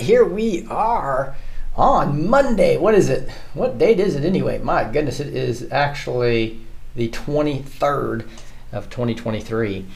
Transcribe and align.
Here 0.00 0.24
we 0.24 0.66
are 0.66 1.36
on 1.76 2.28
Monday. 2.28 2.76
What 2.76 2.94
is 2.94 3.08
it? 3.08 3.28
What 3.54 3.78
date 3.78 4.00
is 4.00 4.16
it 4.16 4.24
anyway? 4.24 4.58
My 4.58 4.84
goodness, 4.84 5.20
it 5.20 5.34
is 5.34 5.70
actually 5.70 6.60
the 6.96 7.08
23rd 7.10 8.26
of 8.72 8.90
2023. 8.90 9.86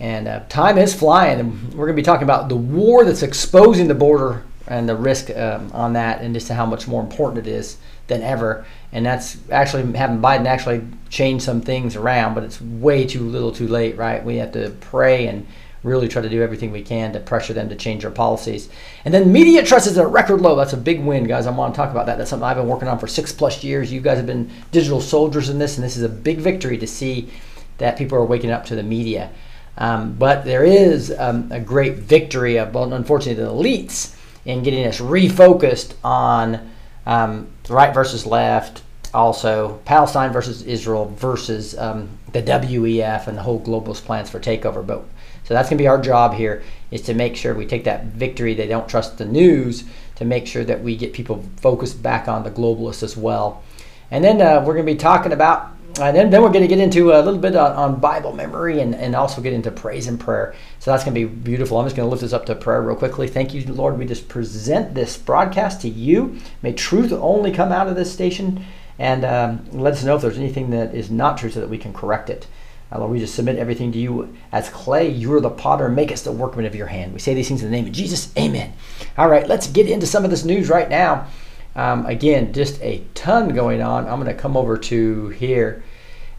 And 0.00 0.28
uh, 0.28 0.40
time 0.48 0.76
is 0.76 0.94
flying, 0.94 1.40
and 1.40 1.74
we're 1.74 1.86
going 1.86 1.96
to 1.96 2.02
be 2.02 2.04
talking 2.04 2.24
about 2.24 2.48
the 2.48 2.56
war 2.56 3.04
that's 3.04 3.22
exposing 3.22 3.88
the 3.88 3.94
border 3.94 4.44
and 4.66 4.88
the 4.88 4.96
risk 4.96 5.30
um, 5.30 5.70
on 5.72 5.92
that, 5.92 6.20
and 6.20 6.34
just 6.34 6.48
how 6.48 6.66
much 6.66 6.88
more 6.88 7.02
important 7.02 7.46
it 7.46 7.50
is 7.50 7.76
than 8.06 8.22
ever. 8.22 8.66
And 8.92 9.06
that's 9.06 9.38
actually 9.50 9.96
having 9.96 10.18
Biden 10.18 10.46
actually 10.46 10.82
change 11.10 11.42
some 11.42 11.60
things 11.60 11.96
around, 11.96 12.34
but 12.34 12.44
it's 12.44 12.60
way 12.60 13.06
too 13.06 13.22
little 13.22 13.52
too 13.52 13.68
late, 13.68 13.96
right? 13.96 14.24
We 14.24 14.36
have 14.36 14.52
to 14.52 14.70
pray 14.80 15.26
and 15.26 15.46
really 15.84 16.08
try 16.08 16.22
to 16.22 16.28
do 16.28 16.42
everything 16.42 16.72
we 16.72 16.82
can 16.82 17.12
to 17.12 17.20
pressure 17.20 17.52
them 17.52 17.68
to 17.68 17.76
change 17.76 18.02
their 18.02 18.10
policies. 18.10 18.68
And 19.04 19.14
then 19.14 19.30
media 19.30 19.62
trust 19.62 19.86
is 19.86 19.96
at 19.96 20.04
a 20.04 20.08
record 20.08 20.40
low. 20.40 20.56
That's 20.56 20.72
a 20.72 20.78
big 20.78 21.00
win, 21.00 21.24
guys. 21.24 21.46
I 21.46 21.50
want 21.50 21.74
to 21.74 21.76
talk 21.78 21.90
about 21.90 22.06
that. 22.06 22.18
That's 22.18 22.30
something 22.30 22.44
I've 22.44 22.56
been 22.56 22.66
working 22.66 22.88
on 22.88 22.98
for 22.98 23.06
six 23.06 23.32
plus 23.32 23.62
years. 23.62 23.92
You 23.92 24.00
guys 24.00 24.16
have 24.16 24.26
been 24.26 24.50
digital 24.72 25.00
soldiers 25.00 25.50
in 25.50 25.58
this, 25.58 25.76
and 25.76 25.84
this 25.84 25.96
is 25.96 26.02
a 26.02 26.08
big 26.08 26.38
victory 26.38 26.78
to 26.78 26.86
see 26.86 27.30
that 27.78 27.98
people 27.98 28.18
are 28.18 28.24
waking 28.24 28.50
up 28.50 28.64
to 28.66 28.74
the 28.74 28.82
media. 28.82 29.30
Um, 29.76 30.14
but 30.14 30.44
there 30.44 30.64
is 30.64 31.14
um, 31.18 31.50
a 31.52 31.60
great 31.60 31.94
victory 31.94 32.56
of, 32.56 32.74
well, 32.74 32.92
unfortunately, 32.92 33.42
the 33.42 33.50
elites 33.50 34.16
in 34.44 34.62
getting 34.62 34.86
us 34.86 35.00
refocused 35.00 35.94
on 36.02 36.70
um, 37.06 37.48
right 37.68 37.92
versus 37.92 38.24
left, 38.24 38.82
also 39.12 39.80
Palestine 39.84 40.32
versus 40.32 40.62
Israel 40.62 41.12
versus 41.16 41.76
um, 41.78 42.08
the 42.32 42.42
WEF 42.42 43.26
and 43.26 43.38
the 43.38 43.42
whole 43.42 43.60
globalist 43.60 44.04
plans 44.04 44.30
for 44.30 44.40
takeover. 44.40 44.86
But 44.86 45.04
so 45.44 45.54
that's 45.54 45.68
going 45.68 45.78
to 45.78 45.82
be 45.82 45.88
our 45.88 46.00
job 46.00 46.34
here 46.34 46.62
is 46.90 47.02
to 47.02 47.14
make 47.14 47.36
sure 47.36 47.54
we 47.54 47.66
take 47.66 47.84
that 47.84 48.06
victory. 48.06 48.54
They 48.54 48.66
don't 48.66 48.88
trust 48.88 49.18
the 49.18 49.24
news 49.24 49.84
to 50.16 50.24
make 50.24 50.46
sure 50.46 50.64
that 50.64 50.82
we 50.82 50.96
get 50.96 51.12
people 51.12 51.44
focused 51.56 52.02
back 52.02 52.28
on 52.28 52.44
the 52.44 52.50
globalists 52.50 53.02
as 53.02 53.16
well. 53.16 53.62
And 54.10 54.24
then 54.24 54.40
uh, 54.40 54.60
we're 54.60 54.74
going 54.74 54.86
to 54.86 54.92
be 54.92 54.98
talking 54.98 55.32
about, 55.32 55.70
and 56.00 56.16
then, 56.16 56.30
then 56.30 56.42
we're 56.42 56.50
going 56.50 56.62
to 56.62 56.68
get 56.68 56.78
into 56.78 57.12
a 57.12 57.20
little 57.20 57.38
bit 57.38 57.56
on, 57.56 57.72
on 57.72 58.00
Bible 58.00 58.32
memory 58.32 58.80
and, 58.80 58.94
and 58.94 59.14
also 59.14 59.42
get 59.42 59.52
into 59.52 59.70
praise 59.70 60.06
and 60.06 60.18
prayer. 60.18 60.54
So 60.78 60.90
that's 60.90 61.04
going 61.04 61.14
to 61.14 61.26
be 61.26 61.34
beautiful. 61.34 61.78
I'm 61.78 61.86
just 61.86 61.96
going 61.96 62.06
to 62.06 62.10
lift 62.10 62.22
this 62.22 62.32
up 62.32 62.46
to 62.46 62.54
prayer 62.54 62.80
real 62.80 62.96
quickly. 62.96 63.28
Thank 63.28 63.52
you, 63.52 63.64
Lord. 63.72 63.98
We 63.98 64.06
just 64.06 64.28
present 64.28 64.94
this 64.94 65.16
broadcast 65.16 65.82
to 65.82 65.88
you. 65.88 66.38
May 66.62 66.72
truth 66.72 67.12
only 67.12 67.52
come 67.52 67.72
out 67.72 67.88
of 67.88 67.96
this 67.96 68.12
station 68.12 68.64
and 68.98 69.24
um, 69.24 69.66
let 69.72 69.94
us 69.94 70.04
know 70.04 70.16
if 70.16 70.22
there's 70.22 70.38
anything 70.38 70.70
that 70.70 70.94
is 70.94 71.10
not 71.10 71.36
true 71.36 71.50
so 71.50 71.60
that 71.60 71.68
we 71.68 71.78
can 71.78 71.92
correct 71.92 72.30
it. 72.30 72.46
Uh, 72.94 72.98
Lord, 72.98 73.10
we 73.10 73.18
just 73.18 73.34
submit 73.34 73.56
everything 73.56 73.90
to 73.92 73.98
you 73.98 74.34
as 74.52 74.68
clay. 74.68 75.08
You 75.08 75.34
are 75.34 75.40
the 75.40 75.50
potter. 75.50 75.88
Make 75.88 76.12
us 76.12 76.22
the 76.22 76.32
workman 76.32 76.64
of 76.64 76.74
your 76.74 76.86
hand. 76.86 77.12
We 77.12 77.18
say 77.18 77.34
these 77.34 77.48
things 77.48 77.62
in 77.62 77.70
the 77.70 77.76
name 77.76 77.86
of 77.86 77.92
Jesus. 77.92 78.32
Amen. 78.38 78.72
All 79.18 79.28
right, 79.28 79.46
let's 79.48 79.66
get 79.66 79.90
into 79.90 80.06
some 80.06 80.24
of 80.24 80.30
this 80.30 80.44
news 80.44 80.68
right 80.68 80.88
now. 80.88 81.26
Um, 81.74 82.06
again, 82.06 82.52
just 82.52 82.80
a 82.80 83.04
ton 83.14 83.48
going 83.48 83.82
on. 83.82 84.06
I'm 84.06 84.20
going 84.20 84.34
to 84.34 84.40
come 84.40 84.56
over 84.56 84.76
to 84.76 85.28
here. 85.30 85.82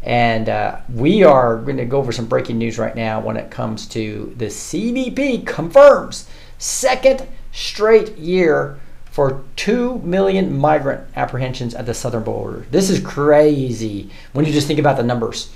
And 0.01 0.47
uh, 0.47 0.79
we 0.93 1.23
are 1.23 1.57
going 1.57 1.77
to 1.77 1.85
go 1.85 1.97
over 1.97 2.11
some 2.11 2.27
breaking 2.27 2.57
news 2.57 2.77
right 2.77 2.95
now 2.95 3.19
when 3.19 3.37
it 3.37 3.51
comes 3.51 3.87
to 3.87 4.33
the 4.37 4.45
CBP 4.45 5.45
confirms 5.45 6.29
second 6.57 7.27
straight 7.51 8.15
year 8.17 8.79
for 9.05 9.43
2 9.55 9.99
million 9.99 10.55
migrant 10.57 11.07
apprehensions 11.15 11.73
at 11.73 11.85
the 11.85 11.93
southern 11.93 12.23
border. 12.23 12.65
This 12.69 12.89
is 12.89 12.99
crazy 12.99 14.11
when 14.33 14.45
you 14.45 14.53
just 14.53 14.67
think 14.67 14.79
about 14.79 14.97
the 14.97 15.03
numbers. 15.03 15.51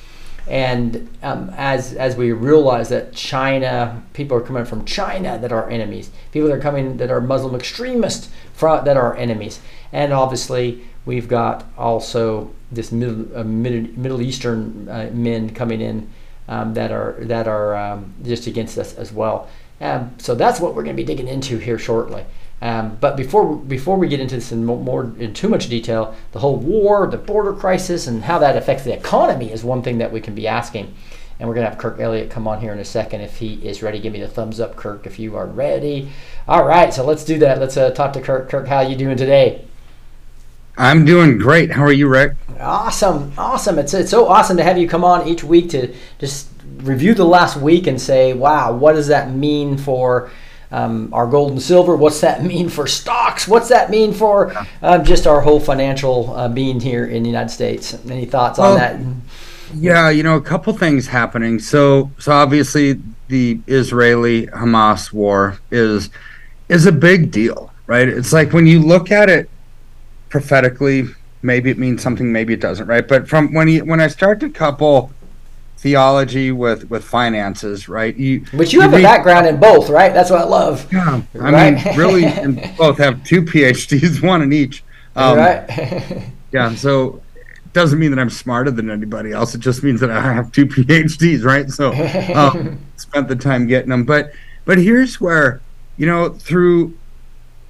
And 0.50 1.08
um, 1.22 1.54
as 1.56 1.94
as 1.94 2.16
we 2.16 2.32
realize 2.32 2.90
that 2.90 3.14
China, 3.14 4.02
people 4.14 4.36
are 4.36 4.42
coming 4.42 4.66
from 4.66 4.84
China 4.84 5.38
that 5.38 5.52
are 5.52 5.70
enemies. 5.70 6.10
People 6.32 6.50
that 6.50 6.56
are 6.56 6.62
coming 6.62 6.98
that 6.98 7.12
are 7.12 7.22
Muslim 7.22 7.54
extremists 7.56 8.30
from, 8.54 8.84
that 8.86 8.98
are 8.98 9.16
enemies. 9.16 9.60
And 9.92 10.12
obviously, 10.12 10.82
we've 11.06 11.28
got 11.28 11.66
also 11.78 12.52
this 12.72 12.92
middle 12.92 13.38
uh, 13.38 13.44
Middle, 13.44 13.92
Middle 13.96 14.22
Eastern 14.22 14.90
uh, 14.90 15.10
men 15.14 15.52
coming 15.52 15.82
in 15.82 16.10
um, 16.48 16.74
that 16.74 16.92
are 16.92 17.18
that 17.22 17.48
are 17.48 17.76
um, 17.76 18.14
just 18.24 18.48
against 18.48 18.78
us 18.78 18.96
as 18.96 19.14
well. 19.14 19.48
Um, 19.82 20.16
so 20.18 20.36
that's 20.36 20.60
what 20.60 20.76
we're 20.76 20.84
going 20.84 20.96
to 20.96 21.02
be 21.02 21.06
digging 21.06 21.28
into 21.28 21.58
here 21.58 21.78
shortly. 21.78 22.26
Um, 22.62 22.98
but 23.00 23.16
before 23.16 23.56
before 23.56 23.98
we 23.98 24.08
get 24.08 24.20
into 24.20 24.36
this 24.36 24.52
in 24.52 24.66
more, 24.66 25.14
in 25.18 25.34
too 25.34 25.48
much 25.48 25.70
detail, 25.70 26.16
the 26.34 26.40
whole 26.40 26.58
war, 26.58 27.08
the 27.08 27.18
border 27.18 27.54
crisis, 27.54 28.08
and 28.08 28.24
how 28.24 28.40
that 28.40 28.58
affects 28.58 28.84
the 28.84 28.94
economy 28.94 29.52
is 29.52 29.64
one 29.64 29.82
thing 29.82 29.98
that 30.00 30.12
we 30.12 30.20
can 30.20 30.36
be 30.36 30.48
asking. 30.48 30.94
And 31.40 31.48
we're 31.48 31.56
gonna 31.56 31.70
have 31.70 31.78
Kirk 31.78 32.02
Elliott 32.02 32.30
come 32.30 32.50
on 32.50 32.60
here 32.60 32.74
in 32.74 32.80
a 32.80 32.86
second 32.86 33.22
if 33.22 33.38
he 33.38 33.54
is 33.66 33.82
ready. 33.82 34.00
Give 34.00 34.12
me 34.12 34.20
the 34.20 34.28
thumbs 34.28 34.60
up, 34.60 34.76
Kirk, 34.76 35.08
if 35.08 35.20
you 35.20 35.38
are 35.38 35.46
ready. 35.46 36.10
All 36.50 36.66
right, 36.66 36.94
so 36.94 37.06
let's 37.06 37.24
do 37.24 37.40
that. 37.40 37.60
Let's 37.60 37.78
uh, 37.78 37.92
talk 37.92 38.12
to 38.14 38.22
Kirk. 38.22 38.50
Kirk, 38.50 38.68
how 38.68 38.82
you 38.82 38.98
doing 38.98 39.16
today? 39.16 39.66
I'm 40.78 41.06
doing 41.06 41.38
great. 41.38 41.72
How 41.72 41.84
are 41.84 41.94
you, 41.94 42.10
Rick? 42.10 42.36
Awesome, 42.60 43.32
awesome. 43.38 43.80
It's 43.80 43.94
it's 43.94 44.12
so 44.12 44.28
awesome 44.28 44.58
to 44.58 44.64
have 44.64 44.78
you 44.78 44.88
come 44.88 45.06
on 45.06 45.28
each 45.30 45.46
week 45.46 45.70
to 45.70 45.96
just 46.20 46.50
review 46.78 47.14
the 47.14 47.26
last 47.26 47.56
week 47.56 47.88
and 47.88 48.02
say, 48.02 48.34
wow, 48.34 48.74
what 48.74 48.94
does 48.94 49.08
that 49.08 49.32
mean 49.32 49.78
for 49.78 50.30
um, 50.72 51.14
our 51.14 51.28
gold 51.28 51.52
and 51.52 51.62
silver? 51.62 51.96
What's 51.96 52.22
that 52.22 52.44
mean 52.54 52.70
for 52.70 52.88
stocks? 52.88 53.48
What's 53.48 53.70
that 53.70 53.90
mean 53.90 54.14
for 54.14 54.54
uh, 54.82 55.00
just 55.04 55.28
our 55.28 55.42
whole 55.42 55.60
financial 55.60 56.34
uh, 56.36 56.50
being 56.50 56.80
here 56.80 57.06
in 57.06 57.24
the 57.24 57.30
United 57.30 57.50
States? 57.50 57.98
Any 58.10 58.26
thoughts 58.26 58.60
on 58.60 58.78
that? 58.78 59.00
Yeah, 59.74 60.10
you 60.10 60.24
know, 60.24 60.36
a 60.36 60.42
couple 60.42 60.74
things 60.74 61.08
happening. 61.08 61.60
So, 61.60 62.12
so 62.18 62.32
obviously, 62.32 63.02
the 63.28 63.60
Israeli 63.68 64.48
Hamas 64.48 65.14
war 65.14 65.60
is 65.72 66.10
is 66.68 66.86
a 66.86 66.92
big 66.92 67.32
deal, 67.32 67.72
right? 67.88 68.08
It's 68.08 68.34
like 68.34 68.54
when 68.54 68.68
you 68.68 68.80
look 68.80 69.12
at 69.12 69.30
it 69.30 69.50
prophetically, 70.30 71.06
maybe 71.42 71.70
it 71.70 71.78
means 71.78 72.02
something, 72.02 72.32
maybe 72.32 72.54
it 72.54 72.60
doesn't, 72.60 72.88
right? 72.88 73.08
But 73.08 73.28
from 73.28 73.54
when 73.54 73.68
you 73.68 73.86
when 73.86 74.02
I 74.02 74.08
start 74.08 74.40
to 74.42 74.50
couple 74.50 75.12
theology 75.80 76.52
with 76.52 76.90
with 76.90 77.04
finances, 77.04 77.88
right? 77.88 78.16
You 78.16 78.46
But 78.54 78.74
you 78.74 78.82
have 78.82 78.94
a 78.94 79.02
background 79.02 79.48
in 79.48 79.60
both, 79.60 79.90
right? 79.90 80.14
That's 80.14 80.30
what 80.30 80.42
I 80.42 80.44
love. 80.44 80.88
Yeah, 80.92 81.22
I 81.36 81.52
Right? 81.52 81.86
mean, 81.86 81.98
really, 81.98 82.26
and 82.44 82.62
both 82.78 82.98
have 82.98 83.24
two 83.24 83.42
PhDs, 83.42 84.22
one 84.28 84.42
in 84.42 84.52
each. 84.54 84.84
Um, 85.16 85.38
right? 85.38 86.24
Yeah. 86.52 86.74
So 86.74 87.22
doesn't 87.74 88.00
mean 88.00 88.10
that 88.10 88.20
I'm 88.20 88.32
smarter 88.32 88.72
than 88.72 88.90
anybody 88.90 89.32
else. 89.32 89.54
It 89.54 89.62
just 89.62 89.84
means 89.84 90.00
that 90.02 90.10
I 90.10 90.20
have 90.34 90.52
two 90.52 90.66
PhDs, 90.66 91.44
right? 91.44 91.70
So 91.70 91.92
um, 92.34 92.80
spent 92.98 93.28
the 93.28 93.36
time 93.36 93.68
getting 93.68 93.90
them. 93.90 94.04
But 94.04 94.34
but 94.66 94.80
here's 94.80 95.22
where 95.22 95.62
you 95.98 96.08
know 96.08 96.30
through 96.30 96.98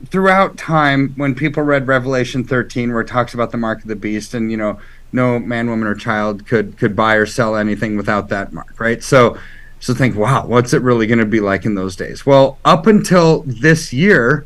throughout 0.07 0.57
time 0.57 1.13
when 1.17 1.35
people 1.35 1.61
read 1.61 1.85
Revelation 1.87 2.43
13, 2.45 2.91
where 2.93 3.01
it 3.01 3.07
talks 3.07 3.33
about 3.33 3.51
the 3.51 3.57
mark 3.57 3.81
of 3.81 3.87
the 3.87 3.95
beast, 3.97 4.33
and 4.33 4.49
you 4.49 4.57
know 4.57 4.79
no 5.11 5.39
man, 5.39 5.69
woman, 5.69 5.87
or 5.87 5.95
child 5.95 6.45
could 6.45 6.77
could 6.77 6.95
buy 6.95 7.15
or 7.15 7.25
sell 7.25 7.55
anything 7.55 7.97
without 7.97 8.29
that 8.29 8.53
mark, 8.53 8.79
right? 8.79 9.03
So 9.03 9.37
so 9.79 9.93
think, 9.93 10.15
wow, 10.15 10.45
what's 10.45 10.73
it 10.73 10.81
really 10.81 11.07
going 11.07 11.19
to 11.19 11.25
be 11.25 11.39
like 11.39 11.65
in 11.65 11.75
those 11.75 11.95
days? 11.95 12.25
Well, 12.25 12.57
up 12.65 12.85
until 12.85 13.43
this 13.45 13.93
year, 13.93 14.45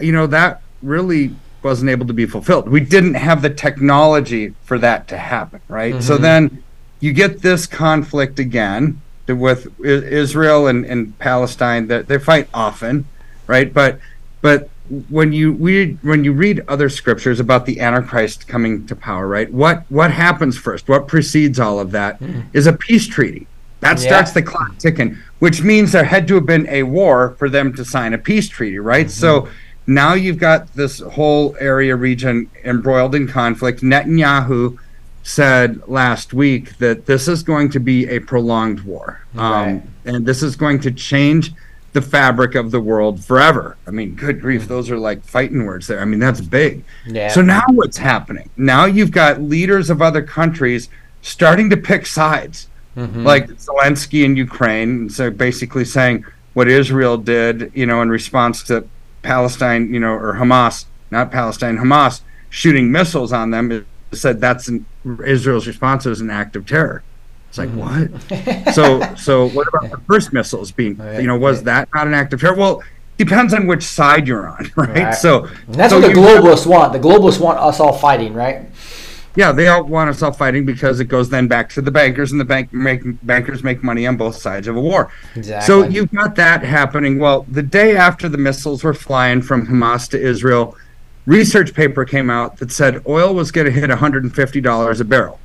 you 0.00 0.12
know 0.12 0.26
that 0.26 0.62
really 0.82 1.34
wasn't 1.62 1.90
able 1.90 2.06
to 2.06 2.12
be 2.12 2.26
fulfilled. 2.26 2.68
We 2.68 2.80
didn't 2.80 3.14
have 3.14 3.42
the 3.42 3.50
technology 3.50 4.54
for 4.62 4.78
that 4.78 5.08
to 5.08 5.18
happen, 5.18 5.60
right? 5.68 5.94
Mm-hmm. 5.94 6.02
So 6.02 6.16
then 6.16 6.62
you 7.00 7.12
get 7.12 7.42
this 7.42 7.66
conflict 7.66 8.38
again 8.38 9.00
with 9.26 9.68
Israel 9.84 10.68
and, 10.68 10.84
and 10.84 11.18
Palestine 11.18 11.88
that 11.88 12.06
they 12.06 12.18
fight 12.18 12.48
often, 12.54 13.06
right? 13.46 13.72
But 13.72 13.98
but 14.40 14.68
when 15.08 15.32
you 15.32 15.52
read 15.52 15.98
when 16.02 16.24
you 16.24 16.32
read 16.32 16.62
other 16.68 16.88
scriptures 16.88 17.40
about 17.40 17.66
the 17.66 17.80
Antichrist 17.80 18.46
coming 18.46 18.86
to 18.86 18.96
power, 18.96 19.26
right? 19.26 19.52
What 19.52 19.84
what 19.88 20.10
happens 20.10 20.56
first? 20.56 20.88
What 20.88 21.08
precedes 21.08 21.58
all 21.58 21.80
of 21.80 21.90
that 21.92 22.20
mm. 22.20 22.44
is 22.52 22.66
a 22.66 22.72
peace 22.72 23.06
treaty. 23.06 23.46
That 23.80 24.00
yeah. 24.00 24.08
starts 24.08 24.32
the 24.32 24.42
clock 24.42 24.78
ticking, 24.78 25.18
which 25.38 25.62
means 25.62 25.92
there 25.92 26.04
had 26.04 26.26
to 26.28 26.36
have 26.36 26.46
been 26.46 26.66
a 26.68 26.84
war 26.84 27.36
for 27.38 27.48
them 27.48 27.74
to 27.74 27.84
sign 27.84 28.14
a 28.14 28.18
peace 28.18 28.48
treaty, 28.48 28.78
right? 28.78 29.06
Mm-hmm. 29.06 29.10
So 29.10 29.48
now 29.86 30.14
you've 30.14 30.38
got 30.38 30.72
this 30.74 31.00
whole 31.00 31.56
area 31.60 31.94
region 31.94 32.50
embroiled 32.64 33.14
in 33.14 33.28
conflict. 33.28 33.82
Netanyahu 33.82 34.78
said 35.22 35.86
last 35.88 36.32
week 36.32 36.78
that 36.78 37.06
this 37.06 37.28
is 37.28 37.42
going 37.42 37.70
to 37.70 37.80
be 37.80 38.08
a 38.08 38.20
prolonged 38.20 38.80
war, 38.80 39.20
right. 39.34 39.72
um, 39.72 39.82
and 40.04 40.24
this 40.24 40.42
is 40.42 40.56
going 40.56 40.80
to 40.80 40.90
change 40.90 41.52
the 41.96 42.02
fabric 42.02 42.54
of 42.54 42.70
the 42.70 42.80
world 42.80 43.24
forever. 43.24 43.78
I 43.86 43.90
mean, 43.90 44.14
good 44.16 44.38
grief, 44.38 44.68
those 44.68 44.90
are 44.90 44.98
like 44.98 45.24
fighting 45.24 45.64
words 45.64 45.86
there. 45.86 45.98
I 45.98 46.04
mean, 46.04 46.20
that's 46.20 46.42
big. 46.42 46.84
Yeah. 47.06 47.28
So 47.28 47.40
now 47.40 47.62
what's 47.70 47.96
happening? 47.96 48.50
Now 48.58 48.84
you've 48.84 49.10
got 49.10 49.40
leaders 49.40 49.88
of 49.88 50.02
other 50.02 50.22
countries 50.22 50.90
starting 51.22 51.70
to 51.70 51.76
pick 51.78 52.04
sides, 52.04 52.68
mm-hmm. 52.94 53.24
like 53.24 53.48
Zelensky 53.48 54.24
in 54.26 54.36
Ukraine. 54.36 55.08
So 55.08 55.30
basically 55.30 55.86
saying 55.86 56.26
what 56.52 56.68
Israel 56.68 57.16
did, 57.16 57.72
you 57.74 57.86
know, 57.86 58.02
in 58.02 58.10
response 58.10 58.62
to 58.64 58.86
Palestine, 59.22 59.94
you 59.94 59.98
know, 59.98 60.12
or 60.12 60.34
Hamas, 60.34 60.84
not 61.10 61.32
Palestine, 61.32 61.78
Hamas 61.78 62.20
shooting 62.50 62.92
missiles 62.92 63.32
on 63.32 63.52
them, 63.52 63.86
said 64.12 64.38
that's 64.38 64.68
an, 64.68 64.84
Israel's 65.24 65.66
response 65.66 66.04
was 66.04 66.20
an 66.20 66.28
act 66.28 66.56
of 66.56 66.66
terror. 66.66 67.02
It's 67.56 67.58
like 67.58 67.70
what? 67.70 68.74
so 68.74 69.14
so 69.14 69.48
what 69.50 69.68
about 69.68 69.90
the 69.90 70.00
first 70.06 70.32
missiles 70.32 70.72
being? 70.72 70.98
You 71.20 71.26
know, 71.26 71.38
was 71.38 71.62
that 71.64 71.88
not 71.94 72.06
an 72.06 72.14
act 72.14 72.32
of 72.32 72.40
terror? 72.40 72.54
Well, 72.54 72.82
depends 73.16 73.54
on 73.54 73.66
which 73.66 73.82
side 73.82 74.28
you're 74.28 74.48
on, 74.48 74.70
right? 74.76 74.88
right. 74.88 75.14
So 75.14 75.44
and 75.44 75.74
that's 75.74 75.92
so 75.92 76.00
what 76.00 76.08
the 76.08 76.20
globalists 76.20 76.66
want. 76.66 76.92
The 76.92 76.98
globalists 76.98 77.40
want 77.40 77.58
us 77.58 77.80
all 77.80 77.92
fighting, 77.92 78.34
right? 78.34 78.66
Yeah, 79.36 79.52
they 79.52 79.68
all 79.68 79.84
want 79.84 80.08
us 80.08 80.22
all 80.22 80.32
fighting 80.32 80.64
because 80.64 80.98
it 80.98 81.06
goes 81.06 81.28
then 81.28 81.46
back 81.46 81.68
to 81.70 81.82
the 81.82 81.90
bankers, 81.90 82.32
and 82.32 82.40
the 82.40 82.44
bank 82.44 82.72
make, 82.72 83.02
bankers 83.22 83.62
make 83.62 83.82
money 83.82 84.06
on 84.06 84.16
both 84.16 84.36
sides 84.36 84.66
of 84.66 84.76
a 84.76 84.80
war. 84.80 85.12
Exactly. 85.34 85.66
So 85.66 85.86
you've 85.86 86.10
got 86.10 86.36
that 86.36 86.62
happening. 86.62 87.18
Well, 87.18 87.44
the 87.50 87.62
day 87.62 87.96
after 87.96 88.30
the 88.30 88.38
missiles 88.38 88.82
were 88.82 88.94
flying 88.94 89.42
from 89.42 89.66
Hamas 89.66 90.08
to 90.10 90.18
Israel, 90.18 90.74
research 91.26 91.74
paper 91.74 92.06
came 92.06 92.30
out 92.30 92.56
that 92.58 92.72
said 92.72 93.02
oil 93.06 93.34
was 93.34 93.52
going 93.52 93.66
to 93.66 93.70
hit 93.70 93.90
$150 93.90 95.00
a 95.00 95.04
barrel. 95.04 95.38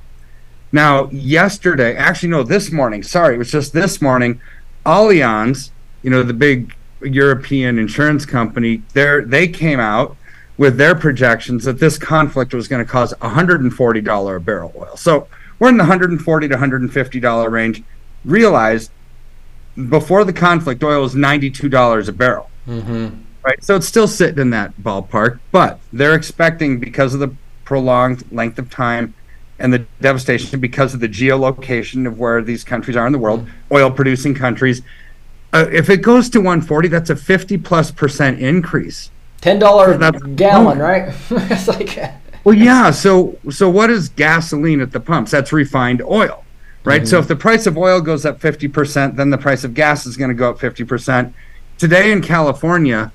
Now, 0.71 1.09
yesterday, 1.09 1.95
actually, 1.95 2.29
no, 2.29 2.43
this 2.43 2.71
morning, 2.71 3.03
sorry, 3.03 3.35
it 3.35 3.37
was 3.37 3.51
just 3.51 3.73
this 3.73 4.01
morning, 4.01 4.39
Allianz, 4.85 5.71
you 6.01 6.09
know, 6.09 6.23
the 6.23 6.33
big 6.33 6.75
European 7.01 7.77
insurance 7.77 8.25
company, 8.25 8.83
they 8.93 9.47
came 9.47 9.79
out 9.79 10.15
with 10.57 10.77
their 10.77 10.95
projections 10.95 11.65
that 11.65 11.79
this 11.79 11.97
conflict 11.97 12.53
was 12.53 12.67
going 12.67 12.83
to 12.83 12.89
cause 12.89 13.13
$140 13.15 14.35
a 14.35 14.39
barrel 14.39 14.73
oil. 14.75 14.95
So 14.95 15.27
we're 15.59 15.69
in 15.69 15.77
the 15.77 15.83
140 15.83 16.47
to 16.47 16.53
150 16.53 17.19
dollar 17.19 17.49
range. 17.49 17.83
Realized 18.23 18.91
before 19.89 20.23
the 20.23 20.33
conflict, 20.33 20.83
oil 20.83 21.01
was 21.01 21.15
$92 21.15 22.07
a 22.07 22.11
barrel. 22.11 22.49
Mm-hmm. 22.67 23.21
Right, 23.43 23.63
so 23.63 23.75
it's 23.75 23.87
still 23.87 24.07
sitting 24.07 24.37
in 24.37 24.49
that 24.51 24.77
ballpark, 24.77 25.39
but 25.51 25.79
they're 25.91 26.13
expecting 26.13 26.79
because 26.79 27.15
of 27.15 27.19
the 27.19 27.33
prolonged 27.65 28.31
length 28.31 28.59
of 28.59 28.69
time 28.69 29.15
and 29.61 29.73
the 29.73 29.85
devastation 30.01 30.59
because 30.59 30.93
of 30.93 30.99
the 30.99 31.09
geolocation 31.09 32.07
of 32.07 32.19
where 32.19 32.41
these 32.41 32.63
countries 32.63 32.97
are 32.97 33.05
in 33.05 33.13
the 33.13 33.19
world, 33.19 33.47
oil 33.71 33.91
producing 33.91 34.33
countries. 34.33 34.81
Uh, 35.53 35.67
if 35.71 35.89
it 35.89 36.01
goes 36.01 36.29
to 36.29 36.39
140, 36.39 36.87
that's 36.87 37.09
a 37.09 37.15
50 37.15 37.57
plus 37.57 37.91
percent 37.91 38.39
increase 38.39 39.11
ten 39.41 39.59
dollar 39.59 39.93
a 39.93 40.11
gallon, 40.35 40.79
right? 40.79 41.13
it's 41.31 41.67
like. 41.67 41.99
well, 42.43 42.55
yeah. 42.55 42.91
So, 42.91 43.37
so 43.49 43.69
what 43.69 43.89
is 43.89 44.09
gasoline 44.09 44.79
at 44.79 44.91
the 44.91 44.99
pumps? 44.99 45.31
That's 45.31 45.51
refined 45.51 46.01
oil, 46.01 46.45
right? 46.83 47.01
Mm-hmm. 47.01 47.07
So, 47.07 47.19
if 47.19 47.27
the 47.27 47.35
price 47.35 47.67
of 47.67 47.77
oil 47.77 47.99
goes 47.99 48.25
up 48.25 48.39
fifty 48.39 48.67
percent, 48.67 49.17
then 49.17 49.31
the 49.31 49.37
price 49.37 49.63
of 49.63 49.73
gas 49.73 50.05
is 50.05 50.15
going 50.15 50.29
to 50.29 50.35
go 50.35 50.51
up 50.51 50.59
fifty 50.59 50.85
percent. 50.85 51.33
Today 51.77 52.11
in 52.11 52.21
California, 52.21 53.11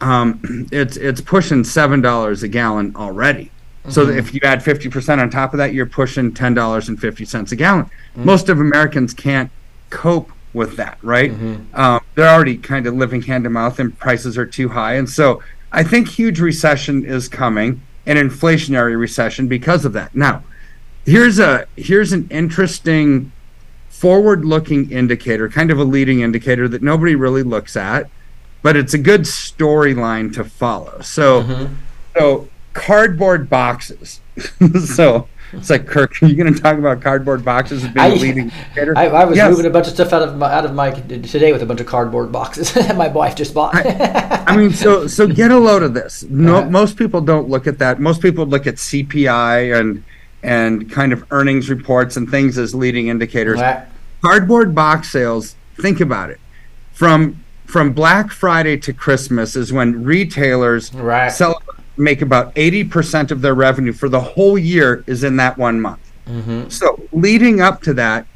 um, 0.00 0.66
it's 0.72 0.96
it's 0.96 1.20
pushing 1.20 1.64
seven 1.64 2.02
dollars 2.02 2.42
a 2.42 2.48
gallon 2.48 2.94
already. 2.96 3.52
Mm-hmm. 3.82 3.90
So 3.90 4.08
if 4.08 4.34
you 4.34 4.40
add 4.42 4.62
fifty 4.62 4.88
percent 4.88 5.20
on 5.20 5.30
top 5.30 5.54
of 5.54 5.58
that, 5.58 5.72
you're 5.72 5.86
pushing 5.86 6.34
ten 6.34 6.54
dollars 6.54 6.88
and 6.88 7.00
fifty 7.00 7.24
cents 7.24 7.52
a 7.52 7.56
gallon. 7.56 7.84
Mm-hmm. 7.84 8.24
Most 8.24 8.48
of 8.48 8.60
Americans 8.60 9.14
can't 9.14 9.50
cope 9.90 10.30
with 10.52 10.76
that, 10.76 10.98
right? 11.02 11.30
Mm-hmm. 11.30 11.74
Um, 11.78 12.00
they're 12.14 12.28
already 12.28 12.56
kind 12.56 12.86
of 12.86 12.94
living 12.94 13.22
hand 13.22 13.44
to 13.44 13.50
mouth, 13.50 13.78
and 13.78 13.96
prices 13.98 14.36
are 14.36 14.46
too 14.46 14.70
high, 14.70 14.94
and 14.94 15.08
so 15.08 15.42
I 15.70 15.84
think 15.84 16.08
huge 16.08 16.40
recession 16.40 17.04
is 17.04 17.28
coming, 17.28 17.82
an 18.06 18.16
inflationary 18.16 18.98
recession 18.98 19.48
because 19.48 19.84
of 19.84 19.92
that. 19.92 20.14
Now, 20.14 20.42
here's 21.04 21.38
a 21.38 21.66
here's 21.76 22.12
an 22.12 22.26
interesting 22.30 23.32
forward-looking 23.90 24.90
indicator, 24.92 25.48
kind 25.48 25.70
of 25.70 25.78
a 25.78 25.84
leading 25.84 26.20
indicator 26.20 26.68
that 26.68 26.82
nobody 26.82 27.14
really 27.14 27.42
looks 27.42 27.76
at, 27.76 28.08
but 28.62 28.76
it's 28.76 28.94
a 28.94 28.98
good 28.98 29.22
storyline 29.22 30.32
to 30.32 30.44
follow. 30.44 31.00
So, 31.00 31.42
mm-hmm. 31.42 31.74
so 32.16 32.48
cardboard 32.78 33.48
boxes. 33.50 34.20
so 34.86 35.28
it's 35.52 35.70
like 35.70 35.86
Kirk, 35.86 36.22
are 36.22 36.26
you 36.26 36.36
going 36.36 36.52
to 36.52 36.60
talk 36.60 36.78
about 36.78 37.00
cardboard 37.00 37.44
boxes 37.44 37.84
as 37.84 37.90
being 37.92 38.04
I, 38.04 38.08
a 38.08 38.14
leading 38.14 38.50
indicator? 38.50 38.96
I, 38.96 39.06
I 39.06 39.24
was 39.24 39.36
yes. 39.36 39.50
moving 39.50 39.66
a 39.66 39.70
bunch 39.70 39.86
of 39.86 39.94
stuff 39.94 40.12
out 40.12 40.22
of 40.22 40.36
my, 40.36 40.52
out 40.52 40.64
of 40.64 40.74
my 40.74 40.90
today 40.90 41.52
with 41.52 41.62
a 41.62 41.66
bunch 41.66 41.80
of 41.80 41.86
cardboard 41.86 42.30
boxes 42.30 42.72
that 42.74 42.96
my 42.96 43.08
wife 43.08 43.34
just 43.34 43.54
bought. 43.54 43.74
I, 43.74 44.44
I, 44.46 44.56
mean, 44.56 44.72
so 44.72 45.06
so 45.06 45.26
get 45.26 45.50
a 45.50 45.58
load 45.58 45.82
of 45.82 45.94
this. 45.94 46.22
No, 46.24 46.56
uh-huh. 46.56 46.70
most 46.70 46.96
people 46.96 47.20
don't 47.20 47.48
look 47.48 47.66
at 47.66 47.78
that. 47.78 47.98
Most 48.00 48.20
people 48.20 48.46
look 48.46 48.66
at 48.66 48.74
CPI 48.74 49.78
and 49.78 50.04
and 50.42 50.90
kind 50.90 51.12
of 51.12 51.24
earnings 51.30 51.68
reports 51.68 52.16
and 52.16 52.30
things 52.30 52.58
as 52.58 52.74
leading 52.74 53.08
indicators. 53.08 53.60
Right. 53.60 53.86
Cardboard 54.22 54.74
box 54.74 55.10
sales. 55.10 55.56
Think 55.80 56.00
about 56.00 56.30
it. 56.30 56.40
From 56.92 57.42
from 57.64 57.92
Black 57.92 58.30
Friday 58.30 58.76
to 58.78 58.92
Christmas 58.92 59.56
is 59.56 59.72
when 59.72 60.04
retailers 60.04 60.92
right. 60.94 61.30
sell 61.30 61.62
make 61.98 62.22
about 62.22 62.54
80% 62.54 63.30
of 63.30 63.40
their 63.40 63.54
revenue 63.54 63.92
for 63.92 64.08
the 64.08 64.20
whole 64.20 64.58
year 64.58 65.04
is 65.06 65.24
in 65.24 65.36
that 65.36 65.58
one 65.58 65.80
month. 65.80 66.12
Mm-hmm. 66.26 66.68
So 66.68 67.08
leading 67.12 67.60
up 67.60 67.82
to 67.82 67.94
that, 67.94 68.26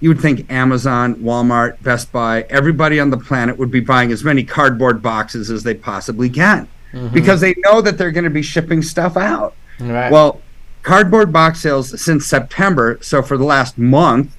you 0.00 0.08
would 0.08 0.20
think 0.20 0.50
Amazon, 0.50 1.16
Walmart, 1.16 1.82
Best 1.82 2.10
Buy, 2.10 2.42
everybody 2.42 2.98
on 2.98 3.10
the 3.10 3.18
planet 3.18 3.58
would 3.58 3.70
be 3.70 3.80
buying 3.80 4.12
as 4.12 4.24
many 4.24 4.44
cardboard 4.44 5.02
boxes 5.02 5.50
as 5.50 5.62
they 5.62 5.74
possibly 5.74 6.30
can 6.30 6.68
mm-hmm. 6.92 7.12
because 7.12 7.40
they 7.40 7.54
know 7.58 7.82
that 7.82 7.98
they're 7.98 8.10
going 8.10 8.24
to 8.24 8.30
be 8.30 8.42
shipping 8.42 8.82
stuff 8.82 9.16
out. 9.16 9.54
Right. 9.78 10.10
Well, 10.10 10.40
cardboard 10.82 11.32
box 11.32 11.60
sales 11.60 12.00
since 12.02 12.26
September, 12.26 12.98
so 13.02 13.22
for 13.22 13.36
the 13.36 13.44
last 13.44 13.76
month, 13.76 14.34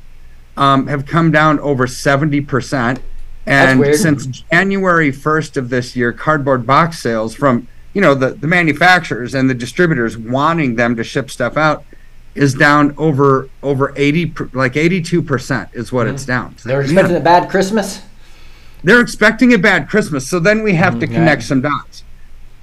um, 0.58 0.88
have 0.88 1.06
come 1.06 1.32
down 1.32 1.60
over 1.60 1.86
70%. 1.86 3.00
And 3.46 3.96
since 3.96 4.26
January 4.26 5.12
1st 5.12 5.58
of 5.58 5.70
this 5.70 5.96
year, 5.96 6.14
cardboard 6.14 6.68
box 6.68 7.00
sales 7.00 7.34
from 7.34 7.68
you 7.94 8.02
know 8.02 8.14
the 8.14 8.32
the 8.32 8.48
manufacturers 8.48 9.34
and 9.34 9.50
the 9.50 9.54
distributors 9.54 10.18
wanting 10.18 10.76
them 10.76 10.96
to 10.96 11.04
ship 11.04 11.30
stuff 11.30 11.58
out 11.58 11.84
is 12.36 12.54
down 12.54 12.94
over 12.98 13.50
over 13.62 13.94
80 13.96 14.34
like 14.54 14.74
82% 14.74 15.76
is 15.76 15.92
what 15.92 16.06
mm-hmm. 16.06 16.16
it's 16.16 16.26
down 16.26 16.56
they're 16.64 16.82
expecting 16.82 17.14
yeah. 17.14 17.20
a 17.20 17.24
bad 17.24 17.50
christmas 17.50 18.02
they're 18.84 19.02
expecting 19.02 19.54
a 19.54 19.58
bad 19.58 19.90
christmas 19.90 20.28
so 20.28 20.40
then 20.40 20.64
we 20.64 20.74
have 20.76 20.94
mm-hmm. 20.94 21.02
to 21.02 21.08
connect 21.08 21.44
some 21.44 21.62
dots 21.62 22.04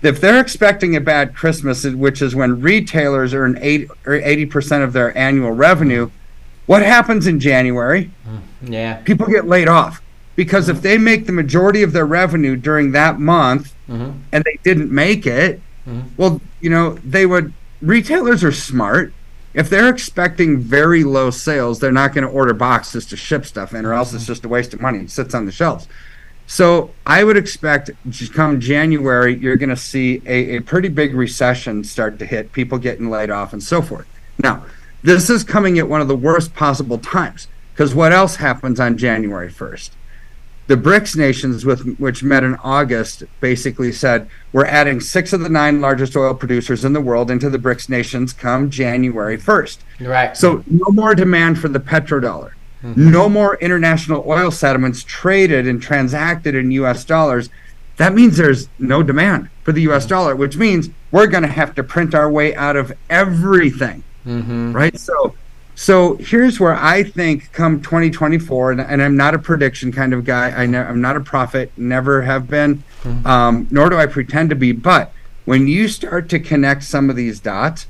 if 0.01 0.21
they're 0.21 0.41
expecting 0.41 0.97
a 0.97 1.01
bad 1.01 1.35
christmas 1.35 1.85
which 1.85 2.23
is 2.23 2.35
when 2.35 2.61
retailers 2.61 3.35
earn 3.35 3.59
8 3.61 3.91
or 4.07 4.21
80% 4.21 4.85
of 4.85 4.93
their 4.93 5.17
annual 5.17 5.51
revenue 5.51 6.11
what 6.67 6.83
happens 6.83 7.27
in 7.27 7.39
january 7.39 8.11
mm, 8.27 8.41
yeah 8.63 9.03
people 9.03 9.27
get 9.27 9.47
laid 9.47 9.69
off 9.69 10.01
because 10.39 10.69
if 10.69 10.83
they 10.83 10.99
make 10.99 11.27
the 11.27 11.33
majority 11.33 11.83
of 11.83 11.93
their 11.93 12.07
revenue 12.07 12.55
during 12.55 12.93
that 12.93 13.19
month 13.19 13.75
mm-hmm. 13.89 14.21
and 14.31 14.45
they 14.45 14.57
didn't 14.63 14.89
make 14.89 15.27
it, 15.27 15.61
mm-hmm. 15.85 16.03
well, 16.17 16.41
you 16.61 16.71
know, 16.71 16.93
they 17.05 17.27
would. 17.27 17.53
Retailers 17.83 18.45
are 18.45 18.53
smart. 18.53 19.13
if 19.53 19.69
they're 19.69 19.89
expecting 19.89 20.61
very 20.61 21.03
low 21.03 21.31
sales, 21.31 21.81
they're 21.81 21.91
not 21.91 22.15
going 22.15 22.25
to 22.25 22.31
order 22.31 22.55
boxes 22.55 23.05
to 23.07 23.17
ship 23.17 23.47
stuff 23.47 23.75
in, 23.75 23.85
or 23.85 23.93
else 23.93 24.15
it's 24.15 24.27
just 24.27 24.45
a 24.45 24.49
waste 24.49 24.73
of 24.73 24.81
money. 24.81 25.01
It 25.01 25.11
sits 25.11 25.35
on 25.35 25.45
the 25.45 25.51
shelves. 25.51 25.89
So 26.47 26.93
I 27.05 27.25
would 27.25 27.37
expect 27.37 27.91
come 28.33 28.61
January, 28.61 29.37
you're 29.37 29.57
going 29.57 29.71
to 29.71 29.77
see 29.77 30.23
a, 30.25 30.59
a 30.59 30.61
pretty 30.61 30.89
big 30.89 31.17
recession 31.17 31.83
start 31.83 32.17
to 32.21 32.27
hit, 32.27 32.53
people 32.53 32.79
getting 32.79 33.11
laid 33.11 33.31
off 33.31 33.53
and 33.53 33.61
so 33.63 33.83
forth. 33.83 34.07
Now, 34.41 34.67
this 35.03 35.31
is 35.31 35.43
coming 35.43 35.81
at 35.81 35.89
one 35.89 36.01
of 36.01 36.07
the 36.07 36.17
worst 36.17 36.55
possible 36.55 36.99
times 36.99 37.49
because 37.73 37.93
what 37.93 38.13
else 38.13 38.37
happens 38.37 38.79
on 38.79 38.97
January 38.97 39.51
1st? 39.51 39.91
The 40.69 40.77
BRICS 40.77 41.17
nations, 41.17 41.65
with 41.65 41.97
which 41.97 42.23
met 42.23 42.45
in 42.45 42.55
August, 42.57 43.25
basically 43.41 43.91
said 43.91 44.29
we're 44.53 44.67
adding 44.67 45.01
six 45.01 45.33
of 45.33 45.41
the 45.41 45.49
nine 45.49 45.81
largest 45.81 46.15
oil 46.15 46.35
producers 46.35 46.85
in 46.85 46.93
the 46.93 47.01
world 47.01 47.31
into 47.31 47.49
the 47.49 47.59
BRICS 47.59 47.89
nations 47.89 48.35
come 48.35 48.69
January 48.69 49.39
1st. 49.39 49.79
Right. 50.01 50.37
So 50.37 50.63
no 50.67 50.93
more 50.93 51.15
demand 51.15 51.59
for 51.59 51.69
the 51.69 51.81
petrodollar. 51.81 52.53
Mm-hmm. 52.83 53.11
No 53.11 53.31
more 53.31 53.57
international 53.57 54.23
oil 54.27 54.51
settlements 54.51 55.03
traded 55.05 55.67
and 55.67 55.81
transacted 55.81 56.55
in 56.55 56.71
US 56.73 57.03
dollars. 57.03 57.49
That 57.97 58.13
means 58.13 58.37
there's 58.37 58.69
no 58.79 59.03
demand 59.03 59.49
for 59.63 59.73
the 59.73 59.81
US 59.91 60.03
mm-hmm. 60.03 60.11
dollar, 60.11 60.37
which 60.37 60.59
means 60.59 60.91
we're 61.11 61.29
going 61.29 61.45
to 61.45 61.49
have 61.49 61.75
to 61.77 61.83
print 61.83 62.15
our 62.15 62.31
way 62.31 62.55
out 62.55 62.77
of 62.77 62.93
everything. 63.09 64.05
Mm-hmm. 64.27 64.75
Right? 64.75 64.99
So 64.99 65.35
so 65.79 66.17
here's 66.17 66.59
where 66.59 66.75
I 66.75 67.05
think 67.05 67.53
come 67.53 67.81
2024, 67.81 68.73
and, 68.73 68.81
and 68.81 69.01
I'm 69.01 69.17
not 69.17 69.35
a 69.35 69.39
prediction 69.39 69.93
kind 69.93 70.13
of 70.13 70.25
guy. 70.25 70.51
I 70.51 70.67
ne- 70.67 70.77
I'm 70.77 71.01
not 71.01 71.15
a 71.15 71.21
prophet, 71.21 71.71
never 71.77 72.23
have 72.23 72.49
been, 72.49 72.83
um, 73.25 73.69
nor 73.71 73.89
do 73.89 73.97
I 73.97 74.07
pretend 74.07 74.51
to 74.51 74.57
be. 74.57 74.73
But 74.73 75.13
when 75.45 75.69
you 75.69 75.87
start 75.87 76.29
to 76.31 76.41
connect 76.41 76.83
some 76.83 77.09
of 77.09 77.15
these 77.15 77.39
dots, 77.39 77.87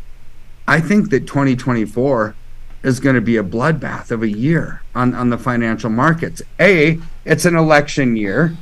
I 0.66 0.82
think 0.82 1.08
that 1.08 1.26
2024 1.26 2.34
is 2.82 3.00
going 3.00 3.14
to 3.14 3.22
be 3.22 3.38
a 3.38 3.42
bloodbath 3.42 4.10
of 4.10 4.22
a 4.22 4.28
year 4.28 4.82
on, 4.94 5.14
on 5.14 5.30
the 5.30 5.38
financial 5.38 5.88
markets. 5.88 6.42
A, 6.60 7.00
it's 7.24 7.46
an 7.46 7.56
election 7.56 8.16
year. 8.16 8.54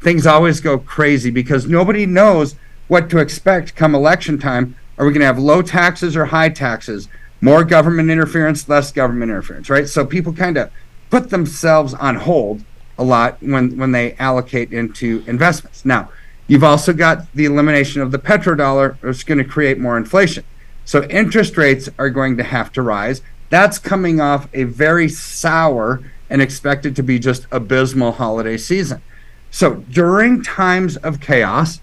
Things 0.00 0.26
always 0.26 0.62
go 0.62 0.78
crazy 0.78 1.30
because 1.30 1.66
nobody 1.66 2.06
knows 2.06 2.56
what 2.88 3.10
to 3.10 3.18
expect 3.18 3.76
come 3.76 3.94
election 3.94 4.38
time. 4.38 4.76
Are 4.96 5.04
we 5.04 5.12
going 5.12 5.20
to 5.20 5.26
have 5.26 5.38
low 5.38 5.60
taxes 5.60 6.16
or 6.16 6.24
high 6.24 6.48
taxes? 6.48 7.08
More 7.42 7.64
government 7.64 8.08
interference, 8.08 8.68
less 8.68 8.92
government 8.92 9.30
interference, 9.30 9.68
right? 9.68 9.88
So 9.88 10.06
people 10.06 10.32
kind 10.32 10.56
of 10.56 10.70
put 11.10 11.28
themselves 11.28 11.92
on 11.92 12.14
hold 12.14 12.64
a 12.96 13.02
lot 13.02 13.42
when, 13.42 13.76
when 13.76 13.90
they 13.90 14.14
allocate 14.14 14.72
into 14.72 15.24
investments. 15.26 15.84
Now, 15.84 16.08
you've 16.46 16.62
also 16.62 16.92
got 16.92 17.30
the 17.34 17.44
elimination 17.44 18.00
of 18.00 18.12
the 18.12 18.18
petrodollar, 18.18 18.96
which 19.02 19.16
is 19.16 19.24
going 19.24 19.38
to 19.38 19.44
create 19.44 19.78
more 19.78 19.96
inflation. 19.96 20.44
So 20.84 21.02
interest 21.04 21.56
rates 21.56 21.88
are 21.98 22.10
going 22.10 22.36
to 22.36 22.44
have 22.44 22.72
to 22.74 22.82
rise. 22.82 23.22
That's 23.50 23.78
coming 23.78 24.20
off 24.20 24.48
a 24.54 24.62
very 24.64 25.08
sour 25.08 26.00
and 26.30 26.40
expected 26.40 26.94
to 26.96 27.02
be 27.02 27.18
just 27.18 27.46
abysmal 27.50 28.12
holiday 28.12 28.56
season. 28.56 29.02
So 29.50 29.84
during 29.90 30.42
times 30.42 30.96
of 30.96 31.20
chaos, 31.20 31.80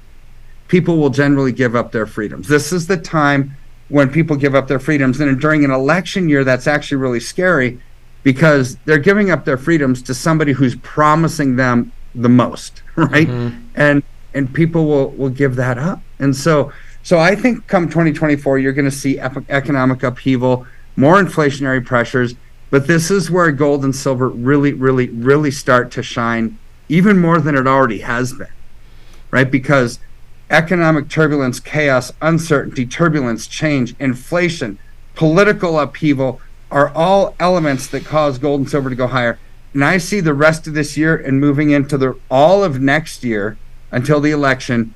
people 0.69 0.97
will 0.97 1.09
generally 1.09 1.51
give 1.51 1.75
up 1.75 1.91
their 1.91 2.05
freedoms. 2.05 2.47
This 2.47 2.71
is 2.71 2.87
the 2.87 2.97
time 2.97 3.57
when 3.89 4.09
people 4.09 4.35
give 4.35 4.55
up 4.55 4.67
their 4.67 4.79
freedoms. 4.79 5.19
And 5.19 5.39
during 5.39 5.65
an 5.65 5.71
election 5.71 6.29
year, 6.29 6.43
that's 6.43 6.67
actually 6.67 6.97
really 6.97 7.19
scary 7.19 7.79
because 8.23 8.77
they're 8.85 8.97
giving 8.97 9.31
up 9.31 9.45
their 9.45 9.57
freedoms 9.57 10.01
to 10.03 10.13
somebody 10.13 10.53
who's 10.53 10.75
promising 10.77 11.55
them 11.55 11.91
the 12.15 12.29
most, 12.29 12.81
right? 12.95 13.27
Mm-hmm. 13.27 13.57
And 13.75 14.03
and 14.33 14.53
people 14.53 14.85
will 14.85 15.09
will 15.11 15.29
give 15.29 15.55
that 15.55 15.77
up. 15.77 16.01
And 16.19 16.35
so 16.35 16.71
so 17.03 17.17
I 17.17 17.35
think 17.35 17.67
come 17.67 17.87
2024, 17.87 18.59
you're 18.59 18.73
going 18.73 18.85
to 18.85 18.91
see 18.91 19.19
economic 19.19 20.03
upheaval, 20.03 20.67
more 20.95 21.21
inflationary 21.21 21.83
pressures. 21.83 22.35
But 22.69 22.85
this 22.85 23.09
is 23.09 23.31
where 23.31 23.51
gold 23.51 23.83
and 23.83 23.95
silver 23.95 24.29
really, 24.29 24.73
really, 24.73 25.09
really 25.09 25.49
start 25.49 25.89
to 25.91 26.03
shine, 26.03 26.59
even 26.87 27.17
more 27.17 27.39
than 27.39 27.55
it 27.55 27.65
already 27.65 27.99
has 27.99 28.33
been, 28.33 28.51
right? 29.31 29.49
Because 29.49 29.97
economic 30.49 31.09
turbulence, 31.09 31.59
chaos, 31.59 32.11
uncertainty, 32.21 32.85
turbulence, 32.85 33.47
change, 33.47 33.95
inflation, 33.99 34.79
political 35.15 35.79
upheaval 35.79 36.41
are 36.71 36.89
all 36.89 37.35
elements 37.39 37.87
that 37.87 38.05
cause 38.05 38.37
gold 38.37 38.61
and 38.61 38.69
silver 38.69 38.89
to 38.89 38.95
go 38.95 39.07
higher. 39.07 39.39
And 39.73 39.83
I 39.83 39.97
see 39.97 40.19
the 40.19 40.33
rest 40.33 40.67
of 40.67 40.73
this 40.73 40.97
year 40.97 41.15
and 41.15 41.39
moving 41.39 41.69
into 41.69 41.97
the 41.97 42.17
all 42.29 42.63
of 42.63 42.81
next 42.81 43.23
year 43.23 43.57
until 43.91 44.19
the 44.19 44.31
election, 44.31 44.93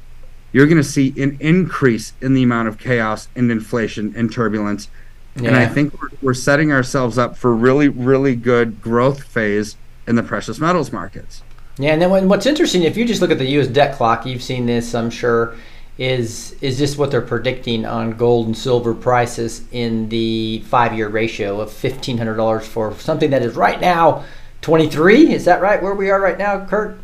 you're 0.52 0.68
going 0.68 0.78
to 0.78 0.84
see 0.84 1.14
an 1.22 1.38
increase 1.40 2.14
in 2.22 2.34
the 2.34 2.44
amount 2.44 2.68
of 2.68 2.78
chaos 2.78 3.28
and 3.36 3.52
inflation 3.52 4.14
and 4.16 4.32
turbulence. 4.32 4.88
And 5.36 5.56
I 5.56 5.68
think 5.68 6.00
we're, 6.00 6.10
we're 6.22 6.34
setting 6.36 6.72
ourselves 6.72 7.18
up 7.18 7.36
for 7.36 7.56
really, 7.56 7.88
really 7.88 8.36
good 8.36 8.82
growth 8.82 9.24
phase 9.24 9.76
in 10.08 10.16
the 10.16 10.24
precious 10.24 10.60
metals 10.60 10.92
markets. 10.92 11.42
Yeah, 11.78 11.92
and 11.94 12.02
then 12.02 12.10
when, 12.12 12.30
what's 12.30 12.46
interesting, 12.46 12.84
if 12.84 12.98
you 12.98 13.06
just 13.06 13.22
look 13.22 13.32
at 13.32 13.40
the 13.40 13.46
U.S. 13.52 13.68
debt 13.68 13.96
clock, 13.98 14.26
you've 14.26 14.44
seen 14.44 14.66
this, 14.68 14.94
I'm 14.94 15.10
sure, 15.10 15.56
is 15.98 16.56
is 16.62 16.78
just 16.80 16.98
what 16.98 17.12
they're 17.12 17.22
predicting 17.22 17.86
on 17.86 18.12
gold 18.12 18.48
and 18.48 18.58
silver 18.58 18.94
prices 18.96 19.64
in 19.72 20.10
the 20.10 20.60
five-year 20.68 21.08
ratio 21.08 21.62
of 21.62 21.72
fifteen 21.72 22.18
hundred 22.18 22.36
dollars 22.36 22.66
for 22.68 22.96
something 23.00 23.30
that 23.30 23.44
is 23.44 23.56
right 23.56 23.80
now 23.80 24.24
twenty 24.62 24.90
three. 24.90 25.32
Is 25.34 25.46
that 25.46 25.62
right? 25.62 25.82
Where 25.82 25.94
we 25.94 26.10
are 26.10 26.20
right 26.20 26.38
now, 26.38 26.66
Kirk? 26.66 26.98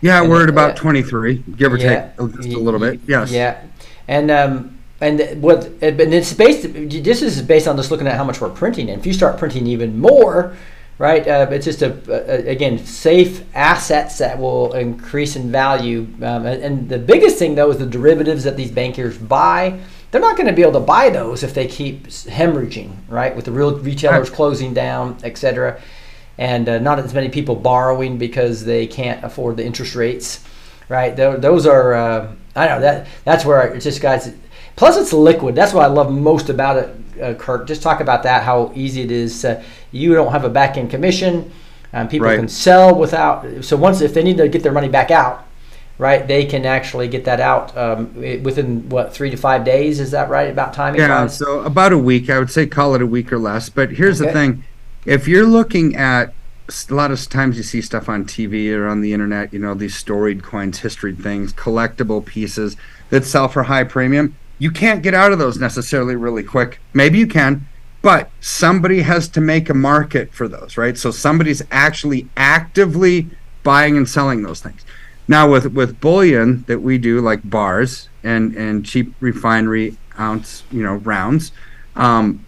Yeah, 0.00 0.20
And 0.20 0.30
we're 0.30 0.42
at 0.42 0.48
about 0.50 0.74
yeah. 0.76 0.82
23, 0.82 1.44
give 1.56 1.72
or 1.72 1.78
Yeah. 1.78 2.10
take 2.18 2.34
just 2.36 2.48
a 2.50 2.58
little 2.58 2.80
bit. 2.80 3.00
Yes. 3.06 3.30
Yeah, 3.30 3.62
and 4.06 4.30
um, 4.30 4.78
and 5.00 5.40
what 5.42 5.64
and 5.80 6.00
it's 6.00 6.32
based. 6.32 6.62
This 6.72 7.22
is 7.22 7.40
based 7.42 7.66
on 7.68 7.76
just 7.76 7.90
looking 7.90 8.06
at 8.06 8.16
how 8.16 8.24
much 8.24 8.40
we're 8.40 8.50
printing. 8.50 8.90
And 8.90 8.98
if 9.00 9.06
you 9.06 9.12
start 9.12 9.38
printing 9.38 9.66
even 9.66 9.98
more, 9.98 10.56
right? 10.98 11.26
Uh, 11.26 11.46
it's 11.50 11.64
just 11.64 11.82
a, 11.82 11.92
a 12.08 12.50
again 12.50 12.78
safe 12.78 13.42
assets 13.54 14.18
that 14.18 14.38
will 14.38 14.72
increase 14.74 15.36
in 15.36 15.50
value. 15.50 16.06
Um, 16.22 16.46
and, 16.46 16.62
and 16.62 16.88
the 16.88 16.98
biggest 16.98 17.38
thing 17.38 17.54
though 17.54 17.70
is 17.70 17.78
the 17.78 17.86
derivatives 17.86 18.44
that 18.44 18.56
these 18.56 18.70
bankers 18.70 19.18
buy. 19.18 19.80
They're 20.10 20.20
not 20.20 20.36
going 20.36 20.46
to 20.46 20.52
be 20.52 20.62
able 20.62 20.74
to 20.74 20.80
buy 20.80 21.10
those 21.10 21.42
if 21.42 21.54
they 21.54 21.66
keep 21.66 22.06
hemorrhaging, 22.06 22.92
right? 23.08 23.34
With 23.34 23.46
the 23.46 23.50
real 23.50 23.76
retailers 23.78 24.28
Right. 24.30 24.36
closing 24.36 24.72
down, 24.72 25.16
et 25.24 25.36
cetera, 25.36 25.80
and 26.38 26.68
uh, 26.68 26.78
not 26.78 27.00
as 27.00 27.12
many 27.12 27.28
people 27.28 27.56
borrowing 27.56 28.16
because 28.16 28.64
they 28.64 28.86
can't 28.86 29.24
afford 29.24 29.56
the 29.56 29.64
interest 29.64 29.96
rates, 29.96 30.44
right? 30.88 31.16
Tho- 31.16 31.36
Those 31.36 31.66
are 31.66 31.94
uh, 31.94 32.32
I 32.54 32.68
don't 32.68 32.76
know 32.76 32.82
that 32.82 33.08
that's 33.24 33.44
where 33.44 33.66
it's 33.74 33.84
just 33.84 34.00
guys. 34.00 34.32
Plus, 34.76 34.96
it's 34.96 35.12
liquid. 35.12 35.54
That's 35.56 35.72
what 35.72 35.82
I 35.84 35.88
love 35.88 36.12
most 36.12 36.48
about 36.48 36.76
it, 36.76 37.03
uh, 37.20 37.34
Kirk. 37.34 37.66
Just 37.66 37.82
talk 37.82 38.00
about 38.00 38.22
that. 38.24 38.42
How 38.42 38.72
easy 38.74 39.02
it 39.02 39.10
is. 39.10 39.44
Uh, 39.44 39.62
you 39.92 40.14
don't 40.14 40.32
have 40.32 40.44
a 40.44 40.48
back 40.50 40.76
end 40.76 40.90
commission. 40.90 41.50
Um, 41.92 42.08
people 42.08 42.26
Right. 42.26 42.38
can 42.38 42.48
sell 42.48 42.94
without. 42.94 43.46
So 43.64 43.76
once 43.76 44.00
if 44.00 44.14
they 44.14 44.22
need 44.22 44.36
to 44.38 44.48
get 44.48 44.62
their 44.62 44.72
money 44.72 44.88
back 44.88 45.10
out, 45.10 45.46
right, 45.98 46.26
they 46.26 46.44
can 46.44 46.66
actually 46.66 47.06
get 47.06 47.24
that 47.26 47.40
out 47.40 47.76
um, 47.76 48.12
within 48.42 48.88
what 48.88 49.14
three 49.14 49.30
to 49.30 49.36
five 49.36 49.64
days. 49.64 50.00
Is 50.00 50.10
that 50.10 50.28
right? 50.28 50.50
About 50.50 50.72
timing. 50.74 51.00
Yeah, 51.00 51.22
wise? 51.22 51.36
so 51.36 51.60
about 51.60 51.92
a 51.92 51.98
week. 51.98 52.28
I 52.28 52.38
would 52.38 52.50
say 52.50 52.66
call 52.66 52.94
it 52.94 53.02
a 53.02 53.06
week 53.06 53.32
or 53.32 53.38
less. 53.38 53.68
But 53.68 53.92
here's 53.92 54.18
the 54.18 54.32
thing: 54.32 54.64
if 55.06 55.28
you're 55.28 55.46
looking 55.46 55.94
at 55.94 56.34
a 56.68 56.94
lot 56.94 57.10
of 57.10 57.28
times 57.28 57.56
you 57.56 57.62
see 57.62 57.80
stuff 57.82 58.08
on 58.08 58.24
TV 58.24 58.74
or 58.74 58.88
on 58.88 59.00
the 59.02 59.12
internet, 59.12 59.52
you 59.52 59.58
know, 59.58 59.74
these 59.74 59.94
storied 59.94 60.42
coins, 60.42 60.78
history 60.80 61.14
things, 61.14 61.52
collectible 61.52 62.24
pieces 62.24 62.76
that 63.10 63.24
sell 63.24 63.48
for 63.48 63.64
high 63.64 63.84
premium. 63.84 64.34
You 64.58 64.70
can't 64.70 65.02
get 65.02 65.14
out 65.14 65.32
of 65.32 65.38
those 65.38 65.58
necessarily 65.58 66.16
really 66.16 66.42
quick. 66.42 66.80
Maybe 66.92 67.18
you 67.18 67.26
can, 67.26 67.66
but 68.02 68.30
somebody 68.40 69.00
has 69.00 69.28
to 69.28 69.40
make 69.40 69.68
a 69.68 69.74
market 69.74 70.32
for 70.32 70.46
those, 70.46 70.76
right? 70.76 70.96
So 70.96 71.10
somebody's 71.10 71.62
actually 71.70 72.28
actively 72.36 73.30
buying 73.62 73.96
and 73.96 74.08
selling 74.08 74.42
those 74.42 74.60
things. 74.60 74.84
Now 75.26 75.50
with 75.50 75.72
with 75.72 76.00
bullion 76.00 76.64
that 76.66 76.80
we 76.80 76.98
do 76.98 77.20
like 77.20 77.48
bars 77.48 78.08
and 78.22 78.54
and 78.54 78.84
cheap 78.84 79.14
refinery 79.20 79.96
ounce, 80.18 80.64
you 80.70 80.82
know, 80.82 80.96
rounds, 80.96 81.50
um, 81.96 82.44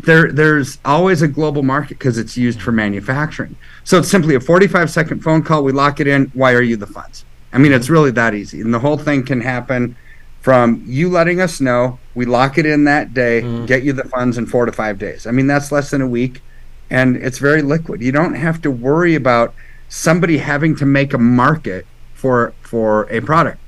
there 0.00 0.32
there's 0.32 0.78
always 0.84 1.22
a 1.22 1.28
global 1.28 1.62
market 1.62 1.98
because 1.98 2.18
it's 2.18 2.36
used 2.36 2.60
for 2.60 2.72
manufacturing. 2.72 3.56
So 3.84 3.98
it's 3.98 4.10
simply 4.10 4.34
a 4.34 4.40
45 4.40 4.90
second 4.90 5.22
phone 5.22 5.42
call. 5.42 5.62
We 5.62 5.72
lock 5.72 6.00
it 6.00 6.08
in. 6.08 6.26
Why 6.34 6.52
are 6.52 6.62
you 6.62 6.76
the 6.76 6.86
funds? 6.86 7.24
I 7.52 7.58
mean, 7.58 7.72
it's 7.72 7.88
really 7.88 8.10
that 8.10 8.34
easy, 8.34 8.60
and 8.60 8.74
the 8.74 8.80
whole 8.80 8.98
thing 8.98 9.24
can 9.24 9.40
happen 9.40 9.96
from 10.46 10.80
you 10.86 11.08
letting 11.10 11.40
us 11.40 11.60
know. 11.60 11.98
We 12.14 12.24
lock 12.24 12.56
it 12.56 12.66
in 12.66 12.84
that 12.84 13.12
day, 13.12 13.40
get 13.66 13.82
you 13.82 13.92
the 13.92 14.04
funds 14.04 14.38
in 14.38 14.46
four 14.46 14.64
to 14.64 14.70
five 14.70 14.96
days. 14.96 15.26
I 15.26 15.32
mean, 15.32 15.48
that's 15.48 15.72
less 15.72 15.90
than 15.90 16.00
a 16.00 16.06
week, 16.06 16.40
and 16.88 17.16
it's 17.16 17.38
very 17.38 17.62
liquid. 17.62 18.00
You 18.00 18.12
don't 18.12 18.34
have 18.34 18.62
to 18.62 18.70
worry 18.70 19.16
about 19.16 19.54
somebody 19.88 20.38
having 20.38 20.76
to 20.76 20.86
make 20.86 21.12
a 21.12 21.18
market 21.18 21.84
for 22.14 22.54
for 22.62 23.08
a 23.10 23.18
product. 23.22 23.58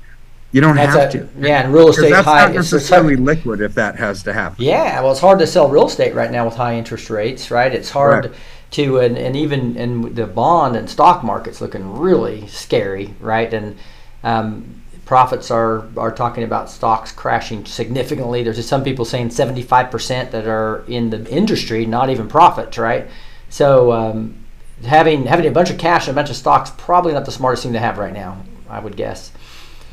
You 0.53 0.61
don't 0.61 0.77
That's 0.77 0.95
have 0.95 1.09
a- 1.09 1.17
to. 1.17 1.27
yeah, 1.41 1.63
and 1.65 1.73
real 1.73 1.89
estate 1.89 2.11
that's 2.11 2.25
high. 2.25 2.43
not 2.45 2.51
it's- 2.51 2.71
it's 2.71 2.89
liquid 2.89 3.59
if 3.59 3.75
that 3.75 3.97
has 3.97 4.23
to 4.23 4.31
happen. 4.31 4.63
Yeah, 4.63 5.01
well, 5.01 5.11
it's 5.11 5.19
hard 5.19 5.39
to 5.39 5.47
sell 5.47 5.67
real 5.67 5.87
estate 5.87 6.15
right 6.15 6.31
now 6.31 6.45
with 6.45 6.55
high 6.55 6.75
interest 6.75 7.09
rates, 7.09 7.51
right? 7.51 7.73
It's 7.73 7.89
hard 7.89 8.23
Right. 8.27 8.33
to, 8.71 8.99
and, 8.99 9.17
and 9.17 9.35
even 9.35 9.75
in 9.75 10.15
the 10.15 10.25
bond 10.25 10.77
and 10.77 10.89
stock 10.89 11.25
market's 11.25 11.59
looking 11.59 11.99
really 11.99 12.47
scary, 12.47 13.13
right? 13.19 13.53
And 13.53 13.75
um, 14.23 14.81
prophets 15.09 15.49
are 15.49 15.87
are 15.97 16.11
talking 16.11 16.43
about 16.43 16.69
stocks 16.69 17.11
crashing 17.11 17.65
significantly. 17.65 18.43
There's 18.43 18.57
just 18.57 18.69
some 18.69 18.83
people 18.83 19.05
saying 19.05 19.29
75% 19.29 20.29
that 20.29 20.45
are 20.45 20.83
in 20.87 21.09
the 21.09 21.27
industry, 21.31 21.87
not 21.87 22.11
even 22.11 22.27
profits, 22.27 22.77
right? 22.77 23.07
So 23.49 23.91
um, 23.91 24.45
having 24.85 25.25
having 25.25 25.47
a 25.47 25.51
bunch 25.51 25.71
of 25.71 25.79
cash 25.79 26.07
and 26.07 26.15
a 26.15 26.19
bunch 26.21 26.29
of 26.29 26.35
stocks 26.35 26.71
probably 26.77 27.13
not 27.13 27.25
the 27.25 27.31
smartest 27.31 27.63
thing 27.63 27.73
to 27.73 27.79
have 27.79 27.97
right 27.97 28.13
now. 28.13 28.43
I 28.69 28.79
would 28.79 28.95
guess. 28.95 29.31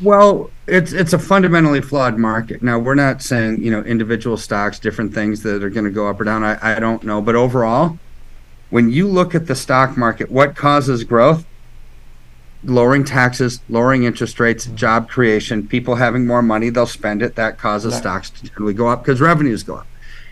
Well, 0.03 0.51
it's 0.67 0.93
it's 0.93 1.15
a 1.15 1.19
fundamentally 1.19 1.81
flawed 1.81 2.19
market. 2.19 2.63
Now 2.63 2.79
we're 2.79 2.95
not 2.95 3.23
saying 3.23 3.63
you 3.63 3.71
know 3.71 3.81
individual 3.81 4.37
stocks, 4.37 4.79
different 4.79 5.15
things 5.15 5.43
that 5.45 5.63
are 5.63 5.71
going 5.71 5.87
to 5.87 5.91
go 5.91 6.11
up 6.11 6.21
or 6.21 6.25
down. 6.25 6.45
I, 6.45 6.77
I 6.77 6.79
don't 6.79 7.03
know, 7.05 7.23
but 7.23 7.35
overall, 7.35 7.99
when 8.69 8.91
you 8.91 9.09
look 9.09 9.35
at 9.35 9.47
the 9.47 9.55
stock 9.55 9.97
market, 9.97 10.31
what 10.31 10.57
causes 10.57 11.05
growth? 11.05 11.47
Lowering 12.67 13.05
taxes, 13.05 13.61
lowering 13.69 14.03
interest 14.03 14.41
rates, 14.41 14.67
job 14.67 15.09
creation, 15.09 15.67
people 15.69 15.95
having 15.95 16.27
more 16.27 16.43
money, 16.43 16.69
they'll 16.69 16.87
spend 16.87 17.23
it. 17.23 17.37
That 17.37 17.59
causes 17.59 17.93
Right. 17.93 18.01
stocks 18.01 18.31
to 18.31 18.49
generally 18.49 18.75
go 18.75 18.89
up 18.89 19.05
because 19.05 19.21
revenues 19.21 19.63
go 19.63 19.77
up. 19.77 19.87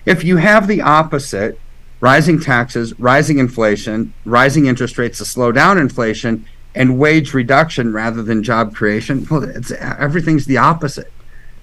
If 0.05 0.25
you 0.25 0.39
have 0.39 0.67
the 0.67 0.83
opposite, 0.83 1.59
rising 2.01 2.41
taxes, 2.41 2.93
rising 2.99 3.39
inflation, 3.39 4.13
rising 4.25 4.67
interest 4.67 4.99
rates 4.99 5.19
to 5.19 5.25
slow 5.25 5.53
down 5.53 5.79
inflation, 5.79 6.45
and 6.75 6.99
wage 6.99 7.33
reduction 7.35 7.93
rather 7.93 8.23
than 8.23 8.43
job 8.43 8.75
creation, 8.75 9.27
well, 9.31 9.45
it's 9.45 9.71
everything's 9.71 10.47
the 10.47 10.59
opposite. 10.59 11.13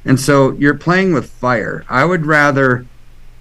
And 0.06 0.20
so 0.20 0.54
you're 0.54 0.74
playing 0.74 1.14
with 1.14 1.30
fire. 1.30 1.84
I 1.90 2.06
would 2.06 2.26
rather 2.26 2.86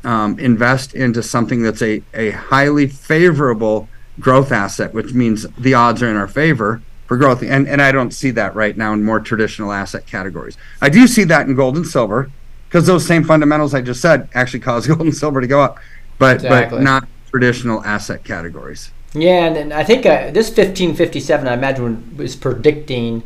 um, 0.02 0.38
invest 0.38 0.94
into 0.94 1.22
something 1.22 1.62
that's 1.62 1.82
a, 1.82 2.02
a 2.12 2.30
highly 2.30 2.86
favorable 2.86 3.88
growth 4.18 4.50
asset, 4.50 4.92
which 4.92 5.14
means 5.14 5.46
the 5.58 5.74
odds 5.74 6.02
are 6.02 6.08
in 6.08 6.16
our 6.16 6.28
favor 6.28 6.82
for 7.10 7.16
growth. 7.16 7.42
And, 7.42 7.66
and 7.66 7.82
I 7.82 7.90
don't 7.90 8.12
see 8.12 8.30
that 8.30 8.54
right 8.54 8.76
now 8.76 8.92
in 8.92 9.02
more 9.02 9.18
traditional 9.18 9.72
asset 9.72 10.06
categories. 10.06 10.56
I 10.80 10.88
do 10.88 11.08
see 11.08 11.24
that 11.24 11.48
in 11.48 11.56
gold 11.56 11.76
and 11.76 11.84
silver 11.84 12.30
because 12.68 12.86
those 12.86 13.04
same 13.04 13.24
fundamentals 13.24 13.74
I 13.74 13.80
just 13.80 14.00
said 14.00 14.28
actually 14.32 14.60
cause 14.60 14.86
gold 14.86 15.00
and 15.00 15.12
silver 15.12 15.40
to 15.40 15.48
go 15.48 15.60
up, 15.60 15.80
but, 16.20 16.36
Exactly. 16.36 16.78
but 16.78 16.84
not 16.84 17.08
traditional 17.28 17.82
asset 17.84 18.22
categories. 18.22 18.92
Yeah, 19.12 19.46
and, 19.46 19.56
and 19.56 19.72
I 19.72 19.82
think 19.82 20.06
uh, 20.06 20.30
this 20.30 20.50
1557, 20.50 21.48
I 21.48 21.54
imagine, 21.54 22.16
was 22.16 22.36
predicting 22.36 23.24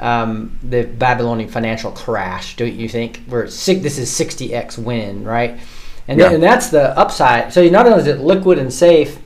um, 0.00 0.58
the 0.62 0.84
Babylonian 0.84 1.50
financial 1.50 1.92
crash. 1.92 2.56
Don't 2.56 2.72
you 2.72 2.88
think? 2.88 3.22
Where 3.26 3.46
six- 3.48 3.82
this 3.82 3.98
is 3.98 4.08
60x 4.08 4.78
win, 4.78 5.24
right? 5.24 5.60
And, 6.08 6.18
Yeah. 6.18 6.28
then, 6.28 6.34
and 6.36 6.42
that's 6.42 6.70
the 6.70 6.98
upside. 6.98 7.52
So 7.52 7.68
not 7.68 7.84
only 7.86 7.98
is 7.98 8.06
it 8.06 8.20
liquid 8.20 8.56
and 8.58 8.72
safe, 8.72 9.18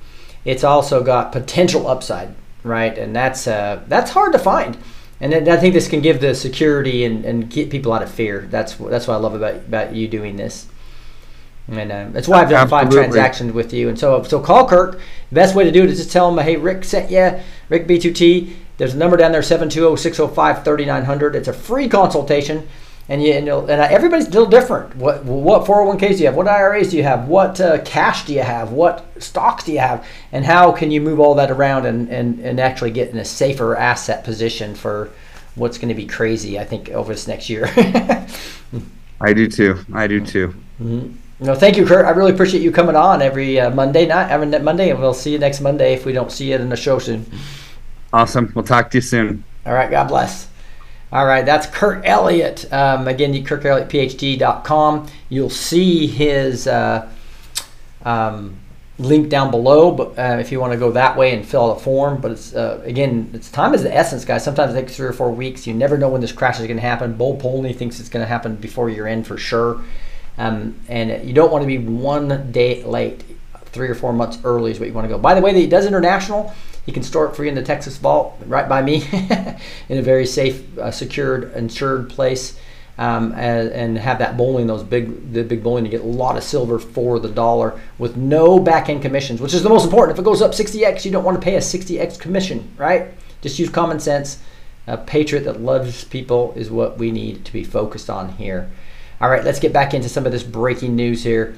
it's 0.45 0.65
also 0.65 1.01
got 1.05 1.31
potential 1.31 1.87
upside, 1.87 2.35
right? 2.63 2.97
And 2.97 3.15
that's 3.15 3.47
uh, 3.47 3.83
that's 3.89 4.11
hard 4.11 4.33
to 4.33 4.39
find. 4.39 4.77
And 5.21 5.33
then 5.33 5.49
I 5.49 5.57
think 5.59 5.75
this 5.75 5.89
can 5.89 6.01
give 6.01 6.21
the 6.21 6.35
security 6.35 7.05
and, 7.05 7.25
and 7.25 7.51
get 7.51 7.71
people 7.71 7.93
out 7.93 8.03
of 8.03 8.11
fear. 8.11 8.47
That's 8.51 8.75
that's 8.75 9.07
what 9.07 9.15
I 9.15 9.19
love 9.19 9.35
about 9.35 9.57
about 9.57 9.95
you 9.95 10.09
doing 10.09 10.37
this. 10.37 10.67
And 11.69 11.93
uh, 11.93 12.09
that's 12.11 12.27
why 12.27 12.43
I've 12.43 12.51
done 12.51 12.69
five 12.69 12.91
transactions 12.91 13.53
with 13.53 13.73
you. 13.73 13.89
And 13.89 13.99
so, 13.99 14.23
so 14.25 14.41
call 14.41 14.69
Kirk. 14.69 15.01
The 15.29 15.35
best 15.35 15.55
way 15.55 15.65
to 15.65 15.71
do 15.71 15.85
it 15.85 15.91
is 15.91 15.99
just 15.99 16.11
tell 16.11 16.29
him, 16.29 16.39
hey, 16.43 16.57
Rick 16.57 16.85
sent 16.85 17.11
you, 17.13 17.39
Rick 17.69 17.87
B2T. 17.87 18.53
There's 18.77 18.95
a 18.95 18.97
number 18.97 19.17
down 19.17 19.31
there, 19.31 19.43
720-605-3900. 19.43 21.35
It's 21.35 21.49
a 21.49 21.53
free 21.53 21.89
consultation. 21.89 22.67
And 23.11 23.23
you 23.23 23.33
and, 23.33 23.45
you'll, 23.45 23.69
and 23.69 23.81
uh, 23.81 23.89
everybody's 23.91 24.29
still 24.29 24.47
different. 24.47 24.97
What 24.97 25.25
what 25.25 25.67
401ks 25.67 26.17
do 26.17 26.19
you 26.19 26.27
have? 26.27 26.37
What 26.37 26.49
IRAs 26.49 26.91
do 26.91 26.97
you 26.97 27.03
have? 27.03 27.29
What 27.29 27.61
uh, 27.61 27.83
cash 27.83 28.25
do 28.25 28.33
you 28.33 28.43
have? 28.43 28.71
What 28.71 29.05
stocks 29.21 29.65
do 29.65 29.73
you 29.73 29.81
have? 29.81 30.07
And 30.31 30.45
how 30.45 30.73
can 30.73 30.91
you 30.91 31.01
move 31.01 31.21
all 31.21 31.35
that 31.35 31.51
around 31.51 31.87
and, 31.87 32.09
and, 32.09 32.39
and 32.39 32.59
actually 32.61 32.93
get 32.93 33.11
in 33.11 33.19
a 33.19 33.25
safer 33.25 33.77
asset 33.77 34.25
position 34.25 34.75
for 34.75 35.11
what's 35.55 35.79
going 35.79 35.89
to 35.89 35.95
be 35.95 36.07
crazy, 36.07 36.59
I 36.59 36.65
think, 36.65 36.89
over 36.91 37.13
this 37.13 37.27
next 37.27 37.49
year. 37.49 37.71
I 39.21 39.33
do 39.33 39.49
too. 39.49 39.85
I 39.93 40.07
do 40.07 40.25
too. 40.25 40.55
No, 41.41 41.55
thank 41.55 41.77
you, 41.77 41.87
Kirk. 41.87 42.07
I 42.07 42.11
really 42.11 42.33
appreciate 42.33 42.63
you 42.63 42.71
coming 42.73 42.97
on 42.97 43.23
every 43.23 43.59
uh, 43.61 43.71
Monday 43.71 44.07
night, 44.07 44.31
every 44.31 44.47
Monday, 44.47 44.91
and 44.91 45.01
we'll 45.01 45.15
see 45.15 45.33
you 45.33 45.39
next 45.39 45.61
Monday 45.61 45.95
if 45.95 46.05
we 46.05 46.13
don't 46.13 46.31
see 46.31 46.51
you 46.51 46.57
in 46.57 46.69
the 46.69 46.77
show 46.77 46.99
soon. 46.99 47.27
Awesome. 48.13 48.53
We'll 48.55 48.65
talk 48.65 48.91
to 48.91 48.99
you 48.99 49.03
soon. 49.03 49.45
All 49.65 49.75
right, 49.75 49.91
God 49.91 50.09
bless. 50.09 50.50
All 51.13 51.27
right, 51.27 51.45
that's 51.45 51.67
Kirk 51.67 52.07
Elliott. 52.07 52.73
Um, 52.73 53.09
again, 53.09 53.35
you 53.35 53.43
KirkElliottPhD.com. 53.43 55.09
You'll 55.29 55.51
see 55.51 56.07
his 56.07 56.69
uh, 56.69 57.11
um, 58.05 58.57
link 58.97 59.29
down 59.29 59.51
below, 59.51 59.91
but 59.91 60.17
uh, 60.17 60.39
if 60.39 60.53
you 60.53 60.61
want 60.61 60.73
to 60.73 60.79
go 60.79 60.93
that 60.93 61.17
way 61.17 61.35
and 61.35 61.45
fill 61.45 61.73
out 61.73 61.79
a 61.79 61.81
form. 61.81 62.21
But 62.21 62.31
it's 62.31 62.55
uh, 62.55 62.81
again, 62.85 63.33
it's 63.35 63.51
time 63.51 63.75
is 63.75 63.83
the 63.83 63.93
essence, 63.93 64.25
guys. 64.25 64.45
Sometimes 64.45 64.73
it 64.73 64.81
takes 64.81 64.95
three 64.95 65.09
or 65.09 65.13
four 65.13 65.33
weeks. 65.33 65.67
You 65.67 65.75
never 65.75 65.99
know 65.99 66.09
when 66.09 66.21
this 66.21 66.31
crash 66.31 66.61
is 66.61 66.67
going 66.69 66.77
to 66.77 66.83
happen. 66.83 67.15
Bo 67.15 67.35
Polny 67.37 67.75
thinks 67.75 67.99
it's 67.99 68.09
going 68.09 68.23
to 68.23 68.29
happen 68.29 68.55
before 68.55 68.89
you're 68.89 69.09
in 69.09 69.25
for 69.25 69.37
sure, 69.37 69.83
um, 70.39 70.79
and 70.87 71.27
you 71.27 71.35
don't 71.35 71.51
want 71.51 71.63
to 71.63 71.67
be 71.67 71.79
one 71.79 72.53
day 72.53 72.85
late. 72.85 73.25
Three 73.73 73.89
or 73.89 73.95
four 73.95 74.13
months 74.13 74.39
early 74.43 74.73
is 74.73 74.81
what 74.81 74.89
you 74.89 74.95
want 74.95 75.05
to 75.05 75.09
go. 75.09 75.19
By 75.19 75.35
the 75.35 75.41
way, 75.41 75.55
he 75.55 75.69
does 75.69 75.87
international. 75.87 76.53
You 76.87 76.93
can 76.93 77.03
store 77.03 77.27
it 77.27 77.37
free 77.37 77.49
in 77.49 77.55
the 77.55 77.63
Texas 77.63 77.97
Vault, 77.97 78.37
right 78.47 78.69
by 78.69 78.83
me, 78.83 79.07
in 79.89 79.99
a 79.99 80.03
very 80.03 80.27
safe, 80.27 80.79
uh, 80.79 80.91
secured, 80.91 81.55
insured 81.55 82.11
place, 82.11 82.59
um, 82.99 83.33
and, 83.33 83.69
and 83.71 83.99
have 83.99 84.19
that 84.19 84.37
bullion, 84.37 84.67
those 84.67 84.83
big, 84.83 85.33
the 85.33 85.43
big 85.43 85.63
bullion, 85.63 85.85
to 85.85 85.91
get 85.91 86.03
a 86.03 86.07
lot 86.07 86.37
of 86.37 86.43
silver 86.43 86.79
for 86.79 87.19
the 87.19 87.29
dollar 87.29 87.81
with 87.99 88.17
no 88.17 88.59
back 88.59 88.89
end 88.89 89.03
commissions, 89.03 89.41
which 89.41 89.55
is 89.55 89.63
the 89.63 89.69
most 89.69 89.85
important. 89.85 90.17
If 90.17 90.21
it 90.21 90.25
goes 90.25 90.43
up 90.43 90.53
60x, 90.53 91.05
you 91.05 91.11
don't 91.11 91.25
want 91.25 91.41
to 91.41 91.45
pay 91.45 91.57
a 91.57 91.61
60x 91.61 92.19
commission, 92.19 92.71
right? 92.77 93.09
Just 93.41 93.59
use 93.59 93.71
common 93.71 94.01
sense. 94.01 94.43
A 94.87 94.97
patriot 94.97 95.45
that 95.45 95.61
loves 95.61 96.05
people 96.05 96.53
is 96.57 96.71
what 96.71 96.99
we 96.99 97.11
need 97.11 97.45
to 97.45 97.53
be 97.53 97.65
focused 97.65 98.11
on 98.11 98.33
here. 98.33 98.71
All 99.21 99.29
right, 99.29 99.45
let's 99.45 99.61
get 99.61 99.73
back 99.73 99.95
into 99.95 100.09
some 100.09 100.27
of 100.27 100.33
this 100.33 100.43
breaking 100.43 100.97
news 100.97 101.23
here. 101.23 101.55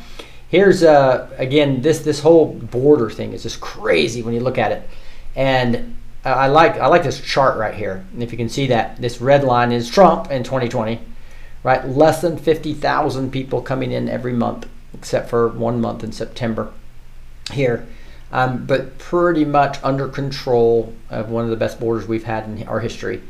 Here's 0.48 0.82
uh, 0.82 1.30
again 1.38 1.84
this 1.84 2.00
this 2.00 2.22
whole 2.22 2.52
border 2.52 3.12
thing 3.12 3.34
is 3.34 3.44
just 3.44 3.62
crazy 3.62 4.24
when 4.24 4.34
you 4.34 4.40
look 4.40 4.58
at 4.58 4.72
it, 4.72 4.90
and 5.36 5.96
I 6.26 6.48
like 6.48 6.78
I 6.78 6.88
like 6.88 7.04
this 7.04 7.22
chart 7.22 7.60
right 7.60 7.76
here. 7.76 8.04
And 8.12 8.24
if 8.24 8.32
you 8.32 8.40
can 8.40 8.50
see 8.50 8.66
that 8.68 9.00
this 9.00 9.22
red 9.22 9.44
line 9.44 9.72
is 9.72 9.88
Trump 9.88 10.32
in 10.32 10.44
2020 10.44 11.11
right? 11.64 11.88
Less 11.88 12.22
than 12.22 12.38
50,000 12.38 13.32
people 13.32 13.62
coming 13.62 13.92
in 13.92 14.10
every 14.10 14.34
month, 14.34 14.68
except 14.94 15.30
for 15.30 15.48
one 15.48 15.80
month 15.80 16.04
in 16.04 16.12
September 16.12 16.72
here. 17.52 17.88
Um, 18.32 18.66
but 18.66 18.98
pretty 18.98 19.44
much 19.44 19.78
under 19.84 20.08
control 20.08 20.94
of 21.10 21.30
one 21.30 21.44
of 21.44 21.50
the 21.50 21.58
best 21.58 21.80
borders 21.80 22.08
we've 22.08 22.24
had 22.24 22.46
in 22.46 22.68
our 22.68 22.80
history. 22.80 23.22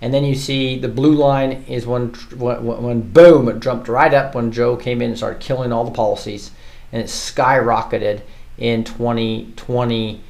And 0.00 0.12
then 0.12 0.24
you 0.24 0.34
see 0.34 0.78
the 0.78 0.88
blue 0.88 1.14
line 1.14 1.64
is 1.66 1.86
when, 1.86 2.10
when, 2.36 2.64
when 2.64 3.00
boom, 3.12 3.48
it 3.48 3.60
jumped 3.60 3.88
right 3.88 4.12
up 4.12 4.34
when 4.34 4.52
Joe 4.52 4.76
came 4.76 5.00
in 5.02 5.10
and 5.10 5.16
started 5.16 5.40
killing 5.40 5.72
all 5.72 5.84
the 5.84 5.90
policies. 5.90 6.50
And 6.92 7.02
it 7.02 7.06
skyrocketed 7.06 8.20
in 8.58 8.84
2020 8.84 10.20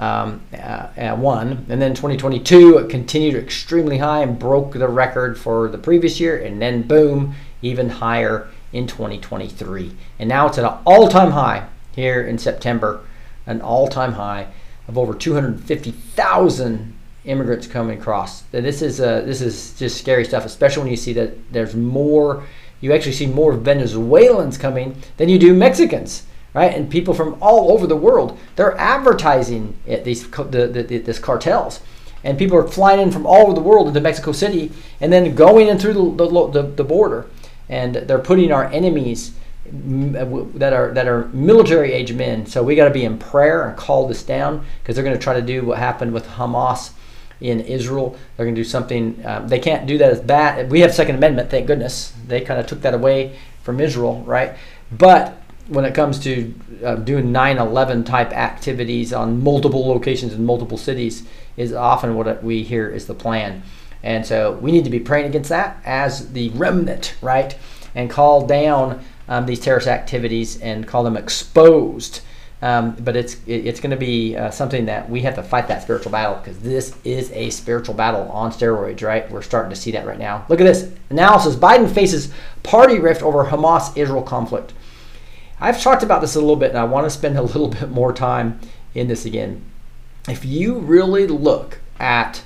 um, 0.00 0.40
uh, 0.54 0.56
uh, 0.56 1.14
one, 1.14 1.66
and 1.68 1.80
then 1.80 1.94
2022 1.94 2.78
it 2.78 2.88
continued 2.88 3.36
extremely 3.36 3.98
high 3.98 4.22
and 4.22 4.38
broke 4.38 4.72
the 4.72 4.88
record 4.88 5.38
for 5.38 5.68
the 5.68 5.76
previous 5.76 6.18
year, 6.18 6.42
and 6.42 6.60
then 6.60 6.82
boom, 6.82 7.34
even 7.60 7.90
higher 7.90 8.48
in 8.72 8.86
2023, 8.86 9.94
and 10.18 10.28
now 10.28 10.46
it's 10.46 10.56
at 10.56 10.64
an 10.64 10.78
all-time 10.86 11.32
high 11.32 11.68
here 11.94 12.22
in 12.22 12.38
September, 12.38 13.02
an 13.46 13.60
all-time 13.60 14.14
high 14.14 14.46
of 14.88 14.96
over 14.96 15.12
250,000 15.12 16.94
immigrants 17.26 17.66
coming 17.66 17.98
across. 17.98 18.40
This 18.52 18.80
is 18.80 19.02
uh, 19.02 19.20
this 19.20 19.42
is 19.42 19.78
just 19.78 19.98
scary 19.98 20.24
stuff, 20.24 20.46
especially 20.46 20.84
when 20.84 20.90
you 20.90 20.96
see 20.96 21.12
that 21.12 21.52
there's 21.52 21.74
more. 21.76 22.44
You 22.80 22.94
actually 22.94 23.12
see 23.12 23.26
more 23.26 23.52
Venezuelans 23.52 24.56
coming 24.56 24.96
than 25.18 25.28
you 25.28 25.38
do 25.38 25.52
Mexicans 25.52 26.22
right? 26.54 26.74
And 26.74 26.90
people 26.90 27.14
from 27.14 27.36
all 27.40 27.72
over 27.72 27.86
the 27.86 27.96
world, 27.96 28.38
they're 28.56 28.76
advertising 28.78 29.76
at 29.86 30.04
these 30.04 30.28
the, 30.30 30.66
the, 30.66 30.82
the 30.82 30.98
this 30.98 31.18
cartels, 31.18 31.80
and 32.24 32.38
people 32.38 32.56
are 32.56 32.66
flying 32.66 33.00
in 33.00 33.10
from 33.10 33.26
all 33.26 33.42
over 33.42 33.54
the 33.54 33.60
world 33.60 33.88
into 33.88 34.00
Mexico 34.00 34.32
City, 34.32 34.72
and 35.00 35.12
then 35.12 35.34
going 35.34 35.68
in 35.68 35.78
through 35.78 35.94
the 35.94 36.62
the, 36.62 36.84
border, 36.84 37.26
and 37.68 37.94
they're 37.94 38.18
putting 38.18 38.52
our 38.52 38.64
enemies 38.66 39.32
uh, 39.66 40.44
that 40.54 40.72
are 40.72 40.92
that 40.92 41.06
are 41.06 41.26
military 41.28 41.92
age 41.92 42.12
men. 42.12 42.46
So 42.46 42.62
we 42.62 42.74
got 42.74 42.88
to 42.88 42.94
be 42.94 43.04
in 43.04 43.18
prayer 43.18 43.68
and 43.68 43.76
call 43.76 44.08
this 44.08 44.22
down 44.22 44.64
because 44.82 44.96
they're 44.96 45.04
going 45.04 45.16
to 45.16 45.22
try 45.22 45.34
to 45.34 45.42
do 45.42 45.64
what 45.64 45.78
happened 45.78 46.12
with 46.12 46.26
Hamas 46.26 46.92
in 47.40 47.60
Israel. 47.60 48.16
They're 48.36 48.46
going 48.46 48.54
to 48.54 48.60
do 48.60 48.68
something. 48.68 49.22
Um, 49.24 49.48
they 49.48 49.58
can't 49.58 49.86
do 49.86 49.98
that 49.98 50.10
as 50.10 50.20
bad. 50.20 50.70
We 50.70 50.80
have 50.80 50.92
Second 50.92 51.16
Amendment, 51.16 51.50
thank 51.50 51.66
goodness. 51.66 52.12
They 52.26 52.40
kind 52.40 52.60
of 52.60 52.66
took 52.66 52.82
that 52.82 52.94
away 52.94 53.38
from 53.62 53.80
Israel, 53.80 54.22
right? 54.26 54.56
But 54.90 55.39
when 55.70 55.84
it 55.84 55.94
comes 55.94 56.18
to 56.20 56.54
uh, 56.84 56.96
doing 56.96 57.32
9/11 57.32 58.04
type 58.04 58.32
activities 58.32 59.12
on 59.12 59.42
multiple 59.42 59.88
locations 59.88 60.34
in 60.34 60.44
multiple 60.44 60.76
cities 60.76 61.24
is 61.56 61.72
often 61.72 62.14
what 62.16 62.42
we 62.44 62.62
hear 62.62 62.88
is 62.88 63.06
the 63.06 63.14
plan. 63.14 63.62
And 64.02 64.26
so 64.26 64.52
we 64.52 64.72
need 64.72 64.84
to 64.84 64.90
be 64.90 65.00
praying 65.00 65.26
against 65.26 65.50
that 65.50 65.80
as 65.84 66.32
the 66.32 66.48
remnant, 66.50 67.14
right? 67.22 67.56
And 67.94 68.10
call 68.10 68.46
down 68.46 69.04
um, 69.28 69.46
these 69.46 69.60
terrorist 69.60 69.88
activities 69.88 70.60
and 70.60 70.86
call 70.86 71.04
them 71.04 71.16
exposed. 71.16 72.22
Um, 72.62 72.94
but 73.00 73.16
it's 73.16 73.34
it, 73.46 73.66
it's 73.66 73.80
going 73.80 73.92
to 73.92 73.96
be 73.96 74.36
uh, 74.36 74.50
something 74.50 74.86
that 74.86 75.08
we 75.08 75.22
have 75.22 75.34
to 75.36 75.42
fight 75.42 75.68
that 75.68 75.82
spiritual 75.82 76.12
battle 76.12 76.36
because 76.36 76.58
this 76.58 76.94
is 77.04 77.30
a 77.32 77.48
spiritual 77.50 77.94
battle 77.94 78.30
on 78.30 78.52
steroids, 78.52 79.02
right? 79.02 79.30
We're 79.30 79.40
starting 79.42 79.70
to 79.70 79.76
see 79.76 79.92
that 79.92 80.06
right 80.06 80.18
now. 80.18 80.44
Look 80.48 80.60
at 80.60 80.64
this 80.64 80.92
analysis: 81.08 81.56
Biden 81.56 81.90
faces 81.90 82.30
party 82.62 82.98
rift 82.98 83.22
over 83.22 83.46
Hamas-Israel 83.46 84.22
conflict. 84.22 84.74
I've 85.60 85.80
talked 85.80 86.02
about 86.02 86.20
this 86.22 86.36
a 86.36 86.40
little 86.40 86.56
bit, 86.56 86.70
and 86.70 86.78
I 86.78 86.84
want 86.84 87.04
to 87.06 87.10
spend 87.10 87.36
a 87.36 87.42
little 87.52 87.68
bit 87.68 87.90
more 87.90 88.12
time 88.12 88.60
in 88.94 89.08
this 89.08 89.24
again. 89.24 89.64
If 90.28 90.44
you 90.44 90.78
really 90.78 91.26
look 91.26 91.80
at 91.98 92.42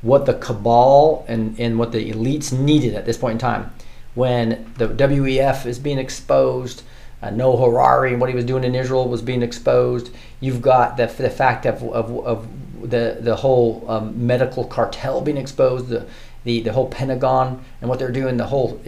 what 0.00 0.26
the 0.26 0.34
cabal 0.34 1.24
and, 1.28 1.58
and 1.58 1.78
what 1.78 1.92
the 1.92 2.10
elites 2.10 2.56
needed 2.56 2.94
at 2.94 3.04
this 3.04 3.16
point 3.16 3.34
in 3.34 3.38
time, 3.38 3.72
when 4.14 4.72
the 4.78 4.88
WEF 4.88 5.66
is 5.66 5.78
being 5.78 5.98
exposed, 5.98 6.82
uh, 7.22 7.30
Noah 7.30 7.66
Harari 7.66 8.12
and 8.12 8.20
what 8.20 8.30
he 8.30 8.36
was 8.36 8.44
doing 8.44 8.64
in 8.64 8.74
Israel 8.74 9.08
was 9.08 9.22
being 9.22 9.42
exposed. 9.42 10.10
You've 10.40 10.62
got 10.62 10.96
the, 10.96 11.06
the 11.06 11.30
fact 11.30 11.66
of, 11.66 11.82
of, 11.82 12.26
of 12.26 12.48
the, 12.90 13.18
the 13.20 13.36
whole 13.36 13.84
um, 13.88 14.26
medical 14.26 14.64
cartel 14.64 15.20
being 15.20 15.36
exposed, 15.36 15.88
the, 15.88 16.06
the, 16.44 16.60
the 16.60 16.72
whole 16.72 16.88
Pentagon 16.88 17.64
and 17.80 17.90
what 17.90 17.98
they're 17.98 18.12
doing, 18.12 18.36
the 18.36 18.46
whole 18.46 18.80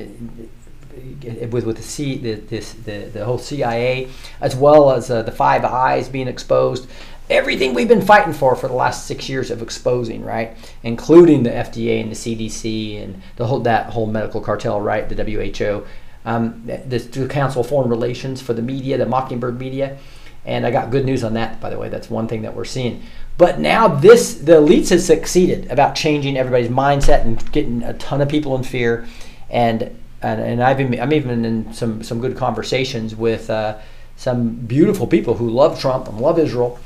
with 1.50 1.64
with 1.64 1.76
the 1.76 1.82
C 1.82 2.16
the 2.18 2.34
this 2.34 2.72
the, 2.72 3.10
the 3.12 3.24
whole 3.24 3.38
CIA 3.38 4.08
as 4.40 4.56
well 4.56 4.90
as 4.90 5.10
uh, 5.10 5.22
the 5.22 5.32
Five 5.32 5.64
Eyes 5.64 6.08
being 6.08 6.28
exposed. 6.28 6.88
Everything 7.28 7.74
we've 7.74 7.88
been 7.88 8.02
fighting 8.02 8.32
for 8.32 8.56
for 8.56 8.66
the 8.66 8.74
last 8.74 9.06
six 9.06 9.28
years 9.28 9.52
of 9.52 9.62
exposing, 9.62 10.24
right, 10.24 10.56
including 10.82 11.44
the 11.44 11.50
FDA 11.50 12.00
and 12.00 12.10
the 12.10 12.16
CDC 12.16 13.02
and 13.02 13.22
the 13.36 13.46
whole 13.46 13.60
that 13.60 13.90
whole 13.90 14.06
medical 14.06 14.40
cartel, 14.40 14.80
right, 14.80 15.08
the 15.08 15.14
WHO, 15.24 15.86
um, 16.24 16.62
the, 16.66 16.98
the 16.98 17.28
Council 17.28 17.60
of 17.60 17.68
Foreign 17.68 17.88
Relations 17.88 18.42
for 18.42 18.52
the 18.52 18.62
media, 18.62 18.98
the 18.98 19.06
Mockingbird 19.06 19.60
media, 19.60 19.96
and 20.44 20.66
I 20.66 20.70
got 20.70 20.90
good 20.90 21.04
news 21.04 21.22
on 21.22 21.34
that, 21.34 21.60
by 21.60 21.70
the 21.70 21.78
way. 21.78 21.88
That's 21.88 22.10
one 22.10 22.26
thing 22.26 22.42
that 22.42 22.56
we're 22.56 22.64
seeing. 22.64 23.04
But 23.38 23.60
now 23.60 23.88
this 23.88 24.34
the 24.34 24.52
elites 24.52 24.90
has 24.90 25.06
succeeded 25.06 25.70
about 25.70 25.94
changing 25.94 26.36
everybody's 26.36 26.68
mindset 26.68 27.22
and 27.22 27.52
getting 27.52 27.82
a 27.82 27.94
ton 27.94 28.20
of 28.20 28.28
people 28.28 28.56
in 28.56 28.62
fear 28.62 29.06
and 29.48 29.96
and, 30.22 30.40
and 30.40 30.62
I've 30.62 30.76
been, 30.76 31.00
I'm 31.00 31.12
even 31.12 31.44
in 31.44 31.72
some, 31.72 32.02
some 32.02 32.20
good 32.20 32.36
conversations 32.36 33.14
with 33.14 33.48
uh, 33.50 33.78
some 34.16 34.50
beautiful 34.50 35.06
people 35.06 35.34
who 35.34 35.48
love 35.48 35.80
Trump 35.80 36.08
and 36.08 36.20
love 36.20 36.38
Israel. 36.38 36.78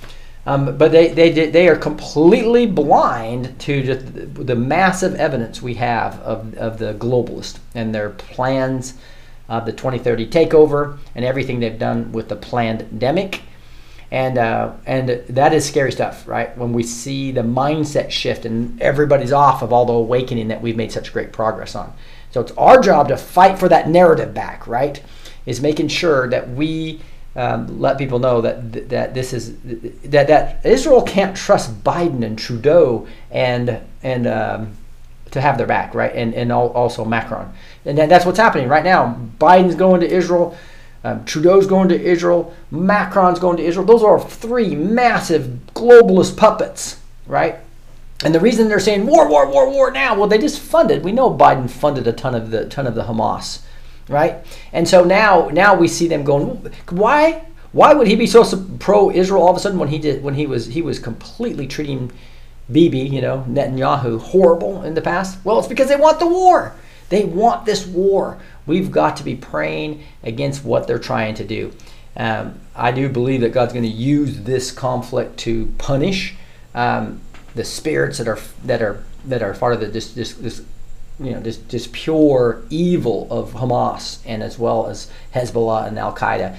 Um, 0.46 0.76
but 0.76 0.92
they, 0.92 1.08
they, 1.08 1.30
they 1.50 1.68
are 1.68 1.76
completely 1.76 2.66
blind 2.66 3.58
to 3.60 3.82
just 3.82 4.02
the 4.46 4.54
massive 4.54 5.14
evidence 5.14 5.62
we 5.62 5.74
have 5.74 6.20
of, 6.20 6.54
of 6.54 6.78
the 6.78 6.94
globalists 6.94 7.58
and 7.74 7.94
their 7.94 8.10
plans 8.10 8.94
of 9.48 9.64
the 9.64 9.72
2030 9.72 10.26
takeover 10.28 10.98
and 11.14 11.24
everything 11.24 11.60
they've 11.60 11.78
done 11.78 12.12
with 12.12 12.28
the 12.28 12.36
pandemic. 12.36 13.42
And, 14.10 14.38
uh, 14.38 14.74
and 14.86 15.08
that 15.08 15.52
is 15.54 15.66
scary 15.66 15.90
stuff, 15.90 16.28
right? 16.28 16.56
When 16.56 16.72
we 16.72 16.82
see 16.82 17.32
the 17.32 17.40
mindset 17.40 18.10
shift 18.10 18.44
and 18.44 18.80
everybody's 18.80 19.32
off 19.32 19.62
of 19.62 19.72
all 19.72 19.86
the 19.86 19.94
awakening 19.94 20.48
that 20.48 20.62
we've 20.62 20.76
made 20.76 20.92
such 20.92 21.12
great 21.12 21.32
progress 21.32 21.74
on. 21.74 21.92
So 22.34 22.40
it's 22.40 22.50
our 22.58 22.80
job 22.80 23.06
to 23.08 23.16
fight 23.16 23.60
for 23.60 23.68
that 23.68 23.88
narrative 23.88 24.34
back, 24.34 24.66
right? 24.66 25.00
Is 25.46 25.60
making 25.60 25.86
sure 25.86 26.28
that 26.30 26.50
we 26.50 27.00
um, 27.36 27.80
let 27.80 27.96
people 27.96 28.18
know 28.18 28.40
that 28.40 28.88
that 28.88 29.14
this 29.14 29.32
is 29.32 29.56
that 30.02 30.26
that 30.26 30.66
Israel 30.66 31.02
can't 31.02 31.36
trust 31.36 31.84
Biden 31.84 32.24
and 32.24 32.36
Trudeau 32.36 33.06
and 33.30 33.78
and 34.02 34.26
um, 34.26 34.76
to 35.30 35.40
have 35.40 35.58
their 35.58 35.68
back, 35.68 35.94
right? 35.94 36.12
And 36.12 36.34
and 36.34 36.50
also 36.50 37.04
Macron, 37.04 37.54
and 37.84 37.96
that's 37.96 38.26
what's 38.26 38.40
happening 38.40 38.68
right 38.68 38.84
now. 38.84 39.16
Biden's 39.38 39.76
going 39.76 40.00
to 40.00 40.10
Israel. 40.10 40.58
Um, 41.04 41.24
Trudeau's 41.26 41.68
going 41.68 41.88
to 41.90 42.00
Israel. 42.00 42.52
Macron's 42.72 43.38
going 43.38 43.58
to 43.58 43.62
Israel. 43.62 43.86
Those 43.86 44.02
are 44.02 44.20
three 44.20 44.74
massive 44.74 45.60
globalist 45.72 46.36
puppets, 46.36 47.00
right? 47.28 47.58
And 48.24 48.34
the 48.34 48.40
reason 48.40 48.68
they're 48.68 48.80
saying 48.80 49.06
war, 49.06 49.28
war, 49.28 49.46
war, 49.50 49.68
war 49.70 49.90
now, 49.90 50.18
well, 50.18 50.28
they 50.28 50.38
just 50.38 50.58
funded. 50.58 51.04
We 51.04 51.12
know 51.12 51.30
Biden 51.30 51.68
funded 51.68 52.06
a 52.06 52.12
ton 52.12 52.34
of 52.34 52.50
the 52.50 52.64
ton 52.66 52.86
of 52.86 52.94
the 52.94 53.04
Hamas, 53.04 53.60
right? 54.08 54.36
And 54.72 54.88
so 54.88 55.04
now, 55.04 55.48
now 55.48 55.74
we 55.74 55.88
see 55.88 56.08
them 56.08 56.24
going. 56.24 56.72
Why? 56.88 57.44
Why 57.72 57.92
would 57.92 58.06
he 58.06 58.14
be 58.14 58.26
so 58.26 58.44
pro-Israel 58.78 59.42
all 59.42 59.50
of 59.50 59.56
a 59.56 59.60
sudden 59.60 59.78
when 59.80 59.88
he 59.88 59.98
did 59.98 60.22
when 60.22 60.34
he 60.34 60.46
was 60.46 60.66
he 60.66 60.80
was 60.80 60.98
completely 60.98 61.66
treating 61.66 62.12
Bibi, 62.70 63.00
you 63.00 63.20
know, 63.20 63.44
Netanyahu, 63.48 64.20
horrible 64.20 64.82
in 64.84 64.94
the 64.94 65.02
past? 65.02 65.44
Well, 65.44 65.58
it's 65.58 65.68
because 65.68 65.88
they 65.88 65.96
want 65.96 66.18
the 66.18 66.26
war. 66.26 66.74
They 67.10 67.24
want 67.24 67.66
this 67.66 67.86
war. 67.86 68.38
We've 68.64 68.90
got 68.90 69.16
to 69.18 69.22
be 69.22 69.36
praying 69.36 70.02
against 70.22 70.64
what 70.64 70.86
they're 70.86 70.98
trying 70.98 71.34
to 71.34 71.44
do. 71.44 71.72
Um, 72.16 72.60
I 72.74 72.92
do 72.92 73.08
believe 73.08 73.42
that 73.42 73.52
God's 73.52 73.72
going 73.72 73.84
to 73.84 73.90
use 73.90 74.40
this 74.42 74.72
conflict 74.72 75.36
to 75.40 75.66
punish 75.78 76.36
um, 76.74 77.20
the 77.54 77.64
spirits 77.64 78.18
that 78.18 78.28
are 78.28 78.38
that 78.64 78.82
are 78.82 79.02
that 79.24 79.42
are 79.42 79.54
part 79.54 79.74
of 79.74 79.80
the 79.80 79.86
this 79.86 80.12
this, 80.12 80.34
this 80.34 80.62
you 81.20 81.30
know 81.30 81.40
this 81.40 81.58
this 81.58 81.88
pure 81.92 82.62
evil 82.70 83.28
of 83.30 83.52
Hamas 83.52 84.18
and 84.26 84.42
as 84.42 84.58
well 84.58 84.88
as 84.88 85.10
Hezbollah 85.34 85.88
and 85.88 85.98
Al 85.98 86.14
Qaeda, 86.14 86.56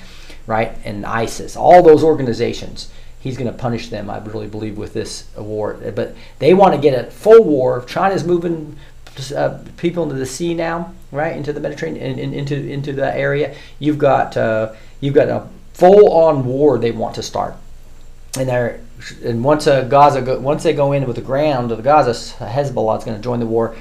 right, 0.47 0.75
and 0.83 1.05
ISIS, 1.05 1.55
all 1.55 1.83
those 1.83 2.03
organizations. 2.03 2.91
He's 3.19 3.37
going 3.37 3.51
to 3.51 3.57
punish 3.57 3.89
them, 3.89 4.07
I 4.07 4.19
really 4.19 4.45
believe, 4.45 4.77
with 4.77 4.93
this 4.93 5.25
war. 5.35 5.73
But 5.73 6.15
they 6.37 6.53
want 6.53 6.75
to 6.75 6.79
get 6.79 6.93
a 6.93 7.09
full 7.09 7.43
war. 7.43 7.83
China's 7.87 8.23
moving 8.23 8.77
uh, 9.35 9.57
people 9.77 10.03
into 10.03 10.15
the 10.15 10.27
sea 10.27 10.53
now, 10.53 10.93
right, 11.11 11.35
into 11.35 11.51
the 11.51 11.59
Mediterranean, 11.59 12.19
in, 12.19 12.33
into 12.35 12.55
into 12.55 12.93
the 12.93 13.15
area. 13.15 13.55
You've 13.79 13.97
got 13.97 14.37
uh, 14.37 14.73
you've 15.01 15.15
got 15.15 15.29
a 15.29 15.47
full-on 15.73 16.45
war 16.45 16.77
they 16.77 16.91
want 16.91 17.15
to 17.15 17.23
start, 17.23 17.55
and 18.37 18.47
they're 18.47 18.79
and 19.23 19.43
once 19.43 19.67
uh, 19.67 19.83
Gaza 19.83 20.21
go, 20.21 20.39
once 20.39 20.63
they 20.63 20.73
go 20.73 20.91
in 20.91 21.05
with 21.05 21.15
the 21.15 21.21
ground 21.21 21.71
of 21.71 21.77
the 21.77 21.83
Gaza, 21.83 22.11
Hezbollah 22.11 22.97
is 22.99 23.03
going 23.03 23.17
to 23.17 23.23
join 23.23 23.39
the 23.39 23.45
war. 23.45 23.75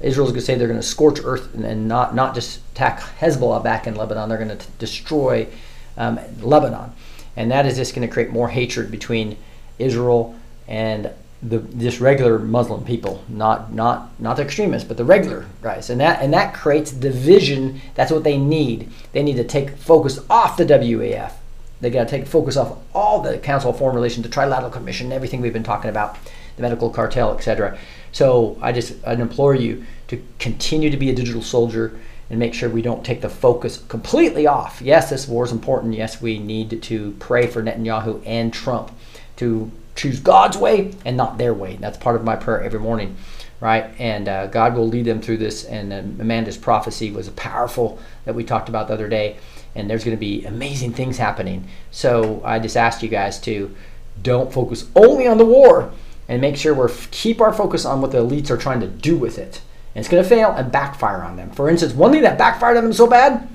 Israel's 0.00 0.30
going 0.30 0.40
to 0.40 0.46
say 0.46 0.54
they're 0.54 0.68
going 0.68 0.80
to 0.80 0.86
scorch 0.86 1.18
earth 1.24 1.52
and, 1.54 1.64
and, 1.64 1.88
not 1.88 2.14
not 2.14 2.34
just 2.34 2.60
attack 2.72 3.00
Hezbollah 3.18 3.64
back 3.64 3.86
in 3.86 3.96
Lebanon. 3.96 4.28
They're 4.28 4.38
going 4.38 4.56
to 4.56 4.66
destroy 4.78 5.48
um, 5.96 6.20
Lebanon, 6.40 6.92
and 7.36 7.50
that 7.50 7.66
is 7.66 7.76
just 7.76 7.94
going 7.94 8.06
to 8.06 8.12
create 8.12 8.30
more 8.30 8.48
hatred 8.48 8.90
between 8.90 9.36
Israel 9.78 10.36
and 10.68 11.10
the 11.42 11.58
just 11.78 12.00
regular 12.00 12.38
Muslim 12.38 12.84
people, 12.84 13.24
not 13.28 13.72
not 13.72 14.10
not 14.20 14.36
the 14.36 14.42
extremists, 14.42 14.86
but 14.86 14.96
the 14.96 15.04
regular 15.04 15.46
guys, 15.62 15.90
and 15.90 16.00
that 16.00 16.22
and 16.22 16.32
that 16.32 16.54
creates 16.54 16.92
division. 16.92 17.80
That's 17.94 18.12
what 18.12 18.24
they 18.24 18.36
need. 18.36 18.90
They 19.12 19.22
need 19.22 19.36
to 19.36 19.44
take 19.44 19.76
focus 19.76 20.20
off 20.30 20.56
the 20.56 20.64
WEF 20.64 21.32
they 21.80 21.90
got 21.90 22.04
to 22.04 22.10
take 22.10 22.26
focus 22.26 22.56
off 22.56 22.78
all 22.94 23.20
the 23.20 23.38
Council 23.38 23.70
of 23.70 23.78
Foreign 23.78 23.94
Relations, 23.94 24.26
the 24.26 24.32
Trilateral 24.32 24.72
Commission, 24.72 25.12
everything 25.12 25.40
we've 25.40 25.52
been 25.52 25.62
talking 25.62 25.90
about, 25.90 26.18
the 26.56 26.62
medical 26.62 26.90
cartel, 26.90 27.34
etc. 27.34 27.78
So 28.12 28.58
I 28.60 28.72
just 28.72 28.94
I 29.06 29.12
implore 29.12 29.54
you 29.54 29.84
to 30.08 30.22
continue 30.38 30.90
to 30.90 30.96
be 30.96 31.10
a 31.10 31.14
digital 31.14 31.42
soldier 31.42 31.98
and 32.30 32.38
make 32.38 32.52
sure 32.52 32.68
we 32.68 32.82
don't 32.82 33.04
take 33.04 33.20
the 33.20 33.28
focus 33.28 33.78
completely 33.88 34.46
off. 34.46 34.82
Yes, 34.82 35.10
this 35.10 35.28
war 35.28 35.44
is 35.44 35.52
important. 35.52 35.94
Yes, 35.94 36.20
we 36.20 36.38
need 36.38 36.82
to 36.82 37.16
pray 37.18 37.46
for 37.46 37.62
Netanyahu 37.62 38.22
and 38.26 38.52
Trump 38.52 38.90
to 39.36 39.70
choose 39.94 40.20
God's 40.20 40.56
way 40.56 40.94
and 41.04 41.16
not 41.16 41.38
their 41.38 41.54
way. 41.54 41.76
That's 41.76 41.96
part 41.96 42.16
of 42.16 42.24
my 42.24 42.36
prayer 42.36 42.62
every 42.62 42.80
morning, 42.80 43.16
right? 43.60 43.90
And 43.98 44.28
uh, 44.28 44.46
God 44.48 44.74
will 44.74 44.86
lead 44.86 45.06
them 45.06 45.22
through 45.22 45.38
this. 45.38 45.64
And 45.64 45.92
uh, 45.92 45.96
Amanda's 46.22 46.58
prophecy 46.58 47.10
was 47.10 47.30
powerful 47.30 47.98
that 48.24 48.34
we 48.34 48.44
talked 48.44 48.68
about 48.68 48.88
the 48.88 48.94
other 48.94 49.08
day 49.08 49.38
and 49.74 49.88
there's 49.88 50.04
going 50.04 50.16
to 50.16 50.20
be 50.20 50.44
amazing 50.44 50.92
things 50.92 51.18
happening. 51.18 51.66
So 51.90 52.42
I 52.44 52.58
just 52.58 52.76
asked 52.76 53.02
you 53.02 53.08
guys 53.08 53.38
to 53.40 53.74
don't 54.22 54.52
focus 54.52 54.86
only 54.96 55.26
on 55.26 55.38
the 55.38 55.44
war 55.44 55.92
and 56.28 56.40
make 56.40 56.56
sure 56.56 56.74
we 56.74 56.92
keep 57.10 57.40
our 57.40 57.52
focus 57.52 57.84
on 57.84 58.00
what 58.00 58.12
the 58.12 58.18
elites 58.18 58.50
are 58.50 58.56
trying 58.56 58.80
to 58.80 58.88
do 58.88 59.16
with 59.16 59.38
it. 59.38 59.60
And 59.94 60.02
it's 60.02 60.10
going 60.10 60.22
to 60.22 60.28
fail 60.28 60.52
and 60.52 60.70
backfire 60.70 61.22
on 61.22 61.36
them. 61.36 61.50
For 61.50 61.68
instance, 61.68 61.94
one 61.94 62.12
thing 62.12 62.22
that 62.22 62.38
backfired 62.38 62.76
on 62.76 62.84
them 62.84 62.92
so 62.92 63.06
bad 63.06 63.48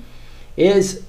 is 0.56 1.04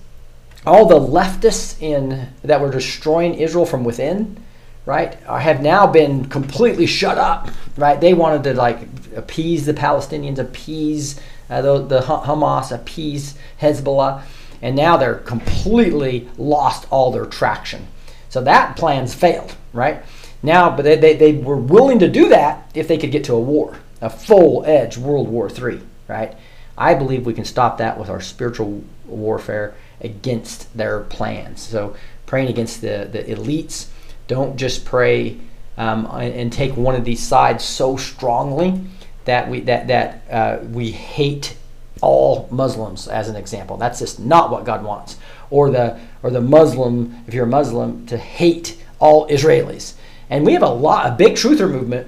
all 0.65 0.85
the 0.85 0.99
leftists 0.99 1.81
in 1.81 2.29
that 2.43 2.61
were 2.61 2.71
destroying 2.71 3.35
Israel 3.35 3.65
from 3.65 3.83
within, 3.83 4.37
right, 4.85 5.15
have 5.23 5.61
now 5.61 5.87
been 5.87 6.25
completely 6.25 6.85
shut 6.85 7.17
up, 7.17 7.49
right? 7.77 7.99
They 7.99 8.13
wanted 8.13 8.43
to 8.43 8.53
like 8.53 8.79
appease 9.15 9.65
the 9.65 9.73
Palestinians, 9.73 10.37
appease 10.37 11.19
uh, 11.49 11.61
the, 11.61 11.79
the 11.85 11.99
Hamas, 12.01 12.71
appease 12.71 13.35
Hezbollah 13.61 14.23
and 14.65 14.75
now 14.75 14.97
they're 14.97 15.19
completely 15.19 16.27
lost 16.39 16.87
all 16.89 17.11
their 17.11 17.27
traction. 17.27 17.85
So 18.29 18.41
that 18.41 18.75
plan's 18.75 19.13
failed, 19.13 19.55
right? 19.73 20.03
Now, 20.41 20.75
but 20.75 20.81
they, 20.81 20.95
they, 20.95 21.15
they 21.15 21.33
were 21.33 21.55
willing 21.55 21.99
to 21.99 22.09
do 22.09 22.29
that 22.29 22.71
if 22.73 22.87
they 22.87 22.97
could 22.97 23.11
get 23.11 23.23
to 23.25 23.35
a 23.35 23.39
war, 23.39 23.77
a 24.01 24.09
full 24.09 24.65
edge 24.65 24.97
World 24.97 25.27
War 25.27 25.51
III, 25.51 25.81
right? 26.07 26.35
I 26.75 26.95
believe 26.95 27.27
we 27.27 27.33
can 27.35 27.45
stop 27.45 27.77
that 27.77 27.99
with 27.99 28.09
our 28.09 28.19
spiritual 28.19 28.83
warfare 29.05 29.75
against 30.01 30.75
their 30.75 31.01
plans. 31.01 31.61
So 31.61 31.95
praying 32.25 32.49
against 32.49 32.81
the, 32.81 33.07
the 33.11 33.23
elites. 33.23 33.89
Don't 34.27 34.57
just 34.57 34.83
pray 34.83 35.37
um, 35.77 36.07
and 36.07 36.51
take 36.51 36.75
one 36.75 36.95
of 36.95 37.05
these 37.05 37.21
sides 37.21 37.63
so 37.63 37.97
strongly 37.97 38.81
that 39.25 39.47
we 39.47 39.59
that 39.61 39.87
that 39.87 40.23
uh, 40.31 40.63
we 40.65 40.89
hate 40.89 41.55
all 42.01 42.47
Muslims 42.51 43.07
as 43.07 43.29
an 43.29 43.35
example. 43.35 43.77
That's 43.77 43.99
just 43.99 44.19
not 44.19 44.51
what 44.51 44.65
God 44.65 44.83
wants. 44.83 45.17
Or 45.49 45.69
the 45.69 45.99
or 46.23 46.29
the 46.29 46.41
Muslim, 46.41 47.23
if 47.27 47.33
you're 47.33 47.45
a 47.45 47.47
Muslim, 47.47 48.05
to 48.07 48.17
hate 48.17 48.81
all 48.99 49.27
Israelis. 49.29 49.93
And 50.29 50.45
we 50.45 50.53
have 50.53 50.63
a 50.63 50.69
lot, 50.69 51.07
a 51.07 51.15
big 51.15 51.33
truther 51.33 51.69
movement 51.69 52.07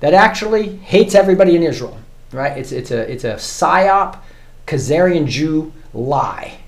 that 0.00 0.14
actually 0.14 0.76
hates 0.76 1.14
everybody 1.14 1.56
in 1.56 1.62
Israel. 1.62 1.98
Right? 2.32 2.56
It's 2.56 2.72
it's 2.72 2.90
a 2.90 3.10
it's 3.10 3.24
a 3.24 3.34
psyop, 3.34 4.18
Khazarian 4.66 5.26
Jew 5.26 5.72
lie. 5.92 6.58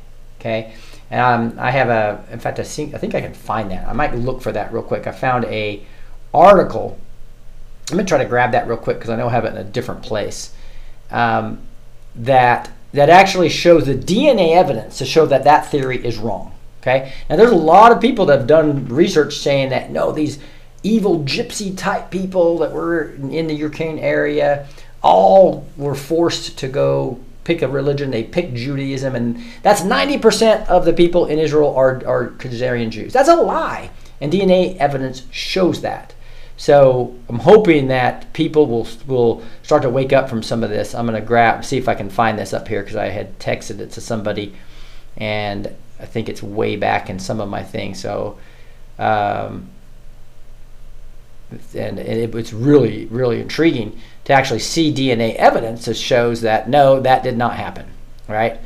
Okay. 0.40 0.74
And 1.10 1.52
um, 1.54 1.58
I 1.58 1.70
have 1.70 1.88
a, 1.88 2.22
in 2.30 2.38
fact, 2.38 2.58
I 2.58 2.64
think, 2.64 2.94
I 2.94 2.98
think 2.98 3.14
I 3.14 3.20
can 3.22 3.32
find 3.32 3.70
that. 3.70 3.88
I 3.88 3.94
might 3.94 4.14
look 4.14 4.42
for 4.42 4.52
that 4.52 4.72
real 4.72 4.82
quick. 4.82 5.06
I 5.06 5.12
found 5.12 5.46
a 5.46 5.82
article. 6.34 6.98
I'm 7.90 7.96
gonna 7.96 8.06
try 8.06 8.18
to 8.18 8.26
grab 8.26 8.52
that 8.52 8.68
real 8.68 8.76
quick 8.76 8.98
because 8.98 9.08
I 9.10 9.16
know 9.16 9.28
I 9.28 9.30
have 9.30 9.46
it 9.46 9.54
in 9.54 9.56
a 9.56 9.64
different 9.64 10.02
place. 10.02 10.52
Um, 11.10 11.60
that 12.18 12.70
that 12.92 13.10
actually 13.10 13.48
shows 13.48 13.86
the 13.86 13.94
DNA 13.94 14.56
evidence 14.56 14.98
to 14.98 15.04
show 15.04 15.26
that 15.26 15.44
that 15.44 15.70
theory 15.70 16.04
is 16.04 16.16
wrong. 16.16 16.54
Okay. 16.80 17.12
Now 17.28 17.36
there's 17.36 17.50
a 17.50 17.56
lot 17.56 17.92
of 17.92 18.00
people 18.00 18.26
that 18.26 18.38
have 18.38 18.46
done 18.46 18.88
research 18.88 19.36
saying 19.38 19.70
that 19.70 19.90
no, 19.90 20.12
these 20.12 20.38
evil 20.82 21.20
gypsy 21.20 21.76
type 21.76 22.10
people 22.10 22.58
that 22.58 22.72
were 22.72 23.10
in 23.10 23.46
the 23.46 23.54
Ukraine 23.54 23.98
area 23.98 24.66
all 25.02 25.66
were 25.76 25.94
forced 25.94 26.58
to 26.58 26.68
go 26.68 27.20
pick 27.44 27.62
a 27.62 27.68
religion. 27.68 28.10
They 28.10 28.24
picked 28.24 28.54
Judaism, 28.54 29.14
and 29.14 29.42
that's 29.62 29.80
90% 29.80 30.66
of 30.66 30.84
the 30.84 30.92
people 30.92 31.26
in 31.26 31.38
Israel 31.38 31.74
are, 31.74 32.06
are 32.06 32.28
Khazarian 32.32 32.90
Jews. 32.90 33.12
That's 33.12 33.28
a 33.28 33.36
lie, 33.36 33.90
and 34.20 34.32
DNA 34.32 34.76
evidence 34.76 35.22
shows 35.30 35.80
that. 35.80 36.14
So 36.58 37.14
I'm 37.28 37.38
hoping 37.38 37.86
that 37.86 38.32
people 38.32 38.66
will 38.66 38.86
will 39.06 39.44
start 39.62 39.82
to 39.82 39.88
wake 39.88 40.12
up 40.12 40.28
from 40.28 40.42
some 40.42 40.64
of 40.64 40.70
this. 40.70 40.92
I'm 40.92 41.06
going 41.06 41.18
to 41.18 41.26
grab, 41.26 41.64
see 41.64 41.78
if 41.78 41.88
I 41.88 41.94
can 41.94 42.10
find 42.10 42.36
this 42.36 42.52
up 42.52 42.66
here 42.66 42.82
because 42.82 42.96
I 42.96 43.06
had 43.06 43.38
texted 43.38 43.78
it 43.78 43.92
to 43.92 44.00
somebody, 44.00 44.54
and 45.16 45.72
I 46.00 46.04
think 46.06 46.28
it's 46.28 46.42
way 46.42 46.74
back 46.74 47.08
in 47.08 47.20
some 47.20 47.40
of 47.40 47.48
my 47.48 47.62
things. 47.62 48.00
So, 48.00 48.40
um, 48.98 49.70
and, 51.76 52.00
it, 52.00 52.34
it's 52.34 52.52
really 52.52 53.06
really 53.06 53.40
intriguing 53.40 53.96
to 54.24 54.32
actually 54.32 54.58
see 54.58 54.92
DNA 54.92 55.36
evidence 55.36 55.84
that 55.84 55.94
shows 55.94 56.40
that 56.40 56.68
no, 56.68 56.98
that 56.98 57.22
did 57.22 57.38
not 57.38 57.54
happen. 57.54 57.86
Right? 58.26 58.58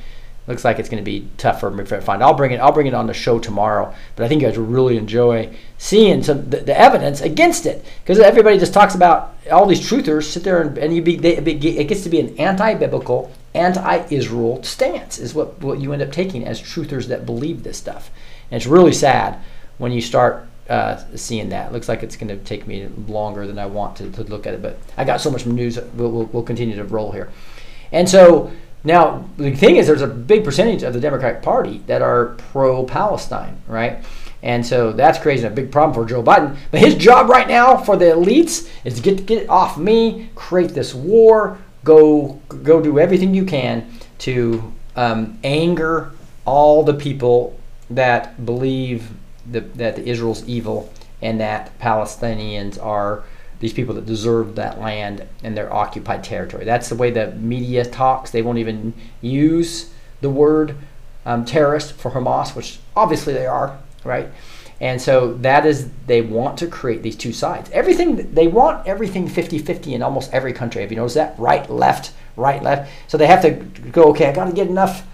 Looks 0.48 0.64
like 0.64 0.80
it's 0.80 0.88
going 0.88 1.02
to 1.02 1.08
be 1.08 1.28
tough 1.36 1.60
for 1.60 1.70
me 1.70 1.84
to 1.84 2.00
find. 2.00 2.20
I'll 2.20 2.34
bring 2.34 2.50
it. 2.50 2.58
I'll 2.58 2.72
bring 2.72 2.88
it 2.88 2.94
on 2.94 3.06
the 3.06 3.14
show 3.14 3.38
tomorrow. 3.38 3.94
But 4.16 4.24
I 4.24 4.28
think 4.28 4.42
you 4.42 4.48
guys 4.48 4.58
will 4.58 4.66
really 4.66 4.96
enjoy 4.96 5.54
seeing 5.78 6.24
some 6.24 6.50
the, 6.50 6.58
the 6.58 6.76
evidence 6.76 7.20
against 7.20 7.64
it 7.64 7.84
because 8.02 8.18
everybody 8.18 8.58
just 8.58 8.74
talks 8.74 8.96
about 8.96 9.36
all 9.52 9.66
these 9.66 9.80
truthers 9.80 10.24
sit 10.24 10.42
there 10.42 10.60
and, 10.60 10.76
and 10.78 10.96
you 10.96 11.00
be 11.00 11.14
they, 11.16 11.36
it 11.36 11.88
gets 11.88 12.02
to 12.02 12.08
be 12.08 12.18
an 12.18 12.36
anti-biblical, 12.38 13.32
anti-Israel 13.54 14.64
stance 14.64 15.18
is 15.18 15.32
what 15.32 15.60
what 15.60 15.78
you 15.78 15.92
end 15.92 16.02
up 16.02 16.10
taking 16.10 16.44
as 16.44 16.60
truthers 16.60 17.06
that 17.06 17.24
believe 17.24 17.62
this 17.62 17.78
stuff. 17.78 18.10
And 18.50 18.56
it's 18.56 18.66
really 18.66 18.92
sad 18.92 19.38
when 19.78 19.92
you 19.92 20.00
start 20.00 20.48
uh, 20.68 21.04
seeing 21.14 21.50
that. 21.50 21.68
It 21.68 21.72
looks 21.72 21.88
like 21.88 22.02
it's 22.02 22.16
going 22.16 22.28
to 22.28 22.44
take 22.44 22.66
me 22.66 22.88
longer 23.06 23.46
than 23.46 23.58
I 23.60 23.66
want 23.66 23.96
to, 23.98 24.10
to 24.10 24.24
look 24.24 24.46
at 24.46 24.54
it, 24.54 24.62
but 24.62 24.76
I 24.96 25.04
got 25.04 25.20
so 25.20 25.30
much 25.30 25.46
news. 25.46 25.78
We'll, 25.94 26.10
we'll, 26.10 26.24
we'll 26.26 26.42
continue 26.42 26.74
to 26.76 26.84
roll 26.84 27.12
here. 27.12 27.30
And 27.92 28.08
so 28.08 28.50
now 28.84 29.28
the 29.36 29.54
thing 29.54 29.76
is, 29.76 29.86
there's 29.86 30.02
a 30.02 30.06
big 30.06 30.44
percentage 30.44 30.82
of 30.82 30.92
the 30.92 31.00
Democratic 31.00 31.42
Party 31.42 31.82
that 31.86 32.02
are 32.02 32.34
pro-Palestine, 32.52 33.60
right? 33.66 34.04
And 34.42 34.66
so 34.66 34.92
that's 34.92 35.18
creating 35.18 35.46
a 35.46 35.50
big 35.50 35.70
problem 35.70 35.94
for 35.94 36.08
Joe 36.08 36.22
Biden. 36.22 36.56
But 36.72 36.80
his 36.80 36.96
job 36.96 37.28
right 37.28 37.46
now 37.46 37.76
for 37.76 37.96
the 37.96 38.06
elites 38.06 38.68
is 38.84 38.96
to 38.96 39.02
get 39.02 39.24
get 39.26 39.48
off 39.48 39.78
me, 39.78 40.30
create 40.34 40.70
this 40.70 40.94
war, 40.94 41.58
go 41.84 42.40
go 42.62 42.82
do 42.82 42.98
everything 42.98 43.34
you 43.34 43.44
can 43.44 43.88
to 44.18 44.72
um, 44.96 45.38
anger 45.44 46.10
all 46.44 46.82
the 46.82 46.94
people 46.94 47.58
that 47.90 48.44
believe 48.44 49.10
the, 49.50 49.60
that 49.60 49.98
Israel's 49.98 50.46
evil 50.48 50.92
and 51.20 51.40
that 51.40 51.78
Palestinians 51.78 52.84
are 52.84 53.22
these 53.62 53.72
people 53.72 53.94
that 53.94 54.04
deserve 54.04 54.56
that 54.56 54.80
land 54.80 55.24
and 55.44 55.56
their 55.56 55.72
occupied 55.72 56.24
territory. 56.24 56.64
That's 56.64 56.88
the 56.88 56.96
way 56.96 57.12
the 57.12 57.30
media 57.36 57.84
talks. 57.84 58.32
They 58.32 58.42
won't 58.42 58.58
even 58.58 58.92
use 59.20 59.90
the 60.20 60.28
word 60.28 60.74
um, 61.24 61.44
terrorist 61.44 61.92
for 61.92 62.10
Hamas, 62.10 62.56
which 62.56 62.80
obviously 62.96 63.32
they 63.32 63.46
are, 63.46 63.78
right? 64.02 64.28
And 64.80 65.00
so 65.00 65.34
that 65.34 65.64
is, 65.64 65.88
they 66.08 66.22
want 66.22 66.58
to 66.58 66.66
create 66.66 67.04
these 67.04 67.14
two 67.14 67.32
sides. 67.32 67.70
Everything, 67.70 68.34
they 68.34 68.48
want 68.48 68.84
everything 68.84 69.28
50 69.28 69.58
50 69.58 69.94
in 69.94 70.02
almost 70.02 70.32
every 70.32 70.52
country. 70.52 70.82
Have 70.82 70.90
you 70.90 70.96
noticed 70.96 71.14
that? 71.14 71.38
Right, 71.38 71.70
left, 71.70 72.12
right, 72.34 72.60
left. 72.60 72.90
So 73.06 73.16
they 73.16 73.28
have 73.28 73.42
to 73.42 73.52
go, 73.92 74.10
okay, 74.10 74.26
I 74.26 74.32
got 74.32 74.46
to 74.46 74.52
get 74.52 74.66
enough 74.66 75.06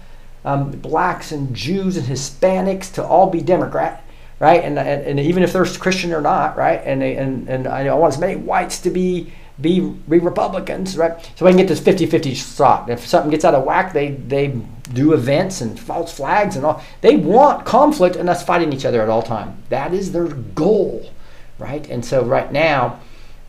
um, 0.43 0.71
blacks 0.71 1.31
and 1.31 1.55
Jews 1.55 1.97
and 1.97 2.07
Hispanics 2.07 2.91
to 2.93 3.05
all 3.05 3.29
be 3.29 3.41
Democrat 3.41 4.03
right? 4.39 4.63
And, 4.63 4.79
and, 4.79 5.03
and 5.03 5.19
even 5.19 5.43
if 5.43 5.53
they're 5.53 5.65
Christian 5.65 6.13
or 6.13 6.21
not, 6.21 6.57
right? 6.57 6.81
And 6.85 7.03
and 7.03 7.49
and 7.49 7.67
I 7.67 7.93
want 7.93 8.13
as 8.13 8.19
many 8.19 8.35
whites 8.35 8.79
to 8.79 8.89
be 8.89 9.31
be, 9.61 9.81
Republicans, 10.07 10.97
right? 10.97 11.31
So 11.35 11.45
I 11.45 11.49
can 11.49 11.57
get 11.57 11.67
this 11.67 11.81
50-50 11.81 12.57
shot. 12.57 12.89
If 12.89 13.05
something 13.05 13.29
gets 13.29 13.43
out 13.43 13.53
of 13.53 13.65
whack, 13.65 13.93
they 13.93 14.11
they 14.11 14.59
do 14.93 15.13
events 15.13 15.61
and 15.61 15.79
false 15.79 16.13
flags 16.13 16.55
and 16.55 16.65
all. 16.65 16.81
They 17.01 17.15
want 17.15 17.65
conflict 17.65 18.15
and 18.15 18.29
us 18.29 18.43
fighting 18.43 18.73
each 18.73 18.85
other 18.85 19.01
at 19.01 19.09
all 19.09 19.21
time. 19.21 19.61
That 19.69 19.93
is 19.93 20.11
their 20.11 20.27
goal, 20.27 21.11
right? 21.57 21.87
And 21.89 22.03
so 22.03 22.23
right 22.23 22.51
now, 22.51 22.99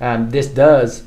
um, 0.01 0.31
this 0.31 0.49
does 0.49 1.05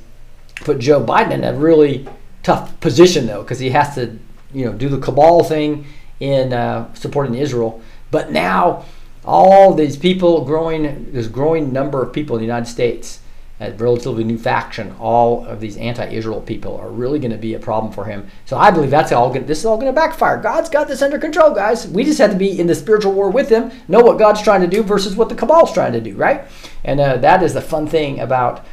put 0.55 0.79
Joe 0.79 1.03
Biden 1.03 1.31
in 1.31 1.43
a 1.43 1.53
really 1.53 2.07
tough 2.41 2.79
position 2.79 3.27
though, 3.27 3.41
because 3.41 3.59
he 3.59 3.69
has 3.71 3.95
to 3.95 4.17
you 4.53 4.65
know 4.65 4.73
do 4.73 4.87
the 4.87 4.99
cabal 4.99 5.43
thing 5.43 5.85
in 6.19 6.53
uh, 6.53 6.93
supporting 6.93 7.35
Israel, 7.35 7.81
but 8.09 8.31
now 8.31 8.85
all 9.25 9.73
these 9.73 9.97
people 9.97 10.43
growing, 10.45 11.11
this 11.11 11.27
growing 11.27 11.71
number 11.71 12.01
of 12.01 12.13
people 12.13 12.35
in 12.35 12.41
the 12.41 12.45
United 12.45 12.69
States, 12.69 13.19
a 13.59 13.71
relatively 13.73 14.23
new 14.23 14.37
faction, 14.37 14.95
all 14.99 15.45
of 15.45 15.59
these 15.59 15.77
anti-Israel 15.77 16.41
people 16.41 16.75
are 16.77 16.89
really 16.89 17.19
going 17.19 17.31
to 17.31 17.37
be 17.37 17.53
a 17.53 17.59
problem 17.59 17.93
for 17.93 18.05
him. 18.05 18.27
So 18.45 18.57
I 18.57 18.71
believe 18.71 18.89
that's 18.89 19.11
all. 19.11 19.29
Gonna, 19.29 19.45
this 19.45 19.59
is 19.59 19.65
all 19.65 19.77
going 19.77 19.93
to 19.93 19.93
backfire. 19.93 20.37
God's 20.41 20.69
got 20.69 20.87
this 20.87 21.01
under 21.01 21.19
control, 21.19 21.53
guys. 21.53 21.87
We 21.87 22.03
just 22.03 22.19
have 22.19 22.31
to 22.31 22.37
be 22.37 22.59
in 22.59 22.67
the 22.67 22.75
spiritual 22.75 23.13
war 23.13 23.29
with 23.29 23.49
him, 23.49 23.71
know 23.87 24.01
what 24.01 24.19
God's 24.19 24.41
trying 24.41 24.61
to 24.61 24.67
do 24.67 24.83
versus 24.83 25.15
what 25.15 25.29
the 25.29 25.35
cabal's 25.35 25.73
trying 25.73 25.93
to 25.93 26.01
do, 26.01 26.15
right? 26.15 26.45
And 26.83 26.99
uh, 26.99 27.17
that 27.17 27.43
is 27.43 27.53
the 27.53 27.61
fun 27.61 27.87
thing 27.87 28.19
about 28.19 28.65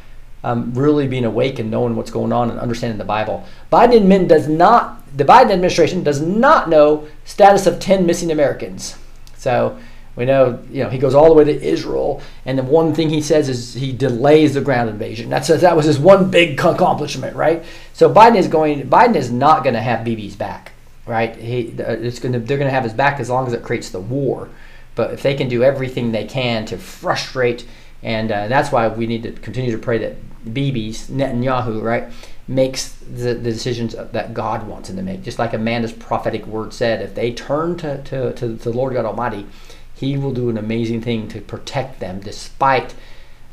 um, 0.43 0.73
really 0.73 1.07
being 1.07 1.25
awake 1.25 1.59
and 1.59 1.69
knowing 1.69 1.95
what's 1.95 2.11
going 2.11 2.33
on 2.33 2.49
and 2.49 2.59
understanding 2.59 2.97
the 2.97 3.05
Bible. 3.05 3.45
Biden 3.71 4.01
admin 4.01 4.27
does 4.27 4.47
not. 4.47 4.97
The 5.15 5.25
Biden 5.25 5.51
administration 5.51 6.03
does 6.03 6.21
not 6.21 6.69
know 6.69 7.07
status 7.25 7.67
of 7.67 7.79
10 7.79 8.05
missing 8.05 8.31
Americans. 8.31 8.95
So 9.37 9.77
we 10.15 10.25
know, 10.25 10.59
you 10.69 10.83
know, 10.83 10.89
he 10.89 10.97
goes 10.97 11.15
all 11.15 11.27
the 11.27 11.33
way 11.33 11.45
to 11.45 11.63
Israel, 11.63 12.21
and 12.45 12.57
the 12.57 12.63
one 12.63 12.93
thing 12.93 13.09
he 13.09 13.21
says 13.21 13.47
is 13.47 13.73
he 13.73 13.93
delays 13.93 14.53
the 14.53 14.61
ground 14.61 14.89
invasion. 14.89 15.29
That's 15.29 15.47
that 15.47 15.75
was 15.75 15.85
his 15.85 15.99
one 15.99 16.29
big 16.29 16.59
accomplishment, 16.59 17.35
right? 17.35 17.63
So 17.93 18.13
Biden 18.13 18.35
is 18.35 18.47
going. 18.47 18.89
Biden 18.89 19.15
is 19.15 19.31
not 19.31 19.63
going 19.63 19.75
to 19.75 19.81
have 19.81 20.05
Bibi's 20.05 20.35
back, 20.35 20.73
right? 21.05 21.35
He, 21.35 21.73
it's 21.77 22.19
going 22.19 22.33
to. 22.33 22.39
They're 22.39 22.57
going 22.57 22.69
to 22.69 22.73
have 22.73 22.83
his 22.83 22.93
back 22.93 23.19
as 23.19 23.29
long 23.29 23.47
as 23.47 23.53
it 23.53 23.63
creates 23.63 23.89
the 23.89 24.01
war. 24.01 24.49
But 24.95 25.13
if 25.13 25.23
they 25.23 25.33
can 25.33 25.47
do 25.47 25.63
everything 25.63 26.11
they 26.11 26.25
can 26.25 26.65
to 26.65 26.77
frustrate, 26.77 27.65
and 28.03 28.31
uh, 28.31 28.47
that's 28.49 28.71
why 28.71 28.89
we 28.89 29.07
need 29.07 29.23
to 29.23 29.31
continue 29.31 29.71
to 29.71 29.77
pray 29.77 29.97
that 29.99 30.17
Bibi's 30.43 31.09
Netanyahu, 31.09 31.81
right, 31.81 32.11
makes 32.49 32.95
the, 32.95 33.33
the 33.33 33.51
decisions 33.51 33.95
that 33.95 34.33
God 34.33 34.67
wants 34.67 34.89
him 34.89 34.97
to 34.97 35.03
make. 35.03 35.23
Just 35.23 35.39
like 35.39 35.53
Amanda's 35.53 35.93
prophetic 35.93 36.45
word 36.45 36.73
said, 36.73 37.01
if 37.01 37.15
they 37.15 37.31
turn 37.31 37.77
to, 37.77 38.03
to, 38.03 38.33
to 38.33 38.49
the 38.49 38.71
Lord 38.71 38.93
God 38.93 39.05
Almighty 39.05 39.47
he 40.01 40.17
will 40.17 40.33
do 40.33 40.49
an 40.49 40.57
amazing 40.57 40.99
thing 40.99 41.27
to 41.27 41.39
protect 41.39 41.99
them 41.99 42.19
despite 42.19 42.95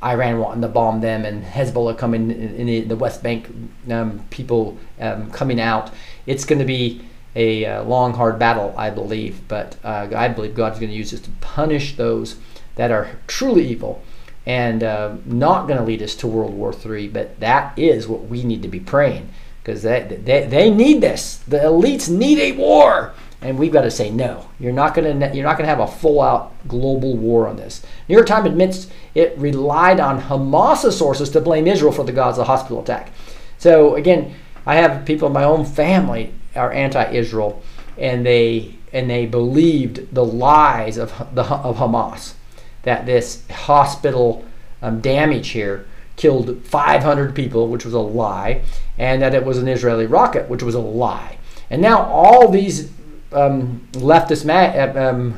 Iran 0.02 0.38
wanting 0.38 0.62
to 0.62 0.68
bomb 0.68 1.02
them 1.02 1.26
and 1.26 1.44
Hezbollah 1.44 1.98
coming 1.98 2.30
in, 2.30 2.88
the 2.88 2.96
West 2.96 3.22
Bank, 3.22 3.48
um, 3.90 4.24
people 4.30 4.78
um, 4.98 5.30
coming 5.30 5.60
out. 5.60 5.92
It's 6.24 6.46
going 6.46 6.58
to 6.58 6.64
be 6.64 7.02
a 7.36 7.66
uh, 7.66 7.82
long, 7.82 8.14
hard 8.14 8.38
battle, 8.38 8.74
I 8.78 8.88
believe. 8.88 9.46
But 9.46 9.76
uh, 9.84 10.08
I 10.16 10.28
believe 10.28 10.54
God's 10.54 10.78
going 10.78 10.90
to 10.90 10.96
use 10.96 11.10
this 11.10 11.20
to 11.20 11.30
punish 11.42 11.96
those 11.96 12.36
that 12.76 12.90
are 12.90 13.18
truly 13.26 13.68
evil 13.68 14.02
and 14.46 14.82
uh, 14.82 15.16
not 15.26 15.66
going 15.66 15.78
to 15.78 15.84
lead 15.84 16.00
us 16.00 16.14
to 16.16 16.26
World 16.26 16.54
War 16.54 16.72
III. 16.72 17.08
But 17.08 17.40
that 17.40 17.78
is 17.78 18.08
what 18.08 18.26
we 18.26 18.42
need 18.42 18.62
to 18.62 18.68
be 18.68 18.80
praying 18.80 19.28
because 19.62 19.82
they, 19.82 20.18
they, 20.24 20.46
they 20.46 20.70
need 20.70 21.02
this. 21.02 21.36
The 21.46 21.58
elites 21.58 22.08
need 22.08 22.38
a 22.38 22.52
war 22.52 23.12
and 23.40 23.58
we've 23.58 23.72
got 23.72 23.82
to 23.82 23.90
say 23.90 24.10
no. 24.10 24.48
You're 24.58 24.72
not 24.72 24.94
going 24.94 25.20
to 25.20 25.34
you're 25.34 25.44
not 25.44 25.56
going 25.56 25.68
to 25.68 25.74
have 25.74 25.80
a 25.80 25.86
full 25.86 26.20
out 26.20 26.52
global 26.66 27.16
war 27.16 27.46
on 27.46 27.56
this. 27.56 27.82
New 28.08 28.14
York 28.14 28.26
Times 28.26 28.46
admits 28.46 28.88
it 29.14 29.36
relied 29.38 30.00
on 30.00 30.22
Hamas 30.22 30.90
sources 30.92 31.30
to 31.30 31.40
blame 31.40 31.66
Israel 31.66 31.92
for 31.92 32.04
the 32.04 32.12
Gaza 32.12 32.44
hospital 32.44 32.80
attack. 32.80 33.12
So 33.58 33.94
again, 33.94 34.34
I 34.66 34.76
have 34.76 35.04
people 35.04 35.28
in 35.28 35.34
my 35.34 35.44
own 35.44 35.64
family 35.64 36.34
are 36.54 36.72
anti-Israel, 36.72 37.62
and 37.96 38.26
they 38.26 38.74
and 38.92 39.08
they 39.08 39.26
believed 39.26 40.14
the 40.14 40.24
lies 40.24 40.96
of 40.96 41.10
the 41.34 41.44
of 41.44 41.76
Hamas 41.76 42.34
that 42.82 43.06
this 43.06 43.46
hospital 43.50 44.44
um, 44.82 45.00
damage 45.00 45.48
here 45.48 45.86
killed 46.16 46.64
500 46.64 47.34
people, 47.34 47.68
which 47.68 47.84
was 47.84 47.94
a 47.94 48.00
lie, 48.00 48.62
and 48.96 49.22
that 49.22 49.34
it 49.34 49.44
was 49.44 49.58
an 49.58 49.68
Israeli 49.68 50.06
rocket, 50.06 50.48
which 50.48 50.62
was 50.62 50.74
a 50.74 50.80
lie. 50.80 51.38
And 51.70 51.80
now 51.82 52.02
all 52.02 52.48
these 52.48 52.90
um, 53.32 53.86
leftist, 53.92 54.44
ma- 54.44 55.00
um, 55.00 55.34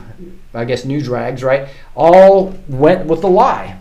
I 0.54 0.64
guess, 0.64 0.84
news 0.84 1.08
rags, 1.08 1.42
right, 1.42 1.68
all 1.94 2.54
went 2.68 3.06
with 3.06 3.20
the 3.20 3.28
lie. 3.28 3.78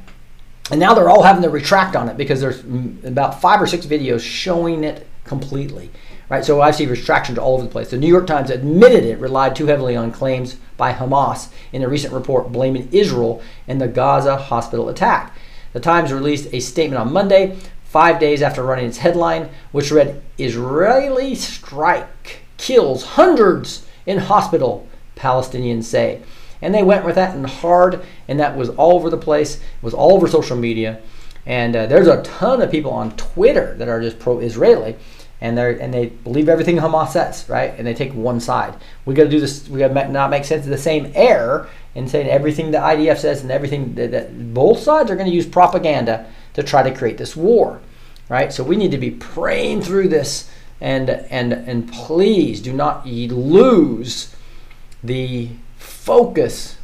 And 0.72 0.80
now 0.80 0.94
they're 0.94 1.10
all 1.10 1.24
having 1.24 1.44
to 1.44 1.50
retract 1.50 1.96
on 1.96 2.10
it 2.10 2.18
because 2.18 2.42
there's 2.42 2.64
about 3.04 3.42
five 3.42 3.62
or 3.62 3.68
six 3.68 3.86
videos 3.86 4.22
showing 4.22 4.84
it 4.84 5.08
completely. 5.24 5.90
Right, 6.30 6.46
so 6.46 6.62
I 6.62 6.70
see 6.70 6.86
retractions 6.86 7.40
all 7.40 7.56
over 7.56 7.64
the 7.64 7.72
place. 7.72 7.90
The 7.90 7.98
New 7.98 8.08
York 8.08 8.28
Times 8.28 8.52
admitted 8.52 9.04
it 9.04 9.18
relied 9.18 9.56
too 9.56 9.66
heavily 9.66 9.96
on 9.96 10.12
claims 10.12 10.58
by 10.78 10.94
Hamas 10.94 11.50
in 11.74 11.82
a 11.82 11.90
recent 11.90 12.14
report 12.14 12.52
blaming 12.52 12.88
Israel 12.92 13.42
in 13.66 13.80
the 13.80 13.88
Gaza 13.88 14.38
hospital 14.38 14.90
attack. 14.90 15.36
The 15.74 15.80
Times 15.80 16.14
released 16.14 16.54
a 16.54 16.60
statement 16.60 17.02
on 17.02 17.12
Monday, 17.12 17.58
five 17.84 18.20
days 18.20 18.44
after 18.44 18.62
running 18.62 18.86
its 18.86 19.00
headline, 19.00 19.50
which 19.72 19.92
read 19.92 20.22
Israeli 20.38 21.34
strike 21.34 22.42
kills 22.58 23.04
hundreds 23.04 23.88
in 24.06 24.18
hospital, 24.18 24.88
Palestinians 25.16 25.84
say. 25.84 26.22
And 26.62 26.74
they 26.74 26.84
went 26.84 27.06
with 27.06 27.16
that 27.16 27.36
and 27.36 27.46
hard, 27.46 28.04
and 28.28 28.40
that 28.40 28.58
was 28.58 28.70
all 28.72 28.94
over 28.94 29.10
the 29.10 29.18
place. 29.18 29.56
It 29.56 29.84
was 29.84 29.94
all 29.94 30.14
over 30.14 30.28
social 30.28 30.58
media. 30.58 31.02
And 31.46 31.76
uh, 31.76 31.86
there's 31.86 32.08
a 32.08 32.22
ton 32.24 32.62
of 32.62 32.70
people 32.70 32.92
on 32.92 33.16
Twitter 33.16 33.76
that 33.76 33.88
are 33.88 34.02
just 34.02 34.20
pro 34.20 34.40
Israeli 34.40 34.96
and 35.42 35.58
they 35.58 35.80
and 35.80 35.94
they 35.94 36.08
believe 36.08 36.50
everything 36.50 36.78
Hamas 36.78 37.10
says, 37.10 37.48
right? 37.48 37.74
And 37.78 37.88
they 37.88 37.94
take 37.94 38.14
one 38.14 38.40
side. 38.40 38.76
We 39.06 39.14
got 39.14 39.24
to 39.24 39.30
do 39.30 39.40
this. 39.40 39.70
We 39.70 39.80
got 39.80 39.90
to 39.90 40.12
not 40.12 40.30
make 40.30 40.44
sense 40.44 40.66
of 40.66 40.70
the 40.70 40.78
same 40.78 41.12
error 41.16 41.70
in 41.96 42.08
saying 42.08 42.28
everything 42.28 42.72
the 42.72 42.78
IDF 42.78 43.18
says 43.18 43.42
and 43.42 43.52
everything 43.52 43.96
that, 43.96 44.12
that 44.12 44.54
both 44.54 44.80
sides 44.80 45.10
are 45.10 45.16
going 45.16 45.30
to 45.30 45.36
use 45.36 45.46
propaganda 45.46 46.30
to 46.54 46.64
try 46.64 46.84
to 46.84 46.94
create 46.94 47.18
this 47.18 47.36
war, 47.36 47.82
right? 48.28 48.52
So 48.52 48.64
we 48.64 48.76
need 48.76 48.92
to 48.92 48.98
be 48.98 49.12
praying 49.12 49.82
through 49.82 50.10
this 50.10 50.52
and 50.82 51.10
and 51.10 51.54
and 51.54 51.92
please 51.92 52.62
do 52.62 52.74
not 52.74 53.06
lose 53.06 54.36
the 55.04 55.50
focus 55.78 56.78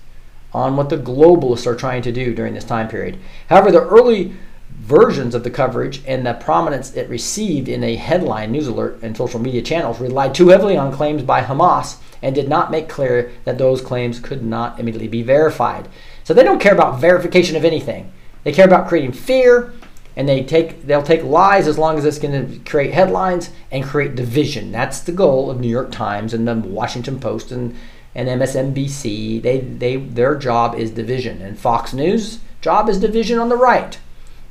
on 0.53 0.77
what 0.77 0.89
the 0.89 0.97
globalists 0.97 1.67
are 1.67 1.75
trying 1.75 2.01
to 2.01 2.11
do 2.11 2.33
during 2.33 2.53
this 2.53 2.63
time 2.63 2.87
period. 2.87 3.17
However, 3.49 3.71
the 3.71 3.85
early 3.85 4.33
versions 4.71 5.33
of 5.33 5.43
the 5.43 5.49
coverage 5.49 6.01
and 6.05 6.25
the 6.25 6.33
prominence 6.33 6.95
it 6.95 7.09
received 7.09 7.67
in 7.67 7.83
a 7.83 7.95
headline 7.95 8.51
news 8.51 8.67
alert 8.67 8.99
and 9.01 9.15
social 9.15 9.39
media 9.39 9.61
channels 9.61 9.99
relied 9.99 10.35
too 10.35 10.49
heavily 10.49 10.77
on 10.77 10.93
claims 10.93 11.23
by 11.23 11.41
Hamas 11.41 11.97
and 12.21 12.35
did 12.35 12.47
not 12.47 12.71
make 12.71 12.87
clear 12.87 13.31
that 13.45 13.57
those 13.57 13.81
claims 13.81 14.19
could 14.19 14.43
not 14.43 14.79
immediately 14.79 15.07
be 15.07 15.23
verified. 15.23 15.87
So 16.23 16.33
they 16.33 16.43
don't 16.43 16.61
care 16.61 16.73
about 16.73 16.99
verification 16.99 17.55
of 17.55 17.65
anything. 17.65 18.11
They 18.43 18.51
care 18.51 18.65
about 18.65 18.87
creating 18.87 19.13
fear 19.13 19.73
and 20.15 20.27
they 20.29 20.43
take 20.43 20.83
they'll 20.83 21.03
take 21.03 21.23
lies 21.23 21.67
as 21.67 21.77
long 21.77 21.97
as 21.97 22.05
it's 22.05 22.19
going 22.19 22.47
to 22.47 22.59
create 22.69 22.93
headlines 22.93 23.49
and 23.71 23.83
create 23.83 24.15
division. 24.15 24.71
That's 24.71 24.99
the 24.99 25.11
goal 25.11 25.49
of 25.49 25.59
New 25.59 25.69
York 25.69 25.91
Times 25.91 26.33
and 26.33 26.47
the 26.47 26.55
Washington 26.55 27.19
Post 27.19 27.51
and 27.51 27.75
and 28.13 28.27
MSNBC. 28.27 29.41
They 29.41 29.59
they 29.59 29.97
their 29.97 30.35
job 30.35 30.75
is 30.75 30.91
division 30.91 31.41
and 31.41 31.59
Fox 31.59 31.93
News 31.93 32.39
job 32.61 32.89
is 32.89 32.99
division 32.99 33.37
on 33.37 33.49
the 33.49 33.57
right 33.57 33.97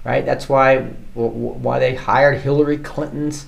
right? 0.05 0.25
That's 0.25 0.49
why 0.49 0.81
why 1.15 1.79
they 1.79 1.95
hired 1.95 2.43
Hillary 2.43 2.79
Clinton's 2.79 3.47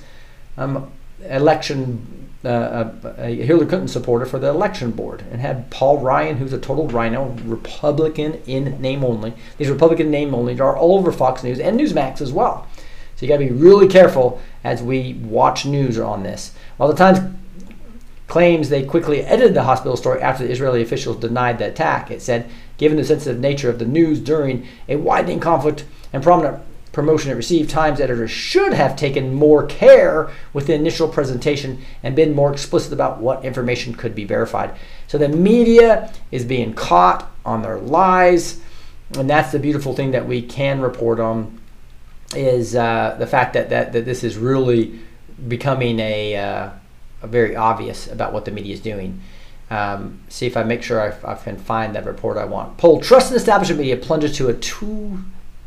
um, 0.57 0.91
election, 1.29 2.26
uh, 2.47 2.93
uh, 3.05 3.15
a 3.19 3.35
Hillary 3.43 3.67
Clinton 3.67 3.89
supporter 3.89 4.25
for 4.25 4.39
the 4.39 4.49
election 4.49 4.93
board, 4.93 5.25
and 5.31 5.41
had 5.41 5.69
Paul 5.71 5.99
Ryan, 5.99 6.37
who's 6.37 6.53
a 6.53 6.59
total 6.59 6.87
rhino, 6.89 7.37
Republican 7.45 8.41
in 8.47 8.81
name 8.81 9.05
only. 9.05 9.35
These 9.59 9.69
Republican 9.69 10.11
name 10.11 10.35
only 10.35 10.59
are 10.61 10.77
all 10.77 10.99
over 10.99 11.11
Fox 11.11 11.43
News 11.43 11.59
and 11.59 11.79
Newsmax 11.79 12.21
as 12.21 12.33
well. 12.33 12.67
So 13.17 13.25
you 13.25 13.29
got 13.29 13.39
to 13.39 13.47
be 13.47 13.51
really 13.51 13.89
careful 13.89 14.41
as 14.63 14.83
we 14.83 15.15
watch 15.15 15.67
news 15.67 15.99
on 15.99 16.23
this. 16.23 16.53
While 16.77 16.91
the 16.91 16.95
Times 16.95 17.19
claims 18.27 18.69
they 18.69 18.85
quickly 18.85 19.23
edited 19.23 19.55
the 19.55 19.63
hospital 19.63 19.97
story 19.97 20.21
after 20.21 20.45
the 20.45 20.53
Israeli 20.53 20.83
officials 20.83 21.17
denied 21.17 21.59
the 21.59 21.69
attack, 21.69 22.11
it 22.11 22.21
said, 22.21 22.51
given 22.77 22.97
the 22.97 23.05
sensitive 23.05 23.41
nature 23.41 23.71
of 23.71 23.79
the 23.79 23.87
news 23.87 24.21
during 24.21 24.67
a 24.89 24.97
widening 24.97 25.41
conflict 25.41 25.85
and 26.13 26.23
prominent 26.23 26.63
promotion 26.97 27.31
it 27.31 27.35
received, 27.35 27.69
Times 27.69 28.01
editors 28.01 28.31
should 28.31 28.73
have 28.73 28.97
taken 28.97 29.35
more 29.35 29.67
care 29.67 30.31
with 30.55 30.67
the 30.67 30.73
initial 30.73 31.07
presentation 31.07 31.85
and 32.03 32.17
been 32.17 32.35
more 32.35 32.51
explicit 32.51 32.91
about 32.91 33.21
what 33.21 33.45
information 33.45 33.95
could 33.95 34.15
be 34.15 34.25
verified. 34.25 34.75
So 35.07 35.19
the 35.19 35.29
media 35.29 36.11
is 36.33 36.47
being 36.47 36.73
caught 36.73 37.31
on 37.45 37.61
their 37.61 37.77
lies, 37.77 38.63
and 39.11 39.29
that's 39.29 39.53
the 39.53 39.59
beautiful 39.59 39.93
thing 39.93 40.13
that 40.13 40.27
we 40.27 40.41
can 40.41 40.81
report 40.81 41.21
on 41.21 41.61
is 42.35 42.75
uh, 42.75 43.15
the 43.19 43.27
fact 43.27 43.53
that, 43.53 43.69
that 43.69 43.93
that 43.93 44.07
this 44.07 44.25
is 44.25 44.39
really 44.39 44.99
becoming 45.47 46.01
a, 46.01 46.35
uh, 46.35 46.71
a 47.21 47.27
very 47.27 47.55
obvious 47.55 48.11
about 48.11 48.33
what 48.33 48.47
the 48.47 48.51
media 48.51 48.73
is 48.73 48.81
doing. 48.81 49.21
Um, 49.69 50.21
see 50.29 50.47
if 50.47 50.57
I 50.57 50.63
make 50.63 50.83
sure 50.83 50.99
I, 50.99 51.33
I, 51.33 51.35
can 51.35 51.59
find 51.59 51.95
that 51.95 52.07
report 52.07 52.39
I 52.39 52.47
want. 52.47 52.79
Poll: 52.79 53.03
Trust 53.03 53.33
in 53.33 53.37
establishment 53.37 53.81
media 53.81 53.99
plunges 53.99 54.35
to 54.39 54.49
a 54.49 54.55
two 54.55 55.25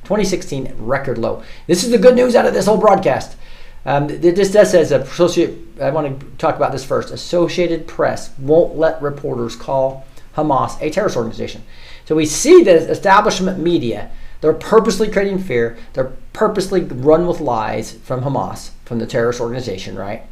2016 0.10 0.74
record 0.80 1.19
low. 1.19 1.43
This 1.67 1.84
is 1.84 1.91
the 1.91 2.00
good 2.00 2.15
news 2.15 2.36
out 2.36 2.48
of 2.48 2.54
this 2.56 2.65
whole 2.65 2.80
broadcast. 2.80 3.38
Um, 3.86 4.08
this 4.08 4.52
does 4.52 4.72
says 4.72 4.91
associate. 4.91 5.56
I 5.80 5.91
want 5.91 6.19
to 6.19 6.26
talk 6.38 6.56
about 6.56 6.72
this 6.72 6.84
first. 6.84 7.12
Associated 7.12 7.86
Press 7.86 8.32
won't 8.39 8.76
let 8.76 9.00
reporters 9.04 9.56
call 9.56 10.08
Hamas 10.36 10.82
a 10.82 10.89
terrorist 10.89 11.15
organization. 11.15 11.62
So 12.06 12.15
we 12.15 12.26
see 12.26 12.63
the 12.63 12.89
establishment 12.89 13.60
media. 13.60 14.10
They're 14.41 14.52
purposely 14.52 15.12
creating 15.12 15.43
fear. 15.43 15.78
They're 15.93 16.13
purposely 16.34 16.82
run 16.82 17.28
with 17.28 17.39
lies 17.39 17.91
from 17.91 18.22
Hamas, 18.22 18.72
from 18.86 18.98
the 18.98 19.06
terrorist 19.06 19.39
organization, 19.39 19.95
right? 19.95 20.24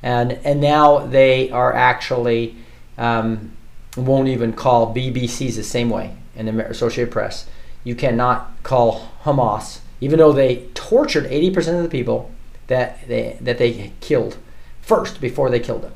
And 0.00 0.38
and 0.44 0.60
now 0.60 1.00
they 1.00 1.50
are 1.50 1.72
actually 1.72 2.54
um, 2.96 3.50
won't 3.96 4.28
even 4.28 4.52
call 4.52 4.94
BBCs 4.94 5.56
the 5.56 5.64
same 5.64 5.90
way 5.90 6.14
in 6.36 6.46
the 6.46 6.70
Associated 6.70 7.10
Press 7.10 7.48
you 7.84 7.94
cannot 7.94 8.62
call 8.62 9.12
Hamas, 9.22 9.80
even 10.00 10.18
though 10.18 10.32
they 10.32 10.66
tortured 10.74 11.24
80% 11.24 11.76
of 11.76 11.82
the 11.82 11.88
people 11.88 12.30
that 12.66 13.06
they 13.06 13.36
that 13.40 13.58
they 13.58 13.92
killed 14.00 14.38
first 14.80 15.20
before 15.20 15.50
they 15.50 15.60
killed 15.60 15.82
them. 15.82 15.92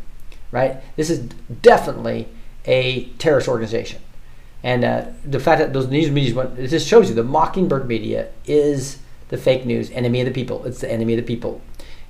Right? 0.51 0.77
This 0.96 1.11
is 1.11 1.20
definitely 1.62 2.29
a 2.64 3.07
terrorist 3.18 3.48
organization. 3.48 4.01
And 4.62 4.85
uh, 4.85 5.07
the 5.24 5.40
fact 5.40 5.61
that 5.61 5.72
those 5.72 5.88
news 5.88 6.11
media 6.11 6.35
went, 6.35 6.59
it 6.59 6.68
just 6.68 6.88
shows 6.88 7.09
you 7.09 7.14
the 7.14 7.22
Mockingbird 7.22 7.87
media 7.87 8.29
is 8.44 8.98
the 9.29 9.37
fake 9.37 9.64
news 9.64 9.90
enemy 9.90 10.20
of 10.20 10.27
the 10.27 10.33
people. 10.33 10.64
It's 10.64 10.81
the 10.81 10.90
enemy 10.90 11.14
of 11.14 11.18
the 11.18 11.35
people. 11.35 11.61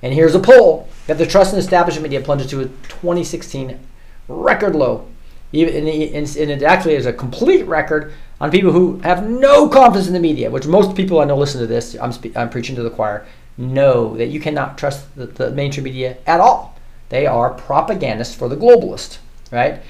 And 0.01 0.13
here's 0.13 0.35
a 0.35 0.39
poll 0.39 0.87
that 1.07 1.17
the 1.17 1.25
trust 1.25 1.53
in 1.53 1.59
establishment 1.59 2.03
media 2.03 2.21
plunged 2.21 2.49
to 2.49 2.61
a 2.61 2.65
2016 2.65 3.79
record 4.27 4.75
low. 4.75 5.07
Even, 5.51 5.87
and 5.87 6.27
it 6.51 6.63
actually 6.63 6.93
is 6.93 7.05
a 7.05 7.13
complete 7.13 7.65
record 7.65 8.13
on 8.39 8.51
people 8.51 8.71
who 8.71 8.99
have 8.99 9.27
no 9.27 9.67
confidence 9.67 10.07
in 10.07 10.13
the 10.13 10.19
media, 10.19 10.49
which 10.49 10.67
most 10.67 10.95
people 10.95 11.19
I 11.19 11.25
know 11.25 11.35
listen 11.35 11.59
to 11.59 11.67
this, 11.67 11.95
I'm, 11.99 12.11
spe- 12.11 12.37
I'm 12.37 12.49
preaching 12.49 12.75
to 12.75 12.83
the 12.83 12.89
choir, 12.89 13.25
know 13.57 14.15
that 14.17 14.27
you 14.27 14.39
cannot 14.39 14.77
trust 14.77 15.13
the, 15.15 15.25
the 15.25 15.51
mainstream 15.51 15.85
media 15.85 16.17
at 16.25 16.39
all. 16.39 16.75
They 17.09 17.25
are 17.25 17.49
propagandists 17.49 18.35
for 18.35 18.47
the 18.47 18.55
globalist, 18.55 19.17
right? 19.51 19.81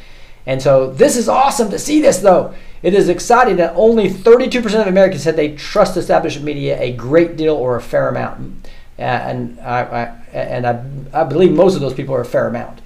And 0.46 0.62
so 0.62 0.92
this 0.92 1.16
is 1.18 1.30
awesome 1.30 1.70
to 1.70 1.78
see 1.78 2.02
this, 2.02 2.20
though. 2.20 2.56
It 2.82 2.94
is 2.94 3.10
exciting 3.10 3.58
that 3.58 3.74
only 3.76 4.10
32% 4.10 4.82
of 4.82 4.88
Americans 4.88 5.24
said 5.24 5.36
they 5.36 5.56
trust 5.56 5.98
establishment 5.98 6.46
media 6.46 6.80
a 6.82 6.94
great 6.94 7.36
deal 7.36 7.56
or 7.56 7.76
a 7.76 7.82
fair 7.82 8.08
amount. 8.08 8.68
Uh, 8.98 9.02
and 9.02 9.60
I, 9.60 9.82
I, 9.82 10.04
and 10.34 10.66
I, 10.66 11.22
I 11.22 11.24
believe 11.26 11.52
most 11.52 11.76
of 11.76 11.82
those 11.82 11.94
people 11.94 12.16
are 12.16 12.22
a 12.22 12.26
fair 12.26 12.48
amount. 12.48 12.82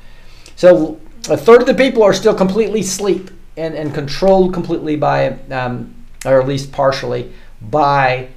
So 0.56 1.00
a 1.30 1.38
third 1.38 1.62
of 1.62 1.68
the 1.68 1.74
people 1.74 2.04
are 2.04 2.14
still 2.14 2.36
completely 2.36 2.82
asleep 2.82 3.32
and, 3.56 3.76
and 3.76 3.94
controlled 3.94 4.54
completely 4.54 4.96
by, 4.96 5.38
um, 5.52 5.94
or 6.26 6.42
at 6.42 6.48
least 6.48 6.72
partially, 6.72 7.32
by 7.62 8.28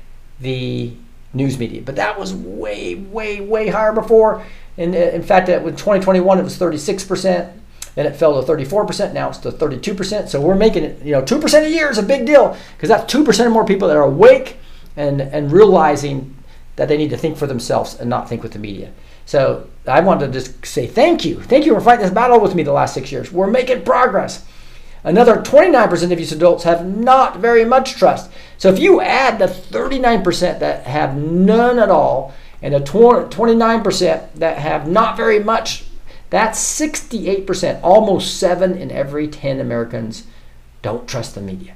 the 0.40 0.92
news 1.32 1.58
media. 1.58 1.82
But 1.82 1.96
that 1.96 2.18
was 2.18 2.34
way, 2.34 2.94
way, 2.94 3.40
way 3.40 3.68
higher 3.68 3.92
before. 3.92 4.44
And 4.78 4.94
uh, 4.94 4.98
in 4.98 5.22
fact, 5.22 5.48
in 5.48 5.62
2021, 5.62 6.38
it 6.38 6.42
was 6.42 6.58
36%. 6.58 7.52
Then 7.94 8.06
it 8.06 8.14
fell 8.14 8.42
to 8.42 8.52
34%. 8.52 9.14
Now 9.14 9.30
it's 9.30 9.38
to 9.38 9.50
32%. 9.50 10.28
So 10.28 10.40
we're 10.40 10.54
making 10.54 10.84
it, 10.84 11.02
you 11.02 11.12
know, 11.12 11.22
2% 11.22 11.64
a 11.64 11.70
year 11.70 11.90
is 11.90 11.98
a 11.98 12.02
big 12.02 12.26
deal 12.26 12.56
because 12.76 12.88
that's 12.88 13.12
2% 13.12 13.50
more 13.50 13.64
people 13.64 13.88
that 13.88 13.96
are 13.96 14.04
awake 14.04 14.58
and, 14.96 15.20
and 15.20 15.50
realizing 15.50 16.36
that 16.76 16.88
they 16.88 16.98
need 16.98 17.10
to 17.10 17.16
think 17.16 17.38
for 17.38 17.46
themselves 17.46 17.94
and 17.98 18.10
not 18.10 18.28
think 18.28 18.42
with 18.42 18.52
the 18.52 18.58
media. 18.58 18.92
So 19.26 19.68
I 19.86 20.00
wanted 20.00 20.32
to 20.32 20.32
just 20.32 20.64
say 20.64 20.86
thank 20.86 21.24
you. 21.24 21.42
Thank 21.42 21.66
you 21.66 21.74
for 21.74 21.80
fighting 21.80 22.04
this 22.04 22.14
battle 22.14 22.40
with 22.40 22.54
me 22.54 22.62
the 22.62 22.72
last 22.72 22.94
six 22.94 23.12
years. 23.12 23.30
We're 23.30 23.46
making 23.46 23.84
progress. 23.84 24.44
Another 25.04 25.36
29% 25.36 26.10
of 26.10 26.18
these 26.18 26.32
adults 26.32 26.64
have 26.64 26.84
not 26.84 27.38
very 27.38 27.64
much 27.64 27.94
trust. 27.94 28.30
So 28.58 28.72
if 28.72 28.78
you 28.78 29.00
add 29.00 29.38
the 29.38 29.46
39% 29.46 30.58
that 30.58 30.84
have 30.86 31.16
none 31.16 31.78
at 31.78 31.90
all 31.90 32.34
and 32.62 32.74
the 32.74 32.80
29% 32.80 34.34
that 34.34 34.58
have 34.58 34.88
not 34.88 35.16
very 35.16 35.38
much, 35.38 35.84
That's 36.30 36.58
68%, 36.58 37.80
almost 37.82 38.38
seven 38.38 38.76
in 38.76 38.90
every 38.90 39.28
10 39.28 39.60
Americans 39.60 40.24
don't 40.82 41.08
trust 41.08 41.34
the 41.34 41.40
media. 41.40 41.74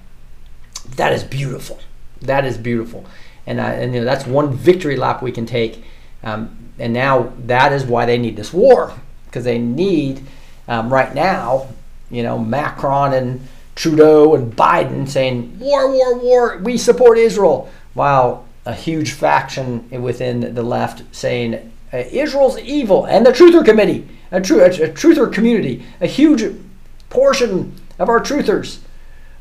That 0.97 1.13
is 1.13 1.23
beautiful. 1.23 1.79
That 2.21 2.45
is 2.45 2.59
beautiful. 2.59 3.05
And, 3.47 3.61
uh, 3.61 3.65
and 3.65 3.95
you 3.95 4.01
know, 4.01 4.05
that's 4.05 4.27
one 4.27 4.53
victory 4.53 4.97
lap 4.97 5.23
we 5.23 5.33
can 5.33 5.47
take. 5.47 5.85
Um, 6.23 6.70
and 6.81 6.93
now 6.93 7.33
that 7.47 7.73
is 7.73 7.85
why 7.85 8.07
they 8.07 8.19
need 8.19 8.37
this 8.37 8.53
war, 8.53 8.93
because 9.27 9.45
they 9.45 9.59
need, 9.59 10.23
um, 10.67 10.93
right 10.93 11.15
now, 11.15 11.69
you 12.11 12.23
know, 12.23 12.39
Macron 12.39 13.13
and 13.13 13.47
Trudeau 13.75 14.35
and 14.35 14.55
Biden 14.55 15.09
saying, 15.09 15.59
war, 15.59 15.93
war, 15.93 16.19
war, 16.19 16.59
we 16.59 16.77
support 16.77 17.19
Israel, 17.19 17.71
while 17.95 18.47
a 18.67 18.75
huge 18.75 19.13
faction 19.13 19.89
within 20.03 20.55
the 20.55 20.63
left 20.63 21.03
saying, 21.13 21.73
uh, 21.93 21.99
Israel's 22.11 22.59
evil, 22.59 23.05
and 23.05 23.25
the 23.27 23.31
Truther 23.31 23.65
Committee, 23.65 24.09
a, 24.31 24.41
tr- 24.41 24.61
a 24.61 24.71
Truther 24.71 25.33
community, 25.33 25.85
a 26.01 26.07
huge 26.07 26.45
portion 27.09 27.75
of 27.99 28.09
our 28.09 28.21
truthers, 28.21 28.79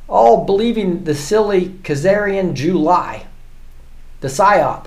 all 0.07 0.45
believing 0.45 1.03
the 1.03 1.15
silly 1.15 1.69
Khazarian 1.83 2.53
Jew 2.53 2.77
lie, 2.77 3.27
the 4.21 4.27
psyop, 4.27 4.85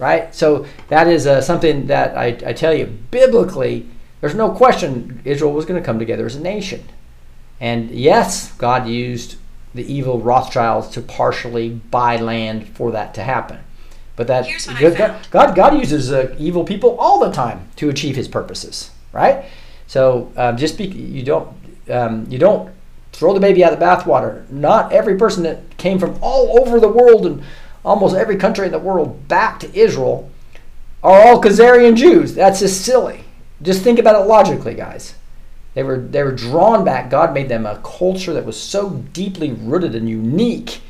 right? 0.00 0.34
So 0.34 0.66
that 0.88 1.06
is 1.06 1.26
uh, 1.26 1.40
something 1.42 1.86
that 1.86 2.16
I, 2.16 2.28
I 2.44 2.52
tell 2.54 2.74
you, 2.74 2.86
biblically, 2.86 3.86
there's 4.20 4.34
no 4.34 4.50
question 4.50 5.20
Israel 5.24 5.52
was 5.52 5.66
going 5.66 5.80
to 5.80 5.84
come 5.84 5.98
together 5.98 6.26
as 6.26 6.34
a 6.34 6.40
nation. 6.40 6.88
And 7.60 7.90
yes, 7.90 8.52
God 8.52 8.88
used 8.88 9.36
the 9.74 9.84
evil 9.92 10.18
Rothschilds 10.18 10.88
to 10.88 11.02
partially 11.02 11.68
buy 11.68 12.16
land 12.16 12.66
for 12.68 12.90
that 12.92 13.14
to 13.14 13.22
happen. 13.22 13.60
But 14.16 14.26
that 14.26 14.46
God, 14.80 15.16
God, 15.30 15.54
God 15.54 15.78
uses 15.78 16.10
uh, 16.10 16.34
evil 16.38 16.64
people 16.64 16.96
all 16.98 17.20
the 17.20 17.30
time 17.30 17.68
to 17.76 17.88
achieve 17.88 18.16
His 18.16 18.26
purposes, 18.26 18.90
right? 19.12 19.44
So 19.86 20.32
um, 20.36 20.56
just 20.56 20.78
be, 20.78 20.86
you 20.86 21.22
don't 21.22 21.54
um, 21.90 22.26
you 22.28 22.38
don't 22.38 22.70
throw 23.12 23.34
the 23.34 23.40
baby 23.40 23.64
out 23.64 23.72
of 23.72 23.78
the 23.78 23.84
bathwater. 23.84 24.48
Not 24.50 24.92
every 24.92 25.16
person 25.16 25.42
that 25.44 25.76
came 25.76 25.98
from 25.98 26.18
all 26.22 26.60
over 26.60 26.78
the 26.80 26.88
world 26.88 27.26
and 27.26 27.42
almost 27.84 28.14
every 28.14 28.36
country 28.36 28.66
in 28.66 28.72
the 28.72 28.78
world 28.78 29.28
back 29.28 29.60
to 29.60 29.78
Israel 29.78 30.30
are 31.02 31.20
all 31.20 31.42
Khazarian 31.42 31.96
Jews. 31.96 32.34
That's 32.34 32.60
just 32.60 32.84
silly. 32.84 33.24
Just 33.62 33.82
think 33.82 33.98
about 33.98 34.20
it 34.20 34.28
logically, 34.28 34.74
guys. 34.74 35.14
They 35.74 35.82
were 35.82 35.98
they 35.98 36.22
were 36.22 36.32
drawn 36.32 36.84
back. 36.84 37.10
God 37.10 37.32
made 37.32 37.48
them 37.48 37.64
a 37.64 37.80
culture 37.84 38.32
that 38.32 38.44
was 38.44 38.60
so 38.60 38.90
deeply 39.12 39.52
rooted 39.52 39.94
and 39.94 40.08
unique 40.08 40.80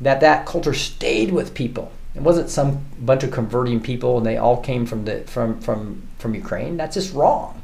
that 0.00 0.20
that 0.20 0.46
culture 0.46 0.74
stayed 0.74 1.32
with 1.32 1.54
people. 1.54 1.90
It 2.14 2.22
wasn't 2.22 2.48
some 2.48 2.84
bunch 3.00 3.24
of 3.24 3.32
converting 3.32 3.80
people 3.80 4.16
and 4.16 4.26
they 4.26 4.36
all 4.36 4.60
came 4.60 4.86
from 4.86 5.04
the 5.04 5.22
from 5.22 5.60
from 5.60 6.02
from 6.18 6.34
Ukraine. 6.34 6.76
That's 6.76 6.94
just 6.94 7.12
wrong. 7.12 7.62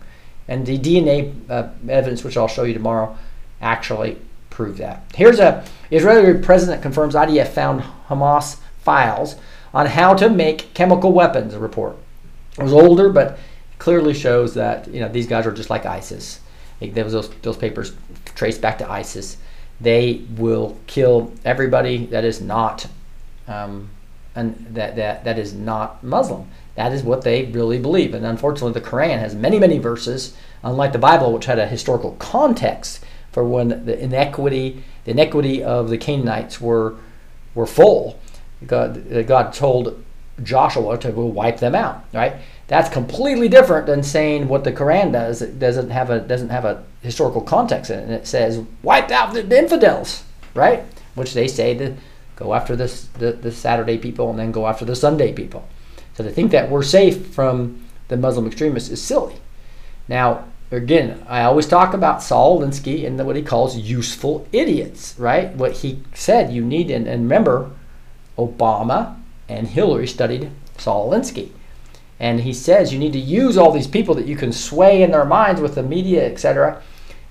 And 0.48 0.66
the 0.66 0.78
DNA 0.78 1.32
uh, 1.48 1.68
evidence, 1.88 2.24
which 2.24 2.36
I'll 2.36 2.48
show 2.48 2.64
you 2.64 2.74
tomorrow, 2.74 3.16
actually 3.60 4.18
prove 4.60 4.76
that. 4.76 5.02
Here's 5.14 5.40
a 5.40 5.64
Israeli 5.90 6.38
president 6.38 6.82
confirms 6.82 7.14
IDF 7.14 7.48
found 7.48 7.82
Hamas 8.08 8.58
files 8.82 9.36
on 9.72 9.86
how 9.86 10.12
to 10.12 10.28
make 10.28 10.74
chemical 10.74 11.12
weapons. 11.12 11.56
Report. 11.56 11.96
It 12.58 12.62
was 12.62 12.74
older, 12.74 13.08
but 13.08 13.38
clearly 13.78 14.12
shows 14.12 14.52
that 14.54 14.86
you 14.88 15.00
know 15.00 15.08
these 15.08 15.26
guys 15.26 15.46
are 15.46 15.52
just 15.52 15.70
like 15.70 15.86
ISIS. 15.86 16.40
Was 16.82 17.12
those, 17.12 17.30
those 17.40 17.56
papers 17.56 17.94
traced 18.34 18.60
back 18.60 18.76
to 18.78 18.90
ISIS. 18.90 19.38
They 19.80 20.24
will 20.36 20.76
kill 20.86 21.32
everybody 21.42 22.04
that 22.06 22.24
is 22.24 22.42
not 22.42 22.86
um, 23.48 23.88
and 24.34 24.66
that, 24.74 24.96
that 24.96 25.24
that 25.24 25.38
is 25.38 25.54
not 25.54 26.04
Muslim. 26.04 26.50
That 26.74 26.92
is 26.92 27.02
what 27.02 27.22
they 27.22 27.46
really 27.46 27.78
believe. 27.78 28.12
And 28.12 28.26
unfortunately, 28.26 28.78
the 28.78 28.86
Quran 28.86 29.20
has 29.20 29.34
many 29.34 29.58
many 29.58 29.78
verses, 29.78 30.36
unlike 30.62 30.92
the 30.92 30.98
Bible, 30.98 31.32
which 31.32 31.46
had 31.46 31.58
a 31.58 31.66
historical 31.66 32.12
context 32.18 33.02
for 33.32 33.44
when 33.44 33.84
the 33.86 33.98
inequity 33.98 34.82
the 35.04 35.12
inequity 35.12 35.62
of 35.62 35.88
the 35.88 35.98
Canaanites 35.98 36.60
were 36.60 36.96
were 37.54 37.66
full. 37.66 38.18
God 38.66 39.26
God 39.26 39.52
told 39.52 40.02
Joshua 40.42 40.98
to 40.98 41.12
go 41.12 41.24
wipe 41.26 41.58
them 41.58 41.74
out. 41.74 42.04
Right 42.12 42.36
that's 42.70 42.88
completely 42.88 43.48
different 43.48 43.86
than 43.86 44.00
saying 44.04 44.46
what 44.46 44.62
the 44.62 44.72
Quran 44.72 45.10
does. 45.10 45.42
It 45.42 45.58
doesn't 45.58 45.90
have 45.90 46.08
a 46.08 46.20
doesn't 46.20 46.50
have 46.50 46.64
a 46.64 46.84
historical 47.02 47.40
context 47.40 47.90
in 47.90 47.98
it. 47.98 48.02
And 48.04 48.12
it 48.12 48.28
says 48.28 48.64
wiped 48.84 49.10
out 49.10 49.34
the 49.34 49.58
infidels, 49.58 50.22
right? 50.54 50.84
Which 51.16 51.34
they 51.34 51.48
say 51.48 51.76
to 51.78 51.96
go 52.36 52.54
after 52.54 52.76
this 52.76 53.06
the, 53.18 53.32
the 53.32 53.50
Saturday 53.50 53.98
people 53.98 54.30
and 54.30 54.38
then 54.38 54.52
go 54.52 54.68
after 54.68 54.84
the 54.84 54.94
Sunday 54.94 55.32
people. 55.32 55.68
So 56.14 56.22
to 56.22 56.30
think 56.30 56.52
that 56.52 56.70
we're 56.70 56.84
safe 56.84 57.34
from 57.34 57.82
the 58.06 58.16
Muslim 58.16 58.46
extremists 58.46 58.88
is 58.88 59.02
silly. 59.02 59.34
Now, 60.06 60.44
again, 60.70 61.24
I 61.28 61.42
always 61.42 61.66
talk 61.66 61.94
about 61.94 62.22
Saul 62.22 62.60
Alinsky 62.60 63.06
and 63.06 63.24
what 63.24 63.36
he 63.36 63.42
calls 63.42 63.76
useful 63.76 64.46
idiots, 64.52 65.18
right? 65.18 65.54
What 65.54 65.72
he 65.72 66.02
said 66.14 66.52
you 66.52 66.64
need, 66.64 66.90
and, 66.90 67.06
and 67.06 67.22
remember, 67.22 67.70
Obama 68.38 69.16
and 69.48 69.68
Hillary 69.68 70.06
studied 70.06 70.50
Saul 70.78 71.10
Alinsky. 71.10 71.50
And 72.18 72.40
he 72.40 72.52
says 72.52 72.92
you 72.92 72.98
need 72.98 73.14
to 73.14 73.18
use 73.18 73.56
all 73.56 73.72
these 73.72 73.86
people 73.86 74.14
that 74.14 74.26
you 74.26 74.36
can 74.36 74.52
sway 74.52 75.02
in 75.02 75.10
their 75.10 75.24
minds 75.24 75.60
with 75.60 75.74
the 75.74 75.82
media, 75.82 76.30
etc., 76.30 76.82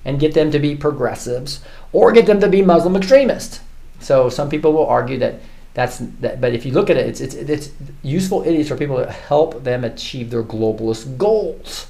and 0.05 0.19
get 0.19 0.33
them 0.33 0.49
to 0.51 0.59
be 0.59 0.75
progressives 0.75 1.61
or 1.91 2.11
get 2.11 2.25
them 2.25 2.39
to 2.39 2.47
be 2.47 2.61
Muslim 2.61 2.95
extremists. 2.95 3.59
So 3.99 4.29
some 4.29 4.49
people 4.49 4.73
will 4.73 4.87
argue 4.87 5.17
that 5.19 5.41
that's 5.73 5.99
that, 6.21 6.41
but 6.41 6.53
if 6.53 6.65
you 6.65 6.71
look 6.71 6.89
at 6.89 6.97
it, 6.97 7.07
it's, 7.07 7.21
it's, 7.21 7.35
it's 7.35 7.71
useful 8.01 8.43
idiots 8.43 8.69
for 8.69 8.77
people 8.77 8.97
to 8.97 9.11
help 9.11 9.63
them 9.63 9.83
achieve 9.83 10.31
their 10.31 10.43
globalist 10.43 11.17
goals. 11.17 11.87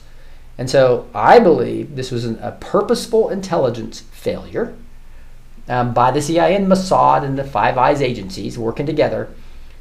And 0.59 0.69
so 0.69 1.07
I 1.15 1.39
believe 1.39 1.95
this 1.95 2.11
was 2.11 2.25
an, 2.25 2.37
a 2.41 2.51
purposeful 2.51 3.29
intelligence 3.29 4.01
failure 4.01 4.75
um, 5.69 5.93
by 5.93 6.11
the 6.11 6.21
CIA 6.21 6.53
and 6.53 6.67
Mossad 6.67 7.23
and 7.23 7.39
the 7.39 7.45
Five 7.45 7.77
Eyes 7.77 8.01
agencies 8.01 8.59
working 8.59 8.85
together. 8.85 9.29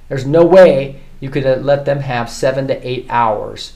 There's 0.09 0.25
no 0.25 0.47
way 0.47 1.01
you 1.19 1.31
could 1.31 1.65
let 1.65 1.85
them 1.85 1.99
have 1.99 2.31
seven 2.31 2.69
to 2.69 2.89
eight 2.89 3.07
hours 3.11 3.73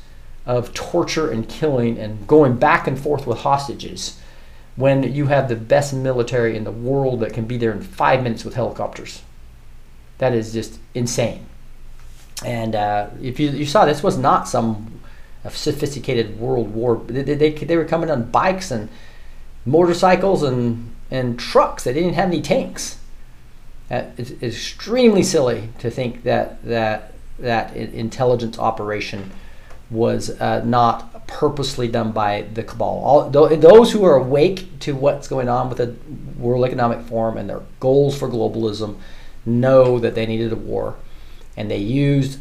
of 0.46 0.72
torture 0.74 1.28
and 1.28 1.48
killing 1.48 1.98
and 1.98 2.24
going 2.28 2.56
back 2.56 2.86
and 2.86 2.96
forth 2.96 3.26
with 3.26 3.38
hostages 3.38 4.20
when 4.76 5.02
you 5.02 5.26
have 5.26 5.48
the 5.48 5.56
best 5.56 5.92
military 5.92 6.56
in 6.56 6.62
the 6.62 6.70
world 6.70 7.18
that 7.18 7.32
can 7.32 7.46
be 7.46 7.56
there 7.56 7.72
in 7.72 7.82
five 7.82 8.22
minutes 8.22 8.44
with 8.44 8.54
helicopters. 8.54 9.22
That 10.18 10.34
is 10.34 10.52
just 10.52 10.78
insane. 10.94 11.46
And 12.44 12.76
uh, 12.76 13.08
if 13.20 13.40
you, 13.40 13.50
you 13.50 13.66
saw, 13.66 13.86
this 13.86 14.04
was 14.04 14.16
not 14.16 14.46
some 14.46 15.00
sophisticated 15.50 16.38
world 16.38 16.74
war. 16.74 17.02
They, 17.06 17.22
they, 17.22 17.50
they 17.50 17.76
were 17.76 17.84
coming 17.84 18.10
on 18.10 18.30
bikes 18.30 18.70
and 18.70 18.88
motorcycles 19.64 20.42
and, 20.42 20.94
and 21.10 21.38
trucks. 21.38 21.84
They 21.84 21.92
didn't 21.92 22.14
have 22.14 22.28
any 22.28 22.40
tanks. 22.40 22.98
Uh, 23.90 24.04
it's, 24.16 24.30
it's 24.30 24.42
extremely 24.42 25.22
silly 25.22 25.68
to 25.78 25.90
think 25.90 26.22
that, 26.22 26.64
that 26.64 27.12
that 27.38 27.74
intelligence 27.76 28.58
operation 28.58 29.30
was 29.90 30.30
uh, 30.40 30.62
not 30.64 31.26
purposely 31.26 31.88
done 31.88 32.12
by 32.12 32.42
the 32.54 32.62
cabal. 32.62 33.02
All, 33.04 33.30
those 33.30 33.92
who 33.92 34.04
are 34.04 34.16
awake 34.16 34.78
to 34.80 34.94
what's 34.94 35.28
going 35.28 35.48
on 35.48 35.68
with 35.68 35.78
the 35.78 35.94
World 36.38 36.64
Economic 36.64 37.00
Forum 37.06 37.36
and 37.36 37.48
their 37.48 37.62
goals 37.80 38.18
for 38.18 38.28
globalism 38.28 38.96
know 39.44 39.98
that 39.98 40.14
they 40.14 40.24
needed 40.24 40.52
a 40.52 40.56
war, 40.56 40.94
and 41.56 41.70
they 41.70 41.78
used 41.78 42.38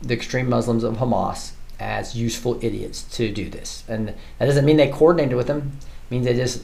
the 0.00 0.14
extreme 0.14 0.48
Muslims 0.48 0.84
of 0.84 0.96
Hamas 0.96 1.52
as 1.78 2.16
useful 2.16 2.58
idiots 2.62 3.02
to 3.16 3.30
do 3.30 3.48
this. 3.50 3.84
And 3.88 4.08
that 4.38 4.46
doesn't 4.46 4.64
mean 4.64 4.76
they 4.76 4.88
coordinated 4.88 5.36
with 5.36 5.46
them. 5.46 5.78
It 5.80 6.14
means 6.14 6.26
they 6.26 6.34
just 6.34 6.62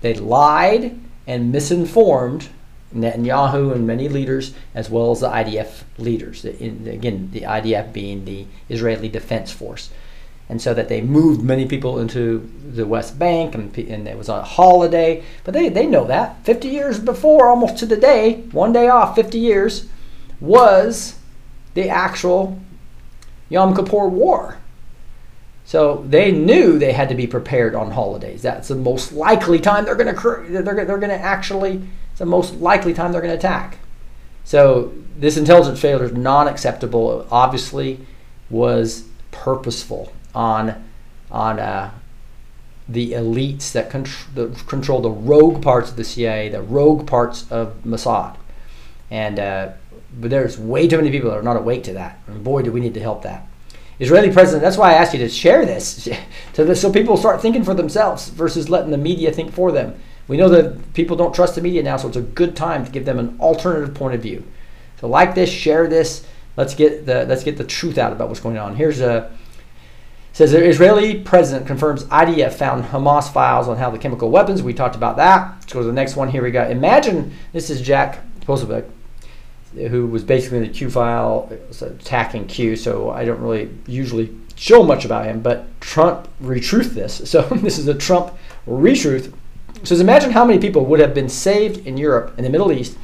they 0.00 0.14
lied 0.14 0.98
and 1.26 1.52
misinformed 1.52 2.48
Netanyahu 2.94 3.72
and 3.74 3.86
many 3.86 4.08
leaders, 4.08 4.54
as 4.74 4.88
well 4.88 5.10
as 5.10 5.20
the 5.20 5.28
IDF 5.28 5.82
leaders. 5.98 6.44
again, 6.44 7.30
the 7.32 7.42
IDF 7.42 7.92
being 7.92 8.24
the 8.24 8.46
Israeli 8.68 9.08
Defense 9.08 9.52
Force. 9.52 9.90
And 10.48 10.62
so 10.62 10.72
that 10.72 10.88
they 10.88 11.02
moved 11.02 11.42
many 11.42 11.66
people 11.66 11.98
into 11.98 12.50
the 12.66 12.86
West 12.86 13.18
Bank, 13.18 13.54
and, 13.54 13.76
and 13.76 14.08
it 14.08 14.16
was 14.16 14.30
on 14.30 14.40
a 14.40 14.44
holiday. 14.44 15.22
But 15.44 15.52
they, 15.52 15.68
they 15.68 15.84
know 15.84 16.06
that. 16.06 16.42
50 16.44 16.68
years 16.68 16.98
before, 16.98 17.48
almost 17.48 17.76
to 17.78 17.86
the 17.86 17.98
day, 17.98 18.44
one 18.52 18.72
day 18.72 18.88
off, 18.88 19.14
50 19.14 19.38
years, 19.38 19.88
was 20.40 21.18
the 21.74 21.90
actual 21.90 22.58
Yom 23.48 23.74
Kippur 23.74 24.08
War. 24.08 24.58
So 25.64 26.04
they 26.08 26.32
knew 26.32 26.78
they 26.78 26.92
had 26.92 27.10
to 27.10 27.14
be 27.14 27.26
prepared 27.26 27.74
on 27.74 27.90
holidays. 27.90 28.40
That's 28.40 28.68
the 28.68 28.74
most 28.74 29.12
likely 29.12 29.58
time 29.58 29.84
they're 29.84 29.94
going 29.94 30.14
to 30.14 30.62
they're, 30.62 30.62
they're 30.62 30.98
going 30.98 31.10
to 31.10 31.18
actually 31.18 31.82
it's 32.10 32.18
the 32.18 32.26
most 32.26 32.54
likely 32.54 32.94
time 32.94 33.12
they're 33.12 33.20
going 33.20 33.32
to 33.32 33.38
attack. 33.38 33.78
So 34.44 34.92
this 35.16 35.36
intelligence 35.36 35.80
failure 35.80 36.06
is 36.06 36.12
non-acceptable. 36.12 37.20
It 37.20 37.26
obviously, 37.30 38.00
was 38.50 39.04
purposeful 39.30 40.12
on 40.34 40.84
on 41.30 41.60
uh, 41.60 41.90
the 42.88 43.12
elites 43.12 43.70
that, 43.72 43.90
that, 43.90 44.66
control 44.66 45.02
the 45.02 45.10
rogue 45.10 45.62
parts 45.62 45.90
of 45.90 45.96
the 45.96 46.04
CIA, 46.04 46.48
the 46.48 46.62
rogue 46.62 47.06
parts 47.06 47.44
of 47.52 47.74
Mossad, 47.84 48.36
and 49.10 49.38
uh, 49.38 49.72
but 50.12 50.30
there's 50.30 50.58
way 50.58 50.88
too 50.88 50.96
many 50.96 51.10
people 51.10 51.30
that 51.30 51.38
are 51.38 51.42
not 51.42 51.56
awake 51.56 51.84
to 51.84 51.92
that. 51.94 52.20
And 52.26 52.42
boy, 52.42 52.62
do 52.62 52.72
we 52.72 52.80
need 52.80 52.94
to 52.94 53.00
help 53.00 53.22
that. 53.22 53.46
Israeli 54.00 54.30
president. 54.30 54.62
That's 54.62 54.76
why 54.76 54.90
I 54.90 54.94
asked 54.94 55.12
you 55.12 55.18
to 55.20 55.28
share 55.28 55.64
this, 55.66 56.08
to 56.54 56.76
so 56.76 56.92
people 56.92 57.16
start 57.16 57.42
thinking 57.42 57.64
for 57.64 57.74
themselves 57.74 58.28
versus 58.28 58.68
letting 58.68 58.90
the 58.90 58.98
media 58.98 59.32
think 59.32 59.52
for 59.52 59.72
them. 59.72 59.98
We 60.28 60.36
know 60.36 60.48
that 60.50 60.92
people 60.92 61.16
don't 61.16 61.34
trust 61.34 61.54
the 61.54 61.62
media 61.62 61.82
now, 61.82 61.96
so 61.96 62.08
it's 62.08 62.16
a 62.16 62.22
good 62.22 62.54
time 62.54 62.84
to 62.84 62.90
give 62.90 63.06
them 63.06 63.18
an 63.18 63.38
alternative 63.40 63.94
point 63.94 64.14
of 64.14 64.22
view. 64.22 64.44
So 65.00 65.08
like 65.08 65.34
this, 65.34 65.50
share 65.50 65.88
this. 65.88 66.26
Let's 66.56 66.74
get 66.74 67.06
the 67.06 67.24
let's 67.24 67.44
get 67.44 67.56
the 67.56 67.64
truth 67.64 67.98
out 67.98 68.12
about 68.12 68.28
what's 68.28 68.40
going 68.40 68.58
on. 68.58 68.76
Here's 68.76 69.00
a 69.00 69.30
says 70.32 70.52
the 70.52 70.64
Israeli 70.64 71.20
president 71.20 71.66
confirms 71.66 72.04
IDF 72.04 72.52
found 72.52 72.84
Hamas 72.84 73.32
files 73.32 73.68
on 73.68 73.76
how 73.76 73.90
the 73.90 73.98
chemical 73.98 74.30
weapons. 74.30 74.62
We 74.62 74.74
talked 74.74 74.96
about 74.96 75.16
that. 75.16 75.54
Let's 75.54 75.72
go 75.72 75.80
to 75.80 75.86
the 75.86 75.92
next 75.92 76.14
one. 76.14 76.28
Here 76.28 76.42
we 76.42 76.50
go. 76.50 76.64
Imagine 76.64 77.32
this 77.52 77.70
is 77.70 77.80
Jack 77.80 78.20
Posobiec, 78.40 78.88
who 79.74 80.06
was 80.06 80.24
basically 80.24 80.60
the 80.60 80.68
Q 80.68 80.90
file 80.90 81.50
attacking 81.80 82.46
Q. 82.46 82.76
So 82.76 83.10
I 83.10 83.24
don't 83.24 83.40
really 83.40 83.70
usually 83.86 84.34
show 84.56 84.82
much 84.82 85.04
about 85.04 85.24
him, 85.24 85.40
but 85.40 85.80
Trump 85.80 86.28
retruthed 86.42 86.94
this. 86.94 87.18
So 87.26 87.42
this 87.42 87.78
is 87.78 87.88
a 87.88 87.94
Trump 87.94 88.34
retruth. 88.66 89.32
So 89.84 89.94
imagine 89.96 90.32
how 90.32 90.44
many 90.44 90.58
people 90.58 90.84
would 90.86 91.00
have 91.00 91.14
been 91.14 91.28
saved 91.28 91.86
in 91.86 91.96
Europe 91.96 92.34
and 92.36 92.44
the 92.44 92.50
Middle 92.50 92.72
East 92.72 92.98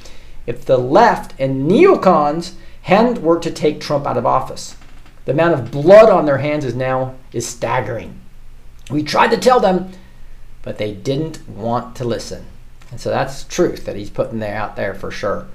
if 0.47 0.65
the 0.65 0.77
left 0.77 1.35
and 1.39 1.71
neocons 1.71 2.55
hadn't 2.83 3.23
worked 3.23 3.45
to 3.45 3.51
take 3.51 3.81
Trump 3.81 4.07
out 4.07 4.17
of 4.17 4.27
office. 4.27 4.77
The 5.25 5.33
amount 5.33 5.55
of 5.55 5.71
blood 5.71 6.11
on 6.11 6.27
their 6.27 6.39
hands 6.39 6.65
is 6.65 6.75
now 6.75 7.15
is 7.33 7.47
staggering. 7.47 8.21
We 8.91 9.03
tried 9.03 9.31
to 9.31 9.39
tell 9.39 9.61
them, 9.61 9.93
but 10.63 10.77
they 10.77 10.93
didn't 10.93 11.49
want 11.49 11.97
to 11.97 12.05
listen. 12.05 12.45
And 12.91 13.01
so 13.01 13.09
that's 13.11 13.45
truth 13.45 13.87
that 13.87 13.97
he's 13.97 14.11
putting 14.11 14.39
there 14.39 14.57
out 14.57 14.77
there 14.77 14.95
for 14.95 15.11
sure. 15.11 15.47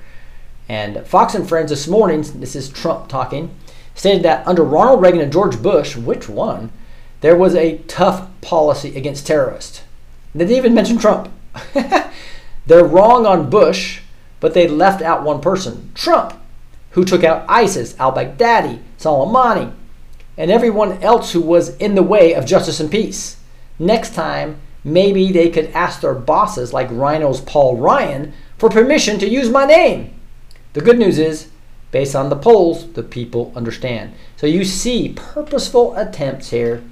And 0.69 1.05
Fox 1.07 1.33
and 1.33 1.49
Friends 1.49 1.71
this 1.71 1.87
morning, 1.87 2.21
this 2.39 2.55
is 2.55 2.69
Trump 2.69 3.09
talking, 3.09 3.49
stated 3.95 4.21
that 4.21 4.47
under 4.47 4.63
Ronald 4.63 5.01
Reagan 5.01 5.19
and 5.19 5.33
George 5.33 5.59
Bush, 5.59 5.95
which 5.95 6.29
one, 6.29 6.71
there 7.21 7.35
was 7.35 7.55
a 7.55 7.79
tough 7.79 8.29
policy 8.41 8.95
against 8.95 9.25
terrorists. 9.25 9.81
They 10.35 10.45
didn't 10.45 10.57
even 10.57 10.75
mention 10.75 10.99
Trump. 10.99 11.31
They're 12.67 12.85
wrong 12.85 13.25
on 13.25 13.49
Bush, 13.49 14.01
but 14.39 14.53
they 14.53 14.67
left 14.67 15.01
out 15.01 15.23
one 15.23 15.41
person, 15.41 15.91
Trump, 15.95 16.39
who 16.91 17.03
took 17.03 17.23
out 17.23 17.45
ISIS, 17.49 17.99
al 17.99 18.13
Baghdadi, 18.13 18.79
Soleimani, 18.99 19.73
and 20.37 20.51
everyone 20.51 21.01
else 21.01 21.31
who 21.31 21.41
was 21.41 21.75
in 21.77 21.95
the 21.95 22.03
way 22.03 22.33
of 22.35 22.45
justice 22.45 22.79
and 22.79 22.91
peace. 22.91 23.37
Next 23.79 24.13
time, 24.13 24.61
maybe 24.83 25.31
they 25.31 25.49
could 25.49 25.71
ask 25.71 26.01
their 26.01 26.13
bosses, 26.13 26.73
like 26.73 26.89
Rhino's 26.91 27.41
Paul 27.41 27.77
Ryan, 27.77 28.33
for 28.59 28.69
permission 28.69 29.17
to 29.17 29.27
use 29.27 29.49
my 29.49 29.65
name. 29.65 30.13
The 30.73 30.81
good 30.81 30.99
news 30.99 31.17
is, 31.17 31.49
based 31.91 32.15
on 32.15 32.29
the 32.29 32.35
polls, 32.35 32.91
the 32.93 33.03
people 33.03 33.51
understand. 33.55 34.13
So 34.37 34.47
you 34.47 34.63
see 34.63 35.13
purposeful 35.15 35.95
attempts 35.95 36.51
here 36.51 36.83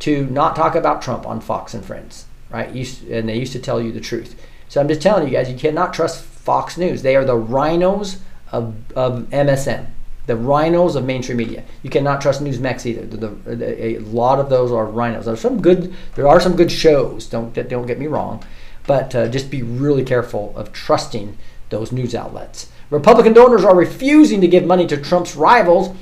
to 0.00 0.26
not 0.26 0.56
talk 0.56 0.74
about 0.74 1.02
Trump 1.02 1.26
on 1.26 1.40
Fox 1.40 1.74
and 1.74 1.84
Friends, 1.84 2.26
right? 2.50 2.68
And 2.68 3.28
they 3.28 3.38
used 3.38 3.52
to 3.52 3.60
tell 3.60 3.80
you 3.80 3.92
the 3.92 4.00
truth. 4.00 4.40
So 4.68 4.80
I'm 4.80 4.88
just 4.88 5.02
telling 5.02 5.26
you 5.26 5.32
guys, 5.32 5.50
you 5.50 5.58
cannot 5.58 5.94
trust 5.94 6.24
Fox 6.24 6.76
News. 6.76 7.02
They 7.02 7.16
are 7.16 7.24
the 7.24 7.36
rhinos 7.36 8.20
of, 8.50 8.74
of 8.92 9.28
MSN 9.30 9.86
the 10.30 10.36
rhinos 10.36 10.94
of 10.94 11.04
mainstream 11.04 11.38
media. 11.38 11.64
You 11.82 11.90
cannot 11.90 12.20
trust 12.20 12.40
Newsmax 12.40 12.86
either. 12.86 13.04
The, 13.04 13.26
the, 13.26 13.84
a 13.84 13.98
lot 13.98 14.38
of 14.38 14.48
those 14.48 14.70
are 14.70 14.86
rhinos. 14.86 15.24
There's 15.24 15.40
some 15.40 15.60
good. 15.60 15.92
There 16.14 16.28
are 16.28 16.38
some 16.38 16.54
good 16.54 16.70
shows. 16.70 17.26
Don't 17.26 17.52
don't 17.52 17.86
get 17.86 17.98
me 17.98 18.06
wrong, 18.06 18.44
but 18.86 19.12
uh, 19.12 19.26
just 19.26 19.50
be 19.50 19.64
really 19.64 20.04
careful 20.04 20.52
of 20.56 20.72
trusting 20.72 21.36
those 21.70 21.90
news 21.90 22.14
outlets. 22.14 22.70
Republican 22.90 23.32
donors 23.32 23.64
are 23.64 23.74
refusing 23.74 24.40
to 24.40 24.48
give 24.48 24.64
money 24.64 24.86
to 24.86 24.96
Trump's 24.96 25.36
rivals 25.36 25.96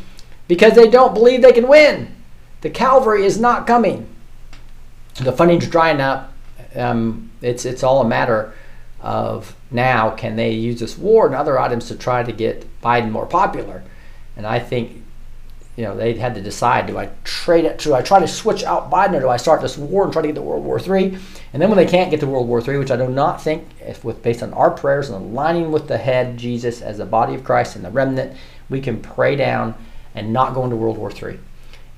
because 0.49 0.75
they 0.75 0.89
don't 0.89 1.15
believe 1.15 1.43
they 1.43 1.53
can 1.53 1.69
win. 1.69 2.15
The 2.63 2.71
cavalry 2.71 3.25
is 3.25 3.39
not 3.39 3.67
coming. 3.67 4.09
The 5.21 5.33
funding's 5.33 5.69
drying 5.69 6.01
up. 6.01 6.33
Um, 6.75 7.31
it's 7.41 7.65
it's 7.65 7.83
all 7.83 8.01
a 8.01 8.09
matter 8.09 8.55
of 9.01 9.55
now 9.71 10.11
can 10.11 10.37
they 10.37 10.51
use 10.53 10.81
this 10.81 10.99
war 10.99 11.27
and 11.27 11.35
other 11.35 11.59
items 11.59 11.89
to 11.89 11.97
try 11.97 12.23
to 12.23 12.33
get 12.33 12.67
Biden 12.83 13.11
more 13.11 13.27
popular. 13.27 13.83
And 14.37 14.47
I 14.47 14.59
think, 14.59 15.05
you 15.79 15.85
know, 15.85 15.97
they 15.97 16.15
had 16.15 16.35
to 16.35 16.41
decide: 16.41 16.89
do 16.89 16.99
I 16.99 17.09
trade 17.23 17.65
it? 17.65 17.79
Do 17.79 17.95
I 17.95 18.03
try 18.03 18.19
to 18.19 18.27
switch 18.27 18.65
out 18.65 18.91
Biden, 18.91 19.15
or 19.15 19.21
do 19.21 19.29
I 19.29 19.37
start 19.37 19.63
this 19.63 19.79
war 19.79 20.03
and 20.03 20.13
try 20.13 20.23
to 20.23 20.29
get 20.29 20.35
to 20.35 20.43
World 20.43 20.65
War 20.65 20.81
III? 20.81 21.17
And 21.53 21.63
then 21.63 21.71
when 21.71 21.77
they 21.77 21.87
can't 21.87 22.11
get 22.11 22.19
to 22.19 22.27
World 22.27 22.49
War 22.49 22.61
III, 22.61 22.79
which 22.79 22.91
I 22.91 22.97
do 22.97 23.07
not 23.07 23.41
think, 23.41 23.65
if 23.81 24.03
with 24.03 24.21
based 24.21 24.43
on 24.43 24.53
our 24.55 24.73
prayers 24.73 25.09
and 25.09 25.25
aligning 25.25 25.71
with 25.71 25.87
the 25.87 25.97
head 25.97 26.37
Jesus 26.37 26.83
as 26.83 26.99
the 26.99 27.07
body 27.07 27.37
of 27.37 27.45
Christ 27.45 27.77
and 27.77 27.85
the 27.85 27.93
remnant, 27.93 28.37
we 28.69 28.81
can 28.81 29.01
pray 29.01 29.37
down 29.37 29.77
and 30.17 30.33
not 30.33 30.53
go 30.53 30.65
into 30.65 30.75
World 30.75 30.99
War 30.99 31.13
III. 31.13 31.39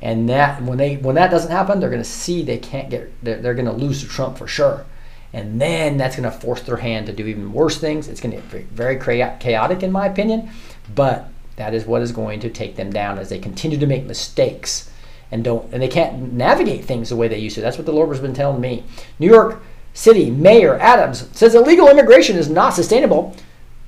And 0.02 0.28
that 0.28 0.62
when 0.62 0.76
they 0.76 0.96
when 0.96 1.14
that 1.14 1.30
doesn't 1.30 1.50
happen, 1.50 1.80
they're 1.80 1.88
going 1.88 2.02
to 2.02 2.08
see 2.08 2.42
they 2.42 2.58
can't 2.58 2.90
get 2.90 3.10
they're, 3.24 3.40
they're 3.40 3.54
going 3.54 3.64
to 3.64 3.72
lose 3.72 4.02
to 4.02 4.08
Trump 4.08 4.36
for 4.36 4.46
sure. 4.46 4.84
And 5.32 5.58
then 5.58 5.96
that's 5.96 6.16
going 6.16 6.30
to 6.30 6.36
force 6.38 6.60
their 6.60 6.76
hand 6.76 7.06
to 7.06 7.14
do 7.14 7.26
even 7.26 7.54
worse 7.54 7.78
things. 7.78 8.08
It's 8.08 8.20
going 8.20 8.34
to 8.34 8.42
get 8.42 8.66
very 8.66 8.98
chaotic, 8.98 9.82
in 9.82 9.90
my 9.90 10.04
opinion. 10.04 10.50
But 10.94 11.28
that 11.60 11.74
is 11.74 11.84
what 11.84 12.00
is 12.00 12.10
going 12.10 12.40
to 12.40 12.48
take 12.48 12.76
them 12.76 12.90
down 12.90 13.18
as 13.18 13.28
they 13.28 13.38
continue 13.38 13.78
to 13.78 13.86
make 13.86 14.06
mistakes 14.06 14.90
and 15.30 15.44
don't 15.44 15.70
and 15.74 15.82
they 15.82 15.88
can't 15.88 16.32
navigate 16.32 16.86
things 16.86 17.10
the 17.10 17.16
way 17.16 17.28
they 17.28 17.38
used 17.38 17.54
to. 17.54 17.60
That's 17.60 17.76
what 17.76 17.84
the 17.84 17.92
Lord 17.92 18.08
has 18.08 18.18
been 18.18 18.32
telling 18.32 18.62
me. 18.62 18.82
New 19.18 19.26
York 19.26 19.62
City 19.92 20.30
Mayor 20.30 20.78
Adams 20.78 21.28
says 21.32 21.54
illegal 21.54 21.90
immigration 21.90 22.36
is 22.36 22.48
not 22.48 22.70
sustainable, 22.70 23.36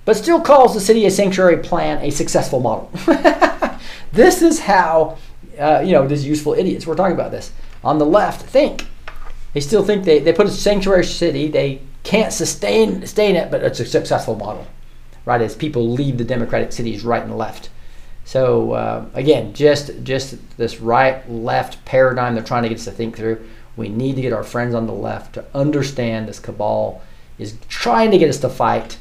but 0.05 0.19
still 0.19 0.39
calls 0.39 0.75
the 0.75 0.81
city 0.81 1.07
a 1.07 1.11
sanctuary 1.11 1.57
plan 1.63 1.97
a 2.05 2.11
successful 2.11 2.61
model. 2.61 2.91
this 4.13 4.43
is 4.43 4.61
how 4.61 5.17
uh, 5.59 5.83
you 5.83 5.93
know 5.93 6.07
these 6.07 6.27
useful 6.27 6.53
idiots. 6.53 6.87
We're 6.87 6.95
talking 6.95 7.15
about 7.15 7.31
this 7.31 7.53
on 7.83 7.97
the 7.97 8.07
left 8.07 8.43
think. 8.43 8.87
They 9.55 9.61
still 9.61 9.83
think 9.83 10.05
they, 10.05 10.19
they 10.19 10.35
put 10.35 10.47
a 10.47 10.51
sanctuary 10.51 11.07
city. 11.07 11.49
They 11.49 11.81
can't 12.03 12.35
sustain 12.35 13.01
sustain 13.01 13.35
it, 13.35 13.51
but 13.51 13.63
it's 13.63 13.81
a 13.81 13.87
successful 13.87 14.37
model 14.37 14.67
right 15.25 15.41
as 15.41 15.55
people 15.55 15.89
leave 15.91 16.19
the 16.19 16.25
democratic 16.25 16.73
cities 16.73 17.05
right 17.05 17.23
and 17.23 17.37
left. 17.37 17.71
So 18.25 18.73
uh, 18.73 19.07
again, 19.15 19.53
just 19.53 20.03
just 20.05 20.57
this 20.57 20.81
right 20.81 21.29
left 21.31 21.85
paradigm 21.85 22.35
they're 22.35 22.45
trying 22.45 22.63
to 22.63 22.69
get 22.69 22.79
us 22.79 22.85
to 22.85 22.91
think 22.91 23.17
through. 23.17 23.47
We 23.77 23.89
need 23.89 24.17
to 24.17 24.23
get 24.23 24.33
our 24.33 24.45
friends 24.45 24.75
on 24.75 24.87
the 24.87 24.93
left 24.93 25.35
to 25.35 25.45
understand 25.55 26.29
this 26.29 26.39
cabal 26.39 27.03
is 27.39 27.57
trying 27.69 28.11
to 28.11 28.19
get 28.19 28.29
us 28.29 28.39
to 28.41 28.49
fight, 28.49 28.99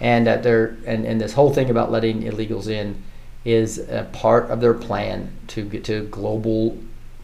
and 0.00 0.26
that 0.26 0.42
they're 0.42 0.76
and, 0.86 1.04
and 1.04 1.20
this 1.20 1.34
whole 1.34 1.52
thing 1.52 1.70
about 1.70 1.90
letting 1.90 2.22
illegals 2.22 2.68
in 2.68 3.02
is 3.44 3.78
a 3.78 4.08
part 4.12 4.50
of 4.50 4.60
their 4.60 4.74
plan 4.74 5.32
to 5.48 5.64
get 5.64 5.84
to 5.84 6.04
global 6.06 6.76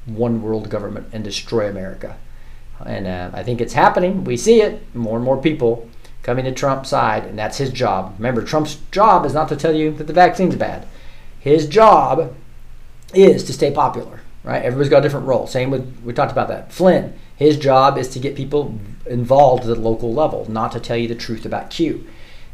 one 0.06 0.40
world 0.42 0.70
government 0.70 1.08
and 1.12 1.24
destroy 1.24 1.68
America. 1.68 2.16
And 2.84 3.06
uh, 3.06 3.30
I 3.32 3.42
think 3.42 3.60
it's 3.60 3.72
happening. 3.72 4.24
We 4.24 4.36
see 4.36 4.60
it. 4.62 4.94
More 4.94 5.16
and 5.16 5.24
more 5.24 5.40
people 5.40 5.88
coming 6.26 6.44
to 6.44 6.52
Trump's 6.52 6.88
side, 6.88 7.24
and 7.24 7.38
that's 7.38 7.58
his 7.58 7.70
job. 7.70 8.16
Remember, 8.18 8.42
Trump's 8.42 8.78
job 8.90 9.24
is 9.24 9.32
not 9.32 9.48
to 9.48 9.56
tell 9.56 9.72
you 9.72 9.92
that 9.92 10.08
the 10.08 10.12
vaccine's 10.12 10.56
bad. 10.56 10.84
His 11.38 11.68
job 11.68 12.34
is 13.14 13.44
to 13.44 13.52
stay 13.52 13.70
popular, 13.70 14.22
right? 14.42 14.60
Everybody's 14.64 14.90
got 14.90 14.98
a 14.98 15.02
different 15.02 15.28
role. 15.28 15.46
Same 15.46 15.70
with, 15.70 16.00
we 16.04 16.12
talked 16.12 16.32
about 16.32 16.48
that. 16.48 16.72
Flynn, 16.72 17.16
his 17.36 17.56
job 17.56 17.96
is 17.96 18.08
to 18.08 18.18
get 18.18 18.34
people 18.34 18.76
involved 19.06 19.62
at 19.62 19.68
the 19.68 19.80
local 19.80 20.12
level, 20.12 20.50
not 20.50 20.72
to 20.72 20.80
tell 20.80 20.96
you 20.96 21.06
the 21.06 21.14
truth 21.14 21.46
about 21.46 21.70
Q. 21.70 22.04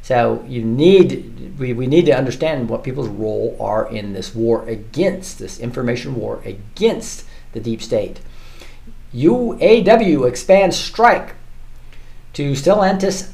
So 0.02 0.44
you 0.46 0.62
need, 0.62 1.58
we, 1.58 1.72
we 1.72 1.86
need 1.86 2.04
to 2.06 2.12
understand 2.12 2.68
what 2.68 2.84
people's 2.84 3.08
role 3.08 3.56
are 3.58 3.88
in 3.88 4.12
this 4.12 4.34
war 4.34 4.68
against, 4.68 5.38
this 5.38 5.58
information 5.58 6.14
war 6.14 6.42
against 6.44 7.24
the 7.52 7.60
deep 7.60 7.80
state. 7.80 8.20
UAW 9.14 10.28
expands 10.28 10.76
strike 10.76 11.36
to 12.34 12.52
Stellantis 12.52 13.30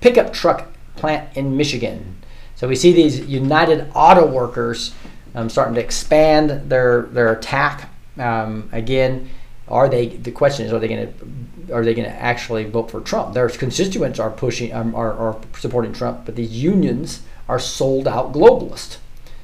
pickup 0.00 0.32
truck 0.32 0.68
plant 0.96 1.36
in 1.36 1.56
Michigan. 1.56 2.16
So 2.54 2.66
we 2.68 2.76
see 2.76 2.92
these 2.92 3.20
United 3.20 3.90
Auto 3.94 4.26
Workers 4.26 4.94
um, 5.34 5.50
starting 5.50 5.74
to 5.74 5.80
expand 5.80 6.70
their 6.70 7.02
their 7.02 7.32
attack. 7.32 7.90
Um, 8.18 8.68
again, 8.72 9.28
are 9.68 9.88
they? 9.88 10.08
The 10.08 10.30
question 10.30 10.66
is, 10.66 10.72
are 10.72 10.78
they 10.78 10.88
going 10.88 11.06
to 11.06 11.74
are 11.74 11.84
they 11.84 11.94
going 11.94 12.08
to 12.08 12.16
actually 12.16 12.64
vote 12.64 12.90
for 12.90 13.00
Trump? 13.00 13.34
Their 13.34 13.48
constituents 13.48 14.18
are 14.18 14.30
pushing 14.30 14.72
um, 14.72 14.94
are, 14.94 15.12
are 15.12 15.40
supporting 15.58 15.92
Trump, 15.92 16.24
but 16.24 16.36
these 16.36 16.50
unions 16.50 17.22
are 17.48 17.58
sold 17.58 18.08
out 18.08 18.32
globalist. 18.32 18.98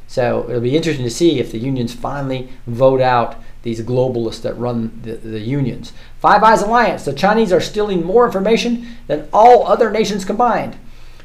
So 0.07 0.47
it'll 0.49 0.61
be 0.61 0.77
interesting 0.77 1.05
to 1.05 1.11
see 1.11 1.39
if 1.39 1.53
the 1.53 1.59
unions 1.59 1.95
finally 1.95 2.51
vote 2.67 3.01
out 3.01 3.37
these 3.63 3.81
globalists 3.81 4.43
that 4.43 4.57
run 4.59 5.01
the, 5.03 5.15
the 5.15 5.41
unions. 5.41 5.93
Five 6.23 6.45
Eyes 6.45 6.63
Alliance, 6.63 7.05
the 7.05 7.13
Chinese 7.13 7.53
are 7.53 7.61
stealing 7.61 8.05
more 8.05 8.25
information 8.25 8.97
than 9.09 9.29
all 9.33 9.67
other 9.67 9.91
nations 9.91 10.25
combined. 10.25 10.77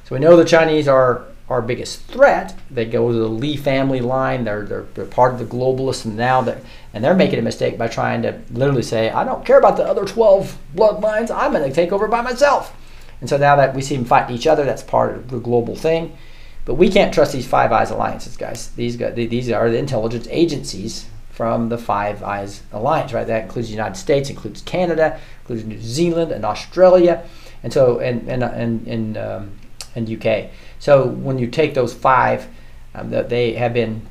So 0.05 0.15
we 0.15 0.19
know 0.19 0.35
the 0.35 0.43
Chinese 0.43 0.87
are 0.87 1.25
our 1.49 1.61
biggest 1.61 2.01
threat. 2.07 2.57
They 2.71 2.85
go 2.85 3.11
to 3.11 3.13
the 3.13 3.27
Lee 3.27 3.57
family 3.57 3.99
line. 3.99 4.43
They're, 4.43 4.65
they're, 4.65 4.87
they're 4.95 5.05
part 5.05 5.33
of 5.33 5.39
the 5.39 5.45
globalists, 5.45 6.03
and 6.03 6.17
now 6.17 6.41
they're 6.41 6.59
and 6.95 7.03
they're 7.03 7.13
making 7.13 7.37
a 7.37 7.43
mistake 7.43 7.77
by 7.77 7.87
trying 7.87 8.23
to 8.23 8.41
literally 8.49 8.81
say, 8.81 9.11
"I 9.11 9.23
don't 9.23 9.45
care 9.45 9.59
about 9.59 9.77
the 9.77 9.85
other 9.85 10.03
12 10.03 10.57
bloodlines. 10.75 11.29
I'm 11.29 11.51
going 11.51 11.69
to 11.69 11.75
take 11.75 11.91
over 11.91 12.07
by 12.07 12.21
myself." 12.21 12.75
And 13.21 13.29
so 13.29 13.37
now 13.37 13.55
that 13.55 13.75
we 13.75 13.83
see 13.83 13.95
them 13.95 14.03
fighting 14.05 14.35
each 14.35 14.47
other, 14.47 14.65
that's 14.65 14.81
part 14.81 15.15
of 15.15 15.29
the 15.29 15.37
global 15.39 15.75
thing. 15.75 16.17
But 16.65 16.73
we 16.73 16.89
can't 16.89 17.13
trust 17.13 17.33
these 17.33 17.47
Five 17.47 17.71
Eyes 17.71 17.91
alliances, 17.91 18.35
guys. 18.35 18.71
These 18.71 18.97
these 18.97 19.51
are 19.51 19.69
the 19.69 19.77
intelligence 19.77 20.27
agencies 20.31 21.05
from 21.37 21.69
the 21.69 21.77
Five 21.77 22.23
Eyes 22.23 22.63
Alliance, 22.71 23.13
right? 23.13 23.27
That 23.27 23.43
includes 23.43 23.67
the 23.67 23.75
United 23.75 23.95
States, 23.95 24.31
includes 24.31 24.63
Canada, 24.63 25.19
includes 25.41 25.65
New 25.65 25.79
Zealand 25.79 26.31
and 26.31 26.43
Australia, 26.43 27.23
and 27.61 27.71
so 27.71 27.99
and 27.99 28.27
and 28.27 28.41
and 28.43 28.87
and, 28.87 29.17
um, 29.17 29.51
and 29.95 30.09
UK. 30.09 30.49
So 30.79 31.05
when 31.05 31.37
you 31.37 31.45
take 31.45 31.75
those 31.75 31.93
five, 31.93 32.47
um, 32.95 33.11
that 33.11 33.29
they 33.29 33.53
have 33.53 33.71
been 33.71 34.01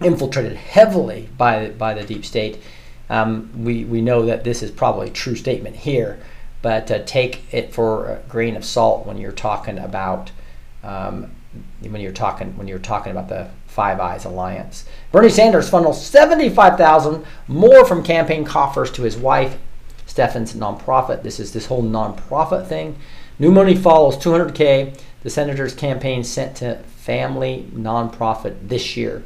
infiltrated 0.00 0.56
heavily 0.56 1.28
by 1.36 1.70
by 1.70 1.94
the 1.94 2.04
deep 2.04 2.24
state. 2.24 2.62
Um, 3.10 3.50
we 3.64 3.84
we 3.84 4.00
know 4.00 4.24
that 4.26 4.44
this 4.44 4.62
is 4.62 4.70
probably 4.70 5.08
a 5.08 5.12
true 5.12 5.34
statement 5.34 5.74
here, 5.74 6.20
but 6.62 6.88
uh, 6.92 7.02
take 7.04 7.52
it 7.52 7.74
for 7.74 8.06
a 8.06 8.22
grain 8.28 8.54
of 8.54 8.64
salt 8.64 9.04
when 9.04 9.18
you're 9.18 9.32
talking 9.32 9.80
about 9.80 10.30
um, 10.84 11.32
when 11.80 12.00
you're 12.00 12.12
talking 12.12 12.56
when 12.56 12.68
you're 12.68 12.78
talking 12.78 13.10
about 13.10 13.28
the 13.28 13.50
Five 13.78 14.00
Eyes 14.00 14.24
Alliance. 14.24 14.86
Bernie 15.12 15.28
Sanders 15.28 15.70
funnels 15.70 16.04
75,000 16.04 17.24
more 17.46 17.84
from 17.84 18.02
campaign 18.02 18.44
coffers 18.44 18.90
to 18.90 19.02
his 19.02 19.16
wife, 19.16 19.56
Stephan's 20.04 20.52
nonprofit. 20.52 21.22
This 21.22 21.38
is 21.38 21.52
this 21.52 21.66
whole 21.66 21.84
nonprofit 21.84 22.66
thing. 22.66 22.98
New 23.38 23.52
money 23.52 23.76
follows 23.76 24.16
200k. 24.16 24.98
The 25.22 25.30
senator's 25.30 25.76
campaign 25.76 26.24
sent 26.24 26.56
to 26.56 26.78
family 26.96 27.68
nonprofit 27.72 28.56
this 28.66 28.96
year. 28.96 29.22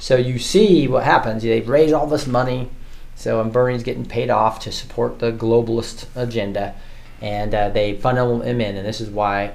So 0.00 0.16
you 0.16 0.40
see 0.40 0.88
what 0.88 1.04
happens. 1.04 1.44
They 1.44 1.60
raise 1.60 1.92
all 1.92 2.08
this 2.08 2.26
money. 2.26 2.70
So 3.14 3.40
and 3.40 3.52
Bernie's 3.52 3.84
getting 3.84 4.04
paid 4.04 4.30
off 4.30 4.58
to 4.62 4.72
support 4.72 5.20
the 5.20 5.30
globalist 5.30 6.06
agenda, 6.16 6.74
and 7.20 7.54
uh, 7.54 7.68
they 7.68 7.94
funnel 7.94 8.40
him 8.40 8.60
in. 8.60 8.76
And 8.76 8.84
this 8.84 9.00
is 9.00 9.10
why 9.10 9.52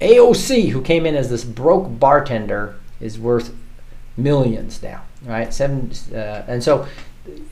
AOC, 0.00 0.68
who 0.68 0.82
came 0.82 1.04
in 1.04 1.16
as 1.16 1.30
this 1.30 1.42
broke 1.42 1.98
bartender, 1.98 2.76
is 3.00 3.18
worth 3.18 3.52
millions 4.16 4.82
now, 4.82 5.02
right? 5.24 5.52
Seven, 5.52 5.90
uh, 6.12 6.44
and 6.46 6.62
so 6.62 6.86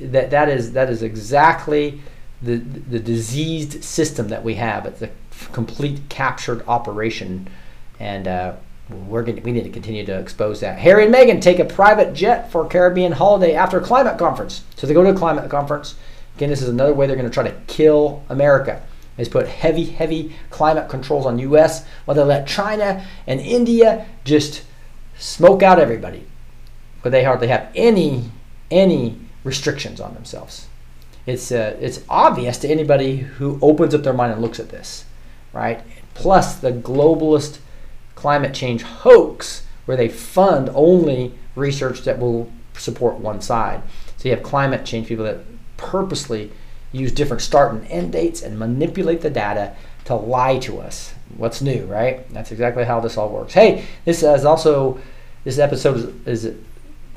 that 0.01 0.31
that 0.31 0.49
is 0.49 0.73
that 0.73 0.91
is 0.91 1.03
exactly 1.03 2.01
the 2.43 2.57
the 2.57 2.99
diseased 2.99 3.85
system 3.85 4.29
that 4.29 4.43
we 4.43 4.55
have. 4.55 4.87
It's 4.87 5.03
a 5.03 5.11
complete 5.53 6.01
captured 6.09 6.67
operation, 6.67 7.49
and 7.99 8.27
uh, 8.27 8.55
we're 8.91 9.23
going 9.23 9.43
we 9.43 9.53
need 9.53 9.65
to 9.65 9.71
continue 9.71 10.05
to 10.07 10.19
expose 10.19 10.61
that. 10.61 10.79
Harry 10.79 11.05
and 11.05 11.15
Meghan 11.15 11.41
take 11.41 11.59
a 11.59 11.65
private 11.65 12.15
jet 12.15 12.51
for 12.51 12.67
Caribbean 12.67 13.13
holiday 13.13 13.55
after 13.55 13.79
a 13.79 13.83
climate 13.83 14.19
conference. 14.19 14.65
So 14.77 14.87
they 14.87 14.95
go 14.95 15.03
to 15.03 15.11
a 15.11 15.15
climate 15.15 15.51
conference. 15.51 15.95
Again, 16.37 16.51
this 16.51 16.63
is 16.63 16.69
another 16.69 16.95
way 16.95 17.07
they're 17.07 17.17
going 17.17 17.29
to 17.29 17.35
try 17.35 17.45
to 17.45 17.57
kill 17.67 18.25
America. 18.29 18.83
Is 19.19 19.29
put 19.29 19.47
heavy, 19.47 19.85
heavy 19.85 20.35
climate 20.49 20.89
controls 20.89 21.27
on 21.27 21.39
U.S. 21.41 21.85
While 22.07 22.15
they 22.15 22.23
let 22.23 22.47
China 22.47 23.07
and 23.27 23.39
India 23.39 24.07
just 24.25 24.63
smoke 25.19 25.63
out 25.63 25.79
everybody 25.79 26.25
but 27.03 27.13
they 27.13 27.25
hardly 27.25 27.49
have 27.49 27.71
any 27.75 28.31
any 28.71 29.17
restrictions 29.43 30.01
on 30.01 30.15
themselves. 30.15 30.69
It's 31.27 31.53
uh, 31.53 31.77
it's 31.81 32.03
obvious 32.09 32.59
to 32.59 32.69
anybody 32.69 33.17
who 33.17 33.59
opens 33.63 33.95
up 33.95 34.03
their 34.03 34.13
mind 34.13 34.33
and 34.33 34.43
looks 34.43 34.61
at 34.61 34.71
this, 34.71 35.05
right? 35.53 35.83
Plus 36.15 36.57
the 36.57 36.73
globalist 36.73 37.59
climate 38.15 38.55
change 38.55 38.83
hoax, 38.83 39.67
where 39.87 39.97
they 39.97 40.09
fund 40.09 40.71
only 40.75 41.35
research 41.55 42.03
that 42.03 42.19
will 42.19 42.51
support 42.75 43.17
one 43.17 43.41
side. 43.41 43.83
So 44.17 44.29
you 44.29 44.35
have 44.35 44.45
climate 44.45 44.85
change 44.85 45.09
people 45.09 45.25
that 45.25 45.39
purposely 45.77 46.53
use 46.93 47.13
different 47.13 47.43
start 47.43 47.73
and 47.73 47.87
end 47.87 48.13
dates 48.13 48.43
and 48.43 48.59
manipulate 48.59 49.21
the 49.21 49.31
data 49.31 49.75
to 50.05 50.15
lie 50.15 50.59
to 50.59 50.81
us. 50.81 51.15
What's 51.37 51.63
new, 51.63 51.87
right? 51.87 52.29
That's 52.33 52.51
exactly 52.51 52.85
how 52.85 53.01
this 53.01 53.17
all 53.17 53.29
works. 53.29 53.55
Hey, 53.55 53.87
this 54.05 54.23
is 54.23 54.45
also 54.45 55.01
this 55.45 55.59
episode 55.59 56.27
is, 56.27 56.45
is 56.45 56.57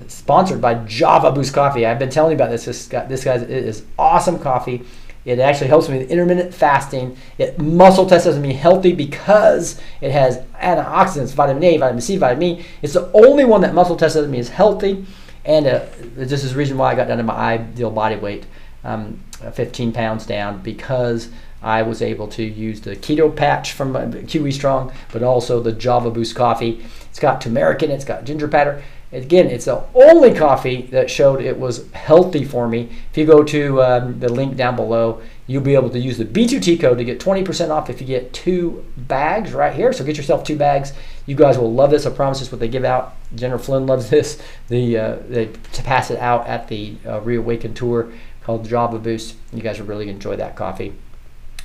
sponsored 0.09 0.61
by 0.61 0.75
Java 0.85 1.31
Boost 1.31 1.53
Coffee. 1.53 1.85
I've 1.85 1.99
been 1.99 2.09
telling 2.09 2.31
you 2.31 2.35
about 2.35 2.49
this. 2.49 2.65
This 2.65 2.87
guy, 2.87 3.05
this 3.05 3.23
guy 3.23 3.35
is 3.35 3.83
awesome 3.97 4.39
coffee. 4.39 4.83
It 5.25 5.39
actually 5.39 5.67
helps 5.67 5.87
me 5.87 5.99
with 5.99 6.11
intermittent 6.11 6.53
fasting. 6.53 7.15
It 7.37 7.57
muscle 7.57 8.05
tested 8.05 8.41
me 8.41 8.53
healthy 8.53 8.91
because 8.91 9.79
it 10.01 10.11
has 10.11 10.39
antioxidants, 10.61 11.33
vitamin 11.33 11.63
A, 11.63 11.77
vitamin 11.77 12.01
C, 12.01 12.17
vitamin 12.17 12.59
E. 12.59 12.65
It's 12.81 12.93
the 12.93 13.09
only 13.13 13.45
one 13.45 13.61
that 13.61 13.73
muscle 13.73 13.95
tested 13.95 14.29
me 14.29 14.39
is 14.39 14.49
healthy, 14.49 15.05
and 15.45 15.65
uh, 15.65 15.85
this 16.15 16.43
is 16.43 16.51
the 16.51 16.57
reason 16.57 16.77
why 16.77 16.91
I 16.91 16.95
got 16.95 17.07
down 17.07 17.17
to 17.17 17.23
my 17.23 17.35
ideal 17.35 17.89
body 17.89 18.17
weight, 18.17 18.45
um, 18.83 19.23
15 19.53 19.93
pounds 19.93 20.25
down, 20.25 20.61
because 20.61 21.29
I 21.61 21.81
was 21.83 22.01
able 22.01 22.27
to 22.29 22.43
use 22.43 22.81
the 22.81 22.97
keto 22.97 23.33
patch 23.33 23.71
from 23.71 23.93
QE 23.93 24.51
Strong, 24.51 24.91
but 25.13 25.23
also 25.23 25.61
the 25.61 25.71
Java 25.71 26.11
Boost 26.11 26.35
coffee. 26.35 26.85
It's 27.09 27.19
got 27.19 27.39
turmeric 27.39 27.81
in 27.81 27.91
it, 27.91 27.95
it's 27.95 28.05
got 28.05 28.25
ginger 28.25 28.49
powder. 28.49 28.83
Again, 29.13 29.47
it's 29.47 29.65
the 29.65 29.83
only 29.93 30.33
coffee 30.33 30.83
that 30.91 31.09
showed 31.09 31.41
it 31.41 31.59
was 31.59 31.91
healthy 31.91 32.43
for 32.43 32.67
me. 32.67 32.89
If 33.11 33.17
you 33.17 33.25
go 33.25 33.43
to 33.43 33.83
um, 33.83 34.19
the 34.19 34.27
link 34.27 34.55
down 34.55 34.75
below, 34.75 35.21
you'll 35.45 35.61
be 35.61 35.75
able 35.75 35.89
to 35.91 35.99
use 35.99 36.17
the 36.17 36.25
B2T 36.25 36.79
code 36.79 36.97
to 36.97 37.03
get 37.03 37.19
20% 37.19 37.69
off 37.69 37.89
if 37.89 38.01
you 38.01 38.07
get 38.07 38.33
two 38.33 38.83
bags 38.97 39.53
right 39.53 39.73
here. 39.73 39.93
So 39.93 40.03
get 40.03 40.17
yourself 40.17 40.43
two 40.43 40.57
bags. 40.57 40.93
You 41.25 41.35
guys 41.35 41.57
will 41.57 41.71
love 41.71 41.91
this. 41.91 42.05
I 42.05 42.09
promise 42.09 42.39
this 42.39 42.51
what 42.51 42.59
they 42.59 42.67
give 42.67 42.85
out. 42.85 43.15
Jennifer 43.35 43.63
Flynn 43.63 43.85
loves 43.85 44.09
this. 44.11 44.41
The 44.67 44.97
uh, 44.97 45.17
they 45.27 45.45
to 45.73 45.83
pass 45.83 46.09
it 46.09 46.19
out 46.19 46.47
at 46.47 46.67
the 46.67 46.95
uh, 47.05 47.21
Reawaken 47.21 47.73
tour 47.73 48.11
called 48.41 48.67
Java 48.67 48.99
Boost. 48.99 49.35
You 49.53 49.61
guys 49.61 49.79
will 49.79 49.87
really 49.87 50.09
enjoy 50.09 50.35
that 50.37 50.55
coffee. 50.55 50.93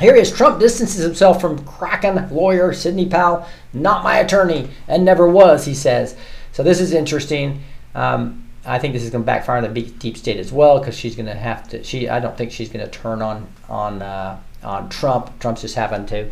Here 0.00 0.14
he 0.14 0.20
is. 0.20 0.30
Trump 0.30 0.60
distances 0.60 1.02
himself 1.02 1.40
from 1.40 1.64
Kraken 1.64 2.32
lawyer 2.32 2.72
Sidney 2.72 3.06
Powell. 3.06 3.48
Not 3.72 4.04
my 4.04 4.18
attorney 4.18 4.68
and 4.86 5.04
never 5.04 5.26
was, 5.26 5.64
he 5.64 5.74
says. 5.74 6.16
So 6.58 6.64
this 6.64 6.80
is 6.80 6.92
interesting. 6.92 7.62
Um, 7.94 8.48
I 8.66 8.80
think 8.80 8.92
this 8.92 9.04
is 9.04 9.10
going 9.10 9.22
to 9.22 9.26
backfire 9.26 9.58
on 9.58 9.72
the 9.72 9.80
deep 9.80 10.16
state 10.16 10.38
as 10.38 10.50
well 10.50 10.80
because 10.80 10.98
she's 10.98 11.14
going 11.14 11.26
to 11.26 11.34
have 11.36 11.68
to. 11.68 11.84
She, 11.84 12.08
I 12.08 12.18
don't 12.18 12.36
think 12.36 12.50
she's 12.50 12.68
going 12.68 12.84
to 12.84 12.90
turn 12.90 13.22
on 13.22 13.46
on 13.68 14.02
uh, 14.02 14.40
on 14.64 14.88
Trump. 14.88 15.38
Trump's 15.38 15.60
just 15.60 15.76
having 15.76 16.04
to 16.06 16.28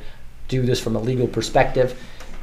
do 0.48 0.62
this 0.62 0.80
from 0.80 0.96
a 0.96 0.98
legal 0.98 1.28
perspective. 1.28 1.96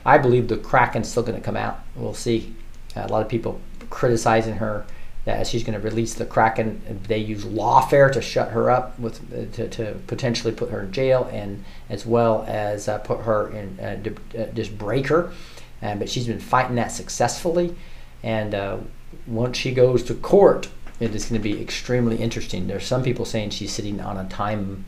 I 0.05 0.17
believe 0.17 0.47
the 0.47 0.55
Kraken's 0.55 1.09
still 1.09 1.23
going 1.23 1.37
to 1.37 1.43
come 1.43 1.57
out. 1.57 1.81
We'll 1.97 2.13
see. 2.13 2.55
A 2.95 3.09
lot 3.09 3.21
of 3.21 3.27
people 3.27 3.59
criticizing 3.89 4.53
her 4.53 4.85
that 5.25 5.45
she's 5.45 5.65
going 5.65 5.77
to 5.77 5.85
release 5.85 6.13
the 6.13 6.25
Kraken. 6.25 6.81
They 7.09 7.17
use 7.17 7.43
lawfare 7.43 8.13
to 8.13 8.21
shut 8.21 8.51
her 8.51 8.69
up 8.69 8.97
with 8.97 9.19
uh, 9.33 9.53
to, 9.57 9.67
to 9.67 9.99
potentially 10.07 10.53
put 10.53 10.69
her 10.69 10.83
in 10.83 10.93
jail 10.93 11.29
and 11.33 11.65
as 11.89 12.05
well 12.05 12.45
as 12.47 12.87
uh, 12.87 12.99
put 12.99 13.23
her 13.23 13.49
in 13.49 13.77
uh, 13.81 14.39
uh, 14.39 14.45
just 14.53 14.77
break 14.77 15.07
her. 15.07 15.33
But 15.83 16.09
she's 16.09 16.27
been 16.27 16.39
fighting 16.39 16.75
that 16.75 16.91
successfully. 16.91 17.75
And 18.23 18.55
uh, 18.55 18.77
once 19.27 19.57
she 19.57 19.73
goes 19.73 20.01
to 20.03 20.15
court, 20.15 20.69
it 20.99 21.13
is 21.13 21.25
going 21.25 21.41
to 21.41 21.43
be 21.43 21.61
extremely 21.61 22.17
interesting. 22.17 22.67
There's 22.67 22.85
some 22.85 23.03
people 23.03 23.25
saying 23.25 23.49
she's 23.49 23.71
sitting 23.71 23.99
on 23.99 24.17
a 24.17 24.27
time 24.29 24.85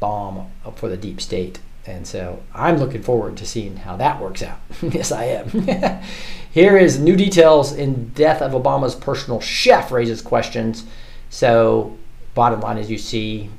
bomb 0.00 0.50
for 0.76 0.88
the 0.88 0.96
deep 0.96 1.20
state. 1.20 1.60
And 1.86 2.06
so 2.06 2.42
I'm 2.54 2.78
looking 2.78 3.02
forward 3.02 3.36
to 3.38 3.46
seeing 3.46 3.76
how 3.76 3.96
that 3.96 4.20
works 4.20 4.42
out. 4.42 4.60
yes, 4.82 5.12
I 5.12 5.24
am. 5.24 6.02
Here 6.50 6.76
is 6.76 6.98
new 6.98 7.16
details 7.16 7.72
in 7.72 8.08
death 8.10 8.42
of 8.42 8.52
Obama's 8.52 8.94
personal 8.94 9.40
chef 9.40 9.92
raises 9.92 10.20
questions. 10.20 10.84
So, 11.30 11.96
bottom 12.34 12.60
line 12.60 12.78
is 12.78 12.90
you 12.90 12.98
see 12.98 13.50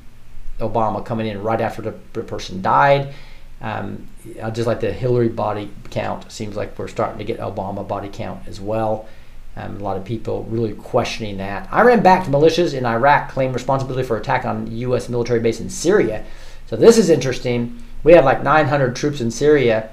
Obama 0.58 1.04
coming 1.04 1.26
in 1.26 1.42
right 1.42 1.60
after 1.60 1.82
the 1.82 1.92
person 1.92 2.62
died. 2.62 3.14
Um, 3.62 4.08
just 4.52 4.66
like 4.66 4.80
the 4.80 4.92
Hillary 4.92 5.28
body 5.28 5.70
count, 5.90 6.30
seems 6.30 6.56
like 6.56 6.76
we're 6.76 6.88
starting 6.88 7.18
to 7.18 7.24
get 7.24 7.38
Obama 7.38 7.86
body 7.86 8.10
count 8.12 8.46
as 8.48 8.60
well. 8.60 9.06
Um, 9.54 9.76
a 9.76 9.84
lot 9.84 9.96
of 9.96 10.04
people 10.04 10.44
really 10.44 10.72
questioning 10.74 11.36
that. 11.36 11.72
Iran-backed 11.72 12.28
militias 12.28 12.74
in 12.74 12.84
Iraq 12.84 13.30
claim 13.30 13.52
responsibility 13.52 14.06
for 14.06 14.16
attack 14.16 14.44
on 14.44 14.70
U.S. 14.70 15.08
military 15.08 15.40
base 15.40 15.60
in 15.60 15.70
Syria. 15.70 16.24
So 16.66 16.76
this 16.76 16.98
is 16.98 17.08
interesting. 17.08 17.82
We 18.02 18.14
have 18.14 18.24
like 18.24 18.42
900 18.42 18.96
troops 18.96 19.20
in 19.20 19.30
Syria 19.30 19.90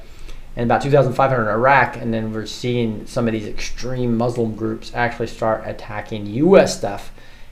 and 0.56 0.66
about 0.66 0.82
2,500 0.82 1.44
in 1.44 1.48
Iraq, 1.48 1.98
and 1.98 2.14
then 2.14 2.34
we're 2.34 2.46
seeing 2.46 3.06
some 3.06 3.28
of 3.28 3.34
these 3.34 3.48
extreme 3.48 4.18
Muslim 4.18 4.56
groups 4.56 4.92
actually 4.96 5.28
start 5.28 5.64
attacking 5.68 6.26
U.S. 6.26 6.78
stuff. 6.78 7.12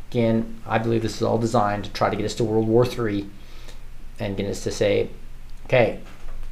Again, 0.09 0.61
I 0.65 0.77
believe 0.79 1.03
this 1.03 1.17
is 1.17 1.21
all 1.21 1.37
designed 1.37 1.83
to 1.83 1.93
try 1.93 2.09
to 2.09 2.15
get 2.15 2.25
us 2.25 2.35
to 2.35 2.43
World 2.43 2.67
War 2.67 2.85
III 2.85 3.29
and 4.19 4.35
get 4.35 4.47
us 4.47 4.63
to 4.63 4.71
say, 4.71 5.09
okay, 5.67 5.99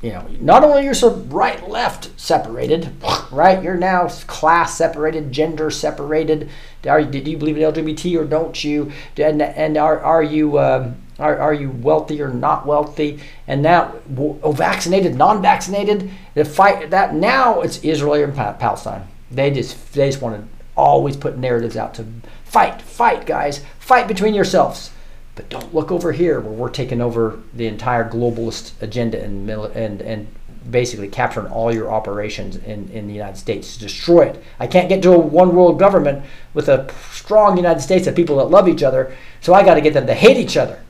you 0.02 0.12
know, 0.12 0.28
not 0.40 0.64
only 0.64 0.84
you're 0.84 0.94
so 0.94 1.16
right 1.16 1.68
left 1.68 2.12
separated, 2.20 2.92
right? 3.32 3.64
You're 3.64 3.76
now 3.76 4.08
class 4.28 4.78
separated, 4.78 5.32
gender 5.32 5.72
separated. 5.72 6.50
Are, 6.88 7.04
did 7.04 7.28
you 7.28 7.38
believe 7.38 7.58
in 7.58 7.64
LGBT 7.64 8.20
or 8.20 8.26
don't 8.26 8.64
you? 8.64 8.92
And, 9.18 9.42
and 9.42 9.78
are, 9.78 10.00
are 10.00 10.22
you 10.22 10.60
um, 10.60 10.98
are, 11.18 11.38
are 11.38 11.54
you 11.54 11.72
wealthy 11.72 12.22
or 12.22 12.30
not 12.30 12.66
wealthy? 12.66 13.22
And 13.48 13.62
now, 13.62 13.96
oh, 14.18 14.52
vaccinated, 14.52 15.16
non-vaccinated. 15.16 16.12
The 16.34 16.44
fight 16.44 16.90
that 16.90 17.16
now 17.16 17.62
it's 17.62 17.84
Israel 17.84 18.16
and 18.16 18.36
Palestine. 18.36 19.08
They 19.32 19.50
just 19.50 19.94
they 19.94 20.10
just 20.10 20.22
want 20.22 20.36
to 20.36 20.48
always 20.76 21.16
put 21.16 21.38
narratives 21.38 21.78
out 21.78 21.94
to 21.96 22.06
fight, 22.44 22.82
fight, 22.82 23.26
guys, 23.26 23.64
fight 23.80 24.08
between 24.08 24.34
yourselves. 24.34 24.92
But 25.36 25.50
don't 25.50 25.74
look 25.74 25.92
over 25.92 26.14
here 26.14 26.40
where 26.40 26.52
we're 26.52 26.70
taking 26.70 27.02
over 27.02 27.40
the 27.54 27.68
entire 27.68 28.10
globalist 28.10 28.72
agenda 28.82 29.22
and 29.22 29.50
and 29.50 30.02
and 30.02 30.28
basically 30.70 31.08
capturing 31.08 31.48
all 31.48 31.74
your 31.74 31.92
operations 31.92 32.56
in, 32.56 32.90
in 32.90 33.08
the 33.08 33.14
United 33.14 33.38
States 33.38 33.76
to 33.76 33.80
destroy 33.80 34.24
it. 34.24 34.44
I 34.60 34.68
can't 34.68 34.90
get 34.90 35.02
to 35.04 35.14
a 35.14 35.18
one 35.18 35.56
world 35.56 35.78
government 35.78 36.26
with 36.54 36.70
a 36.70 36.92
strong 37.12 37.58
United 37.58 37.82
States 37.82 38.08
of 38.08 38.16
people 38.16 38.38
that 38.38 38.46
love 38.46 38.68
each 38.68 38.82
other, 38.82 39.16
so 39.42 39.54
I 39.54 39.64
got 39.64 39.76
to 39.76 39.82
get 39.82 39.94
them 39.94 40.08
to 40.08 40.14
hate 40.14 40.38
each 40.38 40.58
other. 40.58 40.82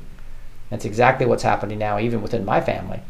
That's 0.70 0.86
exactly 0.86 1.26
what's 1.26 1.44
happening 1.44 1.78
now, 1.78 2.00
even 2.00 2.22
within 2.22 2.46
my 2.46 2.62
family. 2.62 3.02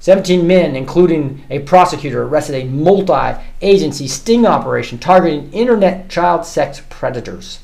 17 0.00 0.46
men, 0.46 0.76
including 0.76 1.44
a 1.48 1.60
prosecutor, 1.60 2.24
arrested 2.24 2.56
a 2.56 2.64
multi 2.64 3.40
agency 3.62 4.06
sting 4.06 4.46
operation 4.46 4.98
targeting 4.98 5.52
internet 5.52 6.10
child 6.10 6.44
sex 6.44 6.82
predators. 6.90 7.60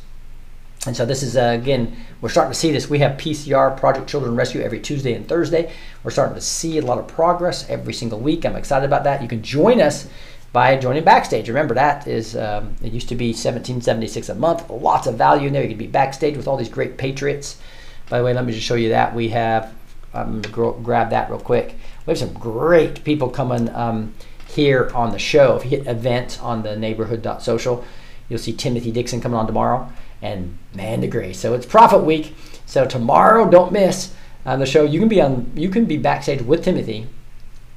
And 0.86 0.96
so 0.96 1.04
this 1.04 1.22
is 1.22 1.36
uh, 1.36 1.56
again, 1.60 1.94
we're 2.20 2.30
starting 2.30 2.52
to 2.52 2.58
see 2.58 2.72
this. 2.72 2.88
We 2.88 3.00
have 3.00 3.18
PCR 3.18 3.76
Project 3.76 4.08
Children 4.08 4.34
Rescue 4.34 4.62
every 4.62 4.80
Tuesday 4.80 5.12
and 5.12 5.28
Thursday. 5.28 5.70
We're 6.02 6.10
starting 6.10 6.34
to 6.34 6.40
see 6.40 6.78
a 6.78 6.82
lot 6.82 6.96
of 6.98 7.06
progress 7.06 7.68
every 7.68 7.92
single 7.92 8.18
week. 8.18 8.46
I'm 8.46 8.56
excited 8.56 8.86
about 8.86 9.04
that. 9.04 9.20
You 9.20 9.28
can 9.28 9.42
join 9.42 9.80
us 9.80 10.08
by 10.54 10.76
joining 10.76 11.04
Backstage. 11.04 11.48
Remember 11.48 11.74
that 11.74 12.06
is 12.08 12.34
um, 12.34 12.74
it 12.82 12.92
used 12.92 13.10
to 13.10 13.14
be 13.14 13.28
1776 13.28 14.30
a 14.30 14.34
month. 14.34 14.70
Lots 14.70 15.06
of 15.06 15.16
value 15.16 15.48
in 15.48 15.52
there. 15.52 15.62
You 15.62 15.68
can 15.68 15.78
be 15.78 15.86
backstage 15.86 16.36
with 16.36 16.48
all 16.48 16.56
these 16.56 16.70
great 16.70 16.96
patriots. 16.96 17.60
By 18.08 18.18
the 18.18 18.24
way, 18.24 18.32
let 18.32 18.46
me 18.46 18.52
just 18.54 18.66
show 18.66 18.74
you 18.74 18.88
that 18.88 19.14
we 19.14 19.28
have. 19.28 19.74
I'm 20.14 20.40
gonna 20.40 20.72
grab 20.82 21.10
that 21.10 21.30
real 21.30 21.38
quick. 21.38 21.76
We 22.06 22.12
have 22.12 22.18
some 22.18 22.32
great 22.32 23.04
people 23.04 23.28
coming 23.28 23.68
um, 23.74 24.14
here 24.48 24.90
on 24.94 25.12
the 25.12 25.18
show. 25.18 25.56
If 25.56 25.64
you 25.64 25.70
hit 25.70 25.86
events 25.86 26.40
on 26.40 26.62
the 26.62 26.74
neighborhood.social, 26.74 27.84
you'll 28.30 28.38
see 28.38 28.54
Timothy 28.54 28.90
Dixon 28.90 29.20
coming 29.20 29.38
on 29.38 29.46
tomorrow 29.46 29.92
and 30.22 30.56
Amanda 30.74 31.06
Grace. 31.06 31.38
So 31.38 31.54
it's 31.54 31.66
Prophet 31.66 31.98
Week. 31.98 32.34
So 32.66 32.84
tomorrow, 32.86 33.48
don't 33.48 33.72
miss 33.72 34.14
on 34.44 34.58
the 34.58 34.66
show. 34.66 34.84
You 34.84 35.00
can 35.00 35.08
be 35.08 35.20
on. 35.20 35.50
You 35.54 35.68
can 35.68 35.86
be 35.86 35.96
backstage 35.96 36.42
with 36.42 36.64
Timothy, 36.64 37.06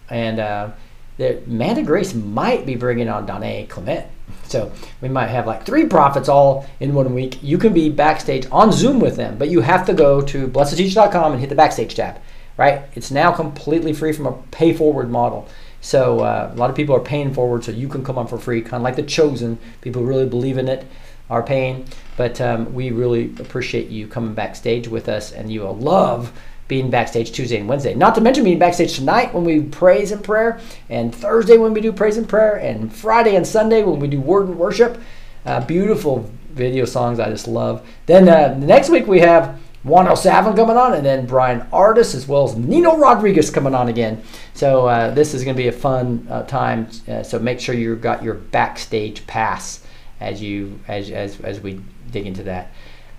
and 0.10 0.40
uh, 0.40 0.72
the 1.18 1.44
Amanda 1.44 1.84
Grace 1.84 2.14
might 2.14 2.66
be 2.66 2.76
bringing 2.76 3.10
on 3.10 3.26
Donna 3.26 3.66
Clement. 3.68 4.08
So 4.44 4.72
we 5.02 5.10
might 5.10 5.28
have 5.28 5.48
like 5.48 5.66
three 5.66 5.86
prophets 5.86 6.30
all 6.30 6.66
in 6.80 6.94
one 6.94 7.14
week. 7.14 7.42
You 7.42 7.58
can 7.58 7.74
be 7.74 7.90
backstage 7.90 8.48
on 8.52 8.72
Zoom 8.72 9.00
with 9.00 9.16
them, 9.16 9.38
but 9.38 9.50
you 9.50 9.62
have 9.62 9.86
to 9.88 9.94
go 9.94 10.22
to 10.22 10.48
blessed2teach.com 10.48 11.32
and 11.32 11.42
hit 11.42 11.50
the 11.50 11.56
backstage 11.56 11.96
tab. 11.96 12.20
Right? 12.56 12.84
It's 12.94 13.10
now 13.10 13.32
completely 13.32 13.94
free 13.94 14.14
from 14.14 14.28
a 14.28 14.34
pay 14.52 14.74
forward 14.74 15.10
model. 15.10 15.48
So 15.82 16.20
uh, 16.20 16.52
a 16.54 16.56
lot 16.56 16.70
of 16.70 16.76
people 16.76 16.96
are 16.96 17.02
paying 17.02 17.34
forward, 17.34 17.64
so 17.64 17.72
you 17.72 17.88
can 17.90 18.06
come 18.06 18.18
on 18.18 18.28
for 18.28 18.38
free, 18.38 18.62
kind 18.62 18.76
of 18.76 18.84
like 18.84 18.96
the 18.96 19.04
Chosen. 19.04 19.58
People 19.82 20.04
really 20.04 20.28
believe 20.28 20.58
in 20.58 20.70
it 20.70 20.86
are 21.34 21.44
paying. 21.44 21.86
But 22.16 22.40
um, 22.40 22.74
we 22.74 22.92
really 22.92 23.34
appreciate 23.40 23.90
you 23.90 24.08
coming 24.08 24.36
backstage 24.36 24.88
with 24.88 25.10
us, 25.10 25.32
and 25.32 25.52
you 25.52 25.62
will 25.62 25.76
love 25.76 26.32
being 26.68 26.90
backstage 26.90 27.32
Tuesday 27.32 27.58
and 27.58 27.68
Wednesday. 27.68 27.96
Not 27.96 28.16
to 28.16 28.22
mention 28.22 28.44
being 28.44 28.60
backstage 28.60 28.96
tonight 28.96 29.34
when 29.34 29.44
we 29.44 29.62
praise 29.62 30.12
and 30.12 30.24
prayer, 30.24 30.60
and 30.90 31.14
Thursday 31.14 31.58
when 31.58 31.74
we 31.74 31.82
do 31.82 31.92
praise 31.92 32.18
and 32.18 32.30
prayer, 32.30 32.56
and 32.56 32.94
Friday 32.94 33.36
and 33.36 33.46
Sunday 33.46 33.84
when 33.84 34.00
we 34.00 34.08
do 34.08 34.22
word 34.22 34.48
and 34.48 34.58
worship. 34.60 35.02
Uh, 35.46 35.60
beautiful 35.66 36.30
video 36.52 36.86
songs 36.86 37.20
I 37.20 37.30
just 37.30 37.48
love. 37.48 37.86
Then 38.06 38.30
uh, 38.30 38.56
next 38.58 38.90
week 38.90 39.08
we 39.08 39.20
have 39.20 39.60
Juan 39.84 40.08
O 40.08 40.16
Savin 40.16 40.56
coming 40.56 40.78
on, 40.78 40.94
and 40.94 41.06
then 41.06 41.26
Bryan 41.26 41.62
Ardis 41.74 42.16
as 42.16 42.28
well 42.28 42.48
as 42.48 42.56
Nino 42.56 42.98
Rodriguez 42.98 43.50
coming 43.50 43.76
on 43.76 43.90
again. 43.90 44.22
So 44.54 44.88
uh, 44.88 45.14
this 45.14 45.34
is 45.34 45.44
going 45.44 45.58
to 45.58 45.62
be 45.62 45.68
a 45.68 45.74
fun 45.74 46.28
uh, 46.30 46.44
time. 46.44 46.88
Uh, 47.08 47.24
so 47.24 47.40
make 47.40 47.60
sure 47.60 47.76
you've 47.76 48.02
got 48.02 48.24
your 48.24 48.36
backstage 48.36 49.26
pass 49.28 49.83
as 50.24 50.42
you 50.42 50.80
as 50.88 51.12
as 51.12 51.40
as 51.42 51.60
we 51.60 51.82
dig 52.12 52.26
into 52.26 52.44
that. 52.44 52.72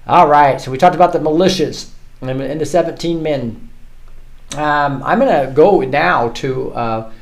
All 0.07 0.28
right, 0.28 0.61
so 0.61 0.70
we 0.70 0.78
talked 0.78 0.94
about 0.94 1.12
the 1.12 1.18
militias 1.18 1.90
and 2.20 2.61
the 2.61 2.66
17 2.66 3.22
men. 3.22 3.70
Um, 4.57 5.02
I'm 5.02 5.18
going 5.18 5.46
to 5.46 5.52
go 5.52 5.80
now 5.80 6.28
to 6.28 6.72
uh, 6.72 7.12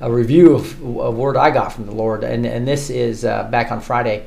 a 0.00 0.10
review 0.10 0.54
of 0.54 0.80
a 0.80 1.10
word 1.10 1.36
I 1.36 1.50
got 1.50 1.72
from 1.72 1.86
the 1.86 1.92
Lord, 1.92 2.24
and 2.24 2.46
and 2.46 2.66
this 2.66 2.90
is 2.90 3.24
uh, 3.24 3.44
back 3.44 3.70
on 3.70 3.80
Friday. 3.80 4.26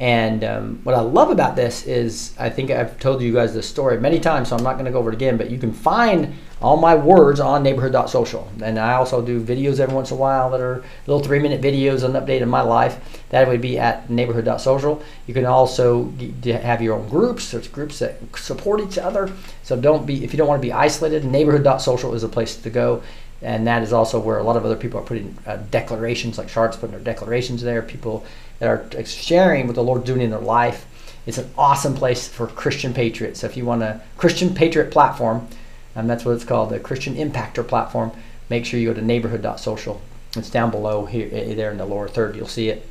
And 0.00 0.42
um, 0.42 0.80
what 0.82 0.94
I 0.96 1.00
love 1.00 1.30
about 1.30 1.54
this 1.54 1.86
is, 1.86 2.34
I 2.38 2.50
think 2.50 2.70
I've 2.70 2.98
told 2.98 3.22
you 3.22 3.32
guys 3.32 3.54
this 3.54 3.68
story 3.68 4.00
many 4.00 4.18
times, 4.18 4.48
so 4.48 4.56
I'm 4.56 4.64
not 4.64 4.72
going 4.74 4.86
to 4.86 4.90
go 4.90 4.98
over 4.98 5.10
it 5.10 5.14
again. 5.14 5.36
But 5.36 5.50
you 5.50 5.58
can 5.58 5.72
find 5.72 6.34
all 6.62 6.76
my 6.76 6.94
words 6.94 7.40
on 7.40 7.62
neighborhood.social. 7.62 8.50
And 8.62 8.78
I 8.78 8.94
also 8.94 9.20
do 9.20 9.42
videos 9.42 9.80
every 9.80 9.94
once 9.94 10.10
in 10.10 10.16
a 10.16 10.20
while 10.20 10.50
that 10.50 10.60
are 10.60 10.84
little 11.06 11.22
three 11.22 11.38
minute 11.38 11.60
videos, 11.60 12.04
an 12.04 12.12
update 12.12 12.42
of 12.42 12.48
my 12.48 12.62
life. 12.62 13.22
That 13.30 13.48
would 13.48 13.60
be 13.60 13.78
at 13.78 14.08
neighborhood.social. 14.08 15.02
You 15.26 15.34
can 15.34 15.44
also 15.44 16.10
have 16.44 16.80
your 16.80 16.96
own 16.96 17.08
groups. 17.08 17.50
There's 17.50 17.68
groups 17.68 17.98
that 17.98 18.18
support 18.36 18.80
each 18.80 18.98
other. 18.98 19.32
So 19.62 19.78
don't 19.78 20.06
be, 20.06 20.24
if 20.24 20.32
you 20.32 20.38
don't 20.38 20.48
want 20.48 20.62
to 20.62 20.66
be 20.66 20.72
isolated, 20.72 21.24
neighborhood.social 21.24 22.14
is 22.14 22.22
a 22.22 22.28
place 22.28 22.56
to 22.56 22.70
go 22.70 23.02
and 23.42 23.66
that 23.66 23.82
is 23.82 23.92
also 23.92 24.20
where 24.20 24.38
a 24.38 24.42
lot 24.42 24.56
of 24.56 24.64
other 24.64 24.76
people 24.76 25.00
are 25.00 25.04
putting 25.04 25.36
uh, 25.46 25.56
declarations, 25.70 26.38
like 26.38 26.48
Charlotte's 26.48 26.76
putting 26.76 26.94
their 26.94 27.04
declarations 27.04 27.60
there. 27.60 27.82
People 27.82 28.24
that 28.60 28.68
are 28.68 29.04
sharing 29.04 29.66
what 29.66 29.74
the 29.74 29.82
Lord's 29.82 30.04
doing 30.04 30.20
in 30.20 30.30
their 30.30 30.38
life. 30.38 30.86
It's 31.26 31.38
an 31.38 31.50
awesome 31.58 31.94
place 31.94 32.28
for 32.28 32.46
Christian 32.46 32.94
patriots. 32.94 33.40
So 33.40 33.48
if 33.48 33.56
you 33.56 33.64
want 33.64 33.82
a 33.82 34.00
Christian 34.16 34.54
patriot 34.54 34.90
platform, 34.92 35.48
and 35.94 36.08
that's 36.08 36.24
what 36.24 36.32
it's 36.32 36.44
called, 36.44 36.70
the 36.70 36.80
Christian 36.80 37.14
Impactor 37.14 37.66
platform, 37.66 38.12
make 38.48 38.64
sure 38.64 38.80
you 38.80 38.88
go 38.88 38.94
to 38.94 39.04
neighborhood.social. 39.04 40.00
It's 40.36 40.50
down 40.50 40.70
below 40.70 41.06
here, 41.06 41.28
eh, 41.32 41.54
there 41.54 41.70
in 41.70 41.78
the 41.78 41.84
lower 41.84 42.08
third. 42.08 42.36
You'll 42.36 42.48
see 42.48 42.68
it. 42.68 42.86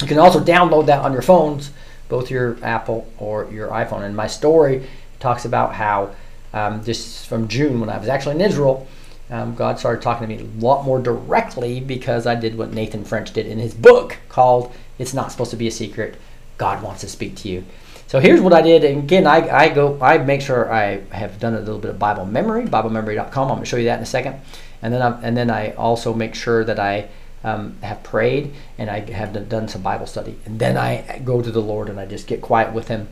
You 0.00 0.06
can 0.06 0.18
also 0.18 0.40
download 0.40 0.86
that 0.86 1.04
on 1.04 1.12
your 1.12 1.22
phones, 1.22 1.72
both 2.08 2.30
your 2.30 2.56
Apple 2.62 3.10
or 3.18 3.50
your 3.50 3.68
iPhone. 3.68 4.02
And 4.02 4.16
my 4.16 4.28
story 4.28 4.86
talks 5.18 5.44
about 5.44 5.74
how 5.74 6.14
um, 6.54 6.84
just 6.84 7.26
from 7.26 7.48
June 7.48 7.80
when 7.80 7.90
I 7.90 7.98
was 7.98 8.08
actually 8.08 8.36
in 8.36 8.40
Israel 8.40 8.86
um, 9.30 9.54
God 9.54 9.78
started 9.78 10.02
talking 10.02 10.28
to 10.28 10.34
me 10.34 10.42
a 10.42 10.64
lot 10.64 10.84
more 10.84 11.00
directly 11.00 11.80
because 11.80 12.26
I 12.26 12.34
did 12.34 12.56
what 12.56 12.72
Nathan 12.72 13.04
French 13.04 13.32
did 13.32 13.46
in 13.46 13.58
his 13.58 13.74
book 13.74 14.16
called 14.28 14.72
It's 14.98 15.12
Not 15.12 15.30
Supposed 15.30 15.50
to 15.50 15.56
Be 15.56 15.68
a 15.68 15.70
Secret. 15.70 16.16
God 16.56 16.82
wants 16.82 17.02
to 17.02 17.08
speak 17.08 17.36
to 17.36 17.48
you. 17.48 17.64
So 18.08 18.18
here's 18.20 18.40
what 18.40 18.52
I 18.52 18.62
did. 18.62 18.84
And 18.84 19.04
again, 19.04 19.26
I, 19.26 19.48
I 19.48 19.68
go, 19.68 19.98
I 20.00 20.18
make 20.18 20.40
sure 20.40 20.72
I 20.72 21.00
have 21.10 21.38
done 21.38 21.54
a 21.54 21.60
little 21.60 21.78
bit 21.78 21.90
of 21.90 21.98
Bible 21.98 22.26
memory, 22.26 22.64
BibleMemory.com. 22.64 23.42
I'm 23.42 23.56
going 23.56 23.60
to 23.60 23.66
show 23.66 23.76
you 23.76 23.84
that 23.84 23.98
in 23.98 24.02
a 24.02 24.06
second. 24.06 24.40
And 24.82 24.92
then, 24.92 25.02
I, 25.02 25.20
and 25.22 25.36
then 25.36 25.50
I 25.50 25.72
also 25.72 26.12
make 26.14 26.34
sure 26.34 26.64
that 26.64 26.80
I 26.80 27.08
um, 27.44 27.76
have 27.82 28.02
prayed 28.02 28.54
and 28.78 28.90
I 28.90 29.00
have 29.12 29.48
done 29.48 29.68
some 29.68 29.82
Bible 29.82 30.06
study. 30.06 30.38
And 30.46 30.58
then 30.58 30.76
I 30.76 31.20
go 31.24 31.42
to 31.42 31.50
the 31.50 31.60
Lord 31.60 31.88
and 31.88 32.00
I 32.00 32.06
just 32.06 32.26
get 32.26 32.40
quiet 32.40 32.72
with 32.72 32.88
Him, 32.88 33.08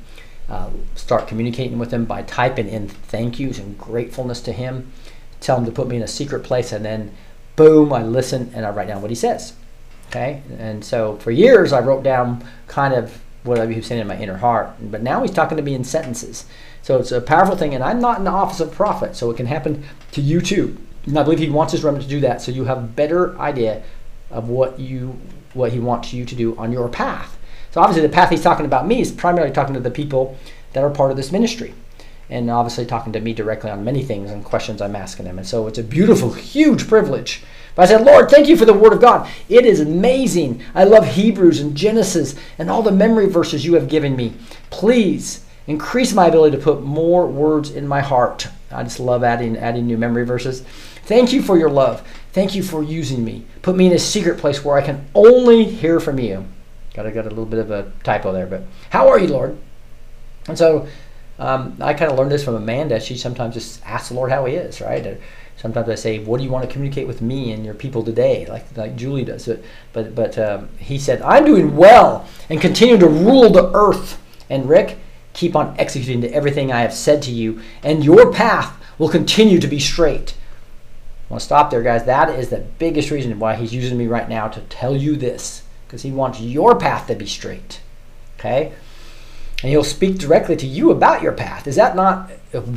uh, 0.48 0.70
start 0.94 1.28
communicating 1.28 1.78
with 1.78 1.92
Him 1.92 2.06
by 2.06 2.22
typing 2.22 2.68
in 2.68 2.88
thank 2.88 3.38
yous 3.38 3.58
and 3.58 3.78
gratefulness 3.78 4.40
to 4.42 4.52
Him 4.52 4.92
tell 5.40 5.58
him 5.58 5.64
to 5.64 5.72
put 5.72 5.88
me 5.88 5.96
in 5.96 6.02
a 6.02 6.08
secret 6.08 6.44
place, 6.44 6.72
and 6.72 6.84
then 6.84 7.12
boom, 7.54 7.92
I 7.92 8.02
listen 8.02 8.50
and 8.54 8.66
I 8.66 8.70
write 8.70 8.88
down 8.88 9.02
what 9.02 9.10
he 9.10 9.14
says. 9.14 9.54
Okay, 10.08 10.42
and 10.58 10.84
so 10.84 11.16
for 11.16 11.30
years 11.30 11.72
I 11.72 11.80
wrote 11.80 12.02
down 12.02 12.44
kind 12.68 12.94
of 12.94 13.20
what 13.46 13.68
he 13.68 13.76
was 13.76 13.86
saying 13.86 14.00
in 14.00 14.06
my 14.06 14.18
inner 14.18 14.38
heart, 14.38 14.70
but 14.80 15.02
now 15.02 15.22
he's 15.22 15.30
talking 15.30 15.56
to 15.56 15.62
me 15.62 15.74
in 15.74 15.84
sentences. 15.84 16.44
So 16.82 16.98
it's 16.98 17.12
a 17.12 17.20
powerful 17.20 17.56
thing, 17.56 17.74
and 17.74 17.82
I'm 17.82 18.00
not 18.00 18.18
in 18.18 18.24
the 18.24 18.30
office 18.30 18.60
of 18.60 18.72
prophet, 18.72 19.16
so 19.16 19.30
it 19.30 19.36
can 19.36 19.46
happen 19.46 19.84
to 20.12 20.20
you 20.20 20.40
too. 20.40 20.76
And 21.04 21.18
I 21.18 21.22
believe 21.22 21.38
he 21.38 21.48
wants 21.48 21.72
his 21.72 21.84
remnant 21.84 22.04
to 22.04 22.10
do 22.10 22.20
that, 22.20 22.42
so 22.42 22.52
you 22.52 22.64
have 22.64 22.78
a 22.78 22.86
better 22.86 23.38
idea 23.38 23.82
of 24.30 24.48
what 24.48 24.78
you 24.78 25.18
what 25.54 25.72
he 25.72 25.80
wants 25.80 26.12
you 26.12 26.26
to 26.26 26.34
do 26.34 26.54
on 26.58 26.70
your 26.70 26.88
path. 26.88 27.38
So 27.70 27.80
obviously, 27.80 28.06
the 28.06 28.12
path 28.12 28.30
he's 28.30 28.42
talking 28.42 28.66
about 28.66 28.86
me 28.86 29.00
is 29.00 29.10
primarily 29.10 29.52
talking 29.52 29.74
to 29.74 29.80
the 29.80 29.90
people 29.90 30.36
that 30.72 30.84
are 30.84 30.90
part 30.90 31.10
of 31.10 31.16
this 31.16 31.32
ministry 31.32 31.74
and 32.28 32.50
obviously 32.50 32.84
talking 32.84 33.12
to 33.12 33.20
me 33.20 33.32
directly 33.32 33.70
on 33.70 33.84
many 33.84 34.02
things 34.02 34.30
and 34.30 34.44
questions 34.44 34.82
I'm 34.82 34.96
asking 34.96 35.26
them. 35.26 35.38
And 35.38 35.46
so 35.46 35.66
it's 35.66 35.78
a 35.78 35.82
beautiful, 35.82 36.32
huge 36.32 36.88
privilege. 36.88 37.42
But 37.76 37.82
I 37.82 37.86
said, 37.86 38.06
Lord, 38.06 38.30
thank 38.30 38.48
you 38.48 38.56
for 38.56 38.64
the 38.64 38.72
Word 38.72 38.94
of 38.94 39.02
God. 39.02 39.30
It 39.48 39.66
is 39.66 39.80
amazing. 39.80 40.62
I 40.74 40.84
love 40.84 41.06
Hebrews 41.06 41.60
and 41.60 41.76
Genesis 41.76 42.34
and 42.58 42.70
all 42.70 42.82
the 42.82 42.90
memory 42.90 43.26
verses 43.26 43.64
you 43.64 43.74
have 43.74 43.88
given 43.88 44.16
me. 44.16 44.32
Please 44.70 45.44
increase 45.66 46.14
my 46.14 46.26
ability 46.26 46.56
to 46.56 46.62
put 46.62 46.82
more 46.82 47.26
words 47.26 47.70
in 47.70 47.86
my 47.86 48.00
heart. 48.00 48.48
I 48.70 48.82
just 48.82 48.98
love 48.98 49.22
adding 49.22 49.56
adding 49.58 49.86
new 49.86 49.98
memory 49.98 50.24
verses. 50.24 50.62
Thank 51.04 51.32
you 51.32 51.42
for 51.42 51.58
your 51.58 51.70
love. 51.70 52.02
Thank 52.32 52.54
you 52.54 52.62
for 52.62 52.82
using 52.82 53.24
me. 53.24 53.44
Put 53.62 53.76
me 53.76 53.86
in 53.86 53.92
a 53.92 53.98
secret 53.98 54.38
place 54.38 54.64
where 54.64 54.76
I 54.76 54.82
can 54.82 55.06
only 55.14 55.64
hear 55.64 56.00
from 56.00 56.18
you. 56.18 56.46
Got 56.94 57.06
I 57.06 57.10
got 57.10 57.26
a 57.26 57.28
little 57.28 57.44
bit 57.44 57.58
of 57.58 57.70
a 57.70 57.92
typo 58.02 58.32
there, 58.32 58.46
but 58.46 58.62
how 58.88 59.08
are 59.08 59.18
you, 59.18 59.28
Lord? 59.28 59.58
And 60.48 60.56
so 60.56 60.88
um, 61.38 61.76
I 61.80 61.92
kind 61.92 62.10
of 62.10 62.18
learned 62.18 62.32
this 62.32 62.44
from 62.44 62.54
Amanda. 62.54 63.00
She 63.00 63.18
sometimes 63.18 63.54
just 63.54 63.84
asks 63.84 64.08
the 64.08 64.14
Lord 64.14 64.30
how 64.30 64.46
He 64.46 64.54
is, 64.54 64.80
right? 64.80 65.20
Sometimes 65.56 65.88
I 65.88 65.94
say, 65.94 66.18
"What 66.18 66.38
do 66.38 66.44
you 66.44 66.50
want 66.50 66.64
to 66.66 66.72
communicate 66.72 67.06
with 67.06 67.22
me 67.22 67.52
and 67.52 67.64
your 67.64 67.74
people 67.74 68.02
today?" 68.02 68.46
Like 68.46 68.64
like 68.76 68.96
Julie 68.96 69.24
does. 69.24 69.48
But 69.92 70.14
but, 70.14 70.38
um, 70.38 70.68
he 70.78 70.98
said, 70.98 71.22
"I'm 71.22 71.44
doing 71.44 71.76
well 71.76 72.26
and 72.48 72.60
continue 72.60 72.98
to 72.98 73.08
rule 73.08 73.50
the 73.50 73.70
earth." 73.72 74.20
And 74.48 74.68
Rick, 74.68 74.98
keep 75.32 75.56
on 75.56 75.74
executing 75.78 76.20
to 76.22 76.32
everything 76.32 76.72
I 76.72 76.80
have 76.80 76.94
said 76.94 77.22
to 77.22 77.30
you, 77.30 77.60
and 77.82 78.04
your 78.04 78.32
path 78.32 78.72
will 78.98 79.08
continue 79.08 79.58
to 79.60 79.66
be 79.66 79.80
straight. 79.80 80.34
I 81.28 81.34
want 81.34 81.40
to 81.40 81.46
stop 81.46 81.70
there, 81.70 81.82
guys. 81.82 82.04
That 82.04 82.30
is 82.30 82.50
the 82.50 82.64
biggest 82.78 83.10
reason 83.10 83.38
why 83.38 83.56
he's 83.56 83.74
using 83.74 83.98
me 83.98 84.06
right 84.06 84.28
now 84.28 84.46
to 84.48 84.60
tell 84.60 84.96
you 84.96 85.16
this, 85.16 85.62
because 85.86 86.02
he 86.02 86.12
wants 86.12 86.40
your 86.40 86.78
path 86.78 87.08
to 87.08 87.14
be 87.14 87.26
straight. 87.26 87.80
Okay 88.38 88.72
and 89.62 89.70
he'll 89.70 89.84
speak 89.84 90.18
directly 90.18 90.56
to 90.56 90.66
you 90.66 90.90
about 90.90 91.22
your 91.22 91.32
path. 91.32 91.66
Is 91.66 91.76
that 91.76 91.96
not? 91.96 92.30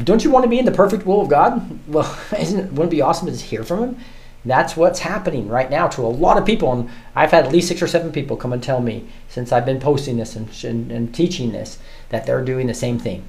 Don't 0.03 0.23
you 0.23 0.31
want 0.31 0.43
to 0.43 0.49
be 0.49 0.59
in 0.59 0.65
the 0.65 0.71
perfect 0.71 1.05
will 1.05 1.21
of 1.21 1.29
God? 1.29 1.79
Well, 1.87 2.17
isn't 2.37 2.71
wouldn't 2.71 2.93
it 2.93 2.97
be 2.97 3.01
awesome 3.01 3.27
to 3.27 3.35
hear 3.35 3.63
from 3.63 3.83
him? 3.83 3.97
That's 4.45 4.77
what's 4.77 4.99
happening 4.99 5.49
right 5.49 5.69
now 5.69 5.87
to 5.89 6.01
a 6.01 6.07
lot 6.07 6.37
of 6.37 6.45
people. 6.45 6.71
And 6.71 6.89
I've 7.13 7.31
had 7.31 7.45
at 7.45 7.51
least 7.51 7.67
six 7.67 7.81
or 7.81 7.87
seven 7.87 8.11
people 8.11 8.37
come 8.37 8.53
and 8.53 8.63
tell 8.63 8.79
me 8.79 9.05
since 9.27 9.51
I've 9.51 9.65
been 9.65 9.81
posting 9.81 10.17
this 10.17 10.35
and, 10.35 10.47
and, 10.63 10.91
and 10.91 11.13
teaching 11.13 11.51
this 11.51 11.77
that 12.09 12.25
they're 12.25 12.43
doing 12.43 12.67
the 12.67 12.73
same 12.73 12.99
thing. 12.99 13.23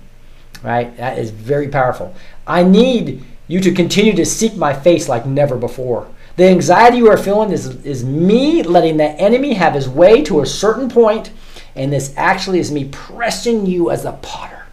Right? 0.62 0.96
That 0.96 1.18
is 1.18 1.30
very 1.30 1.68
powerful. 1.68 2.14
I 2.46 2.62
need 2.62 3.24
you 3.48 3.60
to 3.60 3.72
continue 3.72 4.14
to 4.14 4.24
seek 4.24 4.54
my 4.54 4.72
face 4.72 5.08
like 5.08 5.26
never 5.26 5.56
before. 5.56 6.08
The 6.36 6.48
anxiety 6.48 6.98
you 6.98 7.08
are 7.08 7.18
feeling 7.18 7.50
is, 7.50 7.66
is 7.84 8.04
me 8.04 8.62
letting 8.62 8.96
the 8.96 9.10
enemy 9.10 9.54
have 9.54 9.74
his 9.74 9.88
way 9.88 10.22
to 10.22 10.40
a 10.40 10.46
certain 10.46 10.88
point, 10.88 11.32
and 11.74 11.92
this 11.92 12.14
actually 12.16 12.58
is 12.58 12.70
me 12.70 12.88
pressing 12.90 13.66
you 13.66 13.90
as 13.90 14.04
a 14.04 14.12
potter. 14.12 14.66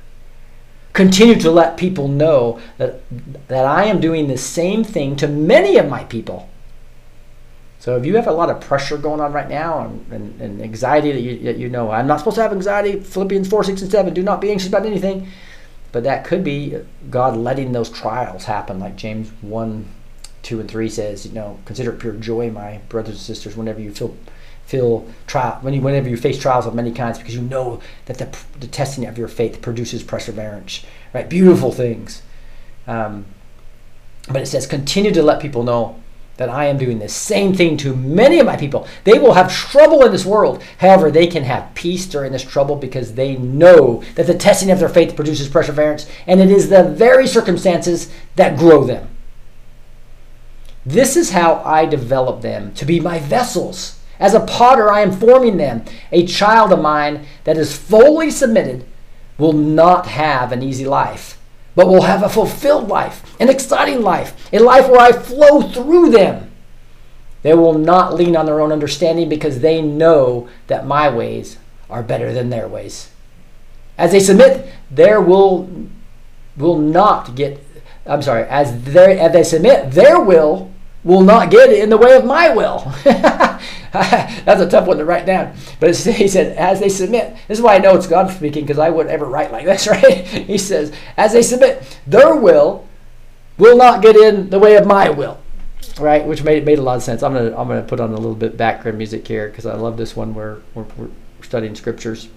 Continue 0.93 1.35
to 1.35 1.51
let 1.51 1.77
people 1.77 2.07
know 2.07 2.59
that, 2.77 3.01
that 3.47 3.65
I 3.65 3.85
am 3.85 3.99
doing 3.99 4.27
the 4.27 4.37
same 4.37 4.83
thing 4.83 5.15
to 5.17 5.27
many 5.27 5.77
of 5.77 5.87
my 5.87 6.03
people. 6.05 6.49
So 7.79 7.95
if 7.95 8.05
you 8.05 8.15
have 8.15 8.27
a 8.27 8.31
lot 8.31 8.49
of 8.49 8.59
pressure 8.59 8.97
going 8.97 9.21
on 9.21 9.31
right 9.31 9.47
now 9.47 9.85
and, 9.85 10.11
and, 10.11 10.41
and 10.41 10.61
anxiety 10.61 11.11
that 11.11 11.21
you, 11.21 11.39
that 11.43 11.57
you 11.57 11.69
know, 11.69 11.91
I'm 11.91 12.07
not 12.07 12.19
supposed 12.19 12.35
to 12.35 12.41
have 12.41 12.51
anxiety, 12.51 12.99
Philippians 12.99 13.47
4, 13.47 13.63
6, 13.63 13.81
and 13.83 13.91
7, 13.91 14.13
do 14.13 14.23
not 14.23 14.41
be 14.41 14.49
anxious 14.49 14.67
about 14.67 14.85
anything. 14.85 15.27
But 15.91 16.03
that 16.03 16.25
could 16.25 16.43
be 16.43 16.79
God 17.09 17.37
letting 17.37 17.71
those 17.71 17.89
trials 17.89 18.45
happen, 18.45 18.79
like 18.79 18.95
James 18.97 19.29
1, 19.41 19.85
2, 20.43 20.59
and 20.59 20.69
3 20.69 20.89
says, 20.89 21.25
you 21.25 21.33
know, 21.33 21.59
consider 21.65 21.93
it 21.93 21.99
pure 21.99 22.13
joy, 22.13 22.51
my 22.51 22.79
brothers 22.89 23.15
and 23.15 23.19
sisters, 23.19 23.55
whenever 23.55 23.79
you 23.79 23.91
feel 23.91 24.17
feel 24.67 25.07
trial 25.25 25.57
when 25.61 25.73
you 25.73 25.81
whenever 25.81 26.07
you 26.09 26.17
face 26.17 26.37
trials 26.37 26.65
of 26.65 26.75
many 26.75 26.91
kinds 26.91 27.17
because 27.17 27.33
you 27.33 27.41
know 27.41 27.81
that 28.05 28.17
the, 28.17 28.37
the 28.59 28.67
testing 28.67 29.05
of 29.05 29.17
your 29.17 29.27
faith 29.27 29.61
produces 29.61 30.03
perseverance 30.03 30.83
right? 31.13 31.29
Beautiful 31.29 31.71
things. 31.71 32.21
Um, 32.85 33.25
but 34.29 34.41
it 34.41 34.47
says 34.47 34.67
continue 34.67 35.11
to 35.13 35.23
let 35.23 35.41
people 35.41 35.63
know 35.63 36.01
that 36.37 36.49
i 36.49 36.65
am 36.65 36.77
doing 36.77 36.99
the 36.99 37.09
same 37.09 37.51
thing 37.51 37.77
to 37.77 37.95
many 37.95 38.39
of 38.39 38.45
my 38.45 38.55
people. 38.55 38.87
They 39.05 39.17
will 39.17 39.33
have 39.33 39.51
trouble 39.51 40.05
in 40.05 40.11
this 40.11 40.25
world. 40.25 40.61
However 40.77 41.09
they 41.09 41.27
can 41.27 41.43
have 41.43 41.73
peace 41.73 42.05
during 42.05 42.31
this 42.31 42.43
trouble 42.43 42.75
because 42.75 43.15
they 43.15 43.35
know 43.37 44.03
that 44.15 44.27
the 44.27 44.37
testing 44.37 44.69
of 44.69 44.79
their 44.79 44.89
faith 44.89 45.15
produces 45.15 45.49
perseverance 45.49 46.07
and 46.27 46.39
it 46.39 46.51
is 46.51 46.69
the 46.69 46.83
very 46.83 47.25
circumstances 47.25 48.11
that 48.35 48.57
grow 48.57 48.83
them. 48.83 49.09
This 50.85 51.17
is 51.17 51.31
how 51.31 51.55
i 51.65 51.85
develop 51.85 52.41
them 52.41 52.73
to 52.75 52.85
be 52.85 52.99
my 52.99 53.19
vessels 53.19 53.96
as 54.19 54.33
a 54.33 54.39
potter, 54.39 54.91
I 54.91 55.01
am 55.01 55.11
forming 55.11 55.57
them. 55.57 55.83
A 56.11 56.25
child 56.25 56.73
of 56.73 56.81
mine 56.81 57.25
that 57.43 57.57
is 57.57 57.77
fully 57.77 58.31
submitted 58.31 58.85
will 59.37 59.53
not 59.53 60.07
have 60.07 60.51
an 60.51 60.63
easy 60.63 60.85
life, 60.85 61.39
but 61.75 61.87
will 61.87 62.03
have 62.03 62.23
a 62.23 62.29
fulfilled 62.29 62.87
life, 62.87 63.35
an 63.39 63.49
exciting 63.49 64.01
life, 64.01 64.51
a 64.51 64.59
life 64.59 64.89
where 64.89 65.01
I 65.01 65.11
flow 65.11 65.61
through 65.61 66.09
them. 66.11 66.51
They 67.43 67.53
will 67.53 67.77
not 67.77 68.15
lean 68.15 68.35
on 68.35 68.45
their 68.47 68.59
own 68.59 68.71
understanding 68.71 69.29
because 69.29 69.59
they 69.59 69.81
know 69.81 70.49
that 70.67 70.87
my 70.87 71.09
ways 71.09 71.57
are 71.89 72.03
better 72.03 72.33
than 72.33 72.49
their 72.49 72.67
ways. 72.67 73.11
As 73.97 74.11
they 74.11 74.19
submit, 74.19 74.69
there 74.91 75.21
will 75.21 75.69
will 76.55 76.77
not 76.77 77.35
get 77.35 77.63
I'm 78.07 78.21
sorry, 78.21 78.43
as 78.43 78.71
as 78.95 79.33
they 79.33 79.43
submit, 79.43 79.91
their 79.91 80.19
will 80.19 80.71
will 81.07 81.23
not 81.23 81.49
get 81.49 81.71
in 81.71 81.89
the 81.89 81.97
way 81.97 82.15
of 82.15 82.25
my 82.25 82.49
will. 82.49 82.79
That's 83.93 84.61
a 84.61 84.69
tough 84.69 84.87
one 84.87 84.97
to 84.97 85.05
write 85.05 85.25
down. 85.25 85.55
But 85.79 85.95
he 85.95 86.27
said, 86.27 86.57
as 86.57 86.81
they 86.81 86.89
submit, 86.89 87.35
this 87.47 87.57
is 87.57 87.61
why 87.63 87.75
I 87.75 87.77
know 87.79 87.95
it's 87.95 88.07
God 88.07 88.29
speaking 88.29 88.65
because 88.65 88.77
I 88.77 88.89
wouldn't 88.89 89.13
ever 89.13 89.25
write 89.25 89.51
like 89.51 89.65
this, 89.65 89.87
right? 89.87 90.25
He 90.25 90.57
says, 90.57 90.93
as 91.15 91.33
they 91.33 91.41
submit, 91.41 91.97
their 92.05 92.35
will 92.35 92.87
will 93.57 93.77
not 93.77 94.01
get 94.01 94.15
in 94.15 94.49
the 94.49 94.59
way 94.59 94.75
of 94.75 94.85
my 94.85 95.09
will, 95.09 95.39
right? 95.99 96.25
Which 96.25 96.43
made 96.43 96.65
made 96.65 96.77
a 96.77 96.83
lot 96.83 96.97
of 96.97 97.03
sense. 97.03 97.23
I'm 97.23 97.33
gonna 97.33 97.57
I'm 97.57 97.67
gonna 97.67 97.81
put 97.81 97.99
on 97.99 98.11
a 98.11 98.17
little 98.17 98.35
bit 98.35 98.57
background 98.57 98.97
music 98.97 99.25
here 99.27 99.47
because 99.47 99.65
I 99.65 99.75
love 99.75 99.97
this 99.97 100.15
one 100.15 100.35
where 100.35 100.57
we're, 100.75 100.85
we're 100.97 101.09
studying 101.41 101.73
scriptures. 101.73 102.27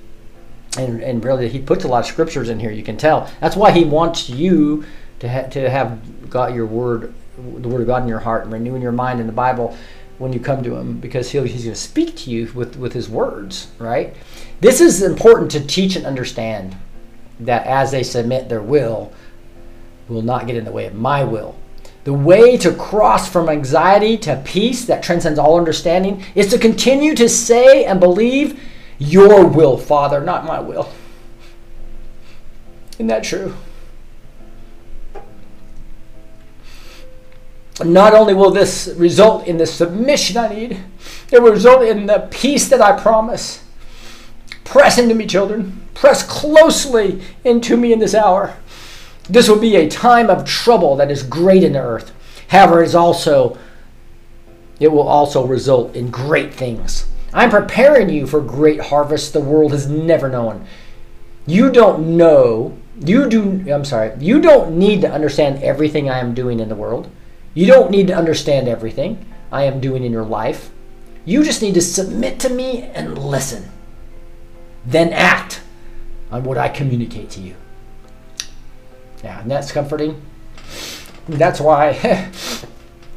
And, 0.79 1.03
and 1.03 1.23
really, 1.25 1.49
he 1.49 1.59
puts 1.59 1.85
a 1.85 1.89
lot 1.89 1.99
of 1.99 2.07
scriptures 2.07 2.49
in 2.49 2.61
here. 2.61 2.71
You 2.71 2.85
can 2.85 2.97
tell. 2.97 3.29
That's 3.41 3.57
why 3.57 3.73
he 3.73 3.85
wants 3.85 4.31
you 4.31 4.85
to 5.19 5.29
ha- 5.29 5.49
to 5.49 5.69
have 5.69 6.31
got 6.31 6.55
your 6.55 6.67
word, 6.67 7.13
the 7.61 7.69
word 7.69 7.81
of 7.81 7.87
God 7.87 8.03
in 8.03 8.09
your 8.09 8.21
heart, 8.21 8.45
and 8.45 8.53
renewing 8.53 8.83
your 8.83 8.93
mind 8.93 9.21
in 9.21 9.27
the 9.27 9.33
Bible 9.33 9.77
when 10.19 10.33
you 10.33 10.41
come 10.41 10.63
to 10.63 10.77
him 10.77 11.01
because 11.01 11.31
he's 11.31 11.43
going 11.43 11.55
to 11.55 11.75
speak 11.75 12.15
to 12.15 12.31
you 12.31 12.53
with, 12.55 12.77
with 12.77 12.93
his 12.93 13.09
words, 13.09 13.69
right? 13.79 14.15
This 14.61 14.81
is 14.81 15.03
important 15.03 15.51
to 15.53 15.67
teach 15.67 15.97
and 15.97 16.05
understand 16.05 16.77
that 17.41 17.67
as 17.67 17.91
they 17.91 18.03
submit 18.03 18.49
their 18.49 18.61
will, 18.61 19.13
will 20.09 20.21
not 20.21 20.47
get 20.47 20.57
in 20.57 20.65
the 20.65 20.73
way 20.73 20.87
of 20.87 20.95
my 20.95 21.25
will. 21.25 21.57
The 22.05 22.13
way 22.13 22.57
to 22.59 22.73
cross 22.73 23.31
from 23.31 23.49
anxiety 23.49 24.19
to 24.19 24.43
peace 24.45 24.85
that 24.85 25.03
transcends 25.03 25.39
all 25.39 25.57
understanding 25.57 26.25
is 26.35 26.49
to 26.49 26.59
continue 26.59 27.15
to 27.15 27.29
say 27.29 27.85
and 27.85 27.99
believe 27.99 28.61
your 28.99 29.47
will, 29.47 29.79
Father, 29.79 30.21
not 30.21 30.45
my 30.45 30.61
will. 30.61 30.91
Isn't 32.95 33.07
that 33.07 33.25
true? 33.25 33.55
Not 37.85 38.15
only 38.15 38.35
will 38.35 38.51
this 38.51 38.93
result 38.97 39.47
in 39.47 39.59
the 39.59 39.67
submission 39.67 40.37
I 40.37 40.49
need, 40.49 40.79
it 41.33 41.43
will 41.43 41.53
result 41.53 41.83
in 41.83 42.07
the 42.07 42.29
peace 42.31 42.69
that 42.69 42.81
I 42.81 43.01
promise. 43.01 43.65
Press 44.65 44.99
into 44.99 45.15
me, 45.15 45.27
children. 45.27 45.87
Press 45.95 46.23
closely 46.23 47.23
into 47.45 47.77
me 47.77 47.93
in 47.93 47.99
this 47.99 48.15
hour. 48.15 48.57
This 49.29 49.49
will 49.49 49.59
be 49.59 49.77
a 49.77 49.89
time 49.89 50.31
of 50.31 50.45
trouble 50.45 50.97
that 50.97 51.11
is 51.11 51.23
great 51.23 51.63
in 51.63 51.75
the 51.75 51.81
earth. 51.81 52.13
However, 52.49 52.83
it 52.83 52.87
is 52.87 52.95
also 52.95 53.59
it 54.81 54.91
will 54.91 55.07
also 55.07 55.47
result 55.47 55.95
in 55.95 56.11
great 56.11 56.55
things. 56.55 57.07
I'm 57.33 57.51
preparing 57.51 58.09
you 58.09 58.27
for 58.27 58.41
great 58.41 58.81
harvests 58.81 59.31
the 59.31 59.41
world 59.41 59.73
has 59.73 59.89
never 59.89 60.29
known. 60.29 60.67
You 61.47 61.71
don't 61.71 62.17
know, 62.17 62.77
you 62.99 63.29
do 63.29 63.73
I'm 63.73 63.85
sorry, 63.85 64.13
you 64.19 64.41
don't 64.41 64.79
need 64.79 65.03
to 65.03 65.13
understand 65.13 65.63
everything 65.63 66.09
I 66.09 66.19
am 66.19 66.35
doing 66.35 66.61
in 66.61 66.69
the 66.69 66.75
world. 66.75 67.11
You 67.55 67.67
don't 67.67 67.91
need 67.91 68.07
to 68.09 68.15
understand 68.15 68.69
everything 68.69 69.25
I 69.51 69.65
am 69.65 69.81
doing 69.81 70.05
in 70.05 70.13
your 70.13 70.25
life. 70.25 70.71
You 71.25 71.43
just 71.45 71.63
need 71.63 71.75
to 71.75 71.81
submit 71.81 72.39
to 72.41 72.49
me 72.49 72.83
and 72.83 73.19
listen. 73.19 73.71
Then 74.87 75.13
act 75.13 75.61
on 76.31 76.45
what 76.45 76.59
I 76.59 76.69
communicate 76.69 77.31
to 77.31 77.41
you. 77.41 77.57
Yeah, 79.23 79.41
and 79.41 79.51
that's 79.51 79.73
comforting. 79.73 80.23
That's 81.29 81.61
why 81.61 81.91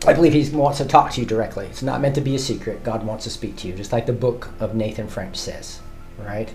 I 0.05 0.13
believe 0.13 0.33
he 0.33 0.55
wants 0.55 0.79
to 0.79 0.85
talk 0.85 1.11
to 1.11 1.21
you 1.21 1.27
directly. 1.27 1.67
It's 1.67 1.83
not 1.83 2.01
meant 2.01 2.15
to 2.15 2.21
be 2.21 2.35
a 2.35 2.39
secret. 2.39 2.83
God 2.83 3.05
wants 3.05 3.23
to 3.23 3.29
speak 3.29 3.55
to 3.57 3.67
you, 3.67 3.73
just 3.73 3.93
like 3.93 4.05
the 4.05 4.13
book 4.13 4.49
of 4.59 4.75
Nathan 4.75 5.07
French 5.07 5.37
says, 5.37 5.79
right? 6.17 6.51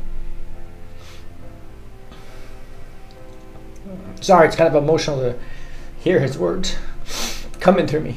Sorry, 4.21 4.47
it's 4.49 4.57
kind 4.57 4.69
of 4.69 4.83
emotional 4.83 5.21
to 5.21 5.39
hear 6.01 6.21
his 6.21 6.37
words 6.37 6.77
coming 7.61 7.87
through 7.87 8.01
me. 8.01 8.17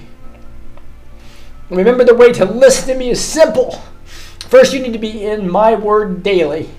Remember, 1.70 2.04
the 2.04 2.16
way 2.16 2.34
to 2.34 2.46
listen 2.46 2.88
to 2.90 3.00
me 3.00 3.10
is 3.10 3.24
simple. 3.24 3.82
First, 4.40 4.74
you 4.74 4.82
need 4.82 4.94
to 4.94 5.00
be 5.00 5.26
in 5.26 5.50
my 5.50 5.76
word 5.76 6.24
daily. 6.24 6.70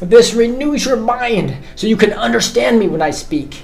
This 0.00 0.34
renews 0.34 0.84
your 0.84 0.96
mind 0.96 1.56
so 1.74 1.86
you 1.86 1.96
can 1.96 2.12
understand 2.12 2.78
me 2.78 2.88
when 2.88 3.02
I 3.02 3.10
speak. 3.10 3.62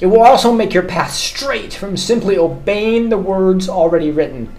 It 0.00 0.06
will 0.06 0.22
also 0.22 0.52
make 0.52 0.74
your 0.74 0.82
path 0.82 1.12
straight 1.12 1.72
from 1.72 1.96
simply 1.96 2.36
obeying 2.36 3.08
the 3.08 3.18
words 3.18 3.68
already 3.68 4.10
written. 4.10 4.52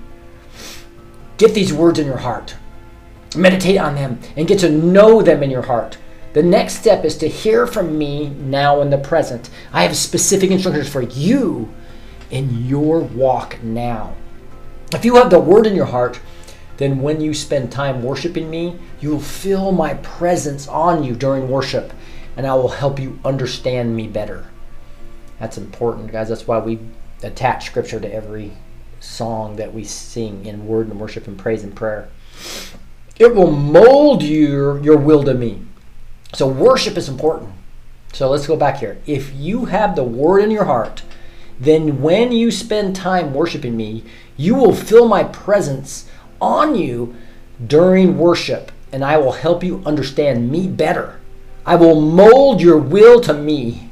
Get 1.38 1.54
these 1.54 1.74
words 1.74 2.00
in 2.00 2.06
your 2.06 2.18
heart. 2.18 2.56
Meditate 3.36 3.78
on 3.78 3.96
them 3.96 4.20
and 4.38 4.48
get 4.48 4.60
to 4.60 4.70
know 4.70 5.22
them 5.22 5.44
in 5.44 5.52
your 5.52 5.64
heart. 5.64 5.98
The 6.32 6.44
next 6.44 6.76
step 6.76 7.04
is 7.04 7.18
to 7.18 7.28
hear 7.28 7.68
from 7.68 7.98
me 7.98 8.30
now 8.30 8.82
in 8.82 8.90
the 8.90 8.98
present. 8.98 9.50
I 9.74 9.84
have 9.84 9.98
specific 9.98 10.50
instructions 10.50 10.88
for 10.88 11.02
you 11.02 11.72
in 12.34 12.66
your 12.66 13.00
walk 13.00 13.62
now. 13.62 14.16
If 14.92 15.06
you 15.06 15.16
have 15.16 15.30
the 15.30 15.40
word 15.40 15.68
in 15.68 15.76
your 15.76 15.86
heart, 15.86 16.20
then 16.78 17.00
when 17.00 17.22
you 17.22 17.32
spend 17.34 17.72
time 17.72 18.02
worshiping 18.02 18.50
me, 18.50 18.80
you 19.00 19.12
will 19.12 19.20
feel 19.20 19.72
my 19.72 19.94
presence 19.96 20.68
on 20.68 21.04
you 21.04 21.16
during 21.16 21.48
worship, 21.48 21.94
and 22.36 22.48
I 22.48 22.56
will 22.56 22.70
help 22.70 23.00
you 23.00 23.20
understand 23.24 23.96
me 23.96 24.08
better. 24.08 24.48
That's 25.40 25.60
important, 25.60 26.12
guys. 26.12 26.30
That's 26.30 26.48
why 26.48 26.58
we 26.58 26.80
attach 27.22 27.68
scripture 27.68 28.00
to 28.00 28.12
every 28.12 28.52
song 29.00 29.58
that 29.58 29.72
we 29.72 29.84
sing 29.84 30.46
in 30.46 30.68
word 30.68 30.88
and 30.88 31.00
worship 31.00 31.28
and 31.28 31.38
praise 31.38 31.64
and 31.64 31.76
prayer. 31.76 32.10
It 33.20 33.36
will 33.36 33.52
mold 33.52 34.24
your, 34.24 34.82
your 34.82 34.98
will 34.98 35.24
to 35.24 35.36
me. 35.36 35.62
So, 36.34 36.48
worship 36.48 36.98
is 36.98 37.10
important. 37.10 37.52
So, 38.12 38.28
let's 38.30 38.48
go 38.48 38.58
back 38.58 38.78
here. 38.78 39.00
If 39.06 39.32
you 39.36 39.66
have 39.66 39.96
the 39.96 40.04
word 40.04 40.40
in 40.40 40.50
your 40.50 40.66
heart, 40.66 41.04
then 41.60 42.02
when 42.02 42.32
you 42.32 42.52
spend 42.52 42.96
time 42.96 43.34
worshiping 43.34 43.78
me, 43.78 44.04
you 44.38 44.56
will 44.56 44.76
feel 44.76 45.08
my 45.08 45.24
presence 45.24 46.10
on 46.42 46.76
you 46.76 47.16
during 47.66 48.18
worship, 48.18 48.72
and 48.92 49.04
I 49.04 49.18
will 49.18 49.34
help 49.34 49.64
you 49.64 49.82
understand 49.86 50.52
me 50.52 50.68
better. 50.68 51.20
I 51.66 51.76
will 51.76 52.02
mold 52.02 52.62
your 52.62 52.78
will 52.78 53.22
to 53.22 53.34
me. 53.34 53.90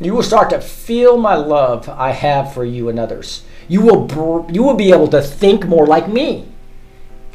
You 0.00 0.14
will 0.14 0.22
start 0.22 0.50
to 0.50 0.60
feel 0.60 1.16
my 1.16 1.34
love 1.34 1.88
I 1.88 2.10
have 2.10 2.52
for 2.52 2.64
you 2.64 2.88
and 2.88 2.98
others. 2.98 3.44
You 3.68 3.80
will, 3.80 4.06
br- 4.06 4.52
you 4.52 4.62
will 4.62 4.74
be 4.74 4.92
able 4.92 5.08
to 5.08 5.22
think 5.22 5.66
more 5.66 5.86
like 5.86 6.08
me. 6.08 6.48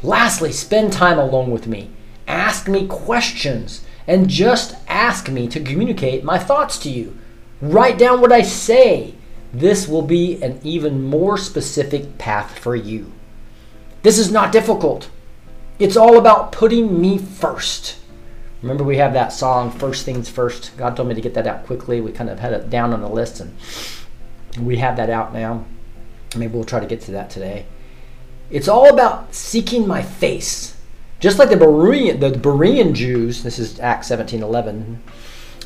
Lastly, 0.02 0.52
spend 0.52 0.92
time 0.92 1.18
alone 1.18 1.50
with 1.50 1.66
me. 1.66 1.90
Ask 2.26 2.68
me 2.68 2.86
questions 2.86 3.84
and 4.06 4.28
just 4.28 4.76
ask 4.86 5.28
me 5.28 5.48
to 5.48 5.60
communicate 5.60 6.24
my 6.24 6.38
thoughts 6.38 6.78
to 6.80 6.90
you. 6.90 7.16
Write 7.60 7.98
down 7.98 8.20
what 8.20 8.32
I 8.32 8.42
say. 8.42 9.14
This 9.52 9.88
will 9.88 10.02
be 10.02 10.42
an 10.42 10.60
even 10.62 11.02
more 11.02 11.38
specific 11.38 12.18
path 12.18 12.58
for 12.58 12.76
you. 12.76 13.12
This 14.02 14.18
is 14.18 14.30
not 14.30 14.52
difficult. 14.52 15.10
It's 15.78 15.96
all 15.96 16.18
about 16.18 16.52
putting 16.52 17.00
me 17.00 17.18
first. 17.18 17.96
Remember, 18.62 18.82
we 18.82 18.96
have 18.96 19.12
that 19.12 19.32
song, 19.32 19.70
First 19.70 20.04
Things 20.04 20.28
First. 20.28 20.76
God 20.76 20.96
told 20.96 21.08
me 21.08 21.14
to 21.14 21.20
get 21.20 21.34
that 21.34 21.46
out 21.46 21.64
quickly. 21.64 22.00
We 22.00 22.10
kind 22.10 22.28
of 22.28 22.40
had 22.40 22.52
it 22.52 22.70
down 22.70 22.92
on 22.92 23.00
the 23.00 23.08
list, 23.08 23.40
and 23.40 23.56
we 24.60 24.78
have 24.78 24.96
that 24.96 25.10
out 25.10 25.32
now. 25.32 25.64
Maybe 26.36 26.52
we'll 26.52 26.64
try 26.64 26.80
to 26.80 26.86
get 26.86 27.00
to 27.02 27.12
that 27.12 27.30
today. 27.30 27.66
It's 28.50 28.68
all 28.68 28.92
about 28.92 29.34
seeking 29.34 29.86
my 29.86 30.02
face. 30.02 30.76
Just 31.20 31.38
like 31.38 31.50
the 31.50 31.56
Berean, 31.56 32.20
the 32.20 32.30
Berean 32.30 32.94
Jews, 32.94 33.42
this 33.42 33.58
is 33.58 33.78
Acts 33.80 34.08
17 34.08 34.42
11. 34.42 35.02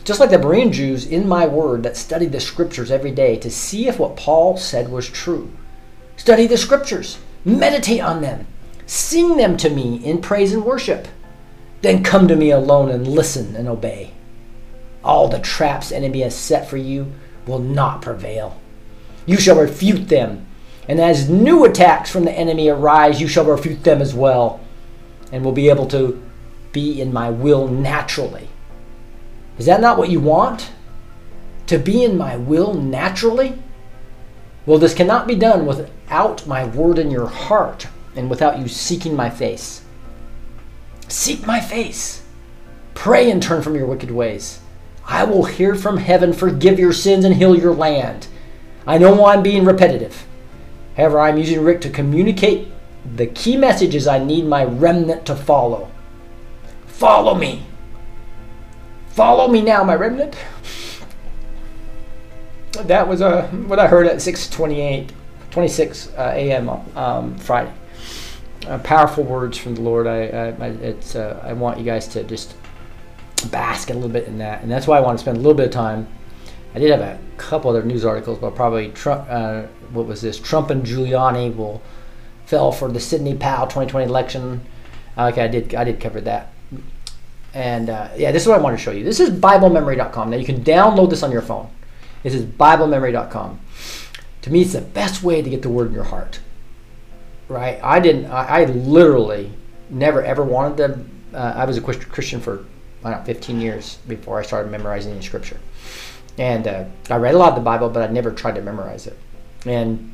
Just 0.04 0.18
like 0.18 0.30
the 0.30 0.36
Berean 0.36 0.72
Jews 0.72 1.06
in 1.06 1.28
my 1.28 1.46
word 1.46 1.84
that 1.84 1.96
studied 1.96 2.32
the 2.32 2.40
scriptures 2.40 2.90
every 2.90 3.12
day 3.12 3.36
to 3.36 3.50
see 3.50 3.86
if 3.86 3.98
what 3.98 4.16
Paul 4.16 4.56
said 4.56 4.90
was 4.90 5.08
true. 5.08 5.52
Study 6.16 6.46
the 6.46 6.56
scriptures, 6.56 7.18
meditate 7.44 8.00
on 8.00 8.20
them, 8.20 8.46
sing 8.86 9.36
them 9.36 9.56
to 9.58 9.70
me 9.70 10.04
in 10.04 10.20
praise 10.20 10.52
and 10.52 10.64
worship. 10.64 11.06
Then 11.82 12.02
come 12.02 12.26
to 12.28 12.36
me 12.36 12.50
alone 12.50 12.90
and 12.90 13.06
listen 13.06 13.54
and 13.54 13.68
obey. 13.68 14.12
All 15.04 15.28
the 15.28 15.38
traps 15.38 15.88
the 15.88 15.96
enemy 15.96 16.20
has 16.20 16.34
set 16.34 16.68
for 16.68 16.76
you 16.76 17.12
will 17.46 17.58
not 17.58 18.02
prevail. 18.02 18.60
You 19.26 19.36
shall 19.36 19.58
refute 19.58 20.08
them. 20.08 20.46
And 20.88 21.00
as 21.00 21.28
new 21.28 21.64
attacks 21.64 22.10
from 22.10 22.24
the 22.24 22.32
enemy 22.32 22.68
arise, 22.68 23.20
you 23.20 23.28
shall 23.28 23.44
refute 23.44 23.84
them 23.84 24.02
as 24.02 24.14
well, 24.14 24.60
and 25.30 25.44
will 25.44 25.52
be 25.52 25.68
able 25.68 25.86
to 25.88 26.20
be 26.72 27.00
in 27.00 27.12
my 27.12 27.30
will 27.30 27.68
naturally. 27.68 28.48
Is 29.62 29.66
that 29.66 29.80
not 29.80 29.96
what 29.96 30.10
you 30.10 30.18
want? 30.18 30.72
To 31.68 31.78
be 31.78 32.02
in 32.02 32.18
my 32.18 32.36
will 32.36 32.74
naturally? 32.74 33.62
Well, 34.66 34.80
this 34.80 34.92
cannot 34.92 35.28
be 35.28 35.36
done 35.36 35.66
without 35.66 36.44
my 36.48 36.64
word 36.64 36.98
in 36.98 37.12
your 37.12 37.28
heart 37.28 37.86
and 38.16 38.28
without 38.28 38.58
you 38.58 38.66
seeking 38.66 39.14
my 39.14 39.30
face. 39.30 39.82
Seek 41.06 41.46
my 41.46 41.60
face. 41.60 42.24
Pray 42.94 43.30
and 43.30 43.40
turn 43.40 43.62
from 43.62 43.76
your 43.76 43.86
wicked 43.86 44.10
ways. 44.10 44.58
I 45.06 45.22
will 45.22 45.44
hear 45.44 45.76
from 45.76 45.98
heaven, 45.98 46.32
forgive 46.32 46.80
your 46.80 46.92
sins, 46.92 47.24
and 47.24 47.36
heal 47.36 47.56
your 47.56 47.72
land. 47.72 48.26
I 48.84 48.98
know 48.98 49.26
I'm 49.26 49.44
being 49.44 49.64
repetitive. 49.64 50.26
However, 50.96 51.20
I'm 51.20 51.38
using 51.38 51.62
Rick 51.62 51.82
to 51.82 51.88
communicate 51.88 52.66
the 53.14 53.26
key 53.28 53.56
messages 53.56 54.08
I 54.08 54.18
need 54.18 54.44
my 54.44 54.64
remnant 54.64 55.24
to 55.26 55.36
follow. 55.36 55.88
Follow 56.88 57.36
me. 57.36 57.66
Follow 59.12 59.48
me 59.48 59.60
now, 59.60 59.84
my 59.84 59.94
remnant. 59.94 60.36
That 62.72 63.06
was 63.06 63.20
uh, 63.20 63.46
what 63.66 63.78
I 63.78 63.86
heard 63.86 64.06
at 64.06 64.16
6:28, 64.16 65.10
26 65.50 66.08
uh, 66.16 66.32
a.m. 66.34 66.70
Um, 66.96 67.36
Friday. 67.36 67.72
Uh, 68.66 68.78
powerful 68.78 69.24
words 69.24 69.58
from 69.58 69.74
the 69.74 69.82
Lord. 69.82 70.06
I, 70.06 70.22
I, 70.22 70.68
it's 70.68 71.14
uh, 71.14 71.38
I 71.42 71.52
want 71.52 71.78
you 71.78 71.84
guys 71.84 72.08
to 72.08 72.24
just 72.24 72.54
bask 73.50 73.90
a 73.90 73.94
little 73.94 74.08
bit 74.08 74.26
in 74.28 74.38
that, 74.38 74.62
and 74.62 74.70
that's 74.70 74.86
why 74.86 74.96
I 74.96 75.00
want 75.00 75.18
to 75.18 75.22
spend 75.22 75.36
a 75.36 75.40
little 75.40 75.54
bit 75.54 75.66
of 75.66 75.72
time. 75.72 76.08
I 76.74 76.78
did 76.78 76.90
have 76.90 77.00
a 77.00 77.18
couple 77.36 77.68
other 77.68 77.82
news 77.82 78.06
articles, 78.06 78.38
but 78.38 78.54
probably 78.54 78.92
Trump. 78.92 79.26
Uh, 79.28 79.62
what 79.92 80.06
was 80.06 80.22
this? 80.22 80.38
Trump 80.38 80.70
and 80.70 80.86
Giuliani 80.86 81.54
will 81.54 81.82
fell 82.46 82.72
for 82.72 82.90
the 82.90 83.00
Sidney 83.00 83.34
Powell 83.34 83.66
2020 83.66 84.06
election. 84.06 84.62
Okay, 85.18 85.44
I 85.44 85.48
did 85.48 85.74
I 85.74 85.84
did 85.84 86.00
cover 86.00 86.22
that. 86.22 86.51
And 87.54 87.90
uh, 87.90 88.08
yeah, 88.16 88.32
this 88.32 88.42
is 88.42 88.48
what 88.48 88.58
I 88.58 88.62
want 88.62 88.76
to 88.76 88.82
show 88.82 88.92
you. 88.92 89.04
This 89.04 89.20
is 89.20 89.30
BibleMemory.com. 89.30 90.30
Now 90.30 90.36
you 90.36 90.46
can 90.46 90.64
download 90.64 91.10
this 91.10 91.22
on 91.22 91.30
your 91.30 91.42
phone. 91.42 91.68
This 92.22 92.34
is 92.34 92.44
BibleMemory.com. 92.44 93.60
To 94.42 94.50
me, 94.50 94.62
it's 94.62 94.72
the 94.72 94.80
best 94.80 95.22
way 95.22 95.42
to 95.42 95.50
get 95.50 95.62
the 95.62 95.68
word 95.68 95.88
in 95.88 95.94
your 95.94 96.04
heart. 96.04 96.40
Right? 97.48 97.78
I 97.82 98.00
didn't. 98.00 98.26
I, 98.26 98.62
I 98.62 98.64
literally 98.64 99.52
never 99.90 100.22
ever 100.22 100.42
wanted 100.42 100.76
to. 100.78 101.38
Uh, 101.38 101.52
I 101.56 101.64
was 101.64 101.76
a 101.76 101.80
Christian 101.80 102.40
for 102.40 102.64
I 103.04 103.10
don't 103.10 103.20
know 103.20 103.24
15 103.24 103.60
years 103.60 103.98
before 104.08 104.38
I 104.38 104.42
started 104.42 104.70
memorizing 104.70 105.14
the 105.14 105.22
Scripture, 105.22 105.60
and 106.38 106.66
uh, 106.66 106.84
I 107.10 107.16
read 107.16 107.34
a 107.34 107.38
lot 107.38 107.50
of 107.50 107.56
the 107.56 107.62
Bible, 107.62 107.90
but 107.90 108.08
I 108.08 108.12
never 108.12 108.30
tried 108.30 108.54
to 108.54 108.62
memorize 108.62 109.06
it. 109.06 109.18
And 109.66 110.12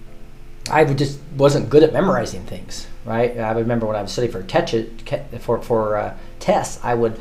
I 0.70 0.84
just 0.84 1.20
wasn't 1.36 1.70
good 1.70 1.82
at 1.82 1.92
memorizing 1.92 2.44
things, 2.44 2.86
right? 3.04 3.38
I 3.38 3.52
remember 3.52 3.86
when 3.86 3.96
I 3.96 4.02
was 4.02 4.12
studying 4.12 4.32
for 4.32 4.42
te- 4.42 5.38
for 5.38 5.62
for 5.62 5.96
uh, 5.96 6.16
tests, 6.40 6.80
I 6.82 6.94
would 6.94 7.18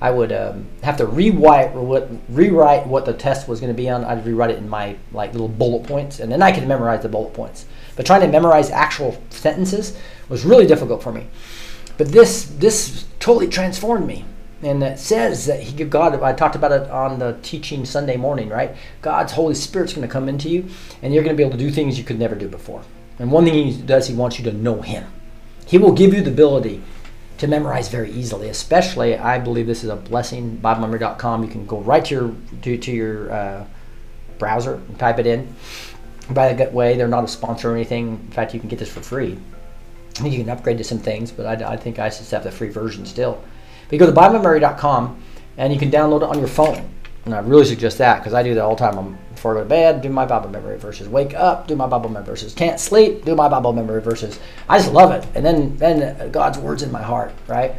I 0.00 0.10
would 0.10 0.32
um, 0.32 0.66
have 0.82 0.96
to 0.96 1.06
rewrite 1.06 1.74
what 1.74 2.08
rewrite 2.30 2.86
what 2.86 3.04
the 3.04 3.12
test 3.12 3.48
was 3.48 3.60
going 3.60 3.72
to 3.72 3.76
be 3.76 3.88
on. 3.90 4.04
I'd 4.04 4.24
rewrite 4.24 4.50
it 4.50 4.58
in 4.58 4.68
my 4.68 4.96
like 5.12 5.32
little 5.32 5.48
bullet 5.48 5.84
points, 5.84 6.20
and 6.20 6.32
then 6.32 6.42
I 6.42 6.52
could 6.52 6.66
memorize 6.66 7.02
the 7.02 7.08
bullet 7.08 7.34
points. 7.34 7.66
But 7.96 8.06
trying 8.06 8.22
to 8.22 8.28
memorize 8.28 8.70
actual 8.70 9.22
sentences 9.28 9.98
was 10.28 10.44
really 10.44 10.66
difficult 10.66 11.02
for 11.02 11.12
me. 11.12 11.26
But 11.98 12.08
this 12.08 12.44
this 12.44 13.04
totally 13.18 13.46
transformed 13.46 14.06
me, 14.06 14.24
and 14.62 14.82
it 14.82 14.98
says 14.98 15.44
that 15.44 15.60
he 15.60 15.84
God. 15.84 16.22
I 16.22 16.32
talked 16.32 16.56
about 16.56 16.72
it 16.72 16.90
on 16.90 17.18
the 17.18 17.38
teaching 17.42 17.84
Sunday 17.84 18.16
morning, 18.16 18.48
right? 18.48 18.74
God's 19.02 19.32
Holy 19.32 19.54
Spirit's 19.54 19.92
going 19.92 20.06
to 20.06 20.12
come 20.12 20.30
into 20.30 20.48
you, 20.48 20.70
and 21.02 21.12
you're 21.12 21.22
going 21.22 21.36
to 21.36 21.38
be 21.38 21.44
able 21.46 21.58
to 21.58 21.62
do 21.62 21.70
things 21.70 21.98
you 21.98 22.04
could 22.04 22.18
never 22.18 22.34
do 22.34 22.48
before. 22.48 22.82
And 23.18 23.30
one 23.30 23.44
thing 23.44 23.52
He 23.52 23.82
does, 23.82 24.08
He 24.08 24.14
wants 24.14 24.38
you 24.38 24.44
to 24.46 24.52
know 24.52 24.80
Him. 24.80 25.12
He 25.66 25.76
will 25.76 25.92
give 25.92 26.14
you 26.14 26.22
the 26.22 26.30
ability 26.30 26.82
to 27.40 27.46
memorize 27.46 27.88
very 27.88 28.10
easily. 28.12 28.48
Especially, 28.48 29.16
I 29.16 29.38
believe 29.38 29.66
this 29.66 29.82
is 29.82 29.90
a 29.90 29.96
blessing. 29.96 30.60
BibleMemory.com. 30.62 31.42
You 31.42 31.48
can 31.48 31.66
go 31.66 31.80
right 31.80 32.04
to 32.04 32.14
your 32.14 32.34
to, 32.62 32.78
to 32.78 32.92
your 32.92 33.32
uh, 33.32 33.64
browser 34.38 34.74
and 34.74 34.98
type 34.98 35.18
it 35.18 35.26
in. 35.26 35.54
By 36.30 36.52
the 36.52 36.70
way, 36.70 36.96
they're 36.96 37.08
not 37.08 37.24
a 37.24 37.28
sponsor 37.28 37.72
or 37.72 37.74
anything. 37.74 38.08
In 38.08 38.30
fact, 38.30 38.54
you 38.54 38.60
can 38.60 38.68
get 38.68 38.78
this 38.78 38.92
for 38.92 39.00
free. 39.00 39.38
You 40.22 40.38
can 40.38 40.50
upgrade 40.50 40.78
to 40.78 40.84
some 40.84 40.98
things, 40.98 41.32
but 41.32 41.46
I, 41.46 41.72
I 41.72 41.76
think 41.76 41.98
I 41.98 42.08
just 42.08 42.30
have 42.30 42.44
the 42.44 42.52
free 42.52 42.68
version 42.68 43.06
still. 43.06 43.42
But 43.84 43.92
you 43.92 43.98
go 43.98 44.06
to 44.06 44.12
BibleMemory.com 44.12 45.22
and 45.56 45.72
you 45.72 45.78
can 45.78 45.90
download 45.90 46.22
it 46.22 46.28
on 46.28 46.38
your 46.38 46.48
phone. 46.48 46.88
And 47.24 47.34
I 47.34 47.40
really 47.40 47.66
suggest 47.66 47.98
that 47.98 48.18
because 48.18 48.32
I 48.32 48.42
do 48.42 48.54
that 48.54 48.62
all 48.62 48.74
the 48.74 48.80
time. 48.80 48.98
I'm, 48.98 49.18
before 49.34 49.52
I 49.52 49.54
go 49.58 49.62
to 49.64 49.68
bed, 49.68 50.00
do 50.00 50.08
my 50.08 50.24
Bible 50.24 50.48
memory 50.48 50.78
verses. 50.78 51.08
Wake 51.08 51.34
up, 51.34 51.68
do 51.68 51.76
my 51.76 51.86
Bible 51.86 52.08
memory 52.08 52.26
verses. 52.26 52.54
Can't 52.54 52.80
sleep, 52.80 53.24
do 53.24 53.34
my 53.34 53.48
Bible 53.48 53.72
memory 53.72 54.00
verses. 54.00 54.40
I 54.68 54.78
just 54.78 54.92
love 54.92 55.12
it. 55.12 55.28
And 55.34 55.44
then, 55.44 55.76
then 55.76 56.30
God's 56.30 56.58
word's 56.58 56.82
in 56.82 56.90
my 56.90 57.02
heart, 57.02 57.32
right? 57.46 57.74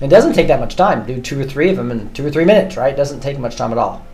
It 0.00 0.08
doesn't 0.08 0.34
take 0.34 0.48
that 0.48 0.60
much 0.60 0.76
time. 0.76 1.06
Do 1.06 1.20
two 1.20 1.40
or 1.40 1.44
three 1.44 1.70
of 1.70 1.76
them 1.76 1.90
in 1.90 2.12
two 2.12 2.26
or 2.26 2.30
three 2.30 2.44
minutes, 2.44 2.76
right? 2.76 2.92
It 2.92 2.96
doesn't 2.96 3.20
take 3.20 3.38
much 3.38 3.56
time 3.56 3.72
at 3.72 3.78
all. 3.78 4.04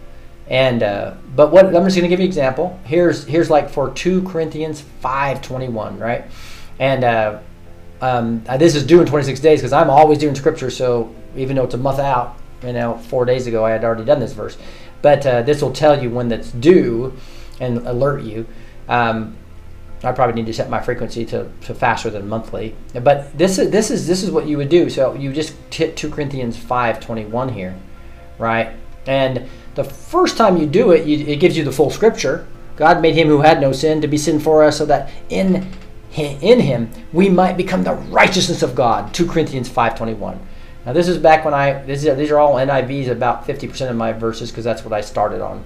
And 0.47 0.83
uh, 0.83 1.15
but 1.35 1.51
what 1.51 1.67
I'm 1.67 1.73
just 1.85 1.97
going 1.97 2.03
to 2.03 2.09
give 2.09 2.21
you 2.21 2.25
an 2.25 2.29
example. 2.29 2.79
Here's 2.85 3.25
here's 3.27 3.51
like 3.51 3.69
for 3.69 3.91
two 3.91 4.23
Corinthians 4.23 4.81
five 4.81 5.43
twenty 5.43 5.69
one, 5.69 5.99
right? 5.99 6.25
And 6.79 7.05
uh, 7.05 7.39
um, 8.01 8.45
this 8.59 8.75
is 8.75 8.87
due 8.87 9.01
in 9.01 9.07
26 9.07 9.41
days 9.41 9.61
because 9.61 9.73
I'm 9.73 9.91
always 9.91 10.19
doing 10.19 10.35
scripture. 10.35 10.71
So 10.71 11.13
even 11.37 11.57
though 11.57 11.65
it's 11.65 11.75
a 11.75 11.79
month 11.79 11.99
out, 11.99 12.37
you 12.63 12.73
know, 12.73 12.99
four 12.99 13.25
days 13.25 13.47
ago 13.47 13.65
I 13.65 13.71
had 13.71 13.85
already 13.85 14.05
done 14.05 14.21
this 14.21 14.33
verse, 14.33 14.57
but 15.03 15.25
uh, 15.27 15.43
this 15.43 15.63
will 15.63 15.73
tell 15.73 16.03
you 16.03 16.11
when 16.11 16.29
that's 16.29 16.51
due 16.51 17.17
and 17.61 17.87
alert 17.87 18.23
you. 18.23 18.47
Um, 18.89 19.37
I 20.03 20.13
probably 20.13 20.37
need 20.37 20.47
to 20.47 20.55
set 20.55 20.71
my 20.71 20.81
frequency 20.81 21.25
to, 21.27 21.51
to 21.63 21.75
faster 21.75 22.09
than 22.09 22.29
monthly. 22.29 22.75
But 22.95 23.37
this 23.37 23.59
is 23.59 23.71
this 23.71 23.91
is 23.91 24.07
this 24.07 24.23
is 24.23 24.31
what 24.31 24.47
you 24.47 24.57
would 24.57 24.69
do. 24.69 24.89
So 24.89 25.15
you 25.15 25.33
just 25.33 25.55
hit 25.73 25.97
two 25.97 26.09
Corinthians 26.09 26.57
five 26.57 27.01
twenty 27.01 27.25
one 27.25 27.49
here, 27.49 27.75
right? 28.39 28.71
And 29.07 29.49
the 29.75 29.85
first 29.85 30.37
time 30.37 30.57
you 30.57 30.67
do 30.67 30.93
it, 30.93 31.07
you, 31.07 31.27
it 31.27 31.41
gives 31.41 31.57
you 31.57 31.65
the 31.65 31.73
full 31.73 31.91
scripture. 31.91 32.47
God 32.77 33.03
made 33.03 33.15
him 33.15 33.27
who 33.27 33.41
had 33.41 33.61
no 33.61 33.73
sin 33.73 34.01
to 34.03 34.09
be 34.09 34.19
sin 34.19 34.39
for 34.39 34.63
us, 34.63 34.79
so 34.79 34.87
that 34.87 35.11
in 35.31 35.69
in 36.17 36.61
him 36.61 36.91
we 37.13 37.29
might 37.29 37.57
become 37.57 37.83
the 37.83 37.95
righteousness 37.95 38.63
of 38.63 38.77
God. 38.77 39.13
2 39.13 39.27
Corinthians 39.27 39.69
5:21. 39.69 40.39
Now 40.87 40.93
this 40.93 41.09
is 41.09 41.19
back 41.19 41.45
when 41.45 41.55
I 41.55 41.83
this 41.83 42.05
is, 42.05 42.17
these 42.17 42.31
are 42.31 42.39
all 42.39 42.55
NIVs 42.55 43.09
about 43.09 43.47
50% 43.47 43.91
of 43.91 43.97
my 43.97 44.13
verses 44.13 44.51
because 44.51 44.65
that's 44.65 44.85
what 44.85 44.93
I 44.93 45.01
started 45.01 45.41
on. 45.41 45.65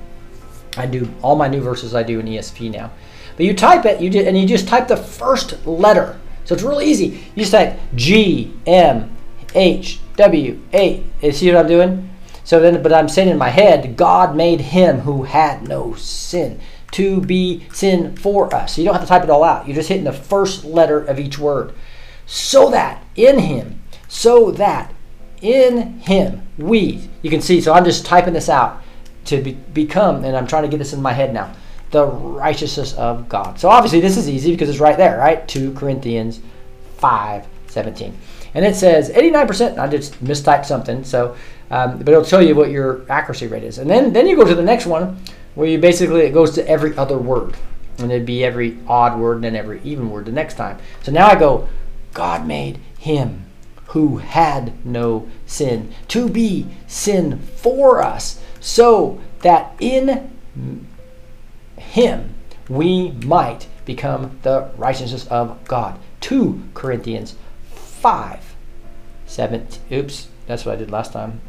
I 0.76 0.86
do 0.86 1.12
all 1.22 1.36
my 1.36 1.48
new 1.48 1.60
verses 1.60 1.94
I 1.94 2.02
do 2.02 2.18
in 2.18 2.26
ESV 2.26 2.72
now. 2.72 2.90
But 3.36 3.46
you 3.46 3.54
type 3.54 3.84
it, 3.84 4.00
you 4.00 4.10
did, 4.10 4.26
and 4.26 4.38
you 4.38 4.46
just 4.46 4.68
type 4.68 4.88
the 4.88 4.96
first 4.96 5.66
letter. 5.66 6.18
So 6.44 6.54
it's 6.54 6.64
really 6.64 6.86
easy. 6.86 7.24
You 7.34 7.44
just 7.44 7.52
type 7.52 7.78
G 7.94 8.52
M 8.66 9.14
H 9.54 10.00
W 10.16 10.60
A. 10.72 11.04
You 11.22 11.32
see 11.32 11.52
what 11.52 11.58
I'm 11.58 11.68
doing? 11.68 12.10
So 12.44 12.60
then, 12.60 12.82
but 12.82 12.92
I'm 12.92 13.08
saying 13.08 13.28
in 13.28 13.38
my 13.38 13.50
head, 13.50 13.96
God 13.96 14.34
made 14.34 14.60
him 14.60 15.00
who 15.00 15.22
had 15.22 15.68
no 15.68 15.94
sin 15.94 16.60
to 16.92 17.20
be 17.20 17.66
sin 17.72 18.16
for 18.16 18.52
us. 18.54 18.74
So 18.74 18.80
you 18.80 18.86
don't 18.86 18.94
have 18.94 19.04
to 19.04 19.08
type 19.08 19.22
it 19.22 19.30
all 19.30 19.44
out. 19.44 19.66
You're 19.66 19.76
just 19.76 19.88
hitting 19.88 20.04
the 20.04 20.12
first 20.12 20.64
letter 20.64 21.02
of 21.02 21.18
each 21.18 21.38
word. 21.38 21.72
So 22.26 22.70
that 22.70 23.04
in 23.14 23.38
him, 23.40 23.82
so 24.08 24.50
that 24.52 24.92
in 25.42 25.98
him 26.00 26.42
we, 26.56 27.08
you 27.22 27.30
can 27.30 27.40
see, 27.40 27.60
so 27.60 27.72
I'm 27.72 27.84
just 27.84 28.06
typing 28.06 28.32
this 28.32 28.48
out. 28.48 28.82
to 29.26 29.40
be, 29.40 29.52
become, 29.52 30.24
and 30.24 30.36
I'm 30.36 30.46
trying 30.46 30.62
to 30.62 30.68
get 30.68 30.78
this 30.78 30.92
in 30.92 31.02
my 31.02 31.12
head 31.12 31.32
now, 31.32 31.52
the 31.90 32.06
righteousness 32.06 32.94
of 32.94 33.28
God. 33.28 33.58
So 33.58 33.68
obviously 33.68 34.00
this 34.00 34.16
is 34.16 34.28
easy 34.28 34.52
because 34.52 34.68
it's 34.68 34.80
right 34.80 34.96
there, 34.96 35.18
right? 35.18 35.46
2 35.46 35.74
Corinthians 35.74 36.40
5 36.96 37.46
17. 37.68 38.16
And 38.54 38.64
it 38.64 38.76
says 38.76 39.10
89%. 39.10 39.78
I 39.78 39.88
just 39.88 40.22
mistyped 40.22 40.66
something, 40.66 41.04
so 41.04 41.36
um, 41.70 41.98
but 41.98 42.08
it'll 42.10 42.24
tell 42.24 42.42
you 42.42 42.54
what 42.54 42.70
your 42.70 43.10
accuracy 43.10 43.46
rate 43.46 43.64
is. 43.64 43.78
And 43.78 43.88
then 43.88 44.12
then 44.12 44.26
you 44.26 44.36
go 44.36 44.44
to 44.44 44.54
the 44.54 44.62
next 44.62 44.84
one 44.84 45.18
where 45.54 45.68
you 45.68 45.78
basically 45.78 46.20
it 46.20 46.34
goes 46.34 46.50
to 46.52 46.68
every 46.68 46.96
other 46.98 47.16
word, 47.16 47.56
and 47.98 48.12
it'd 48.12 48.26
be 48.26 48.44
every 48.44 48.78
odd 48.86 49.18
word 49.18 49.36
and 49.36 49.44
then 49.44 49.56
every 49.56 49.80
even 49.84 50.10
word 50.10 50.26
the 50.26 50.32
next 50.32 50.54
time. 50.54 50.78
So 51.02 51.12
now 51.12 51.28
I 51.28 51.34
go, 51.34 51.68
God 52.12 52.46
made 52.46 52.78
him 52.98 53.46
who 53.92 54.16
had 54.16 54.84
no 54.86 55.28
sin 55.46 55.92
to 56.08 56.26
be 56.26 56.66
sin 56.86 57.38
for 57.38 58.02
us, 58.02 58.42
so 58.58 59.20
that 59.42 59.74
in 59.80 60.30
him 61.76 62.34
we 62.70 63.10
might 63.10 63.66
become 63.84 64.38
the 64.42 64.70
righteousness 64.76 65.26
of 65.26 65.62
God. 65.64 65.98
2 66.20 66.62
Corinthians 66.72 67.34
5 67.66 68.54
7 69.26 69.66
oops 69.90 70.28
that's 70.46 70.64
what 70.64 70.74
I 70.74 70.76
did 70.76 70.90
last 70.90 71.12
time. 71.12 71.40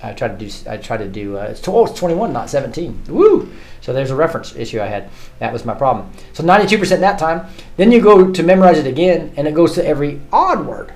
I 0.00 0.12
tried 0.12 0.38
to 0.38 0.46
do 0.46 0.70
I 0.70 0.76
tried 0.76 0.98
to 0.98 1.08
do 1.08 1.36
uh, 1.36 1.48
it's, 1.50 1.66
oh, 1.66 1.86
it's 1.86 1.98
21 1.98 2.32
not 2.32 2.48
17 2.48 3.04
woo! 3.08 3.52
So 3.80 3.92
there's 3.92 4.12
a 4.12 4.16
reference 4.16 4.54
issue 4.54 4.80
I 4.80 4.86
had. 4.86 5.10
That 5.40 5.52
was 5.52 5.64
my 5.64 5.74
problem. 5.74 6.12
So 6.32 6.44
92% 6.44 7.00
that 7.00 7.18
time. 7.18 7.46
Then 7.76 7.90
you 7.90 8.00
go 8.00 8.30
to 8.30 8.42
memorize 8.44 8.78
it 8.78 8.86
again 8.86 9.32
and 9.36 9.48
it 9.48 9.54
goes 9.54 9.74
to 9.74 9.84
every 9.84 10.20
odd 10.32 10.64
word 10.64 10.92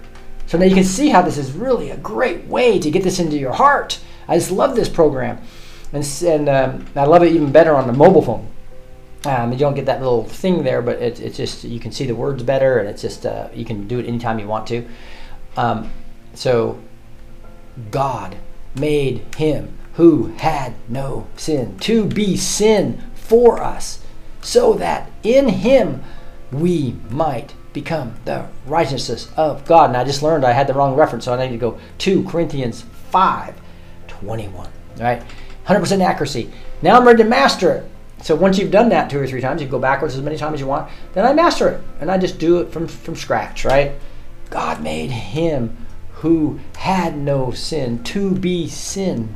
so 0.53 0.59
now 0.59 0.67
you 0.67 0.75
can 0.75 0.85
see 0.85 1.09
how 1.09 1.23
this 1.23 1.39
is 1.39 1.53
really 1.53 1.89
a 1.89 1.97
great 1.97 2.45
way 2.45 2.79
to 2.79 2.91
get 2.91 3.03
this 3.03 3.19
into 3.19 3.39
your 3.39 3.55
heart. 3.55 3.99
I 4.29 4.37
just 4.37 4.51
love 4.51 4.77
this 4.77 4.91
program. 4.91 5.39
And, 5.95 6.07
and 6.23 6.47
um, 6.47 6.87
I 6.95 7.05
love 7.05 7.23
it 7.23 7.33
even 7.33 7.51
better 7.51 7.75
on 7.75 7.87
the 7.87 7.95
mobile 7.95 8.21
phone. 8.21 8.47
Um, 9.25 9.51
you 9.51 9.57
don't 9.57 9.73
get 9.73 9.87
that 9.87 10.01
little 10.01 10.25
thing 10.25 10.63
there, 10.63 10.83
but 10.83 11.01
it, 11.01 11.21
it's 11.21 11.39
just 11.39 11.65
you 11.65 11.81
can 11.81 11.91
see 11.91 12.05
the 12.05 12.15
words 12.15 12.43
better, 12.43 12.79
and 12.79 12.87
it's 12.87 13.01
just 13.01 13.25
uh, 13.25 13.49
you 13.55 13.65
can 13.65 13.89
do 13.89 13.99
it 13.99 14.05
anytime 14.05 14.39
you 14.39 14.47
want 14.47 14.67
to. 14.67 14.87
Um, 15.57 15.91
so, 16.35 16.79
God 17.91 18.37
made 18.79 19.35
him 19.37 19.79
who 19.95 20.35
had 20.37 20.75
no 20.87 21.29
sin 21.35 21.79
to 21.79 22.05
be 22.05 22.37
sin 22.37 23.03
for 23.15 23.63
us, 23.63 24.05
so 24.43 24.75
that 24.75 25.11
in 25.23 25.49
him 25.49 26.05
we 26.51 26.97
might 27.09 27.55
become 27.73 28.15
the 28.25 28.47
righteousness 28.67 29.31
of 29.37 29.65
God. 29.65 29.91
And 29.91 29.97
I 29.97 30.05
just 30.05 30.23
learned 30.23 30.45
I 30.45 30.53
had 30.53 30.67
the 30.67 30.75
wrong 30.75 30.95
reference, 30.95 31.25
so 31.25 31.35
I 31.35 31.47
need 31.47 31.53
to 31.53 31.59
go 31.59 31.79
2 31.99 32.25
Corinthians 32.25 32.83
5 33.11 33.55
21. 34.09 34.55
All 34.57 34.73
right, 35.01 35.23
100% 35.67 36.05
accuracy. 36.05 36.51
Now 36.83 36.99
I'm 36.99 37.07
ready 37.07 37.23
to 37.23 37.29
master 37.29 37.73
it. 37.73 37.91
So 38.23 38.37
once 38.37 38.59
you've 38.59 38.71
done 38.71 38.89
that 38.91 39.11
two 39.11 39.19
or 39.19 39.27
three 39.27 39.41
times, 39.41 39.61
you 39.61 39.69
go 39.69 39.81
backwards 39.81 40.15
as 40.15 40.23
many 40.23 40.37
times 40.37 40.55
as 40.55 40.61
you 40.61 40.67
want. 40.67 40.91
Then 41.13 41.25
I 41.25 41.33
master 41.33 41.69
it, 41.69 41.81
and 42.01 42.11
I 42.11 42.19
just 42.19 42.39
do 42.39 42.61
it 42.61 42.73
from 42.73 42.87
from 42.87 43.17
scratch, 43.17 43.65
right? 43.65 43.93
God 44.51 44.81
made 44.81 45.11
him 45.11 45.77
who 46.23 46.61
had 46.77 47.17
no 47.17 47.51
sin 47.51 48.05
to 48.05 48.31
be 48.33 48.69
sin 48.69 49.35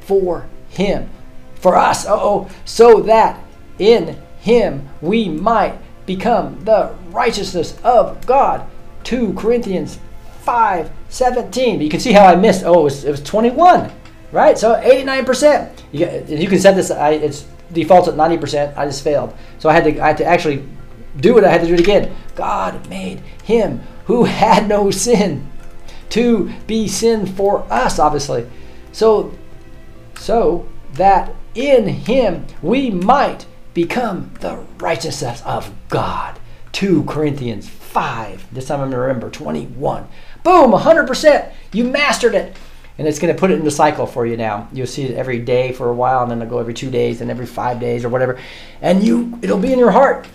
for 0.00 0.46
him, 0.68 1.08
for 1.54 1.76
us. 1.76 2.04
Oh, 2.06 2.50
so 2.66 3.00
that 3.02 3.42
in 3.78 4.20
him 4.38 4.88
we 5.00 5.30
might 5.30 5.78
become 6.08 6.58
the 6.64 6.92
righteousness 7.10 7.78
of 7.84 8.26
God. 8.26 8.68
2 9.04 9.34
Corinthians 9.34 10.00
5 10.40 10.90
17. 11.08 11.76
But 11.78 11.84
you 11.84 11.90
can 11.90 12.00
see 12.00 12.12
how 12.12 12.26
I 12.26 12.34
missed. 12.34 12.64
Oh, 12.64 12.80
it 12.80 12.84
was, 12.84 13.04
it 13.04 13.10
was 13.10 13.22
21, 13.22 13.92
right? 14.32 14.58
So 14.58 14.74
89%. 14.74 15.82
You, 15.92 16.24
you 16.26 16.48
can 16.48 16.58
set 16.58 16.74
this, 16.74 16.90
I, 16.90 17.10
it's 17.10 17.46
defaults 17.72 18.08
at 18.08 18.14
90%. 18.14 18.76
I 18.76 18.86
just 18.86 19.04
failed. 19.04 19.34
So 19.58 19.68
I 19.68 19.74
had 19.74 19.84
to 19.84 20.00
I 20.00 20.08
had 20.08 20.16
to 20.18 20.24
actually 20.24 20.64
do 21.18 21.38
it. 21.38 21.44
I 21.44 21.50
had 21.50 21.60
to 21.60 21.66
do 21.66 21.74
it 21.74 21.80
again. 21.80 22.14
God 22.34 22.88
made 22.88 23.20
him 23.44 23.82
who 24.06 24.24
had 24.42 24.68
no 24.68 24.90
sin 24.90 25.50
to 26.10 26.50
be 26.66 26.88
sin 26.88 27.26
for 27.26 27.70
us, 27.70 27.98
obviously. 27.98 28.48
So 28.92 29.32
so 30.16 30.66
that 30.94 31.34
in 31.54 31.88
him 31.88 32.46
we 32.62 32.90
might 32.90 33.46
become 33.82 34.32
the 34.40 34.56
righteousness 34.78 35.40
of 35.46 35.72
God. 35.88 36.40
2 36.72 37.04
Corinthians 37.04 37.68
5. 37.68 38.52
This 38.52 38.66
time 38.66 38.80
I'm 38.80 38.90
going 38.90 38.92
to 38.92 38.98
remember 38.98 39.30
21. 39.30 40.08
Boom, 40.42 40.72
100%. 40.72 41.52
You 41.72 41.84
mastered 41.84 42.34
it 42.34 42.56
and 42.98 43.06
it's 43.06 43.20
going 43.20 43.32
to 43.32 43.38
put 43.38 43.52
it 43.52 43.58
in 43.60 43.64
the 43.64 43.70
cycle 43.70 44.04
for 44.04 44.26
you 44.26 44.36
now. 44.36 44.68
You'll 44.72 44.88
see 44.88 45.04
it 45.04 45.16
every 45.16 45.38
day 45.38 45.70
for 45.70 45.88
a 45.88 45.94
while, 45.94 46.22
and 46.22 46.30
then 46.32 46.42
it'll 46.42 46.50
go 46.50 46.58
every 46.58 46.74
two 46.74 46.90
days, 46.90 47.20
and 47.20 47.30
every 47.30 47.46
five 47.46 47.78
days, 47.78 48.04
or 48.04 48.08
whatever. 48.08 48.40
And 48.82 49.04
you, 49.04 49.38
it'll 49.40 49.60
be 49.60 49.72
in 49.72 49.78
your 49.78 49.92
heart, 49.92 50.26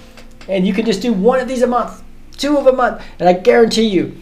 and 0.47 0.65
you 0.65 0.73
can 0.73 0.85
just 0.85 1.01
do 1.01 1.11
one 1.11 1.41
of 1.41 1.49
these 1.49 1.61
a 1.61 1.67
month, 1.67 2.01
two 2.37 2.57
of 2.57 2.67
a 2.67 2.71
month, 2.71 3.03
and 3.19 3.27
I 3.27 3.33
guarantee 3.33 3.87
you, 3.87 4.15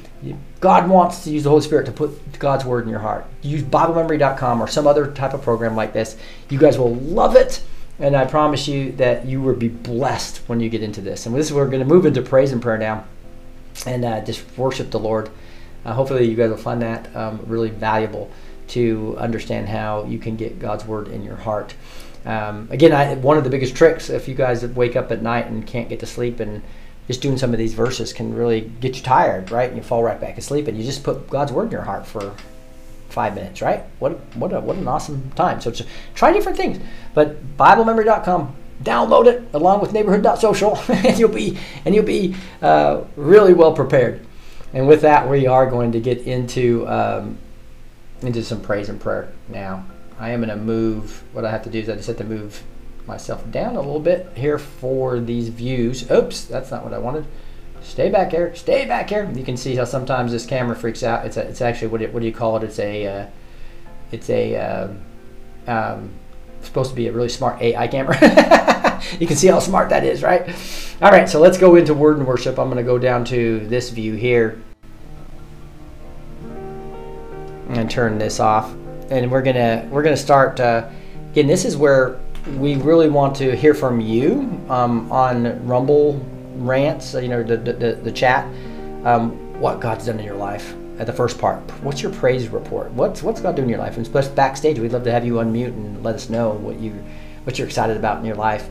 God 0.60 0.90
wants 0.90 1.24
to 1.26 1.30
use 1.30 1.44
the 1.44 1.52
Holy 1.52 1.62
Spirit 1.62 1.86
to 1.86 1.92
put 1.92 2.40
God's 2.40 2.66
word 2.66 2.84
in 2.86 2.90
your 2.90 3.00
heart. 3.00 3.28
Use 3.44 3.62
BibleMemory.com 3.62 4.60
or 4.60 4.68
some 4.68 4.88
other 4.88 5.12
type 5.12 5.36
of 5.36 5.44
program 5.44 5.76
like 5.76 5.94
this. 5.94 6.18
You 6.50 6.58
guys 6.58 6.80
will 6.80 6.96
love 6.96 7.36
it. 7.36 7.62
And 8.02 8.18
I 8.18 8.26
promise 8.26 8.68
you 8.68 8.92
that 8.94 9.28
you 9.28 9.42
will 9.42 9.56
be 9.56 9.68
blessed 9.68 10.38
when 10.48 10.60
you 10.60 10.70
get 10.70 10.82
into 10.82 11.02
this. 11.02 11.28
And 11.28 11.36
this 11.36 11.48
is 11.48 11.54
we're 11.54 11.68
going 11.68 11.84
to 11.84 11.86
move 11.86 12.08
into 12.08 12.24
praise 12.24 12.52
and 12.52 12.60
prayer 12.60 12.80
now, 12.80 13.06
and 13.86 14.04
uh, 14.04 14.22
just 14.26 14.44
worship 14.58 14.90
the 14.90 15.00
Lord. 15.00 15.30
Uh, 15.86 15.94
hopefully, 15.94 16.26
you 16.26 16.36
guys 16.36 16.50
will 16.50 16.58
find 16.58 16.82
that 16.82 17.16
um, 17.16 17.40
really 17.46 17.70
valuable 17.70 18.32
to 18.70 19.16
understand 19.20 19.70
how 19.70 20.04
you 20.06 20.18
can 20.18 20.36
get 20.36 20.58
God's 20.58 20.84
word 20.84 21.10
in 21.10 21.24
your 21.24 21.36
heart. 21.36 21.76
Um, 22.26 22.68
again, 22.72 22.92
I, 22.92 23.14
one 23.16 23.38
of 23.38 23.44
the 23.44 23.50
biggest 23.52 23.76
tricks 23.76 24.10
if 24.10 24.28
you 24.28 24.34
guys 24.34 24.66
wake 24.66 24.96
up 24.96 25.12
at 25.12 25.22
night 25.22 25.48
and 25.48 25.66
can't 25.66 25.88
get 25.88 26.00
to 26.00 26.06
sleep 26.08 26.40
and 26.40 26.64
just 27.08 27.22
doing 27.22 27.38
some 27.38 27.52
of 27.52 27.60
these 27.60 27.74
verses 27.74 28.14
can 28.14 28.34
really 28.34 28.62
get 28.80 28.96
you 28.96 29.04
tired, 29.04 29.52
right? 29.52 29.68
And 29.68 29.78
you 29.78 29.84
fall 29.84 30.02
right 30.02 30.20
back 30.20 30.40
asleep, 30.40 30.68
and 30.68 30.76
you 30.76 30.84
just 30.84 31.04
put 31.04 31.30
God's 31.30 31.52
word 31.52 31.66
in 31.66 31.72
your 31.72 31.82
heart 31.84 32.08
for 32.08 32.34
five 33.12 33.36
minutes, 33.36 33.62
right? 33.62 33.84
What 34.00 34.14
what 34.36 34.54
a, 34.54 34.60
what 34.60 34.78
an 34.78 34.88
awesome 34.88 35.32
time! 35.36 35.62
So 35.62 35.72
try 36.16 36.34
different 36.34 36.58
things, 36.58 36.80
but 37.14 37.58
BibleMemory.com, 37.58 38.56
download 38.84 39.28
it 39.28 39.44
along 39.54 39.82
with 39.82 39.94
Neighborhood.social, 39.94 40.78
and 40.90 41.20
you'll 41.20 41.30
be 41.30 41.58
and 41.86 41.94
you'll 41.94 42.06
be 42.06 42.36
uh, 42.62 43.04
really 43.16 43.54
well 43.54 43.74
prepared. 43.74 44.26
And 44.74 44.88
with 44.88 45.02
that, 45.02 45.30
we 45.30 45.48
are 45.48 45.70
going 45.70 45.92
to 45.92 46.00
get 46.00 46.20
into 46.20 46.88
um, 46.88 47.38
into 48.22 48.44
some 48.44 48.62
praise 48.62 48.90
and 48.90 49.00
prayer 49.00 49.32
now. 49.50 49.86
I 50.20 50.30
am 50.30 50.42
going 50.42 50.50
to 50.50 50.56
move. 50.56 51.24
What 51.34 51.46
I 51.46 51.52
have 51.52 51.64
to 51.64 51.70
do 51.70 51.80
is 51.80 51.90
I 51.90 51.96
just 51.96 52.08
have 52.08 52.18
to 52.18 52.24
move 52.24 52.64
myself 53.08 53.50
down 53.52 53.76
a 53.76 53.82
little 53.82 54.00
bit 54.00 54.30
here 54.36 54.58
for 54.58 55.20
these 55.20 55.50
views. 55.50 56.10
Oops, 56.12 56.46
that's 56.46 56.72
not 56.72 56.84
what 56.84 56.94
I 56.94 57.00
wanted. 57.00 57.26
Stay 57.82 58.10
back 58.10 58.32
here. 58.32 58.54
Stay 58.56 58.86
back 58.86 59.10
here. 59.10 59.30
You 59.34 59.44
can 59.44 59.58
see 59.58 59.76
how 59.76 59.86
sometimes 59.86 60.32
this 60.32 60.46
camera 60.46 60.76
freaks 60.76 61.04
out. 61.04 61.26
It's 61.26 61.38
a, 61.38 61.42
it's 61.42 61.62
actually 61.62 61.88
what 61.88 62.02
what 62.14 62.20
do 62.22 62.26
you 62.26 62.34
call 62.34 62.58
it? 62.58 62.64
It's 62.64 62.80
a 62.80 63.08
uh, 63.08 63.28
it's 64.12 64.30
a 64.30 64.56
uh, 64.56 64.88
um, 65.68 66.12
supposed 66.62 66.92
to 66.92 66.96
be 66.96 67.08
a 67.08 67.12
really 67.12 67.30
smart 67.30 67.62
AI 67.62 67.88
camera. 67.88 68.18
you 69.20 69.28
can 69.28 69.36
see 69.36 69.48
how 69.48 69.60
smart 69.60 69.90
that 69.90 70.04
is, 70.04 70.22
right? 70.22 70.48
All 71.02 71.12
right, 71.12 71.28
so 71.28 71.40
let's 71.40 71.58
go 71.58 71.76
into 71.76 71.94
word 71.94 72.18
and 72.18 72.28
worship. 72.28 72.60
I'm 72.60 72.70
going 72.70 72.78
to 72.78 72.84
go 72.84 73.00
down 73.00 73.26
to 73.26 73.66
this 73.68 73.90
view 73.90 74.14
here 74.14 74.62
and 77.70 77.90
turn 77.90 78.18
this 78.18 78.40
off, 78.40 78.72
and 79.10 79.32
we're 79.32 79.42
gonna 79.42 79.88
we're 79.90 80.04
gonna 80.04 80.18
start. 80.18 80.60
Uh, 80.60 80.88
again, 81.32 81.48
this 81.48 81.66
is 81.66 81.76
where 81.76 82.20
we 82.58 82.76
really 82.76 83.10
want 83.10 83.36
to 83.38 83.56
hear 83.56 83.74
from 83.74 84.02
you 84.02 84.62
um, 84.70 85.12
on 85.12 85.66
Rumble 85.66 86.24
rants. 86.68 87.14
You 87.14 87.30
know, 87.30 87.44
the 87.44 87.58
the, 87.58 87.94
the 87.94 88.12
chat. 88.12 88.46
Um, 89.06 89.48
what 89.62 89.80
God's 89.80 90.08
done 90.08 90.20
in 90.20 90.26
your 90.26 90.36
life 90.36 90.74
at 90.98 91.06
the 91.06 91.14
first 91.14 91.40
part. 91.40 91.60
What's 91.84 92.02
your 92.02 92.12
praise 92.12 92.50
report? 92.50 92.92
What's 92.92 93.24
what's 93.24 93.42
God 93.42 93.56
doing 93.56 93.68
in 93.68 93.70
your 93.70 93.80
life? 93.80 93.98
And 93.98 94.12
plus 94.12 94.28
backstage, 94.28 94.80
we'd 94.80 94.92
love 94.92 95.04
to 95.06 95.12
have 95.12 95.26
you 95.26 95.36
unmute 95.36 95.68
and 95.68 96.04
let 96.04 96.16
us 96.16 96.30
know 96.30 96.52
what 96.52 96.80
you 96.80 96.92
what 97.44 97.58
you're 97.58 97.68
excited 97.68 97.98
about 97.98 98.20
in 98.20 98.26
your 98.26 98.36
life. 98.36 98.70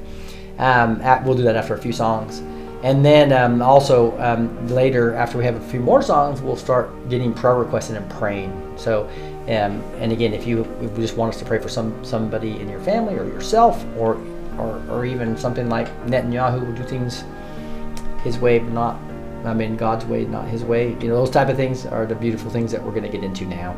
Um, 0.59 1.01
at, 1.01 1.25
we'll 1.25 1.37
do 1.37 1.43
that 1.45 1.57
after 1.57 1.75
a 1.75 1.79
few 1.79 1.93
songs. 1.93 2.41
And 2.83 3.05
then 3.05 3.33
um, 3.33 3.61
also 3.63 4.19
um, 4.21 4.69
later, 4.69 5.15
after 5.15 5.39
we 5.39 5.45
have 5.45 5.57
a 5.57 5.69
few 5.69 5.81
more 5.81 6.03
songs, 6.03 6.41
we'll 6.41 6.57
start 6.57 7.09
getting 7.09 7.35
prayer 7.35 7.57
requests 7.57 7.91
and 7.91 8.11
praying. 8.11 8.75
So, 8.77 9.07
um, 9.43 9.83
and 9.99 10.13
again, 10.13 10.33
if 10.33 10.47
you, 10.47 10.63
if 10.81 10.95
just 10.97 11.17
want 11.17 11.35
us 11.35 11.39
to 11.41 11.45
pray 11.45 11.59
for 11.59 11.69
some 11.69 12.05
somebody 12.05 12.59
in 12.59 12.69
your 12.69 12.81
family 12.81 13.17
or 13.17 13.25
yourself, 13.25 13.85
or 13.97 14.21
or, 14.59 14.83
or 14.91 15.05
even 15.05 15.37
something 15.37 15.69
like 15.69 15.89
Netanyahu 16.07 16.67
will 16.67 16.75
do 16.75 16.85
things 16.85 17.25
his 18.23 18.39
way, 18.39 18.61
not, 18.61 18.97
I 19.45 19.55
mean, 19.55 19.77
God's 19.77 20.05
way, 20.05 20.25
not 20.25 20.49
his 20.49 20.65
way. 20.65 20.91
You 21.01 21.09
know, 21.09 21.17
those 21.17 21.31
type 21.31 21.49
of 21.49 21.57
things 21.57 21.87
are 21.87 22.07
the 22.07 22.15
beautiful 22.15 22.51
things 22.51 22.73
that 22.73 22.83
we're 22.83 22.93
going 22.93 23.05
to 23.05 23.09
get 23.09 23.25
into 23.25 23.45
now 23.47 23.77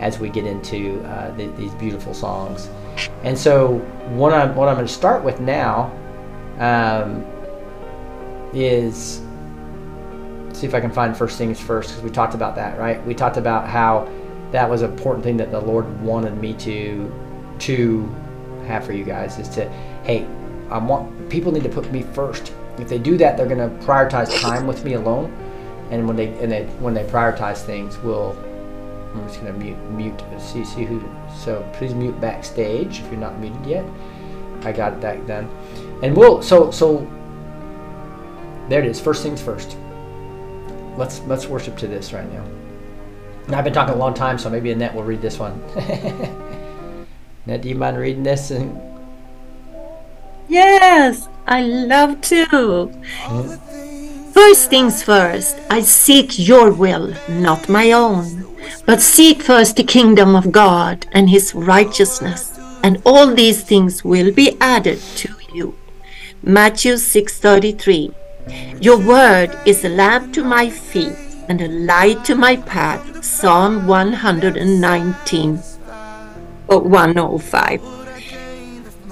as 0.00 0.18
we 0.18 0.28
get 0.28 0.44
into 0.44 1.00
uh, 1.04 1.30
the, 1.36 1.46
these 1.52 1.72
beautiful 1.74 2.14
songs. 2.14 2.68
And 3.22 3.38
so, 3.38 3.78
what 4.10 4.32
I'm, 4.32 4.54
what 4.54 4.68
I'm 4.68 4.74
going 4.74 4.86
to 4.86 4.92
start 4.92 5.22
with 5.22 5.40
now 5.40 5.92
um, 6.58 7.24
is 8.52 9.22
see 10.52 10.66
if 10.66 10.74
I 10.74 10.80
can 10.80 10.92
find 10.92 11.16
first 11.16 11.36
things 11.36 11.60
first 11.60 11.90
because 11.90 12.04
we 12.04 12.10
talked 12.10 12.34
about 12.34 12.54
that, 12.56 12.78
right? 12.78 13.04
We 13.06 13.14
talked 13.14 13.36
about 13.36 13.68
how 13.68 14.08
that 14.52 14.68
was 14.68 14.82
an 14.82 14.92
important 14.92 15.24
thing 15.24 15.36
that 15.38 15.50
the 15.50 15.60
Lord 15.60 16.00
wanted 16.00 16.36
me 16.40 16.54
to 16.54 17.12
to 17.60 18.06
have 18.66 18.84
for 18.84 18.92
you 18.92 19.04
guys 19.04 19.38
is 19.38 19.48
to, 19.50 19.68
hey, 20.04 20.26
I 20.70 20.78
want 20.78 21.28
people 21.28 21.52
need 21.52 21.64
to 21.64 21.68
put 21.68 21.90
me 21.92 22.02
first. 22.02 22.52
If 22.78 22.88
they 22.88 22.98
do 22.98 23.16
that, 23.18 23.36
they're 23.36 23.46
going 23.46 23.58
to 23.58 23.86
prioritize 23.86 24.40
time 24.40 24.66
with 24.66 24.84
me 24.84 24.94
alone, 24.94 25.32
and 25.90 26.06
when 26.06 26.16
they 26.16 26.28
and 26.38 26.50
they 26.50 26.64
when 26.80 26.94
they 26.94 27.04
prioritize 27.04 27.62
things, 27.62 27.98
we'll. 27.98 28.36
I'm 29.14 29.28
just 29.28 29.40
going 29.40 29.52
to 29.52 29.58
mute 29.58 29.78
mute 29.90 30.40
see 30.40 30.64
see 30.64 30.84
who. 30.84 31.02
So 31.36 31.68
please 31.74 31.94
mute 31.94 32.20
backstage 32.20 33.00
if 33.00 33.06
you're 33.06 33.20
not 33.20 33.38
muted 33.38 33.64
yet. 33.64 33.84
I 34.62 34.72
got 34.72 35.00
that 35.02 35.26
done, 35.26 35.48
and 36.02 36.16
we'll 36.16 36.42
so 36.42 36.70
so. 36.70 37.08
There 38.68 38.80
it 38.80 38.86
is. 38.86 39.00
First 39.00 39.22
things 39.22 39.40
first. 39.40 39.76
Let's 40.96 41.20
let's 41.26 41.46
worship 41.46 41.76
to 41.78 41.86
this 41.86 42.12
right 42.12 42.30
now. 42.32 42.44
And 43.46 43.54
I've 43.54 43.64
been 43.64 43.74
talking 43.74 43.94
a 43.94 43.98
long 43.98 44.14
time, 44.14 44.38
so 44.38 44.48
maybe 44.48 44.72
Annette 44.72 44.94
will 44.94 45.04
read 45.04 45.20
this 45.20 45.38
one. 45.38 45.52
Annette, 47.44 47.60
do 47.60 47.68
you 47.68 47.74
mind 47.74 47.98
reading 47.98 48.22
this? 48.22 48.50
And 48.50 48.80
Yes, 50.48 51.28
I 51.46 51.62
love 51.62 52.20
to. 52.22 52.90
First 54.32 54.70
things 54.70 55.02
first, 55.02 55.56
I 55.70 55.80
seek 55.80 56.38
your 56.38 56.70
will, 56.72 57.14
not 57.28 57.68
my 57.68 57.92
own. 57.92 58.44
But 58.86 59.00
seek 59.00 59.42
first 59.42 59.76
the 59.76 59.84
kingdom 59.84 60.34
of 60.36 60.52
God 60.52 61.06
and 61.12 61.30
his 61.30 61.54
righteousness, 61.54 62.58
and 62.82 63.00
all 63.04 63.34
these 63.34 63.62
things 63.62 64.04
will 64.04 64.32
be 64.32 64.56
added 64.60 65.00
to 65.16 65.30
you. 65.52 65.74
Matthew 66.42 66.96
6:33. 66.96 68.12
Your 68.80 68.98
word 68.98 69.56
is 69.64 69.84
a 69.84 69.88
lamp 69.88 70.34
to 70.34 70.44
my 70.44 70.68
feet 70.68 71.16
and 71.48 71.60
a 71.60 71.68
light 71.68 72.24
to 72.26 72.34
my 72.34 72.56
path. 72.56 73.24
Psalm 73.24 73.86
119 73.86 75.62
or 76.68 76.80
105. 76.80 78.03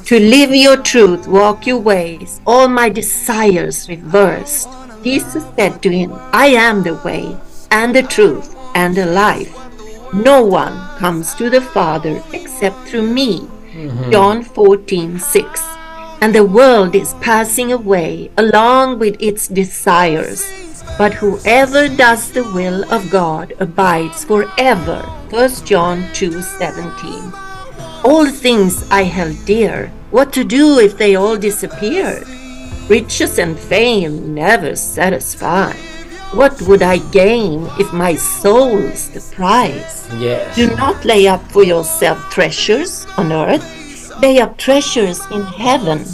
To 0.06 0.18
live 0.18 0.54
your 0.54 0.76
truth, 0.76 1.28
walk 1.28 1.66
your 1.66 1.78
ways, 1.78 2.40
all 2.44 2.66
my 2.66 2.88
desires 2.88 3.88
reversed. 3.88 4.68
Jesus 5.04 5.44
said 5.56 5.80
to 5.82 5.90
him, 5.90 6.12
I 6.32 6.46
am 6.48 6.82
the 6.82 6.94
way, 6.96 7.36
and 7.70 7.94
the 7.94 8.02
truth, 8.02 8.56
and 8.74 8.96
the 8.96 9.06
life. 9.06 9.56
No 10.12 10.44
one 10.44 10.76
comes 10.98 11.34
to 11.36 11.48
the 11.48 11.60
Father 11.60 12.22
except 12.32 12.76
through 12.88 13.08
me. 13.08 13.40
Mm-hmm. 13.72 14.10
John 14.10 14.42
14, 14.42 15.18
6. 15.18 15.60
And 16.20 16.34
the 16.34 16.44
world 16.44 16.94
is 16.94 17.14
passing 17.20 17.72
away 17.72 18.30
along 18.36 18.98
with 18.98 19.16
its 19.20 19.48
desires. 19.48 20.44
But 20.98 21.14
whoever 21.14 21.88
does 21.88 22.30
the 22.32 22.44
will 22.44 22.84
of 22.92 23.08
God 23.10 23.54
abides 23.60 24.24
forever. 24.24 25.00
1 25.30 25.50
John 25.64 26.04
2, 26.12 26.42
17. 26.42 27.32
All 28.04 28.26
things 28.26 28.84
I 28.90 29.04
held 29.04 29.44
dear. 29.44 29.92
What 30.10 30.32
to 30.32 30.42
do 30.44 30.78
if 30.80 30.98
they 30.98 31.14
all 31.14 31.36
disappeared? 31.36 32.26
Riches 32.88 33.38
and 33.38 33.56
fame 33.58 34.34
never 34.34 34.74
satisfy. 34.74 35.72
What 36.34 36.60
would 36.62 36.82
I 36.82 36.98
gain 37.12 37.68
if 37.78 37.92
my 37.92 38.16
soul's 38.16 39.10
the 39.10 39.20
prize? 39.34 40.08
yes. 40.18 40.56
Do 40.56 40.66
not 40.74 41.04
lay 41.04 41.28
up 41.28 41.42
for 41.52 41.62
yourself 41.62 42.18
treasures 42.30 43.06
on 43.16 43.30
earth. 43.32 43.64
Lay 44.20 44.40
up 44.40 44.56
treasures 44.58 45.20
in 45.30 45.42
heaven. 45.42 46.04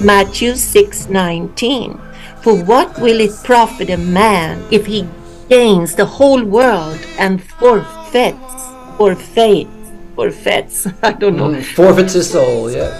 Matthew 0.00 0.52
6:19. 0.56 1.98
For 2.42 2.54
what 2.54 2.98
will 2.98 3.20
it 3.20 3.34
profit 3.44 3.90
a 3.90 3.96
man 3.96 4.62
if 4.70 4.86
he 4.86 5.06
gains 5.48 5.94
the 5.94 6.06
whole 6.06 6.44
world 6.44 6.98
and 7.18 7.42
forfeits, 7.42 8.54
forfeits, 8.98 9.79
forfeits, 10.24 10.86
I 11.02 11.12
don't 11.12 11.36
know, 11.36 11.48
Mm, 11.48 11.64
Forfeits 11.64 12.12
his 12.14 12.30
soul, 12.30 12.70
yeah. 12.70 12.90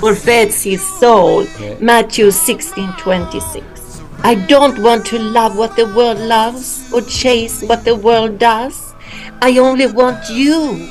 forfeits 0.00 0.62
his 0.62 0.82
soul. 1.00 1.44
Yeah. 1.60 1.74
Matthew 1.80 2.30
16 2.30 2.92
26. 2.98 4.00
I 4.22 4.34
don't 4.52 4.78
want 4.82 5.04
to 5.06 5.18
love 5.18 5.58
what 5.58 5.76
the 5.76 5.84
world 5.94 6.18
loves 6.18 6.90
or 6.92 7.02
chase 7.02 7.62
what 7.62 7.84
the 7.84 7.94
world 7.94 8.38
does. 8.38 8.94
I 9.42 9.58
only 9.58 9.86
want 9.86 10.30
you. 10.30 10.88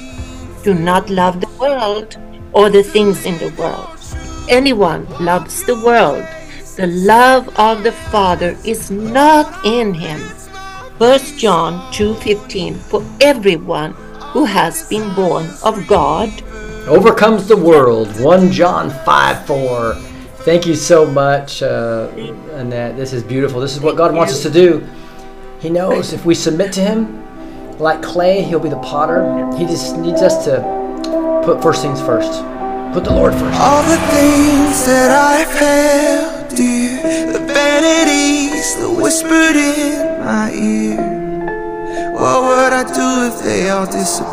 Do 0.64 0.74
not 0.76 1.10
love 1.10 1.42
the 1.42 1.50
world 1.60 2.18
or 2.54 2.70
the 2.70 2.84
things 2.84 3.26
in 3.26 3.38
the 3.40 3.50
world. 3.62 3.90
Anyone 4.50 5.08
loves 5.20 5.64
the 5.64 5.76
world, 5.88 6.24
the 6.76 6.88
love 6.88 7.50
of 7.58 7.82
the 7.84 7.92
Father 8.14 8.56
is 8.64 8.92
not 8.92 9.66
in 9.66 9.94
him. 9.96 10.20
1 11.00 11.20
John 11.44 11.74
2:15 11.92 12.76
For 12.92 13.02
everyone 13.20 13.96
who 14.34 14.46
has 14.46 14.88
been 14.90 15.14
born 15.16 15.48
of 15.64 15.88
God 15.88 16.30
Overcomes 16.88 17.48
the 17.48 17.56
world. 17.56 18.10
1 18.20 18.52
John 18.52 18.90
5 18.90 19.48
4. 19.48 19.94
Thank 20.44 20.66
you 20.66 20.76
so 20.76 21.06
much, 21.06 21.64
uh, 21.64 22.10
Annette. 22.52 22.98
This 22.98 23.14
is 23.14 23.24
beautiful. 23.24 23.62
This 23.62 23.74
is 23.74 23.80
what 23.80 23.96
God 23.96 24.14
wants 24.14 24.34
us 24.34 24.44
to 24.44 24.50
do. 24.52 24.86
He 25.62 25.70
knows 25.70 26.12
if 26.12 26.26
we 26.26 26.36
submit 26.36 26.74
to 26.74 26.82
Him, 26.82 27.80
like 27.80 28.02
clay, 28.02 28.42
He'll 28.42 28.60
be 28.60 28.68
the 28.68 28.80
potter. 28.80 29.24
He 29.56 29.66
just 29.66 29.96
needs 29.96 30.22
us 30.22 30.44
to 30.44 30.60
put 31.46 31.64
first 31.64 31.82
things 31.82 32.02
first. 32.02 32.34
Put 32.94 33.06
the 33.06 33.14
Lord 33.14 33.32
first. 33.32 33.62
All 33.62 33.84
the 33.84 33.98
things 34.12 34.86
that 34.86 35.10
I've 35.10 35.58
held 35.58 36.50
dear, 36.50 37.32
the 37.32 37.40
vanities 37.40 38.76
that 38.76 39.02
whispered 39.02 39.56
in 39.56 40.20
my 40.20 40.52
ear. 40.52 41.13
What 42.24 42.42
would 42.44 42.72
I 42.72 42.84
do 42.84 43.10
if 43.28 43.44
they 43.44 43.70
all 43.70 43.86
disappeared? 43.86 44.32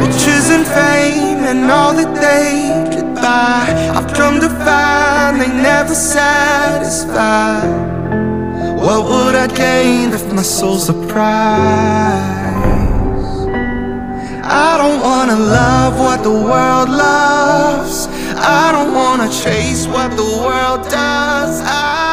Riches 0.00 0.46
and 0.56 0.64
fame 0.64 1.42
and 1.50 1.68
all 1.68 1.92
that 1.92 2.14
they 2.14 2.70
could 2.94 3.12
buy. 3.16 3.66
I've 3.96 4.14
come 4.14 4.38
to 4.38 4.48
find 4.48 5.40
they 5.40 5.48
never 5.48 5.92
satisfy. 5.92 7.66
What 8.76 9.02
would 9.10 9.34
I 9.34 9.48
gain 9.56 10.12
if 10.12 10.32
my 10.32 10.42
soul's 10.42 10.88
a 10.88 10.94
prize? 11.08 11.50
I 14.44 14.78
don't 14.78 15.00
wanna 15.02 15.36
love 15.58 15.98
what 15.98 16.22
the 16.22 16.36
world 16.50 16.88
loves. 16.88 18.06
I 18.36 18.70
don't 18.70 18.94
wanna 18.94 19.28
chase 19.42 19.88
what 19.88 20.16
the 20.16 20.30
world 20.44 20.88
does. 20.88 21.60
I 21.62 22.09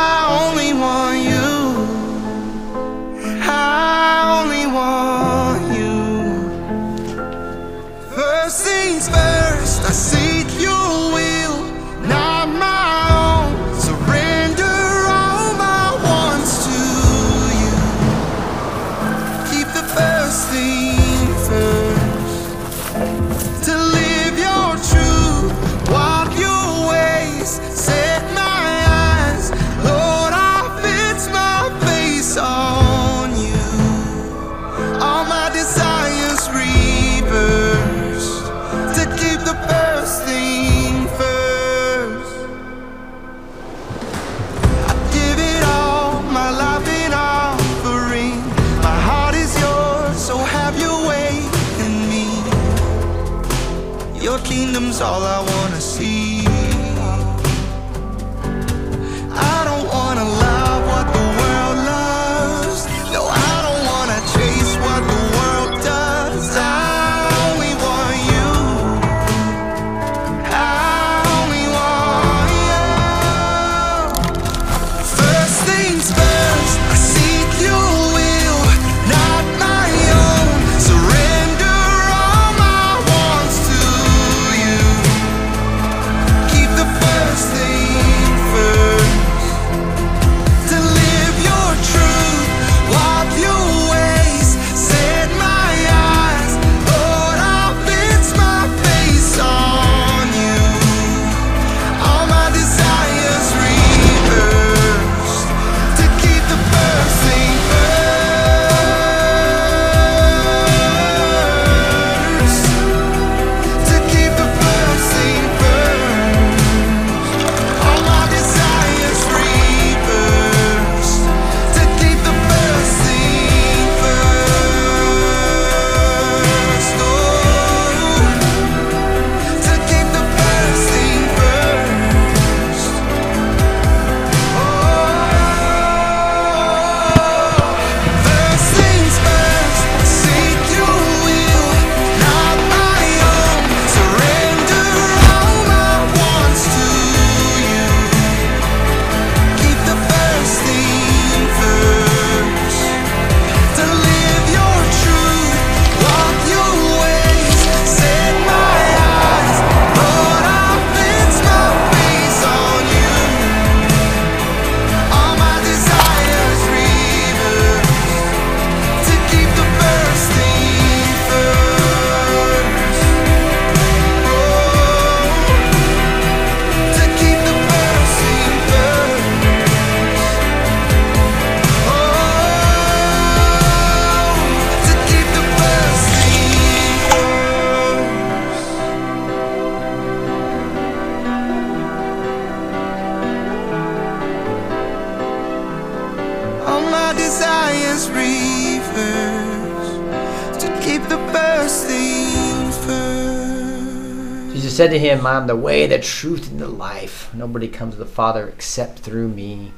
said 204.78 204.91
to 204.91 204.99
him, 204.99 205.26
I'm 205.26 205.48
the 205.48 205.56
way, 205.56 205.88
the 205.88 205.98
truth, 205.98 206.52
and 206.52 206.60
the 206.60 206.68
life. 206.68 207.34
Nobody 207.34 207.68
comes 207.68 207.95
to 207.95 207.99
the 207.99 208.06
Father 208.06 208.48
except 208.48 208.99
through 208.99 209.28
me. 209.28 209.72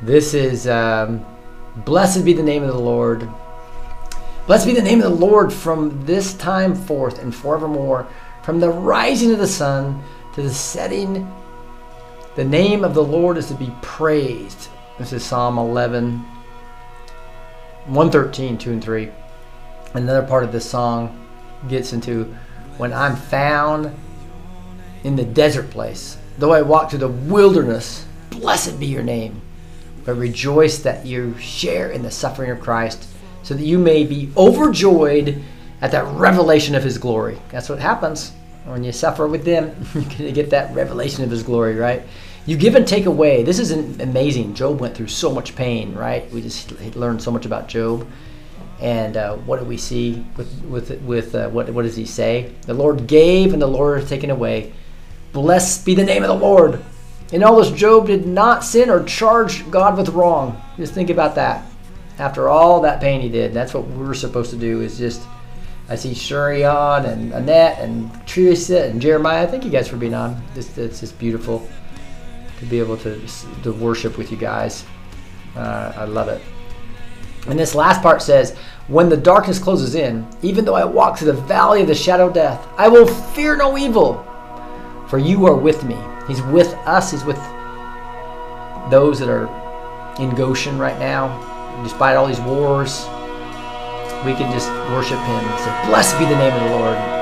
This 0.00 0.32
is, 0.32 0.66
um, 0.66 1.26
blessed 1.76 2.24
be 2.24 2.32
the 2.32 2.42
name 2.42 2.62
of 2.62 2.72
the 2.72 2.80
Lord. 2.80 3.28
Blessed 4.46 4.64
be 4.64 4.72
the 4.72 4.80
name 4.80 5.02
of 5.02 5.10
the 5.10 5.26
Lord 5.26 5.52
from 5.52 6.06
this 6.06 6.32
time 6.32 6.74
forth 6.74 7.18
and 7.18 7.34
forevermore, 7.34 8.08
from 8.42 8.58
the 8.58 8.70
rising 8.70 9.32
of 9.32 9.38
the 9.38 9.46
sun 9.46 10.02
to 10.34 10.40
the 10.40 10.48
setting. 10.48 11.30
The 12.36 12.44
name 12.44 12.84
of 12.84 12.94
the 12.94 13.04
Lord 13.04 13.36
is 13.36 13.48
to 13.48 13.54
be 13.54 13.70
praised. 13.82 14.68
This 14.98 15.12
is 15.12 15.22
Psalm 15.22 15.58
11, 15.58 16.12
113, 17.84 18.56
2 18.56 18.72
and 18.72 18.82
3. 18.82 19.10
Another 19.92 20.26
part 20.26 20.42
of 20.42 20.52
this 20.52 20.70
song 20.70 21.28
gets 21.68 21.92
into 21.92 22.34
when 22.78 22.92
I'm 22.92 23.16
found 23.16 23.94
in 25.04 25.16
the 25.16 25.24
desert 25.24 25.70
place, 25.70 26.16
though 26.38 26.52
I 26.52 26.62
walk 26.62 26.90
through 26.90 27.00
the 27.00 27.08
wilderness, 27.08 28.06
blessed 28.30 28.80
be 28.80 28.86
your 28.86 29.02
name. 29.02 29.42
But 30.04 30.14
rejoice 30.14 30.78
that 30.78 31.04
you 31.04 31.36
share 31.38 31.90
in 31.90 32.02
the 32.02 32.10
suffering 32.10 32.50
of 32.50 32.60
Christ, 32.60 33.06
so 33.42 33.54
that 33.54 33.64
you 33.64 33.78
may 33.78 34.04
be 34.04 34.30
overjoyed 34.36 35.42
at 35.80 35.90
that 35.90 36.06
revelation 36.14 36.74
of 36.74 36.82
his 36.82 36.98
glory. 36.98 37.38
That's 37.50 37.68
what 37.68 37.78
happens 37.78 38.32
when 38.64 38.84
you 38.84 38.92
suffer 38.92 39.26
with 39.26 39.44
them. 39.44 39.74
You're 39.94 40.02
going 40.04 40.16
to 40.16 40.32
get 40.32 40.50
that 40.50 40.74
revelation 40.74 41.24
of 41.24 41.30
his 41.30 41.42
glory, 41.42 41.74
right? 41.74 42.02
You 42.46 42.56
give 42.56 42.74
and 42.74 42.88
take 42.88 43.06
away. 43.06 43.42
This 43.42 43.58
is 43.58 43.72
amazing. 43.72 44.54
Job 44.54 44.80
went 44.80 44.96
through 44.96 45.08
so 45.08 45.30
much 45.30 45.54
pain, 45.54 45.94
right? 45.94 46.30
We 46.32 46.40
just 46.40 46.72
learned 46.96 47.22
so 47.22 47.30
much 47.30 47.44
about 47.44 47.68
Job. 47.68 48.06
And 48.80 49.16
uh, 49.16 49.36
what 49.36 49.58
do 49.58 49.64
we 49.64 49.76
see 49.76 50.24
with 50.36 50.62
with 50.64 50.90
with 51.02 51.34
uh, 51.34 51.48
what 51.48 51.68
what 51.70 51.82
does 51.82 51.96
he 51.96 52.06
say? 52.06 52.52
The 52.62 52.74
Lord 52.74 53.06
gave, 53.06 53.52
and 53.52 53.60
the 53.60 53.66
Lord 53.66 54.00
has 54.00 54.08
taken 54.08 54.30
away. 54.30 54.72
Blessed 55.32 55.84
be 55.84 55.94
the 55.94 56.04
name 56.04 56.22
of 56.22 56.28
the 56.28 56.46
Lord. 56.46 56.84
In 57.32 57.42
all 57.42 57.56
this, 57.56 57.70
Job 57.72 58.06
did 58.06 58.26
not 58.26 58.64
sin 58.64 58.88
or 58.88 59.04
charge 59.04 59.68
God 59.70 59.98
with 59.98 60.10
wrong. 60.10 60.62
Just 60.76 60.94
think 60.94 61.10
about 61.10 61.34
that. 61.34 61.66
After 62.18 62.48
all 62.48 62.80
that 62.82 63.00
pain 63.00 63.20
he 63.20 63.28
did, 63.28 63.52
that's 63.52 63.74
what 63.74 63.86
we're 63.88 64.14
supposed 64.14 64.50
to 64.50 64.56
do. 64.56 64.80
Is 64.80 64.96
just 64.96 65.22
I 65.88 65.96
see 65.96 66.12
Shurion 66.12 67.06
and 67.06 67.32
Annette 67.32 67.80
and 67.80 68.10
Teresa 68.26 68.84
and 68.84 69.00
Jeremiah. 69.00 69.46
Thank 69.46 69.64
you 69.64 69.70
guys 69.70 69.88
for 69.88 69.96
being 69.96 70.14
on. 70.14 70.40
It's, 70.54 70.76
it's 70.78 71.00
just 71.00 71.18
beautiful 71.18 71.68
to 72.58 72.64
be 72.66 72.78
able 72.78 72.96
to 72.98 73.20
to 73.64 73.72
worship 73.72 74.18
with 74.18 74.30
you 74.30 74.36
guys. 74.36 74.84
Uh, 75.56 75.92
I 75.96 76.04
love 76.04 76.28
it. 76.28 76.40
And 77.46 77.58
this 77.58 77.74
last 77.74 78.02
part 78.02 78.22
says, 78.22 78.56
When 78.88 79.08
the 79.08 79.16
darkness 79.16 79.58
closes 79.58 79.94
in, 79.94 80.26
even 80.42 80.64
though 80.64 80.74
I 80.74 80.84
walk 80.84 81.18
through 81.18 81.32
the 81.32 81.40
valley 81.42 81.82
of 81.82 81.86
the 81.86 81.94
shadow 81.94 82.26
of 82.26 82.34
death, 82.34 82.66
I 82.76 82.88
will 82.88 83.06
fear 83.06 83.56
no 83.56 83.78
evil, 83.78 84.24
for 85.08 85.18
you 85.18 85.46
are 85.46 85.54
with 85.54 85.84
me. 85.84 85.96
He's 86.26 86.42
with 86.42 86.74
us, 86.86 87.10
He's 87.10 87.24
with 87.24 87.38
those 88.90 89.18
that 89.18 89.28
are 89.28 89.48
in 90.20 90.34
Goshen 90.34 90.78
right 90.78 90.98
now. 90.98 91.44
Despite 91.82 92.16
all 92.16 92.26
these 92.26 92.40
wars, 92.40 93.06
we 94.24 94.34
can 94.34 94.52
just 94.52 94.70
worship 94.90 95.18
Him 95.18 95.44
and 95.44 95.60
say, 95.60 95.88
Blessed 95.88 96.18
be 96.18 96.24
the 96.24 96.36
name 96.36 96.52
of 96.52 96.70
the 96.70 96.76
Lord. 96.76 97.17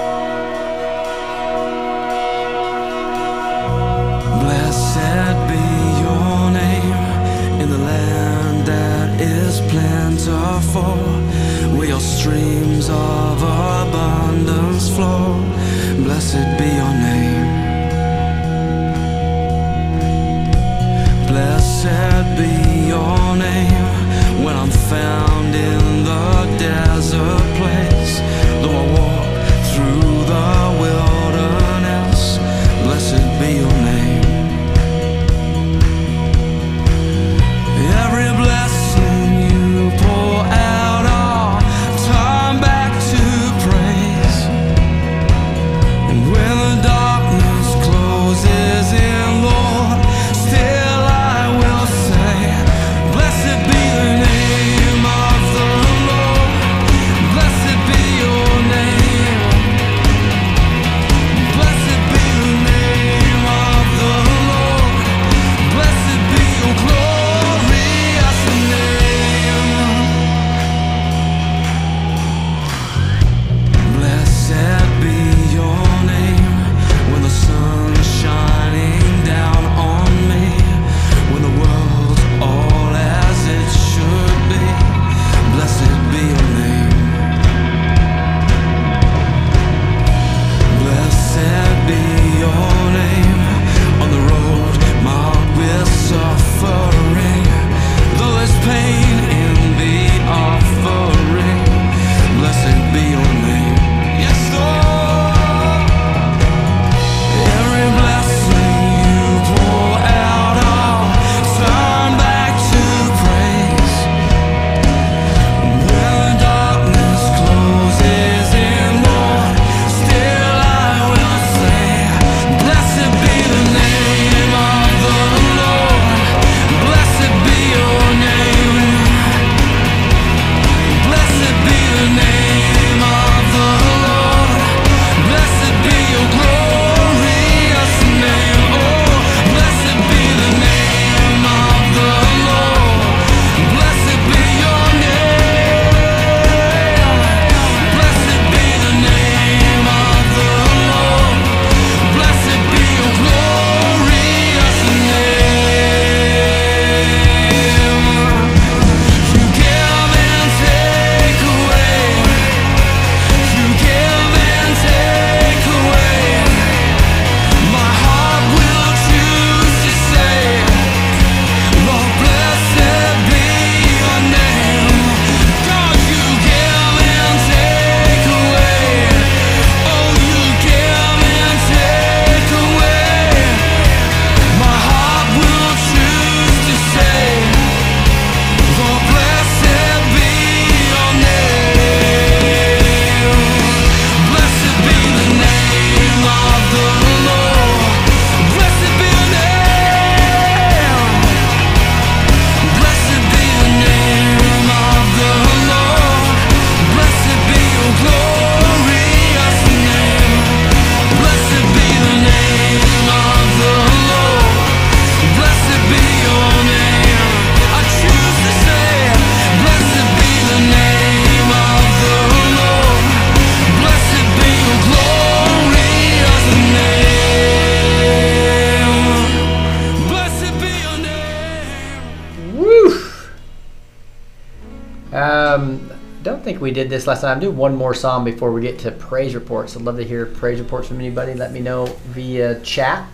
We 236.66 236.72
did 236.72 236.90
this 236.90 237.06
last 237.06 237.20
time. 237.20 237.38
Do 237.38 237.52
one 237.52 237.76
more 237.76 237.94
song 237.94 238.24
before 238.24 238.51
we 238.51 238.60
get 238.60 238.76
to 238.80 238.90
praise 238.90 239.36
reports. 239.36 239.76
I'd 239.76 239.82
love 239.82 239.98
to 239.98 240.05
hear 240.05 240.26
praise 240.26 240.59
reports 240.59 240.88
from 240.88 240.98
anybody. 240.98 241.32
Let 241.32 241.52
me 241.52 241.60
know 241.60 241.86
via 242.06 242.60
chat 242.62 243.09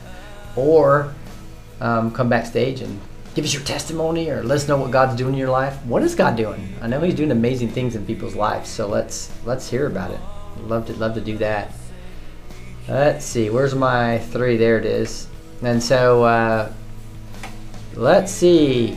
or 0.57 1.13
um, 1.79 2.13
come 2.13 2.31
backstage 2.31 2.81
and 2.81 2.99
give 3.35 3.45
us 3.45 3.53
your 3.53 3.63
testimony 3.65 4.31
or 4.31 4.43
let 4.43 4.57
us 4.57 4.69
know 4.69 4.79
what 4.79 4.91
God's 4.91 5.17
doing 5.17 5.35
in 5.35 5.39
your 5.39 5.51
life. 5.51 5.77
What 5.85 6.03
is 6.03 6.15
God 6.15 6.35
doing? 6.35 6.67
I 6.81 6.87
know 6.87 6.99
He's 7.01 7.15
doing 7.15 7.31
amazing 7.31 7.69
things 7.69 7.95
in 7.95 8.07
people's 8.07 8.35
lives, 8.35 8.71
so 8.71 8.89
let's 8.89 9.31
let's 9.45 9.69
hear 9.69 9.87
about 9.87 10.13
it. 10.13 10.21
Love 10.63 10.87
to 10.87 10.95
love 10.95 11.13
to 11.17 11.21
do 11.21 11.37
that. 11.37 11.75
Let's 12.89 13.27
see, 13.27 13.51
where's 13.51 13.75
my 13.75 14.19
three? 14.19 14.57
There 14.57 14.79
it 14.79 14.87
is. 14.87 15.29
And 15.61 15.83
so 15.83 16.25
uh, 16.25 16.73
let's 17.97 18.33
see. 18.33 18.97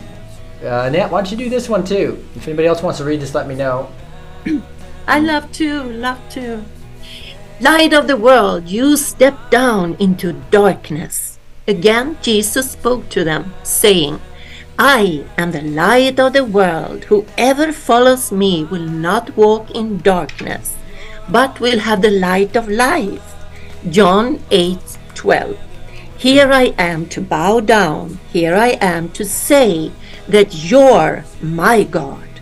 Uh, 0.64 0.86
Annette, 0.88 1.12
why 1.12 1.22
don't 1.22 1.30
you 1.30 1.38
do 1.38 1.50
this 1.50 1.68
one 1.68 1.84
too? 1.84 2.24
If 2.36 2.48
anybody 2.48 2.70
else 2.70 2.82
wants 2.82 3.00
to 3.00 3.04
read 3.04 3.20
this, 3.20 3.36
let 3.36 3.50
me 3.50 3.56
know. 3.56 3.92
I 5.08 5.20
love 5.20 5.52
to, 5.54 5.84
love 5.84 6.20
to. 6.32 6.64
Light 7.62 7.94
of 7.94 8.08
the 8.08 8.18
world, 8.18 8.68
you 8.68 8.98
step 8.98 9.50
down 9.50 9.96
into 10.00 10.34
darkness. 10.52 11.40
Again, 11.68 12.18
Jesus 12.22 12.72
spoke 12.72 13.10
to 13.10 13.24
them, 13.24 13.54
saying, 13.64 14.20
I 14.78 15.26
am 15.38 15.52
the 15.52 15.62
light 15.62 16.20
of 16.20 16.34
the 16.34 16.44
world. 16.44 17.06
Whoever 17.06 17.72
follows 17.72 18.32
me 18.32 18.66
will 18.66 18.86
not 18.86 19.38
walk 19.38 19.72
in 19.72 20.00
darkness, 20.00 20.76
but 21.30 21.60
will 21.60 21.80
have 21.80 22.02
the 22.02 22.12
light 22.12 22.56
of 22.56 22.68
life. 22.68 23.34
John 23.90 24.44
8 24.52 24.80
12. 25.14 25.58
Here 26.18 26.52
I 26.52 26.74
am 26.78 27.08
to 27.08 27.22
bow 27.22 27.62
down, 27.62 28.20
here 28.34 28.56
I 28.56 28.78
am 28.82 29.10
to 29.10 29.24
say 29.24 29.92
that 30.28 30.54
you're 30.54 31.24
my 31.42 31.84
God. 31.84 32.35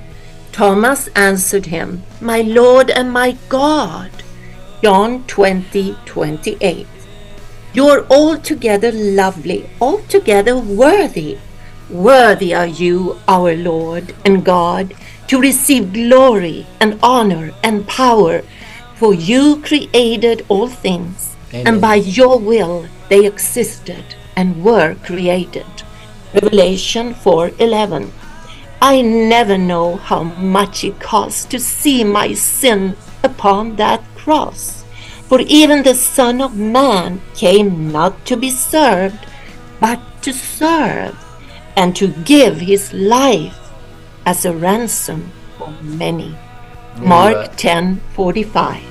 Thomas 0.54 1.08
answered 1.16 1.66
him, 1.66 2.04
My 2.22 2.42
Lord 2.42 2.92
and 2.92 3.12
my 3.12 3.36
God. 3.50 4.12
John 4.84 5.24
20 5.26 5.96
28. 6.06 6.86
You're 7.74 8.06
altogether 8.06 8.92
lovely, 8.92 9.68
altogether 9.82 10.56
worthy. 10.56 11.40
Worthy 11.90 12.54
are 12.54 12.68
you, 12.68 13.20
our 13.28 13.56
Lord 13.56 14.14
and 14.24 14.46
God, 14.46 14.94
to 15.28 15.42
receive 15.42 15.92
glory 15.92 16.68
and 16.80 17.00
honor 17.02 17.52
and 17.64 17.88
power, 17.88 18.44
for 18.96 19.14
you 19.16 19.60
created 19.62 20.46
all 20.50 20.68
things, 20.68 21.36
Amen. 21.52 21.68
and 21.68 21.82
by 21.82 21.96
your 21.96 22.38
will 22.38 22.86
they 23.10 23.26
existed 23.26 24.16
and 24.36 24.64
were 24.64 24.96
created. 25.04 25.66
Revelation 26.36 27.16
4:11 27.16 28.12
I 28.85 28.99
never 28.99 29.57
know 29.57 29.95
how 29.95 30.23
much 30.23 30.84
it 30.84 30.99
costs 30.99 31.45
to 31.45 31.57
see 31.57 32.03
my 32.03 32.34
sin 32.34 32.97
upon 33.23 33.77
that 33.77 34.03
cross. 34.14 34.84
For 35.30 35.39
even 35.39 35.84
the 35.84 35.95
Son 35.95 36.41
of 36.41 36.57
Man 36.57 37.22
came 37.34 37.93
not 37.93 38.26
to 38.26 38.35
be 38.35 38.49
served, 38.49 39.26
but 39.80 40.01
to 40.23 40.34
serve, 40.34 41.15
and 41.77 41.95
to 41.95 42.10
give 42.26 42.60
his 42.60 42.91
life 42.91 43.57
as 44.26 44.43
a 44.43 44.51
ransom 44.51 45.31
for 45.57 45.72
many. 45.81 46.35
Mark 46.99 47.55
10:45. 47.55 48.84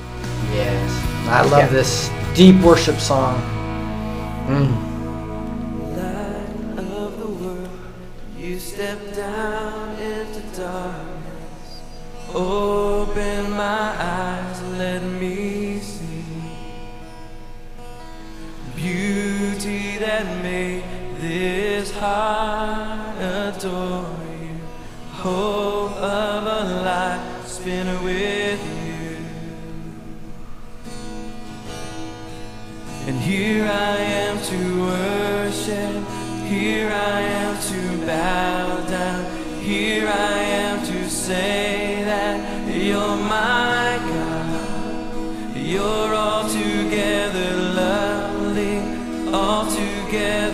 Yes, 0.55 0.91
I 1.29 1.45
love 1.45 1.71
this 1.71 2.09
deep 2.33 2.57
worship 2.65 2.97
song. 2.97 3.37
Mm. 4.49 4.73
light 6.01 6.81
of 6.81 7.19
the 7.21 7.29
world, 7.29 7.69
you 8.39 8.59
step 8.59 8.99
down 9.15 9.23
into 9.23 9.23
darkness. 9.23 9.82
Open 12.35 13.51
my 13.51 13.95
eyes, 13.99 14.63
let 14.79 15.03
me 15.03 15.79
see 15.81 16.03
beauty 18.83 19.97
that 19.99 20.43
made 20.43 20.83
this 21.19 21.93
heart 21.93 23.17
adore 23.19 24.07
you. 24.41 24.57
Hope 25.13 25.93
of 25.93 26.47
a 26.47 26.83
life 26.83 27.47
spent 27.47 28.03
with 28.03 28.61
you. 28.87 29.17
And 33.07 33.21
here 33.21 33.67
I 33.67 33.97
am 34.25 34.41
to 34.51 34.81
worship, 34.81 36.05
here 36.49 36.91
I 36.91 37.21
am 37.21 37.55
to 37.71 38.07
bow 38.07 38.87
down, 38.89 39.61
here 39.61 40.09
I 40.09 40.39
am 40.39 40.87
to 40.87 41.09
say 41.09 41.82
You're 45.73 46.15
altogether 46.15 47.51
lovely, 47.73 48.77
altogether 49.33 50.52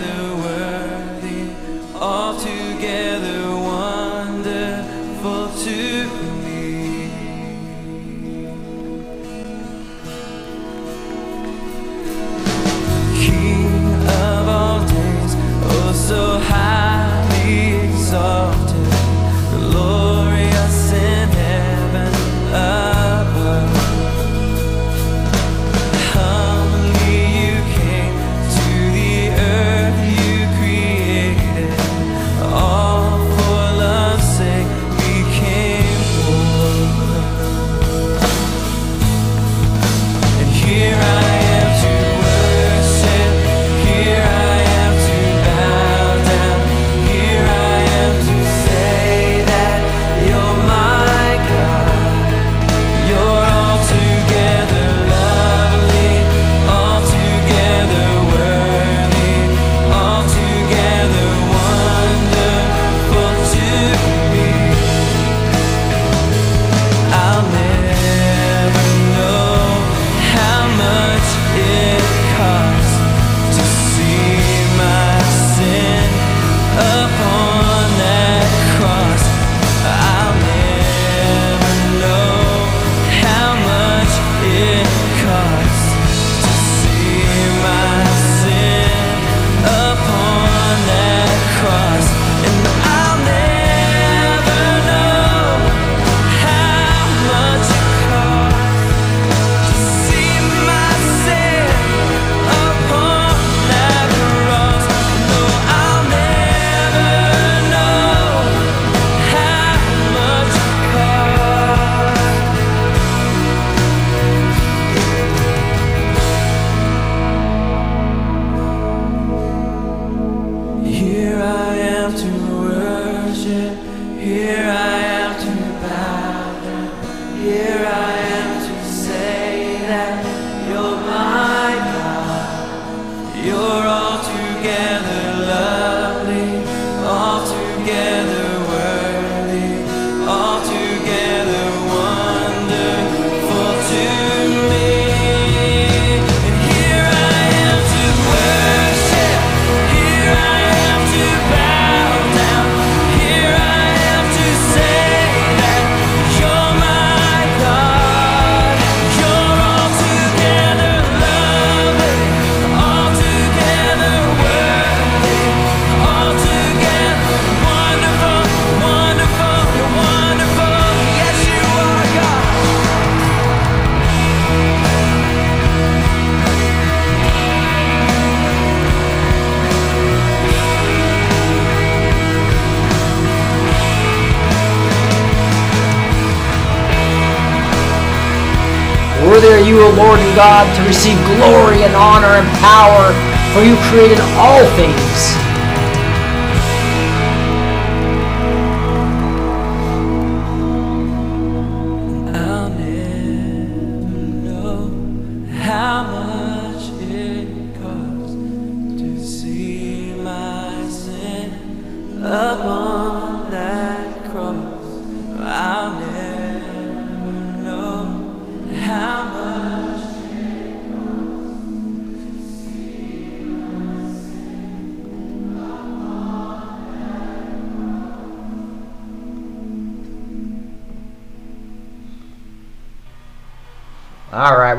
Are 189.59 189.61
you, 189.61 189.83
O 189.83 189.91
Lord 189.91 190.21
and 190.21 190.37
God, 190.37 190.73
to 190.77 190.83
receive 190.87 191.19
glory 191.27 191.83
and 191.83 191.93
honor 191.97 192.39
and 192.39 192.47
power, 192.63 193.11
for 193.53 193.61
you 193.67 193.75
created 193.91 194.21
all 194.39 194.65
things. 194.79 195.48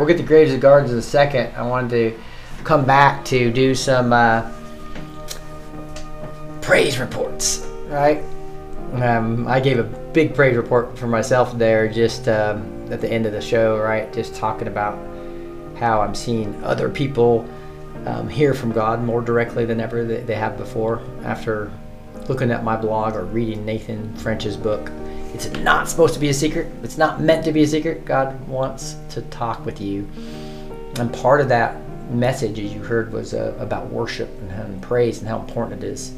Get 0.09 0.17
to 0.17 0.23
Graves 0.23 0.51
of 0.51 0.59
Gardens 0.59 0.91
in 0.91 0.97
a 0.97 1.03
second. 1.03 1.53
I 1.55 1.61
wanted 1.61 1.89
to 1.91 2.19
come 2.63 2.83
back 2.83 3.23
to 3.25 3.51
do 3.51 3.75
some 3.75 4.11
uh, 4.11 4.51
praise 6.61 6.97
reports, 6.97 7.67
right? 7.85 8.23
Um, 8.93 9.47
I 9.47 9.59
gave 9.59 9.77
a 9.77 9.83
big 9.83 10.33
praise 10.33 10.57
report 10.57 10.97
for 10.97 11.05
myself 11.05 11.55
there 11.59 11.87
just 11.87 12.27
um, 12.27 12.91
at 12.91 13.01
the 13.01 13.11
end 13.11 13.27
of 13.27 13.33
the 13.33 13.41
show, 13.41 13.77
right? 13.77 14.11
Just 14.11 14.33
talking 14.33 14.67
about 14.67 14.97
how 15.77 16.01
I'm 16.01 16.15
seeing 16.15 16.61
other 16.63 16.89
people 16.89 17.47
um, 18.07 18.27
hear 18.27 18.55
from 18.55 18.71
God 18.71 19.03
more 19.03 19.21
directly 19.21 19.63
than 19.63 19.79
ever 19.79 20.03
they 20.03 20.33
have 20.33 20.57
before 20.57 21.03
after 21.23 21.71
looking 22.27 22.49
at 22.49 22.63
my 22.63 22.75
blog 22.75 23.15
or 23.15 23.25
reading 23.25 23.63
Nathan 23.63 24.11
French's 24.15 24.57
book. 24.57 24.91
It's 25.39 25.57
not 25.59 25.87
supposed 25.87 26.13
to 26.15 26.19
be 26.19 26.27
a 26.27 26.33
secret. 26.33 26.67
It's 26.83 26.97
not 26.97 27.21
meant 27.21 27.45
to 27.45 27.53
be 27.53 27.63
a 27.63 27.67
secret. 27.67 28.03
God 28.03 28.45
wants 28.45 28.97
to 29.11 29.21
talk 29.21 29.65
with 29.65 29.79
you. 29.79 30.05
And 30.97 31.13
part 31.13 31.39
of 31.39 31.47
that 31.47 31.77
message, 32.11 32.59
as 32.59 32.73
you 32.73 32.83
heard, 32.83 33.13
was 33.13 33.33
uh, 33.33 33.55
about 33.57 33.87
worship 33.87 34.27
and, 34.41 34.51
and 34.51 34.81
praise 34.81 35.19
and 35.19 35.29
how 35.29 35.39
important 35.39 35.81
it 35.81 35.87
is. 35.87 36.09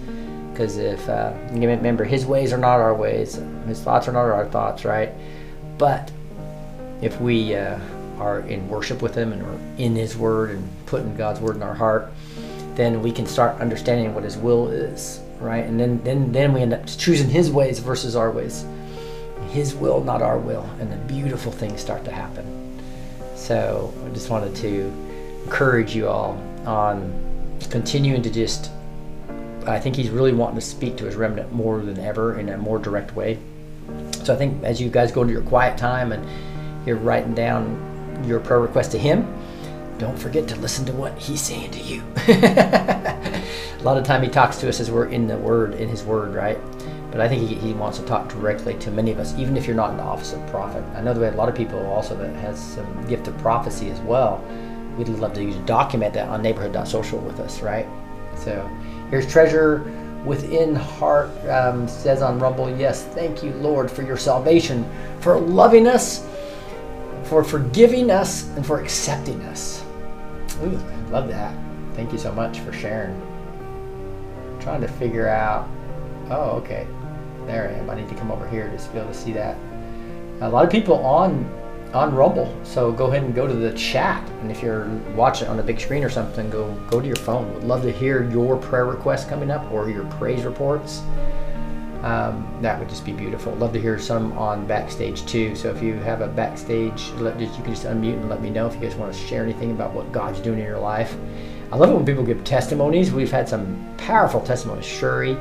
Because 0.49 0.77
if 0.77 1.07
uh, 1.07 1.35
you 1.53 1.69
remember, 1.69 2.03
His 2.03 2.25
ways 2.25 2.51
are 2.51 2.57
not 2.57 2.79
our 2.79 2.95
ways, 2.95 3.39
His 3.67 3.79
thoughts 3.79 4.07
are 4.07 4.11
not 4.11 4.21
our 4.21 4.47
thoughts, 4.47 4.85
right? 4.85 5.11
But 5.77 6.11
if 7.03 7.21
we 7.21 7.53
uh, 7.53 7.77
are 8.17 8.39
in 8.39 8.67
worship 8.69 9.03
with 9.03 9.13
Him 9.13 9.33
and 9.33 9.43
we're 9.43 9.59
in 9.77 9.95
His 9.95 10.17
Word 10.17 10.49
and 10.49 10.67
putting 10.87 11.15
God's 11.15 11.41
Word 11.41 11.57
in 11.57 11.61
our 11.61 11.75
heart, 11.75 12.11
then 12.73 13.03
we 13.03 13.11
can 13.11 13.27
start 13.27 13.61
understanding 13.61 14.15
what 14.15 14.23
His 14.23 14.35
will 14.35 14.69
is, 14.69 15.19
right? 15.39 15.63
And 15.63 15.79
then 15.79 16.01
then 16.03 16.31
then 16.31 16.53
we 16.53 16.61
end 16.61 16.73
up 16.73 16.87
choosing 16.87 17.29
His 17.29 17.51
ways 17.51 17.77
versus 17.77 18.15
our 18.15 18.31
ways. 18.31 18.65
His 19.51 19.75
will, 19.75 20.01
not 20.01 20.21
our 20.21 20.39
will, 20.39 20.63
and 20.79 20.91
the 20.91 20.97
beautiful 21.13 21.51
things 21.51 21.81
start 21.81 22.05
to 22.05 22.11
happen. 22.11 22.81
So 23.35 23.93
I 24.05 24.13
just 24.13 24.29
wanted 24.29 24.55
to 24.57 24.91
encourage 25.43 25.93
you 25.95 26.07
all 26.07 26.41
on 26.65 27.59
continuing 27.69 28.21
to 28.21 28.29
just. 28.29 28.71
I 29.67 29.79
think 29.79 29.95
he's 29.95 30.09
really 30.09 30.33
wanting 30.33 30.55
to 30.55 30.61
speak 30.61 30.95
to 30.97 31.05
his 31.05 31.15
remnant 31.15 31.51
more 31.51 31.81
than 31.81 31.99
ever 31.99 32.39
in 32.39 32.49
a 32.49 32.57
more 32.57 32.79
direct 32.79 33.15
way. 33.15 33.37
So 34.23 34.33
I 34.33 34.37
think 34.37 34.63
as 34.63 34.81
you 34.81 34.89
guys 34.89 35.11
go 35.11 35.21
into 35.21 35.33
your 35.33 35.43
quiet 35.43 35.77
time 35.77 36.13
and 36.13 36.25
you're 36.87 36.95
writing 36.95 37.35
down 37.35 38.23
your 38.25 38.39
prayer 38.39 38.59
request 38.59 38.91
to 38.93 38.97
him, 38.97 39.27
don't 39.97 40.17
forget 40.17 40.47
to 40.47 40.55
listen 40.55 40.85
to 40.85 40.93
what 40.93 41.17
he's 41.19 41.41
saying 41.41 41.71
to 41.71 41.79
you. 41.79 42.01
a 42.27 43.83
lot 43.83 43.97
of 43.97 44.03
time 44.03 44.23
he 44.23 44.29
talks 44.29 44.57
to 44.57 44.69
us 44.69 44.79
as 44.79 44.89
we're 44.89 45.09
in 45.09 45.27
the 45.27 45.37
word, 45.37 45.75
in 45.75 45.89
his 45.89 46.03
word, 46.03 46.33
right? 46.33 46.57
But 47.11 47.19
I 47.19 47.27
think 47.27 47.47
he, 47.47 47.55
he 47.55 47.73
wants 47.73 47.99
to 47.99 48.05
talk 48.05 48.29
directly 48.29 48.73
to 48.75 48.91
many 48.91 49.11
of 49.11 49.19
us, 49.19 49.37
even 49.37 49.57
if 49.57 49.67
you're 49.67 49.75
not 49.75 49.91
in 49.91 49.97
the 49.97 50.03
office 50.03 50.31
of 50.33 50.45
prophet. 50.47 50.83
I 50.95 51.01
know 51.01 51.13
that 51.13 51.19
we 51.19 51.25
have 51.25 51.33
a 51.33 51.37
lot 51.37 51.49
of 51.49 51.55
people 51.55 51.85
also 51.87 52.15
that 52.15 52.33
has 52.37 52.59
some 52.59 53.05
gift 53.07 53.27
of 53.27 53.37
prophecy 53.39 53.89
as 53.89 53.99
well. 54.01 54.43
We'd 54.97 55.09
love 55.09 55.33
to 55.33 55.53
document 55.65 56.13
that 56.13 56.29
on 56.29 56.41
neighborhood.social 56.41 57.19
with 57.19 57.39
us, 57.39 57.61
right? 57.61 57.87
So 58.35 58.69
here's 59.09 59.29
treasure 59.29 59.83
within 60.25 60.75
heart 60.75 61.29
um, 61.49 61.87
says 61.87 62.21
on 62.21 62.39
Rumble, 62.39 62.75
yes, 62.77 63.03
thank 63.03 63.43
you, 63.43 63.51
Lord, 63.53 63.89
for 63.89 64.03
your 64.03 64.17
salvation, 64.17 64.85
for 65.19 65.39
loving 65.39 65.87
us, 65.87 66.27
for 67.23 67.43
forgiving 67.43 68.11
us, 68.11 68.47
and 68.55 68.65
for 68.65 68.79
accepting 68.79 69.41
us. 69.43 69.83
Ooh, 70.63 70.79
love 71.09 71.27
that. 71.27 71.55
Thank 71.95 72.11
you 72.11 72.19
so 72.19 72.31
much 72.31 72.59
for 72.59 72.71
sharing. 72.71 73.19
trying 74.59 74.81
to 74.81 74.87
figure 74.87 75.27
out. 75.27 75.67
Oh, 76.29 76.51
okay. 76.63 76.87
There 77.47 77.69
I 77.69 77.79
am. 77.79 77.89
I 77.89 77.95
need 77.95 78.09
to 78.09 78.15
come 78.15 78.31
over 78.31 78.47
here 78.47 78.69
just 78.69 78.87
to 78.87 78.93
be 78.93 78.99
able 78.99 79.11
to 79.11 79.17
see 79.17 79.33
that. 79.33 79.57
A 80.41 80.49
lot 80.49 80.65
of 80.65 80.71
people 80.71 80.95
on 81.05 81.49
on 81.93 82.15
Rumble, 82.15 82.57
so 82.63 82.89
go 82.91 83.07
ahead 83.07 83.23
and 83.23 83.35
go 83.35 83.47
to 83.47 83.53
the 83.53 83.73
chat. 83.73 84.25
And 84.41 84.49
if 84.49 84.63
you're 84.63 84.87
watching 85.13 85.49
on 85.49 85.59
a 85.59 85.63
big 85.63 85.77
screen 85.79 86.03
or 86.03 86.09
something, 86.09 86.49
go 86.49 86.73
go 86.89 87.01
to 87.01 87.07
your 87.07 87.17
phone. 87.17 87.53
Would 87.53 87.63
love 87.63 87.81
to 87.83 87.91
hear 87.91 88.29
your 88.29 88.57
prayer 88.57 88.85
requests 88.85 89.25
coming 89.25 89.51
up 89.51 89.69
or 89.71 89.89
your 89.89 90.05
praise 90.05 90.43
reports. 90.45 91.01
Um, 92.03 92.57
that 92.61 92.79
would 92.79 92.89
just 92.89 93.05
be 93.05 93.11
beautiful. 93.11 93.53
Love 93.55 93.73
to 93.73 93.81
hear 93.81 93.99
some 93.99 94.35
on 94.35 94.65
backstage 94.65 95.23
too. 95.27 95.55
So 95.55 95.69
if 95.69 95.83
you 95.83 95.95
have 95.95 96.21
a 96.21 96.27
backstage, 96.27 97.11
let, 97.17 97.39
you 97.39 97.47
can 97.47 97.65
just 97.65 97.85
unmute 97.85 98.13
and 98.13 98.27
let 98.27 98.41
me 98.41 98.49
know 98.49 98.65
if 98.65 98.73
you 98.73 98.81
guys 98.81 98.95
want 98.95 99.13
to 99.13 99.19
share 99.19 99.43
anything 99.43 99.71
about 99.71 99.93
what 99.93 100.11
God's 100.11 100.39
doing 100.39 100.59
in 100.59 100.65
your 100.65 100.79
life. 100.79 101.15
I 101.71 101.75
love 101.75 101.91
it 101.91 101.93
when 101.93 102.05
people 102.05 102.23
give 102.23 102.43
testimonies. 102.43 103.11
We've 103.11 103.31
had 103.31 103.47
some 103.47 103.93
powerful 103.97 104.41
testimonies. 104.41 104.85
Shuri 104.85 105.37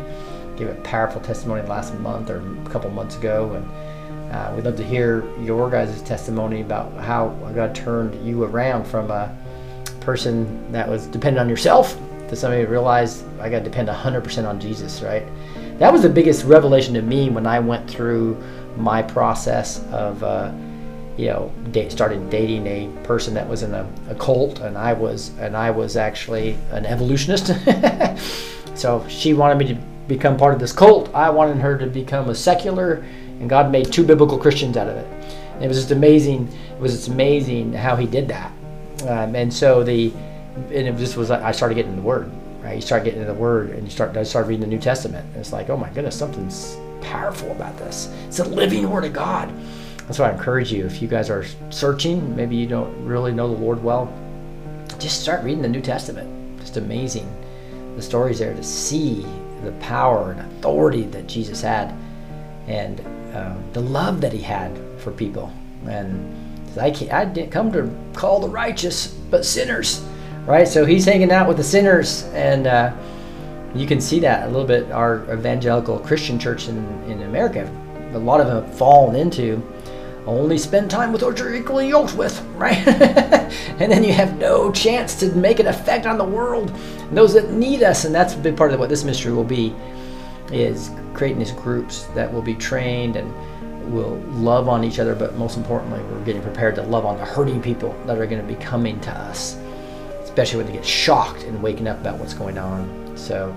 gave 0.61 0.69
a 0.69 0.81
powerful 0.83 1.21
testimony 1.21 1.67
last 1.67 1.95
month 1.95 2.31
or 2.31 2.39
a 2.39 2.71
couple 2.71 2.91
months 2.91 3.17
ago, 3.17 3.53
and 3.55 4.33
uh, 4.33 4.53
we'd 4.55 4.65
love 4.65 4.77
to 4.77 4.85
hear 4.85 5.25
your 5.41 5.69
guys' 5.71 6.01
testimony 6.03 6.61
about 6.61 6.93
how 6.95 7.29
God 7.55 7.75
turned 7.75 8.15
you 8.27 8.45
around 8.45 8.85
from 8.85 9.11
a 9.11 9.37
person 10.01 10.71
that 10.71 10.89
was 10.89 11.07
dependent 11.07 11.41
on 11.41 11.49
yourself 11.49 11.99
to 12.29 12.37
somebody 12.37 12.63
who 12.63 12.71
realized 12.71 13.25
I 13.41 13.49
got 13.49 13.59
to 13.59 13.65
depend 13.65 13.89
100% 13.89 14.49
on 14.49 14.61
Jesus, 14.61 15.03
right? 15.03 15.27
That 15.79 15.93
was 15.93 16.03
the 16.03 16.09
biggest 16.09 16.45
revelation 16.45 16.95
to 16.95 17.03
me 17.03 17.31
when 17.31 17.47
I 17.47 17.59
went 17.59 17.91
through 17.91 18.41
my 18.77 19.03
process 19.03 19.85
of, 19.87 20.23
uh, 20.23 20.53
you 21.17 21.27
know, 21.27 21.53
date, 21.73 21.91
started 21.91 22.31
dating 22.31 22.67
a 22.67 22.89
person 23.03 23.35
that 23.35 23.49
was 23.49 23.63
in 23.63 23.75
a, 23.75 23.91
a 24.09 24.15
cult, 24.15 24.61
and 24.61 24.79
I 24.79 24.93
was, 24.93 25.31
and 25.39 25.57
I 25.57 25.71
was 25.71 25.97
actually 25.97 26.57
an 26.71 26.87
evolutionist. 26.87 27.53
so 28.77 29.05
she 29.09 29.35
wanted 29.35 29.59
me 29.59 29.75
to 29.75 29.90
become 30.11 30.37
part 30.37 30.53
of 30.53 30.61
this 30.61 30.73
cult. 30.73 31.15
I 31.15 31.31
wanted 31.31 31.59
her 31.59 31.79
to 31.79 31.87
become 31.87 32.29
a 32.29 32.35
secular, 32.35 33.05
and 33.39 33.49
God 33.49 33.71
made 33.71 33.91
two 33.91 34.05
biblical 34.05 34.37
Christians 34.37 34.77
out 34.77 34.89
of 34.89 34.97
it. 34.97 35.07
And 35.55 35.65
it 35.65 35.69
was 35.69 35.79
just 35.79 35.93
amazing. 35.93 36.49
It 36.73 36.81
was 36.81 36.93
just 36.93 37.09
amazing 37.09 37.73
how 37.73 37.97
He 37.97 38.07
did 38.07 38.29
that. 38.29 38.53
Um, 39.09 39.35
and 39.35 39.53
so 39.53 39.83
the, 39.83 40.13
and 40.57 40.89
it 40.89 40.97
just 40.99 41.17
was 41.17 41.31
I 41.31 41.53
started 41.53 41.77
getting 41.77 41.97
the 41.97 42.03
Word. 42.03 42.31
Right, 42.61 42.75
you 42.75 42.83
start 42.83 43.05
getting 43.05 43.21
into 43.21 43.33
the 43.33 43.39
Word, 43.39 43.71
and 43.71 43.85
you 43.85 43.91
start 43.91 44.15
I 44.17 44.23
start 44.25 44.47
reading 44.47 44.61
the 44.61 44.67
New 44.67 44.81
Testament. 44.81 45.25
And 45.29 45.37
it's 45.37 45.53
like, 45.53 45.71
oh 45.71 45.77
my 45.77 45.89
goodness, 45.91 46.19
something's 46.19 46.77
powerful 47.01 47.51
about 47.53 47.79
this. 47.79 48.13
It's 48.27 48.41
a 48.41 48.45
living 48.45 48.91
Word 48.91 49.05
of 49.05 49.15
God. 49.15 49.51
That's 50.01 50.19
why 50.19 50.29
I 50.29 50.33
encourage 50.33 50.73
you. 50.73 50.85
If 50.85 51.01
you 51.01 51.09
guys 51.09 51.31
are 51.31 51.47
searching, 51.71 52.35
maybe 52.35 52.57
you 52.57 52.67
don't 52.67 52.93
really 53.05 53.33
know 53.33 53.49
the 53.49 53.61
Lord 53.63 53.83
well, 53.83 54.13
just 54.99 55.23
start 55.23 55.45
reading 55.45 55.63
the 55.63 55.69
New 55.69 55.81
Testament. 55.81 56.59
Just 56.59 56.77
amazing, 56.77 57.29
the 57.97 58.03
stories 58.03 58.41
there 58.41 58.53
to 58.53 58.63
see 58.63 59.25
the 59.65 59.73
power 59.73 60.33
and 60.33 60.41
authority 60.41 61.05
that 61.05 61.27
Jesus 61.27 61.63
had, 61.63 61.95
and 62.67 63.01
um, 63.35 63.63
the 63.73 63.81
love 63.81 64.21
that 64.21 64.33
He 64.33 64.43
had 64.43 64.79
for 64.99 65.13
people. 65.13 65.53
And 65.87 66.37
I, 66.79 66.95
I 67.11 67.25
didn't 67.25 67.51
come 67.51 67.73
to 67.73 67.91
call 68.13 68.41
the 68.41 68.49
righteous, 68.49 69.09
but 69.09 69.45
sinners 69.45 70.05
right? 70.47 70.67
So 70.67 70.85
he's 70.85 71.05
hanging 71.05 71.31
out 71.31 71.49
with 71.49 71.57
the 71.57 71.65
sinners, 71.65 72.25
and 72.33 72.67
uh, 72.67 72.93
you 73.75 73.87
can 73.87 74.01
see 74.01 74.21
that 74.21 74.49
a 74.49 74.51
little 74.51 74.67
bit. 74.67 74.91
Our 74.91 75.23
evangelical 75.33 75.99
Christian 76.01 76.39
church 76.39 76.69
in, 76.69 76.79
in 77.05 77.23
America, 77.23 77.71
a 78.13 78.19
lot 78.19 78.41
of 78.41 78.47
them 78.47 78.65
have 78.65 78.75
fallen 78.77 79.17
into 79.17 79.63
only 80.27 80.59
spend 80.59 80.91
time 80.91 81.13
with 81.13 81.21
those 81.21 81.39
you're 81.39 81.55
equally 81.55 81.89
yoked 81.89 82.15
with, 82.15 82.41
right? 82.55 82.77
and 82.87 83.91
then 83.91 84.05
you 84.05 84.13
have 84.13 84.37
no 84.39 84.71
chance 84.73 85.19
to 85.21 85.27
make 85.35 85.61
an 85.61 85.67
effect 85.67 86.07
on 86.07 86.19
the 86.19 86.25
world, 86.25 86.75
those 87.13 87.35
that 87.35 87.51
need 87.51 87.83
us, 87.83 88.05
and 88.05 88.15
that's 88.15 88.35
a 88.35 88.39
big 88.39 88.57
part 88.57 88.73
of 88.73 88.79
what 88.79 88.89
this 88.89 89.05
mystery 89.05 89.33
will 89.33 89.45
be, 89.45 89.75
is 90.53 90.91
creating 91.15 91.39
these 91.39 91.53
groups 91.53 92.05
that 92.15 92.33
will 92.33 92.43
be 92.43 92.55
trained 92.55 93.17
and 93.17 93.33
will 93.93 94.17
love 94.29 94.69
on 94.69 94.85
each 94.85 94.99
other, 94.99 95.15
but 95.15 95.35
most 95.37 95.57
importantly, 95.57 96.01
we're 96.05 96.25
getting 96.25 96.43
prepared 96.43 96.75
to 96.77 96.83
love 96.83 97.05
on 97.05 97.17
the 97.17 97.25
hurting 97.25 97.61
people 97.61 97.93
that 98.07 98.19
are 98.19 98.27
going 98.27 98.41
to 98.41 98.47
be 98.47 98.61
coming 98.63 99.01
to 99.01 99.11
us 99.11 99.57
especially 100.31 100.59
when 100.59 100.67
they 100.67 100.73
get 100.73 100.87
shocked 100.87 101.43
and 101.43 101.61
waking 101.61 101.89
up 101.89 102.01
about 102.01 102.17
what's 102.19 102.35
going 102.35 102.57
on. 102.57 103.17
So, 103.17 103.55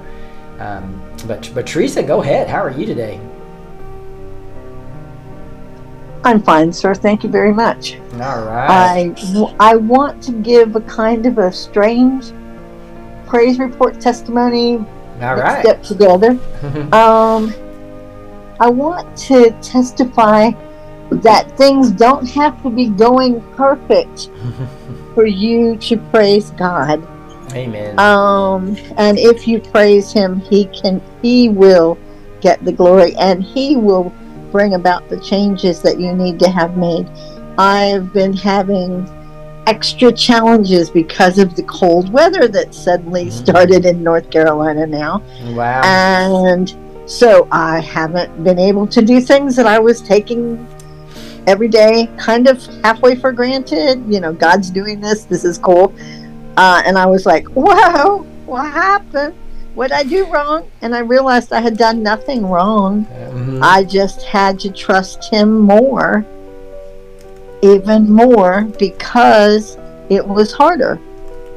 um, 0.60 1.02
but 1.28 1.50
but 1.54 1.68
Teresa, 1.68 2.02
go 2.02 2.22
ahead. 2.22 2.50
How 2.50 2.64
are 2.64 2.72
you 2.72 2.86
today? 2.86 3.22
I'm 6.26 6.42
fine, 6.42 6.72
sir. 6.72 6.94
Thank 6.96 7.24
you 7.24 7.30
very 7.30 7.54
much. 7.54 7.98
All 8.14 8.46
right. 8.46 9.14
I, 9.18 9.50
I 9.60 9.76
want 9.76 10.24
to 10.24 10.32
give 10.32 10.76
a 10.76 10.82
kind 10.82 11.26
of 11.26 11.38
a 11.38 11.52
strange 11.52 12.32
praise 13.28 13.60
report 13.60 14.00
testimony 14.00 14.78
All 15.22 15.36
right. 15.36 15.66
up 15.66 15.84
together. 15.84 16.40
Um, 16.94 17.54
I 18.60 18.70
want 18.70 19.18
to 19.30 19.52
testify 19.62 20.52
that 21.10 21.58
things 21.58 21.92
don't 21.92 22.26
have 22.30 22.62
to 22.64 22.70
be 22.70 22.88
going 22.88 23.42
perfect 23.56 24.30
for 25.14 25.26
you 25.26 25.76
to 25.78 25.98
praise 25.98 26.52
God. 26.52 27.06
Amen. 27.54 28.00
Um, 28.00 28.78
and 28.98 29.18
if 29.20 29.48
you 29.48 29.60
praise 29.60 30.14
Him, 30.14 30.40
He 30.40 30.66
can, 30.66 31.02
He 31.22 31.50
will 31.50 31.98
get 32.42 32.64
the 32.64 32.72
glory, 32.72 33.16
and 33.16 33.44
He 33.44 33.76
will 33.76 34.14
bring 34.54 34.76
about 34.76 35.10
the 35.10 35.20
changes 35.20 35.82
that 35.82 36.00
you 36.00 36.14
need 36.14 36.40
to 36.40 36.50
have 36.50 36.78
made. 36.78 37.10
I've 37.58 38.14
been 38.14 38.32
having 38.32 39.10
extra 39.68 40.12
challenges 40.12 40.90
because 40.90 41.40
of 41.40 41.56
the 41.56 41.64
cold 41.64 42.12
weather 42.14 42.48
that 42.50 42.74
suddenly 42.74 43.26
Mhm. 43.26 43.32
started 43.32 43.86
in 43.86 44.04
North 44.04 44.30
Carolina 44.30 44.86
now. 44.86 45.22
wow. 45.56 45.82
And 45.84 46.74
so 47.06 47.48
I 47.52 47.80
haven't 47.80 48.44
been 48.44 48.60
able 48.60 48.88
to 48.88 49.02
do 49.02 49.20
things 49.20 49.56
that 49.56 49.66
I 49.66 49.80
was 49.80 50.00
taking 50.02 50.66
every 51.48 51.68
day, 51.68 52.10
kind 52.18 52.48
of 52.48 52.62
halfway 52.84 53.16
for 53.16 53.32
granted. 53.32 54.04
You 54.08 54.20
know, 54.22 54.34
God's 54.34 54.70
doing 54.70 55.02
this, 55.02 55.24
this 55.26 55.44
is 55.44 55.58
cool. 55.58 55.92
Uh, 56.58 56.82
and 56.86 56.98
I 56.98 57.06
was 57.08 57.26
like, 57.26 57.48
whoa, 57.50 58.26
what 58.46 58.72
happened? 58.72 59.34
What 59.76 59.92
I 59.92 60.04
do 60.04 60.26
wrong? 60.26 60.66
And 60.82 60.96
I 60.96 61.00
realized 61.00 61.52
I 61.52 61.60
had 61.60 61.78
done 61.78 62.04
nothing 62.04 62.46
wrong. 62.46 63.08
Mhm. 63.34 63.60
I 63.62 63.84
just 63.84 64.22
had 64.22 64.60
to 64.60 64.70
trust 64.70 65.32
Him 65.32 65.60
more, 65.62 66.26
even 67.62 68.12
more, 68.12 68.68
because 68.78 69.78
it 70.10 70.28
was 70.28 70.52
harder. 70.52 71.00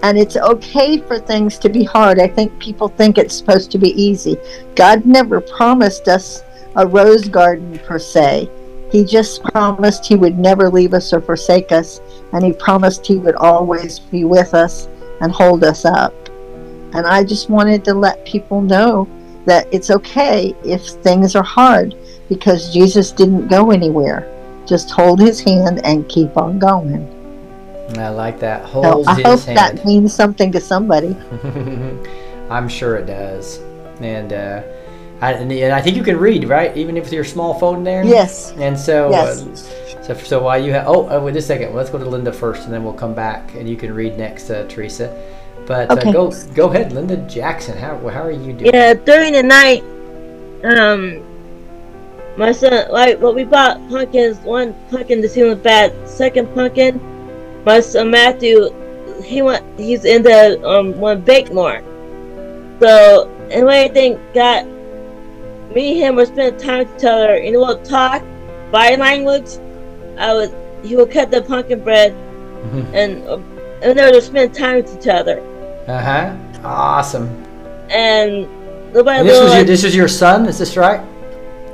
And 0.03 0.17
it's 0.19 0.37
okay 0.37 0.99
for 0.99 1.19
things 1.19 1.59
to 1.59 1.69
be 1.69 1.85
hard. 1.85 2.19
I 2.19 2.29
think 2.29 2.59
people 2.59 2.89
think 2.89 3.19
it's 3.19 3.35
supposed 3.37 3.71
to 3.73 3.79
be 3.79 3.91
easy. 4.01 4.39
God 4.75 5.05
never 5.05 5.41
promised 5.41 6.09
us 6.09 6.43
a 6.77 6.87
rose 6.87 7.29
garden 7.29 7.79
per 7.87 7.99
se. 7.99 8.49
He 8.93 9.05
just 9.05 9.43
promised 9.43 10.07
He 10.07 10.17
would 10.17 10.39
never 10.39 10.71
leave 10.71 10.95
us 10.95 11.13
or 11.13 11.21
forsake 11.21 11.71
us. 11.73 12.01
And 12.33 12.45
He 12.45 12.53
promised 12.53 13.07
He 13.07 13.17
would 13.17 13.35
always 13.35 13.99
be 13.99 14.25
with 14.25 14.55
us 14.55 14.89
and 15.21 15.33
hold 15.33 15.65
us 15.65 15.85
up. 15.85 16.15
And 16.97 17.07
I 17.07 17.25
just 17.25 17.51
wanted 17.51 17.85
to 17.85 17.95
let 17.95 18.25
people 18.25 18.63
know 18.63 19.07
that 19.45 19.69
it's 19.71 19.91
okay 19.91 20.55
if 20.65 20.83
things 20.83 21.37
are 21.37 21.43
hard 21.43 21.95
because 22.29 22.73
Jesus 22.73 23.13
didn't 23.13 23.49
go 23.49 23.71
anywhere. 23.71 24.33
Just 24.67 24.91
hold 24.91 25.21
His 25.21 25.39
hand 25.39 25.85
and 25.85 26.09
keep 26.09 26.37
on 26.37 26.59
going. 26.59 27.13
I 27.99 28.09
like 28.09 28.41
that. 28.41 28.65
So 28.65 28.83
Holds 28.83 29.09
I 29.09 29.23
hope 29.23 29.41
hand. 29.41 29.59
that 29.59 29.85
means 29.85 30.13
something 30.15 30.51
to 30.53 30.61
somebody. 30.61 31.15
I'm 32.51 32.69
sure 32.69 32.97
it 32.97 33.07
does. 33.07 33.59
And, 34.01 34.33
uh, 34.33 34.63
I, 35.21 35.33
and 35.35 35.73
I 35.73 35.81
think 35.81 35.97
you 35.97 36.03
can 36.03 36.17
read, 36.17 36.49
right? 36.49 36.77
Even 36.77 36.97
if 36.97 37.13
your 37.13 37.25
small 37.25 37.59
phone 37.59 37.85
there? 37.85 38.05
Yes. 38.05 38.53
And 38.57 38.79
so, 38.79 39.11
Yes. 39.11 39.43
uh, 39.43 40.03
so, 40.03 40.15
so 40.15 40.43
while 40.43 40.63
you 40.63 40.73
have, 40.73 40.89
oh, 40.89 41.09
uh, 41.09 41.21
wait 41.23 41.37
a 41.37 41.43
second. 41.43 41.75
Let's 41.75 41.91
go 41.91 41.99
to 41.99 42.05
Linda 42.05 42.33
first, 42.33 42.65
and 42.65 42.73
then 42.73 42.83
we'll 42.85 42.93
come 42.93 43.15
back, 43.15 43.55
and 43.55 43.69
you 43.69 43.77
can 43.77 43.95
read 43.95 44.17
next, 44.17 44.51
uh, 44.51 44.67
Teresa. 44.69 45.15
But 45.67 45.91
Okay. 45.91 46.09
uh, 46.09 46.13
go, 46.13 46.33
go 46.55 46.69
ahead, 46.69 46.93
Linda 46.93 47.17
Jackson. 47.29 47.77
How, 47.77 47.97
how 48.09 48.23
are 48.23 48.31
you 48.31 48.53
doing? 48.53 48.71
Yeah, 48.73 48.95
during 48.95 49.33
the 49.33 49.43
night, 49.43 49.83
um, 50.65 51.23
my 52.37 52.53
son, 52.53 52.91
like, 52.91 53.21
well, 53.21 53.35
we 53.35 53.45
bought 53.45 53.77
pumpkins. 53.89 54.39
One 54.39 54.75
pumpkin 54.91 55.23
to 55.23 55.29
see 55.29 55.55
bad. 55.55 55.93
Second 56.09 56.55
pumpkin, 56.55 57.01
my 57.65 57.81
son 57.81 58.11
Matthew, 58.11 58.71
he 59.25 59.43
went, 59.43 59.65
he's 59.79 60.05
into 60.05 60.63
um 60.67 60.99
one 61.01 61.23
bake 61.23 61.53
more. 61.53 61.83
So, 62.81 63.29
and 63.51 63.69
I 63.69 63.89
think 63.89 64.21
God, 64.35 64.67
me 65.75 65.93
and 65.93 65.99
him 65.99 66.17
were 66.17 66.27
spending 66.27 66.61
time 66.61 66.87
with 66.87 66.97
each 66.99 67.05
other, 67.05 67.35
and 67.35 67.57
we'll 67.57 67.83
talk 67.83 68.23
body 68.71 68.97
language. 68.97 69.49
I 70.19 70.33
would, 70.33 70.55
he 70.85 70.95
would 70.95 71.11
cut 71.11 71.31
the 71.31 71.43
pumpkin 71.43 71.83
bread, 71.83 72.13
and 72.93 73.27
uh, 73.27 73.39
and 73.83 73.99
they 73.99 74.11
would 74.11 74.23
spend 74.23 74.55
time 74.55 74.77
with 74.77 74.95
each 74.97 75.09
other. 75.09 75.43
Uh 75.87 76.03
huh. 76.03 76.37
Awesome. 76.65 77.29
And 77.91 78.49
nobody 78.93 79.21
And 79.21 79.29
this 79.29 79.41
was 79.41 79.55
your, 79.55 79.65
this 79.65 79.85
is 79.85 79.95
your 79.95 80.09
son. 80.09 80.47
Is 80.47 80.59
this 80.59 80.77
right? 80.77 81.01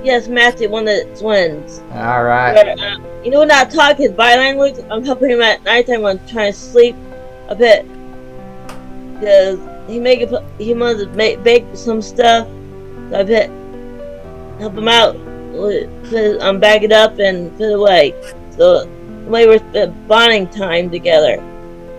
Yes, 0.05 0.29
Matthew, 0.29 0.69
one 0.69 0.87
of 0.89 0.97
the 0.97 1.17
twins. 1.19 1.81
All 1.93 2.25
right. 2.25 2.53
Where, 2.55 2.95
um, 2.95 3.07
you 3.25 3.31
know, 3.31 3.39
when 3.39 3.51
I 3.51 3.65
talk 3.65 3.97
his 3.97 4.11
body 4.11 4.37
language, 4.37 4.75
I'm 4.91 5.05
helping 5.05 5.31
him 5.31 5.41
at 5.41 5.63
nighttime 5.63 6.03
when 6.03 6.19
I'm 6.19 6.29
trying 6.29 6.53
to 6.53 6.59
sleep 6.59 6.97
a 7.49 7.55
bit. 7.55 7.87
Because 9.15 9.61
he 9.89 9.99
make 10.01 10.21
it, 10.21 10.31
he 10.59 10.75
wants 10.75 11.03
to 11.03 11.09
make 11.11 11.43
bake 11.43 11.65
some 11.75 12.03
stuff. 12.03 12.47
So 13.11 13.21
I 13.21 13.23
bit 13.23 13.51
help 14.59 14.75
him 14.75 14.89
out. 14.89 15.17
Put, 15.53 16.43
um, 16.43 16.59
bag 16.61 16.83
it 16.83 16.93
up 16.93 17.19
and 17.19 17.51
put 17.53 17.71
it 17.71 17.75
away. 17.75 18.15
So 18.57 18.87
we 19.27 19.47
were 19.47 19.59
spent 19.59 20.09
bonding 20.09 20.49
time 20.49 20.91
together. 20.91 21.41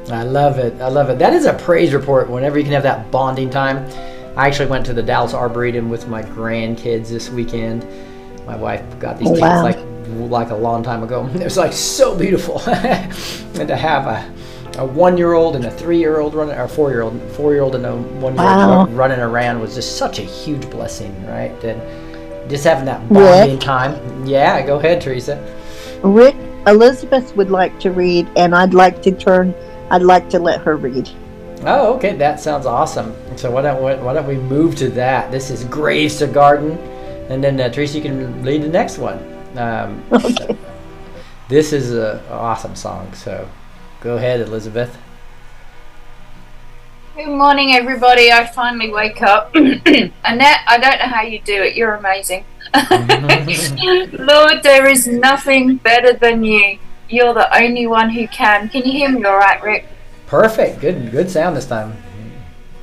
I 0.10 0.24
love 0.24 0.60
it. 0.60 0.80
I 0.82 0.88
love 0.90 1.10
it. 1.10 1.20
That 1.20 1.34
is 1.34 1.46
a 1.46 1.54
praise 1.54 1.94
report. 1.94 2.30
Whenever 2.30 2.58
you 2.58 2.64
can 2.64 2.74
have 2.74 2.84
that 2.84 3.10
bonding 3.12 3.50
time. 3.50 3.86
I 4.36 4.48
actually 4.48 4.70
went 4.70 4.86
to 4.88 4.94
the 4.94 5.04
Dallas 5.04 5.34
Arboretum 5.34 5.90
with 5.90 6.08
my 6.08 6.24
grandkids 6.24 7.10
this 7.10 7.30
weekend. 7.30 7.86
My 8.48 8.56
wife 8.56 8.82
got 9.00 9.20
these 9.20 9.28
Oh, 9.30 9.32
kids 9.32 9.42
wow. 9.42 9.64
like 9.64 9.78
like 10.30 10.50
a 10.50 10.56
long 10.56 10.84
time 10.84 11.04
ago. 11.04 11.30
It 11.36 11.44
was 11.44 11.58
like 11.58 11.72
so 11.74 12.18
beautiful, 12.18 12.60
and 12.68 13.68
to 13.68 13.76
have 13.78 14.08
a 14.08 14.34
a 14.80 14.86
one 14.86 15.18
year 15.18 15.34
old 15.34 15.56
and 15.56 15.66
a 15.66 15.72
three 15.72 16.00
year 16.00 16.20
old 16.20 16.34
running, 16.34 16.58
or 16.58 16.68
four 16.68 16.90
year 16.90 17.04
old, 17.04 17.22
four 17.34 17.54
year 17.54 17.62
old 17.62 17.76
and 17.76 17.86
a 17.86 17.96
one 17.96 18.34
year 18.36 18.44
Wow. 18.44 18.80
old 18.82 18.94
running 18.94 19.20
around 19.20 19.62
was 19.62 19.76
just 19.76 19.98
such 19.98 20.18
a 20.20 20.24
huge 20.24 20.68
blessing, 20.72 21.14
right? 21.28 21.52
And 21.64 21.80
just 22.50 22.64
having 22.64 22.86
that 22.86 23.08
bonding 23.08 23.60
time. 23.60 24.26
Yeah, 24.26 24.66
go 24.66 24.80
ahead, 24.80 25.00
Teresa. 25.00 25.38
Rick, 26.04 26.36
Elizabeth 26.66 27.36
would 27.38 27.52
like 27.52 27.80
to 27.82 27.92
read, 27.92 28.28
and 28.36 28.56
I'd 28.56 28.74
like 28.74 29.02
to 29.04 29.12
turn, 29.12 29.54
I'd 29.94 30.02
like 30.02 30.28
to 30.32 30.40
let 30.40 30.62
her 30.62 30.76
read. 30.76 31.08
Oh, 31.62 31.94
okay, 31.94 32.18
that 32.18 32.40
sounds 32.40 32.66
awesome. 32.66 33.14
So 33.38 33.52
why 33.52 33.62
don't 33.62 33.80
why 33.80 33.94
why 33.94 34.16
don't 34.16 34.28
we 34.28 34.38
move 34.38 34.76
to 34.78 34.90
that? 34.90 35.32
This 35.32 35.52
is 35.52 35.66
Graves 35.66 36.18
to 36.18 36.26
Garden, 36.26 36.80
and 37.30 37.44
then 37.44 37.62
uh, 37.62 37.70
Teresa, 37.70 37.98
you 37.98 38.02
can 38.02 38.44
lead 38.44 38.64
the 38.64 38.70
next 38.70 38.98
one. 38.98 39.20
Um, 39.56 40.04
Okay. 40.12 40.58
this 41.48 41.74
is 41.74 41.94
a 41.94 42.20
awesome 42.32 42.76
song. 42.76 43.14
So 43.14 43.48
go 44.02 44.18
ahead, 44.18 44.42
Elizabeth. 44.42 44.98
Good 47.16 47.28
morning, 47.28 47.76
everybody. 47.76 48.32
I 48.32 48.48
finally 48.48 48.92
wake 48.92 49.22
up. 49.22 49.54
Annette, 49.56 50.62
I 50.66 50.80
don't 50.82 50.98
know 50.98 51.06
how 51.06 51.22
you 51.22 51.40
do 51.42 51.62
it. 51.62 51.76
You're 51.76 51.94
amazing. 51.94 52.46
Lord, 54.14 54.64
there 54.64 54.90
is 54.90 55.06
nothing 55.06 55.76
better 55.76 56.14
than 56.14 56.44
you. 56.44 56.80
You're 57.14 57.36
the 57.36 57.56
only 57.56 57.86
one 57.86 58.10
who 58.10 58.28
can. 58.28 58.70
Can 58.70 58.86
you 58.86 58.92
hear 58.92 59.10
me 59.12 59.24
all 59.24 59.38
right, 59.38 59.62
Rick? 59.62 59.86
Perfect. 60.26 60.82
Good 60.82 61.12
good 61.12 61.30
sound 61.30 61.56
this 61.56 61.68
time. 61.68 61.96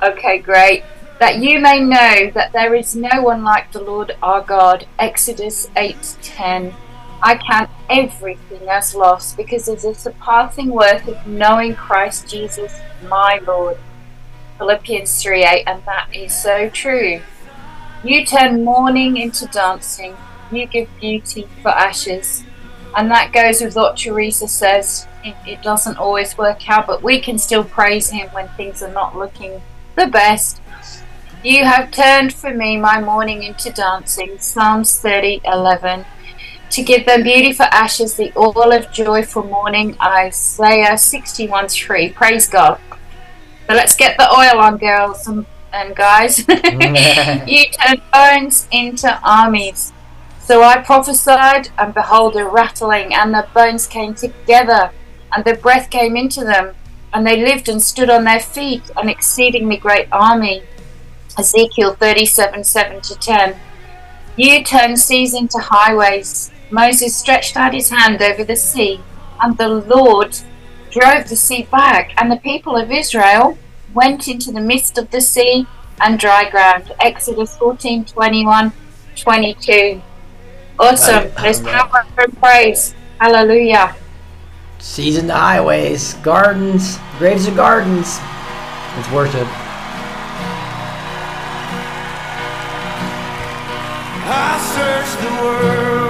Okay, 0.01 0.37
great. 0.37 0.85
That 1.19 1.39
you 1.39 1.59
may 1.59 1.81
know 1.81 2.31
that 2.33 2.53
there 2.53 2.73
is 2.73 2.95
no 2.95 3.21
one 3.23 3.43
like 3.43 3.73
the 3.73 3.81
Lord 3.81 4.15
our 4.23 4.41
God. 4.41 4.85
Exodus 4.97 5.67
8:10. 5.75 6.73
I 7.21 7.35
count 7.35 7.69
everything 7.89 8.69
as 8.69 8.95
loss 8.95 9.33
because 9.35 9.67
of 9.67 9.81
the 9.81 9.93
surpassing 9.93 10.69
worth 10.69 11.09
of 11.09 11.27
knowing 11.27 11.75
Christ 11.75 12.29
Jesus, 12.29 12.79
my 13.09 13.41
Lord. 13.45 13.77
Philippians 14.57 15.21
3:8, 15.21 15.65
and 15.67 15.83
that 15.85 16.07
is 16.13 16.33
so 16.33 16.69
true. 16.69 17.19
You 18.01 18.25
turn 18.25 18.63
mourning 18.63 19.17
into 19.17 19.45
dancing. 19.47 20.15
You 20.53 20.67
give 20.67 20.87
beauty 21.01 21.49
for 21.61 21.71
ashes. 21.71 22.45
And 22.95 23.09
that 23.11 23.31
goes 23.31 23.61
with 23.61 23.75
what 23.75 23.97
Teresa 23.97 24.47
says. 24.47 25.07
It, 25.23 25.35
it 25.45 25.61
doesn't 25.61 25.97
always 25.97 26.37
work 26.37 26.69
out, 26.69 26.87
but 26.87 27.01
we 27.01 27.19
can 27.19 27.37
still 27.37 27.63
praise 27.63 28.09
Him 28.09 28.27
when 28.29 28.47
things 28.49 28.81
are 28.83 28.91
not 28.91 29.17
looking 29.17 29.61
the 29.95 30.07
best. 30.07 30.61
You 31.43 31.65
have 31.65 31.91
turned 31.91 32.33
for 32.33 32.53
me 32.53 32.77
my 32.77 33.01
mourning 33.01 33.43
into 33.43 33.71
dancing. 33.71 34.37
Psalms 34.39 34.99
30 34.99 35.41
11. 35.45 36.05
To 36.71 36.83
give 36.83 37.05
them 37.05 37.23
beauty 37.23 37.51
for 37.51 37.63
ashes, 37.63 38.15
the 38.15 38.31
oil 38.37 38.71
of 38.71 38.91
joy 38.91 39.23
for 39.23 39.43
mourning. 39.43 39.97
Isaiah 40.01 40.97
61 40.97 41.67
3. 41.67 42.09
Praise 42.11 42.47
God. 42.47 42.79
So 43.67 43.75
let's 43.75 43.95
get 43.95 44.17
the 44.17 44.29
oil 44.29 44.59
on, 44.59 44.77
girls 44.77 45.27
and, 45.27 45.45
and 45.73 45.95
guys. 45.95 46.39
you 47.47 47.65
turn 47.71 48.01
bones 48.13 48.67
into 48.71 49.19
armies. 49.23 49.91
So 50.51 50.63
I 50.63 50.81
prophesied, 50.81 51.69
and 51.77 51.93
behold, 51.93 52.35
a 52.35 52.43
rattling, 52.43 53.13
and 53.13 53.33
their 53.33 53.47
bones 53.53 53.87
came 53.87 54.13
together, 54.13 54.91
and 55.31 55.45
their 55.45 55.55
breath 55.55 55.89
came 55.89 56.17
into 56.17 56.43
them, 56.43 56.75
and 57.13 57.25
they 57.25 57.41
lived 57.41 57.69
and 57.69 57.81
stood 57.81 58.09
on 58.09 58.25
their 58.25 58.41
feet, 58.41 58.83
an 58.97 59.07
exceedingly 59.07 59.77
great 59.77 60.09
army. 60.11 60.63
Ezekiel 61.39 61.93
37 61.93 62.65
7 62.65 62.99
to 62.99 63.15
10. 63.15 63.55
You 64.35 64.61
turn 64.65 64.97
seas 64.97 65.33
into 65.33 65.57
highways. 65.57 66.51
Moses 66.69 67.15
stretched 67.15 67.55
out 67.55 67.73
his 67.73 67.89
hand 67.89 68.21
over 68.21 68.43
the 68.43 68.57
sea, 68.57 68.99
and 69.41 69.57
the 69.57 69.69
Lord 69.69 70.37
drove 70.89 71.29
the 71.29 71.37
sea 71.37 71.63
back, 71.71 72.11
and 72.21 72.29
the 72.29 72.43
people 72.51 72.75
of 72.75 72.91
Israel 72.91 73.57
went 73.93 74.27
into 74.27 74.51
the 74.51 74.59
midst 74.59 74.97
of 74.97 75.11
the 75.11 75.21
sea 75.21 75.65
and 76.01 76.19
dry 76.19 76.49
ground. 76.49 76.91
Exodus 76.99 77.55
14 77.55 78.03
21 78.03 78.73
22. 79.15 80.01
Awesome. 80.81 81.31
There's 81.39 81.61
power 81.61 82.05
in 82.23 82.31
praise. 82.31 82.95
Hallelujah. 83.19 83.95
Seasoned 84.79 85.29
highways, 85.29 86.15
gardens, 86.15 86.97
graves 87.19 87.47
of 87.47 87.55
gardens. 87.55 88.17
It's 88.97 89.11
worship. 89.11 89.47
I 94.25 94.57
searched 94.73 95.21
the 95.21 95.29
world. 95.43 96.00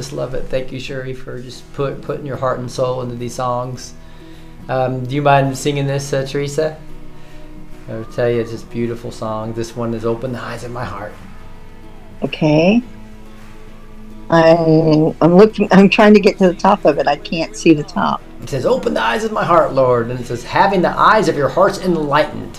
Just 0.00 0.14
love 0.14 0.32
it. 0.32 0.46
Thank 0.46 0.72
you, 0.72 0.80
Sherry, 0.80 1.12
for 1.12 1.38
just 1.40 1.70
put 1.74 2.00
putting 2.00 2.24
your 2.24 2.38
heart 2.38 2.58
and 2.58 2.70
soul 2.70 3.02
into 3.02 3.16
these 3.16 3.34
songs. 3.34 3.92
Um, 4.66 5.04
do 5.04 5.14
you 5.14 5.20
mind 5.20 5.58
singing 5.58 5.86
this, 5.86 6.12
uh, 6.14 6.26
Teresa? 6.26 6.80
I'll 7.86 8.04
tell 8.06 8.30
you, 8.30 8.40
it's 8.40 8.50
just 8.50 8.70
beautiful 8.70 9.10
song. 9.10 9.52
This 9.52 9.76
one 9.76 9.92
is 9.92 10.06
"Open 10.06 10.32
the 10.32 10.40
Eyes 10.40 10.64
of 10.64 10.70
My 10.70 10.86
Heart." 10.86 11.12
Okay. 12.22 12.82
I 14.30 15.14
I'm 15.20 15.36
looking. 15.36 15.68
I'm 15.70 15.90
trying 15.90 16.14
to 16.14 16.20
get 16.20 16.38
to 16.38 16.48
the 16.48 16.54
top 16.54 16.86
of 16.86 16.98
it. 16.98 17.06
I 17.06 17.16
can't 17.16 17.54
see 17.54 17.74
the 17.74 17.82
top. 17.82 18.22
It 18.42 18.48
says, 18.48 18.64
Open 18.64 18.94
the 18.94 19.02
eyes 19.02 19.24
of 19.24 19.32
my 19.32 19.44
heart, 19.44 19.74
Lord. 19.74 20.10
And 20.10 20.18
it 20.18 20.26
says, 20.26 20.44
Having 20.44 20.82
the 20.82 20.98
eyes 20.98 21.28
of 21.28 21.36
your 21.36 21.50
hearts 21.50 21.78
enlightened, 21.80 22.58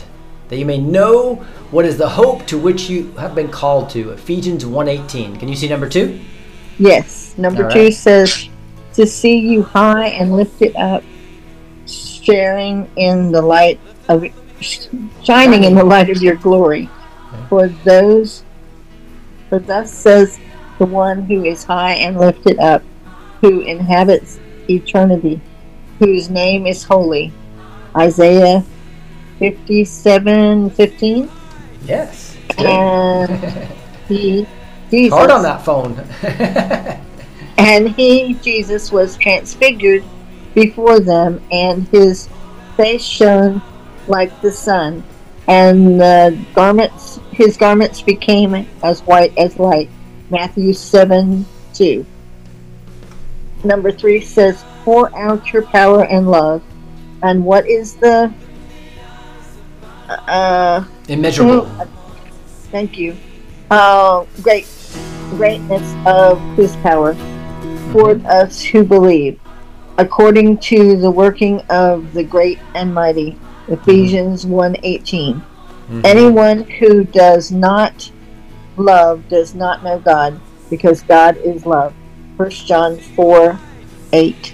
that 0.49 0.57
you 0.57 0.65
may 0.65 0.77
know 0.77 1.35
what 1.71 1.85
is 1.85 1.97
the 1.97 2.09
hope 2.09 2.45
to 2.47 2.57
which 2.57 2.89
you 2.89 3.11
have 3.13 3.33
been 3.33 3.49
called 3.49 3.89
to. 3.91 4.11
Ephesians 4.11 4.63
1.18. 4.63 5.39
Can 5.39 5.49
you 5.49 5.55
see 5.55 5.69
number 5.69 5.89
two? 5.89 6.19
Yes. 6.77 7.10
Number 7.37 7.65
All 7.65 7.71
two 7.71 7.91
says, 7.91 8.49
"To 8.93 9.05
see 9.05 9.37
you 9.37 9.63
high 9.63 10.07
and 10.07 10.35
lifted 10.35 10.75
up, 10.75 11.03
sharing 11.87 12.89
in 12.95 13.31
the 13.31 13.41
light 13.41 13.79
of 14.09 14.25
shining 15.23 15.63
in 15.63 15.75
the 15.75 15.83
light 15.83 16.09
of 16.09 16.21
your 16.21 16.35
glory." 16.35 16.89
For 17.49 17.67
those, 17.85 18.43
for 19.49 19.59
thus 19.59 19.91
says 19.91 20.39
the 20.79 20.85
one 20.85 21.23
who 21.23 21.43
is 21.45 21.63
high 21.63 21.93
and 21.93 22.17
lifted 22.17 22.59
up, 22.59 22.83
who 23.41 23.61
inhabits 23.61 24.39
eternity, 24.69 25.39
whose 25.99 26.29
name 26.29 26.65
is 26.65 26.83
holy. 26.83 27.31
Isaiah 27.97 28.63
fifty-seven 29.39 30.69
fifteen, 30.71 31.29
Yes. 31.85 32.37
and 32.57 33.67
he 34.07 34.45
Jesus. 34.89 35.17
Hard 35.17 35.31
on 35.31 35.43
that 35.43 35.63
phone. 35.63 35.95
And 37.61 37.89
he, 37.89 38.33
Jesus, 38.41 38.91
was 38.91 39.15
transfigured 39.17 40.03
before 40.55 40.99
them, 40.99 41.39
and 41.51 41.87
his 41.89 42.27
face 42.75 43.03
shone 43.03 43.61
like 44.07 44.41
the 44.41 44.51
sun, 44.51 45.03
and 45.47 46.01
the 46.01 46.43
garments, 46.55 47.19
his 47.31 47.57
garments 47.57 48.01
became 48.01 48.67
as 48.81 49.01
white 49.01 49.37
as 49.37 49.59
light. 49.59 49.91
Matthew 50.31 50.73
7 50.73 51.45
2. 51.75 52.03
Number 53.63 53.91
3 53.91 54.21
says, 54.21 54.65
Pour 54.83 55.15
out 55.15 55.53
your 55.53 55.61
power 55.61 56.05
and 56.05 56.31
love. 56.31 56.63
And 57.21 57.45
what 57.45 57.67
is 57.69 57.93
the. 57.97 58.33
Uh, 60.09 60.83
Immeasurable. 61.07 61.69
Thank 62.71 62.97
you. 62.97 63.15
Uh, 63.69 64.25
great 64.41 64.67
greatness 65.29 65.95
of 66.07 66.41
His 66.57 66.75
power 66.77 67.15
toward 67.91 68.25
us 68.25 68.61
who 68.61 68.83
believe, 68.83 69.39
according 69.97 70.57
to 70.57 70.97
the 70.97 71.11
working 71.11 71.61
of 71.69 72.13
the 72.13 72.23
great 72.23 72.59
and 72.75 72.93
mighty. 72.93 73.37
Ephesians 73.67 74.45
1:18. 74.45 75.41
Anyone 76.03 76.65
who 76.79 77.03
does 77.03 77.51
not 77.51 78.11
love 78.77 79.27
does 79.29 79.53
not 79.53 79.83
know 79.83 79.99
God, 79.99 80.39
because 80.69 81.01
God 81.01 81.37
is 81.43 81.65
love. 81.65 81.93
1 82.37 82.49
John 82.65 82.97
4 83.15 83.59
8. 84.13 84.53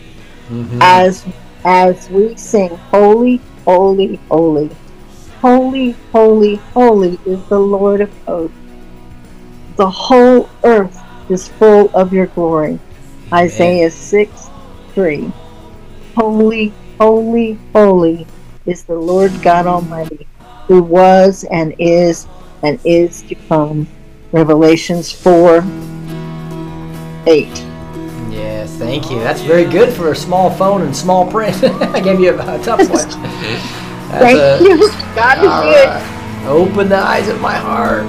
Mhm. 0.50 0.80
As 0.82 1.26
as 1.64 2.10
we 2.10 2.36
sing, 2.36 2.70
Holy, 2.92 3.42
Holy, 3.66 4.20
Holy, 4.30 4.70
Holy, 5.42 5.96
Holy, 6.12 6.56
Holy 6.74 7.20
is 7.26 7.40
the 7.50 7.60
Lord 7.60 8.02
of 8.02 8.12
hosts. 8.26 8.58
The 9.76 9.90
whole 9.90 10.50
earth 10.64 10.98
is 11.30 11.48
full 11.48 11.90
of 11.94 12.14
your 12.14 12.28
glory. 12.28 12.80
Isaiah 13.34 13.92
6 13.92 14.50
3. 14.94 15.32
Holy, 16.16 16.74
holy, 17.00 17.60
holy 17.74 18.28
is 18.66 18.84
the 18.84 18.96
Lord 18.96 19.42
God 19.42 19.68
Almighty, 19.68 20.28
who 20.68 20.82
was 20.82 21.44
and 21.52 21.76
is 21.78 22.28
and 22.64 22.80
is 22.84 23.22
to 23.24 23.36
come. 23.50 23.88
Revelations 24.32 25.12
4 25.12 25.64
8. 27.28 27.48
Yes, 28.30 28.76
thank 28.78 29.10
you. 29.12 29.20
That's 29.20 29.42
very 29.42 29.66
good 29.66 29.94
for 29.94 30.12
a 30.12 30.16
small 30.16 30.50
phone 30.50 30.82
and 30.82 30.96
small 30.96 31.30
print. 31.30 31.62
I 31.64 32.00
gave 32.00 32.20
you 32.20 32.32
a, 32.32 32.60
a 32.60 32.64
tough 32.64 32.80
one. 32.90 33.08
That's 34.10 34.24
Thank 34.24 34.40
a- 34.40 34.64
you. 34.64 34.78
God 35.16 35.38
is 35.40 35.44
good. 35.44 35.88
right. 35.90 36.46
Open 36.48 36.88
the 36.88 36.96
eyes 36.98 37.28
of 37.28 37.42
my 37.42 37.56
heart. 37.56 38.04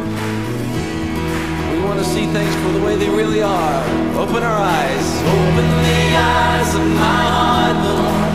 Want 1.99 2.11
to 2.11 2.15
see 2.15 2.27
things 2.27 2.55
for 2.55 2.71
the 2.79 2.85
way 2.87 2.95
they 2.95 3.09
really 3.11 3.43
are. 3.43 3.83
Open 4.15 4.45
our 4.45 4.57
eyes. 4.57 5.21
Open 5.23 5.69
the 5.83 6.17
eyes 6.17 6.75
of 6.77 6.87
my 6.95 7.23
heart, 7.35 7.77
Lord. 7.87 8.35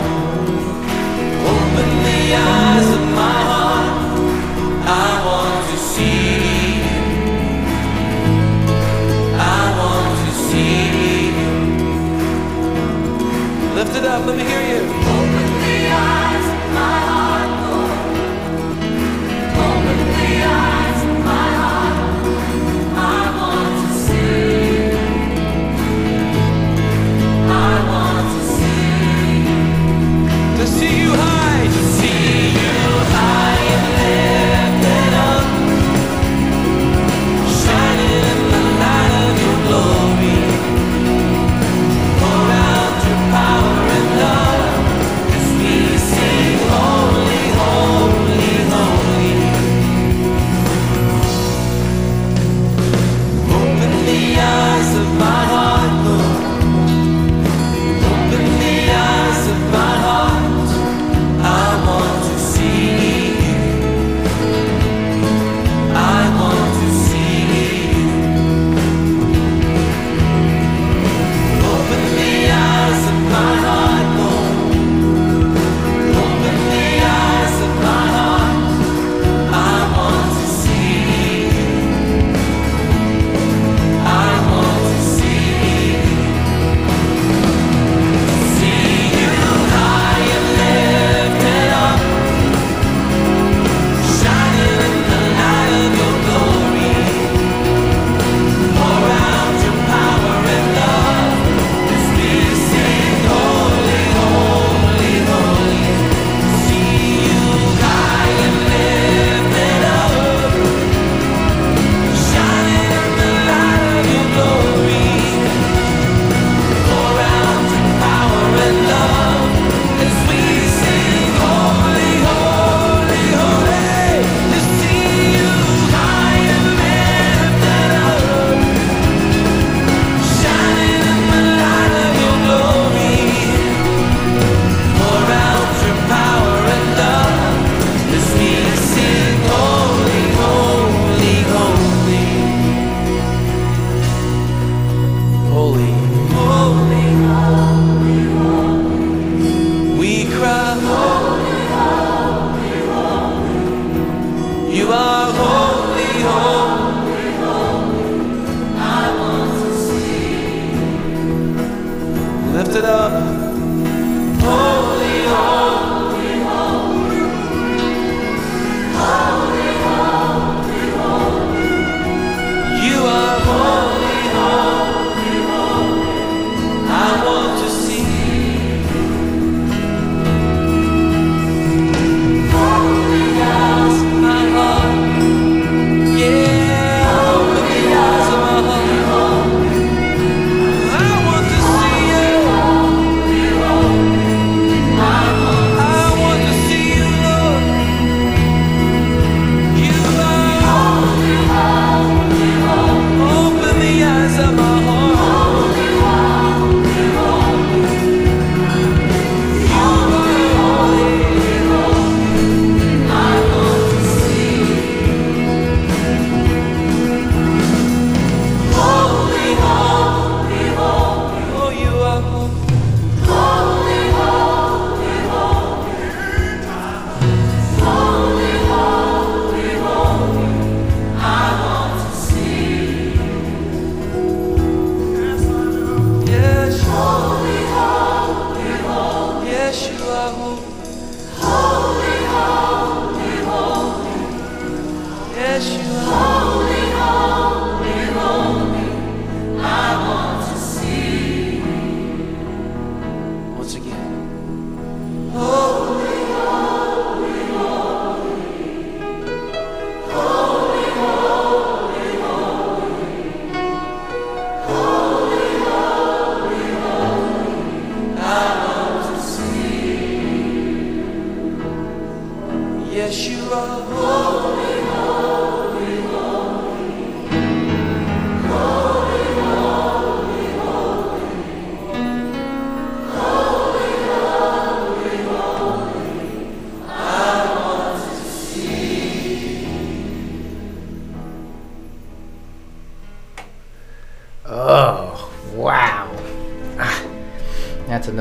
Open 1.48 1.88
the 2.04 2.34
eyes 2.36 2.88
of 2.92 3.04
my 3.22 3.40
heart. 3.52 3.88
I 4.84 5.08
want 5.24 5.64
to 5.70 5.78
see. 5.78 6.82
I 9.40 9.62
want 9.80 10.18
to 10.26 10.32
see. 10.50 11.32
Lift 13.74 13.96
it 13.96 14.04
up. 14.04 14.26
Let 14.26 14.36
me 14.36 14.44
hear 14.44 14.60
you. 14.60 15.03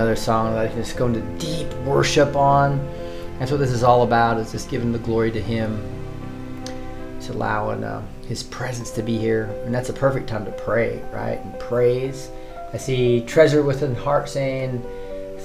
Another 0.03 0.19
song 0.19 0.53
that 0.53 0.65
I 0.65 0.67
can 0.67 0.75
just 0.75 0.97
go 0.97 1.07
into 1.07 1.21
deep 1.39 1.71
worship 1.85 2.35
on. 2.35 2.77
That's 3.39 3.51
what 3.51 3.61
this 3.61 3.71
is 3.71 3.83
all 3.83 4.03
about, 4.03 4.37
is 4.37 4.51
just 4.51 4.69
giving 4.69 4.91
the 4.91 4.99
glory 4.99 5.31
to 5.31 5.41
Him. 5.41 5.81
Just 7.19 7.29
allowing 7.29 7.85
uh, 7.85 8.05
His 8.27 8.43
presence 8.43 8.91
to 8.91 9.01
be 9.01 9.17
here. 9.17 9.45
And 9.63 9.73
that's 9.73 9.87
a 9.87 9.93
perfect 9.93 10.27
time 10.27 10.43
to 10.43 10.51
pray, 10.51 11.01
right? 11.13 11.39
And 11.39 11.57
praise. 11.57 12.29
I 12.73 12.77
see 12.77 13.21
Treasure 13.21 13.63
Within 13.63 13.95
Heart 13.95 14.27
saying, 14.27 14.85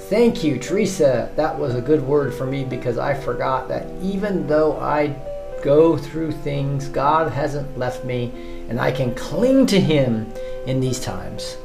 Thank 0.09 0.43
you, 0.43 0.59
Teresa. 0.59 1.31
That 1.37 1.57
was 1.57 1.75
a 1.75 1.81
good 1.81 2.01
word 2.01 2.33
for 2.33 2.45
me 2.45 2.65
because 2.65 2.97
I 2.97 3.13
forgot 3.13 3.69
that 3.69 3.87
even 4.01 4.45
though 4.45 4.77
I 4.81 5.15
go 5.63 5.95
through 5.95 6.33
things, 6.33 6.89
God 6.89 7.31
hasn't 7.31 7.77
left 7.77 8.03
me, 8.03 8.33
and 8.67 8.77
I 8.77 8.91
can 8.91 9.15
cling 9.15 9.67
to 9.67 9.79
Him 9.79 10.29
in 10.67 10.81
these 10.81 10.99
times. 10.99 11.55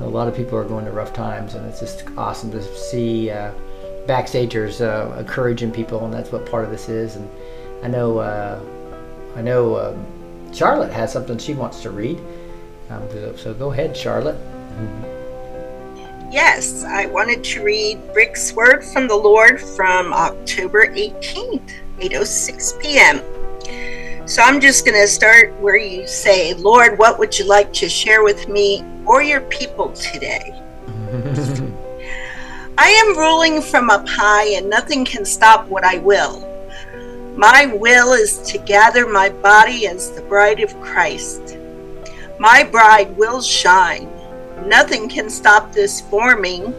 A 0.00 0.06
lot 0.06 0.28
of 0.28 0.36
people 0.36 0.58
are 0.58 0.64
going 0.64 0.84
to 0.84 0.90
rough 0.90 1.12
times, 1.14 1.54
and 1.54 1.66
it's 1.66 1.80
just 1.80 2.04
awesome 2.16 2.50
to 2.52 2.62
see 2.62 3.30
uh, 3.30 3.50
backstagers 4.06 4.80
uh, 4.80 5.18
encouraging 5.18 5.72
people, 5.72 6.04
and 6.04 6.12
that's 6.12 6.30
what 6.30 6.44
part 6.50 6.64
of 6.64 6.70
this 6.70 6.88
is. 6.88 7.16
And 7.16 7.28
I 7.82 7.88
know, 7.88 8.18
uh, 8.18 8.60
I 9.36 9.42
know, 9.42 9.76
um, 9.78 10.52
Charlotte 10.52 10.92
has 10.92 11.12
something 11.12 11.38
she 11.38 11.54
wants 11.54 11.80
to 11.82 11.90
read. 11.90 12.18
Um, 12.90 13.02
so- 13.36 13.54
go 13.54 13.72
ahead, 13.72 13.96
Charlotte. 13.96 14.36
Yes, 16.30 16.84
I 16.84 17.06
wanted 17.06 17.42
to 17.44 17.64
read 17.64 17.98
Rick's 18.14 18.52
word 18.52 18.84
from 18.84 19.08
the 19.08 19.16
Lord 19.16 19.60
from 19.60 20.12
October 20.12 20.86
18th, 20.88 21.70
8:06 21.98 22.80
p.m. 22.80 23.22
So 24.26 24.42
I'm 24.42 24.60
just 24.60 24.84
going 24.84 25.00
to 25.00 25.06
start 25.06 25.54
where 25.60 25.76
you 25.76 26.04
say, 26.08 26.52
"Lord, 26.54 26.98
what 26.98 27.16
would 27.20 27.38
you 27.38 27.44
like 27.44 27.72
to 27.74 27.88
share 27.88 28.24
with 28.24 28.48
me 28.48 28.84
or 29.06 29.22
your 29.22 29.42
people 29.42 29.92
today?" 29.92 30.52
I 32.76 32.88
am 32.90 33.16
ruling 33.16 33.62
from 33.62 33.88
up 33.88 34.08
high 34.08 34.48
and 34.48 34.68
nothing 34.68 35.04
can 35.04 35.24
stop 35.24 35.68
what 35.68 35.84
I 35.84 35.98
will. 35.98 36.40
My 37.36 37.66
will 37.66 38.14
is 38.14 38.38
to 38.50 38.58
gather 38.58 39.06
my 39.06 39.28
body 39.28 39.86
as 39.86 40.10
the 40.10 40.22
bride 40.22 40.58
of 40.58 40.78
Christ. 40.80 41.56
My 42.40 42.64
bride 42.64 43.16
will 43.16 43.40
shine. 43.40 44.10
Nothing 44.66 45.08
can 45.08 45.30
stop 45.30 45.72
this 45.72 46.00
forming, 46.00 46.74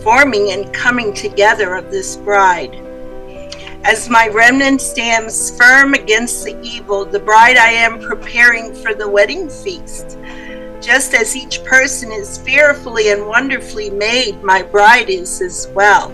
forming 0.00 0.52
and 0.52 0.72
coming 0.72 1.12
together 1.12 1.74
of 1.74 1.90
this 1.90 2.16
bride. 2.18 2.83
As 3.84 4.08
my 4.08 4.28
remnant 4.28 4.80
stands 4.80 5.54
firm 5.58 5.92
against 5.92 6.42
the 6.42 6.58
evil, 6.62 7.04
the 7.04 7.20
bride 7.20 7.58
I 7.58 7.68
am 7.68 8.00
preparing 8.00 8.74
for 8.74 8.94
the 8.94 9.06
wedding 9.06 9.50
feast. 9.50 10.16
Just 10.80 11.12
as 11.12 11.36
each 11.36 11.62
person 11.64 12.10
is 12.10 12.38
fearfully 12.38 13.10
and 13.10 13.26
wonderfully 13.26 13.90
made, 13.90 14.42
my 14.42 14.62
bride 14.62 15.10
is 15.10 15.42
as 15.42 15.68
well. 15.74 16.10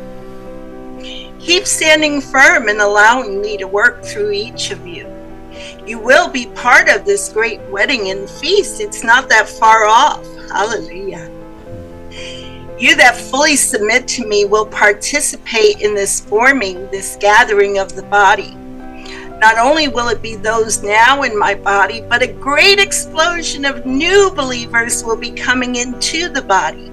Keep 1.38 1.64
standing 1.64 2.20
firm 2.20 2.68
and 2.68 2.80
allowing 2.80 3.40
me 3.40 3.56
to 3.58 3.68
work 3.68 4.02
through 4.02 4.32
each 4.32 4.72
of 4.72 4.84
you. 4.84 5.06
You 5.86 6.00
will 6.00 6.28
be 6.28 6.46
part 6.46 6.88
of 6.88 7.04
this 7.04 7.28
great 7.28 7.60
wedding 7.70 8.10
and 8.10 8.28
feast. 8.28 8.80
It's 8.80 9.04
not 9.04 9.28
that 9.28 9.48
far 9.48 9.84
off. 9.84 10.26
Hallelujah. 10.50 11.30
You 12.80 12.96
that 12.96 13.14
fully 13.14 13.56
submit 13.56 14.08
to 14.08 14.26
me 14.26 14.46
will 14.46 14.64
participate 14.64 15.82
in 15.82 15.94
this 15.94 16.20
forming, 16.20 16.90
this 16.90 17.18
gathering 17.20 17.76
of 17.76 17.94
the 17.94 18.04
body. 18.04 18.54
Not 19.38 19.58
only 19.58 19.88
will 19.88 20.08
it 20.08 20.22
be 20.22 20.36
those 20.36 20.82
now 20.82 21.22
in 21.22 21.38
my 21.38 21.54
body, 21.54 22.00
but 22.00 22.22
a 22.22 22.32
great 22.32 22.78
explosion 22.78 23.66
of 23.66 23.84
new 23.84 24.30
believers 24.30 25.04
will 25.04 25.18
be 25.18 25.30
coming 25.30 25.76
into 25.76 26.30
the 26.30 26.40
body. 26.40 26.90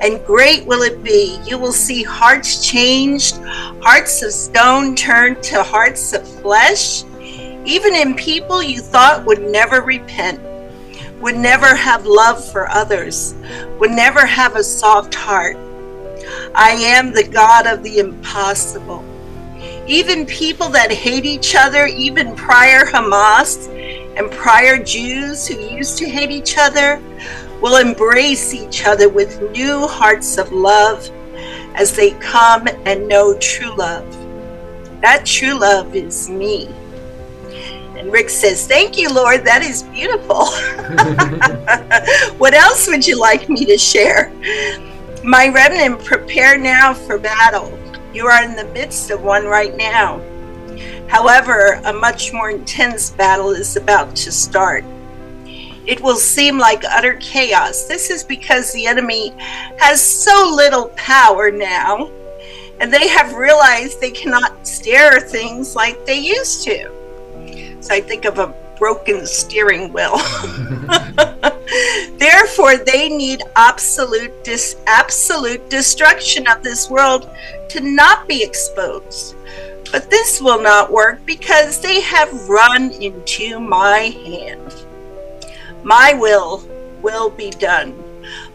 And 0.00 0.24
great 0.24 0.64
will 0.64 0.82
it 0.82 1.02
be. 1.02 1.40
You 1.44 1.58
will 1.58 1.72
see 1.72 2.04
hearts 2.04 2.64
changed, 2.64 3.36
hearts 3.82 4.22
of 4.22 4.32
stone 4.32 4.94
turned 4.94 5.42
to 5.42 5.64
hearts 5.64 6.12
of 6.12 6.24
flesh, 6.40 7.02
even 7.64 7.96
in 7.96 8.14
people 8.14 8.62
you 8.62 8.80
thought 8.80 9.26
would 9.26 9.42
never 9.42 9.82
repent, 9.82 10.40
would 11.20 11.36
never 11.36 11.74
have 11.74 12.06
love 12.06 12.42
for 12.50 12.68
others, 12.70 13.34
would 13.78 13.90
never 13.90 14.24
have 14.24 14.56
a 14.56 14.64
soft 14.64 15.14
heart. 15.14 15.56
I 16.54 16.70
am 16.70 17.12
the 17.12 17.24
God 17.24 17.66
of 17.66 17.82
the 17.82 17.98
impossible. 17.98 19.04
Even 19.86 20.24
people 20.26 20.68
that 20.70 20.90
hate 20.90 21.24
each 21.24 21.54
other, 21.54 21.86
even 21.86 22.34
prior 22.36 22.84
Hamas 22.84 23.68
and 24.16 24.30
prior 24.30 24.82
Jews 24.82 25.46
who 25.46 25.58
used 25.58 25.98
to 25.98 26.08
hate 26.08 26.30
each 26.30 26.56
other, 26.58 27.00
will 27.60 27.76
embrace 27.76 28.54
each 28.54 28.86
other 28.86 29.08
with 29.08 29.42
new 29.52 29.86
hearts 29.86 30.38
of 30.38 30.50
love 30.52 31.10
as 31.74 31.94
they 31.94 32.12
come 32.12 32.66
and 32.86 33.06
know 33.06 33.36
true 33.38 33.74
love. 33.76 34.06
That 35.02 35.26
true 35.26 35.58
love 35.58 35.94
is 35.94 36.28
me. 36.28 36.68
And 38.00 38.10
Rick 38.10 38.30
says, 38.30 38.66
Thank 38.66 38.96
you, 38.96 39.12
Lord. 39.12 39.44
That 39.44 39.60
is 39.62 39.82
beautiful. 39.82 40.46
what 42.38 42.54
else 42.54 42.88
would 42.88 43.06
you 43.06 43.20
like 43.20 43.50
me 43.50 43.66
to 43.66 43.76
share? 43.76 44.32
My 45.22 45.48
remnant, 45.48 46.02
prepare 46.02 46.56
now 46.56 46.94
for 46.94 47.18
battle. 47.18 47.78
You 48.14 48.26
are 48.26 48.42
in 48.42 48.56
the 48.56 48.64
midst 48.72 49.10
of 49.10 49.20
one 49.20 49.44
right 49.44 49.76
now. 49.76 50.18
However, 51.08 51.82
a 51.84 51.92
much 51.92 52.32
more 52.32 52.48
intense 52.48 53.10
battle 53.10 53.50
is 53.50 53.76
about 53.76 54.16
to 54.16 54.32
start. 54.32 54.82
It 55.86 56.00
will 56.00 56.16
seem 56.16 56.56
like 56.56 56.82
utter 56.84 57.18
chaos. 57.20 57.84
This 57.84 58.08
is 58.08 58.24
because 58.24 58.72
the 58.72 58.86
enemy 58.86 59.34
has 59.76 60.02
so 60.02 60.50
little 60.56 60.88
power 60.96 61.50
now, 61.50 62.10
and 62.80 62.90
they 62.90 63.08
have 63.08 63.34
realized 63.34 64.00
they 64.00 64.10
cannot 64.10 64.66
steer 64.66 65.20
things 65.20 65.76
like 65.76 66.06
they 66.06 66.18
used 66.18 66.64
to. 66.64 66.99
I 67.88 68.00
think 68.00 68.24
of 68.24 68.38
a 68.38 68.54
broken 68.78 69.26
steering 69.26 69.92
wheel. 69.92 70.16
Therefore, 72.18 72.76
they 72.76 73.08
need 73.08 73.42
absolute 73.56 74.32
dis- 74.42 74.76
absolute 74.86 75.70
destruction 75.70 76.46
of 76.48 76.62
this 76.62 76.90
world 76.90 77.30
to 77.68 77.80
not 77.80 78.26
be 78.26 78.42
exposed. 78.42 79.36
But 79.92 80.10
this 80.10 80.40
will 80.40 80.60
not 80.60 80.92
work 80.92 81.24
because 81.24 81.80
they 81.80 82.00
have 82.00 82.48
run 82.48 82.90
into 82.92 83.60
my 83.60 84.14
hand. 84.24 84.84
My 85.82 86.14
will 86.14 86.64
will 87.02 87.30
be 87.30 87.50
done. 87.50 87.94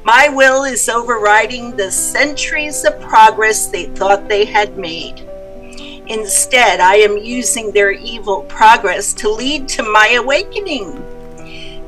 My 0.04 0.30
will 0.30 0.64
is 0.64 0.88
overriding 0.88 1.76
the 1.76 1.92
centuries 1.92 2.86
of 2.86 3.00
progress 3.02 3.68
they 3.68 3.86
thought 3.86 4.30
they 4.30 4.46
had 4.46 4.78
made. 4.78 5.28
Instead, 6.08 6.80
I 6.80 6.98
am 6.98 7.18
using 7.18 7.72
their 7.72 7.92
evil 7.92 8.44
progress 8.44 9.12
to 9.16 9.30
lead 9.30 9.68
to 9.70 9.84
my 9.84 10.10
awakening, 10.20 10.94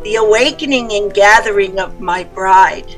the 0.03 0.15
awakening 0.15 0.91
and 0.91 1.13
gathering 1.13 1.79
of 1.79 1.99
my 1.99 2.23
bride. 2.23 2.95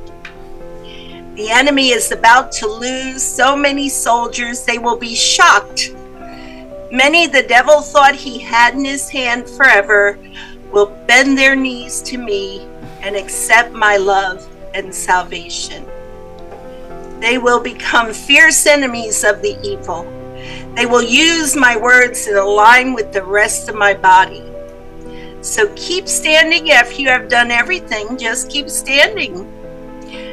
The 1.35 1.49
enemy 1.49 1.89
is 1.89 2.13
about 2.13 2.53
to 2.53 2.67
lose 2.67 3.21
so 3.21 3.55
many 3.55 3.89
soldiers, 3.89 4.63
they 4.63 4.77
will 4.77 4.97
be 4.97 5.13
shocked. 5.13 5.93
Many 6.91 7.27
the 7.27 7.43
devil 7.43 7.81
thought 7.81 8.15
he 8.15 8.39
had 8.39 8.75
in 8.75 8.85
his 8.85 9.09
hand 9.09 9.49
forever 9.49 10.17
will 10.71 10.87
bend 11.05 11.37
their 11.37 11.55
knees 11.55 12.01
to 12.03 12.17
me 12.17 12.65
and 13.01 13.15
accept 13.15 13.73
my 13.73 13.97
love 13.97 14.47
and 14.73 14.93
salvation. 14.93 15.85
They 17.19 17.37
will 17.37 17.59
become 17.59 18.13
fierce 18.13 18.65
enemies 18.65 19.25
of 19.25 19.41
the 19.41 19.57
evil. 19.61 20.18
They 20.75 20.85
will 20.85 21.03
use 21.03 21.55
my 21.55 21.75
words 21.77 22.25
to 22.25 22.41
align 22.41 22.93
with 22.93 23.11
the 23.11 23.23
rest 23.23 23.69
of 23.69 23.75
my 23.75 23.93
body. 23.93 24.43
So 25.41 25.73
keep 25.75 26.07
standing 26.07 26.67
if 26.67 26.99
you 26.99 27.07
have 27.07 27.29
done 27.29 27.51
everything, 27.51 28.17
just 28.17 28.49
keep 28.49 28.69
standing. 28.69 29.55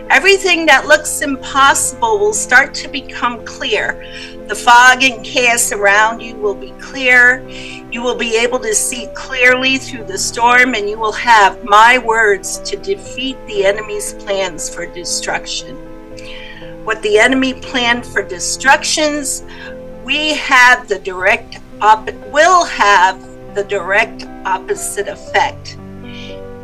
Everything 0.08 0.66
that 0.66 0.86
looks 0.86 1.20
impossible 1.20 2.18
will 2.18 2.32
start 2.32 2.74
to 2.74 2.88
become 2.88 3.44
clear. 3.44 4.04
The 4.46 4.54
fog 4.54 5.02
and 5.02 5.24
chaos 5.24 5.72
around 5.72 6.20
you 6.20 6.36
will 6.36 6.54
be 6.54 6.70
clear. 6.80 7.46
You 7.90 8.02
will 8.02 8.14
be 8.14 8.36
able 8.36 8.60
to 8.60 8.72
see 8.72 9.08
clearly 9.14 9.78
through 9.78 10.04
the 10.04 10.18
storm, 10.18 10.74
and 10.74 10.88
you 10.88 10.96
will 10.96 11.12
have 11.12 11.64
my 11.64 11.98
words 11.98 12.58
to 12.60 12.76
defeat 12.76 13.36
the 13.48 13.64
enemy's 13.64 14.14
plans 14.14 14.72
for 14.72 14.86
destruction. 14.86 15.76
What 16.84 17.02
the 17.02 17.18
enemy 17.18 17.54
planned 17.54 18.06
for 18.06 18.22
destructions, 18.22 19.42
we 20.06 20.34
have 20.34 20.86
the 20.86 21.00
direct 21.00 21.58
op- 21.80 22.14
will 22.30 22.64
have 22.64 23.20
the 23.56 23.64
direct 23.64 24.24
opposite 24.44 25.08
effect. 25.08 25.76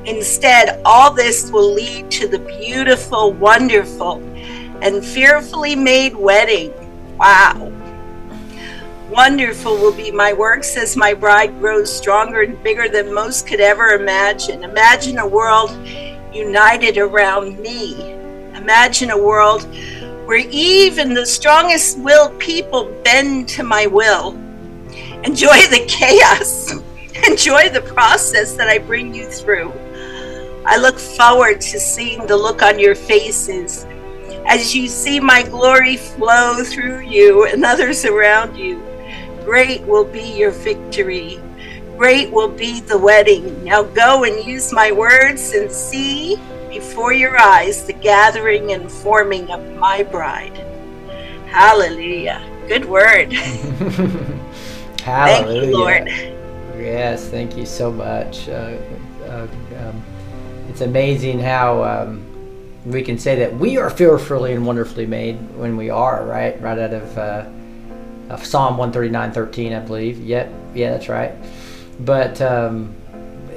Instead, 0.07 0.81
all 0.85 1.13
this 1.13 1.51
will 1.51 1.75
lead 1.75 2.09
to 2.09 2.29
the 2.29 2.39
beautiful, 2.39 3.33
wonderful, 3.33 4.23
and 4.81 5.05
fearfully 5.05 5.75
made 5.75 6.15
wedding. 6.15 6.73
Wow. 7.19 7.73
Wonderful 9.11 9.77
will 9.77 9.93
be 9.93 10.13
my 10.13 10.33
works 10.33 10.77
as 10.77 10.97
my 10.97 11.13
bride 11.13 11.59
grows 11.59 11.93
stronger 11.93 12.43
and 12.43 12.63
bigger 12.63 12.89
than 12.89 13.13
most 13.13 13.49
could 13.49 13.61
ever 13.61 13.89
imagine. 13.89 14.63
Imagine 14.63 15.19
a 15.19 15.27
world 15.27 15.73
united 16.33 16.97
around 16.97 17.59
me. 17.59 18.13
Imagine 18.55 19.11
a 19.11 19.19
world 19.19 19.67
where 20.25 20.47
even 20.51 21.15
the 21.15 21.27
strongest 21.27 21.99
willed 21.99 22.39
people 22.39 22.85
bend 23.05 23.49
to 23.51 23.63
my 23.63 23.87
will. 23.87 24.33
Enjoy 25.25 25.59
the 25.69 25.85
chaos. 25.89 26.73
Enjoy 27.29 27.69
the 27.69 27.83
process 27.83 28.55
that 28.55 28.69
I 28.69 28.79
bring 28.79 29.15
you 29.15 29.27
through. 29.27 29.73
I 30.65 30.77
look 30.77 30.99
forward 30.99 31.61
to 31.61 31.81
seeing 31.81 32.27
the 32.27 32.37
look 32.37 32.63
on 32.63 32.79
your 32.79 32.95
faces 32.95 33.85
as 34.47 34.75
you 34.75 34.89
see 34.89 35.21
my 35.21 35.43
glory 35.43 35.97
flow 35.97 36.63
through 36.65 37.01
you 37.01 37.47
and 37.47 37.65
others 37.65 38.05
around 38.05 38.57
you. 38.57 38.83
Great 39.45 39.83
will 39.83 40.05
be 40.05 40.23
your 40.23 40.51
victory. 40.51 41.41
Great 41.97 42.31
will 42.31 42.49
be 42.49 42.81
the 42.81 42.99
wedding. 42.99 43.65
Now 43.65 43.83
go 43.83 44.25
and 44.25 44.45
use 44.45 44.73
my 44.73 44.93
words 44.93 45.53
and 45.53 45.71
see 45.71 46.37
before 46.73 47.13
your 47.13 47.39
eyes 47.39 47.85
the 47.85 47.93
gathering 47.93 48.73
and 48.73 48.91
forming 48.91 49.51
of 49.51 49.77
my 49.77 50.03
bride. 50.03 50.57
Hallelujah. 51.47 52.41
Good 52.67 52.87
word. 52.87 53.31
Hallelujah. 53.31 54.41
Thank 54.97 55.49
you, 55.49 55.77
Lord. 55.77 56.09
Yes, 56.79 57.29
thank 57.29 57.57
you 57.57 57.67
so 57.67 57.93
much. 57.93 58.49
Uh, 58.49 58.77
uh, 59.27 59.47
um, 59.79 60.03
it's 60.69 60.81
amazing 60.81 61.39
how 61.39 61.85
um, 61.85 62.25
we 62.87 63.03
can 63.03 63.19
say 63.19 63.37
that 63.37 63.55
we 63.55 63.77
are 63.77 63.91
fearfully 63.91 64.55
and 64.55 64.67
wonderfully 64.67 65.05
made 65.07 65.37
when 65.57 65.77
we 65.77 65.91
are, 65.91 66.25
right? 66.25 66.61
Right 66.63 66.79
out 66.79 66.95
of, 66.95 67.19
uh, 67.19 67.45
of 68.31 68.45
Psalm 68.45 68.79
139.13, 68.79 69.77
I 69.77 69.85
believe. 69.85 70.19
Yep, 70.21 70.53
yeah, 70.75 70.91
that's 70.93 71.09
right. 71.11 71.33
But 72.01 72.41
um, 72.41 72.95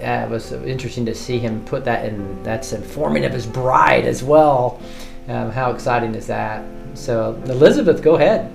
it 0.06 0.30
was 0.30 0.52
interesting 0.52 1.06
to 1.08 1.16
see 1.16 1.40
him 1.40 1.64
put 1.66 1.84
that 1.86 2.06
in, 2.06 2.42
that's 2.44 2.74
informing 2.74 3.26
of 3.26 3.34
his 3.34 3.46
bride 3.46 4.06
as 4.06 4.24
well. 4.24 4.80
Um, 5.28 5.52
how 5.52 5.72
exciting 5.72 6.14
is 6.16 6.28
that? 6.28 6.64
So, 6.94 7.42
Elizabeth, 7.46 8.02
go 8.02 8.16
ahead. 8.16 8.52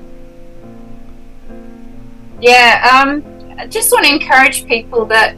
Yeah, 2.41 3.03
um, 3.05 3.25
I 3.59 3.67
just 3.67 3.93
want 3.93 4.07
to 4.07 4.13
encourage 4.13 4.67
people 4.67 5.05
that 5.07 5.37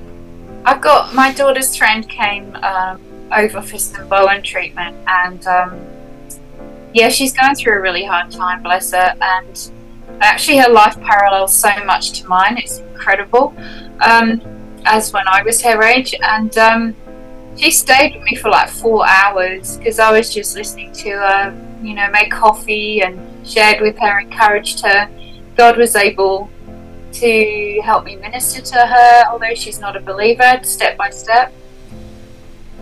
I've 0.65 0.81
got 0.81 1.15
my 1.15 1.33
daughter's 1.33 1.75
friend 1.75 2.09
came 2.09 2.55
um, 2.57 3.01
over 3.33 3.61
for 3.61 3.79
some 3.79 4.09
Bowen 4.09 4.43
treatment, 4.43 4.97
and 5.09 5.45
um, 5.47 5.81
yeah, 6.95 7.09
she's 7.09 7.33
going 7.33 7.55
through 7.57 7.79
a 7.79 7.81
really 7.81 8.05
hard 8.05 8.31
time, 8.31 8.63
bless 8.63 8.93
her. 8.93 9.17
And 9.21 9.71
actually, 10.21 10.59
her 10.59 10.71
life 10.71 11.01
parallels 11.01 11.57
so 11.57 11.71
much 11.85 12.21
to 12.21 12.29
mine; 12.29 12.59
it's 12.59 12.79
incredible. 12.79 13.55
Um, 14.01 14.41
as 14.85 15.13
when 15.13 15.27
I 15.29 15.43
was 15.43 15.63
her 15.63 15.83
age, 15.83 16.15
and 16.23 16.57
um, 16.59 16.97
she 17.57 17.71
stayed 17.71 18.15
with 18.15 18.25
me 18.25 18.37
for 18.37 18.51
like 18.51 18.69
four 18.69 19.07
hours 19.07 19.77
because 19.77 19.99
I 19.99 20.11
was 20.11 20.33
just 20.33 20.55
listening 20.57 20.93
to 20.93 21.11
her, 21.11 21.79
you 21.83 21.95
know, 21.95 22.11
make 22.11 22.31
coffee 22.31 23.03
and 23.03 23.47
shared 23.47 23.81
with 23.81 23.99
her, 23.99 24.21
encouraged 24.21 24.81
her. 24.85 25.09
God 25.57 25.77
was 25.77 25.97
able 25.97 26.51
to 27.13 27.81
help 27.85 28.05
me 28.05 28.17
minister 28.17 28.63
to 28.63 28.87
her, 28.87 29.25
although 29.31 29.55
she's 29.55 29.79
not 29.79 29.97
a 29.97 30.01
believer, 30.01 30.61
step 30.63 30.97
by 30.97 31.11
step. 31.11 31.53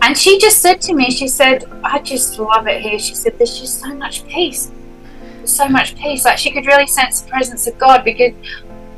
And 0.01 0.17
she 0.17 0.39
just 0.39 0.61
said 0.61 0.81
to 0.81 0.93
me, 0.95 1.11
she 1.11 1.27
said, 1.27 1.65
I 1.83 1.99
just 1.99 2.39
love 2.39 2.67
it 2.67 2.81
here. 2.81 2.97
She 2.97 3.13
said, 3.13 3.37
there's 3.37 3.59
just 3.59 3.81
so 3.81 3.93
much 3.93 4.25
peace. 4.27 4.71
There's 5.37 5.55
so 5.55 5.67
much 5.67 5.95
peace. 5.95 6.25
Like 6.25 6.39
she 6.39 6.51
could 6.51 6.65
really 6.65 6.87
sense 6.87 7.21
the 7.21 7.29
presence 7.29 7.67
of 7.67 7.77
God 7.77 8.03
because 8.03 8.33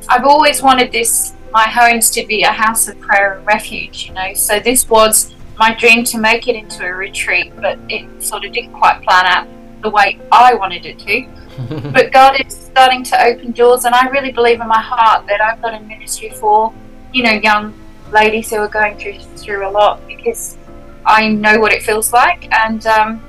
I've 0.07 0.23
always 0.23 0.61
wanted 0.61 0.91
this, 0.91 1.33
my 1.53 1.69
homes 1.69 2.09
to 2.11 2.25
be 2.25 2.43
a 2.43 2.51
house 2.51 2.87
of 2.87 2.99
prayer 2.99 3.37
and 3.37 3.45
refuge, 3.45 4.07
you 4.07 4.13
know. 4.13 4.33
So 4.33 4.59
this 4.59 4.89
was 4.89 5.33
my 5.57 5.73
dream 5.75 6.03
to 6.05 6.17
make 6.17 6.47
it 6.47 6.55
into 6.55 6.83
a 6.83 6.91
retreat, 6.91 7.53
but 7.61 7.77
it 7.87 8.21
sort 8.21 8.43
of 8.43 8.51
didn't 8.51 8.73
quite 8.73 9.01
plan 9.03 9.25
out 9.25 9.47
the 9.81 9.89
way 9.89 10.19
I 10.31 10.55
wanted 10.55 10.85
it 10.85 10.99
to 10.99 11.27
but 11.91 12.11
God 12.11 12.39
is 12.45 12.53
starting 12.55 13.03
to 13.03 13.23
open 13.23 13.51
doors, 13.51 13.85
and 13.85 13.93
I 13.93 14.07
really 14.07 14.31
believe 14.31 14.59
in 14.59 14.67
my 14.67 14.81
heart 14.81 15.27
that 15.27 15.39
I've 15.41 15.61
got 15.61 15.73
a 15.73 15.79
ministry 15.81 16.29
for, 16.29 16.73
you 17.11 17.23
know, 17.23 17.31
young 17.31 17.73
ladies 18.11 18.49
who 18.49 18.57
are 18.57 18.67
going 18.67 18.97
through 18.97 19.19
through 19.37 19.67
a 19.67 19.69
lot 19.69 20.05
because 20.07 20.57
I 21.05 21.29
know 21.29 21.59
what 21.59 21.71
it 21.71 21.83
feels 21.83 22.11
like, 22.11 22.51
and 22.51 22.85
um, 22.87 23.21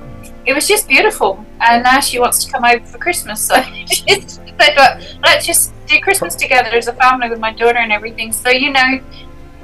it 0.45 0.53
was 0.53 0.67
just 0.67 0.87
beautiful. 0.87 1.45
And 1.59 1.83
now 1.83 1.99
she 1.99 2.19
wants 2.19 2.43
to 2.45 2.51
come 2.51 2.65
over 2.65 2.83
for 2.85 2.97
Christmas, 2.97 3.41
so 3.41 3.55
well, 4.59 4.99
"Let's 5.23 5.45
just 5.45 5.71
do 5.87 5.99
Christmas 5.99 6.35
together 6.35 6.69
as 6.69 6.87
a 6.87 6.93
family 6.93 7.29
with 7.29 7.39
my 7.39 7.53
daughter 7.53 7.79
and 7.79 7.91
everything." 7.91 8.31
So 8.31 8.49
you 8.49 8.71
know, 8.71 8.99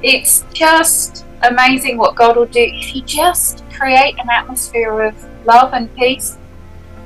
it's 0.02 0.44
just 0.52 1.24
amazing 1.42 1.98
what 1.98 2.14
God 2.14 2.36
will 2.36 2.46
do 2.46 2.60
if 2.60 2.94
you 2.94 3.02
just 3.02 3.64
create 3.72 4.14
an 4.18 4.28
atmosphere 4.30 5.00
of 5.00 5.14
love 5.44 5.72
and 5.72 5.92
peace 5.96 6.36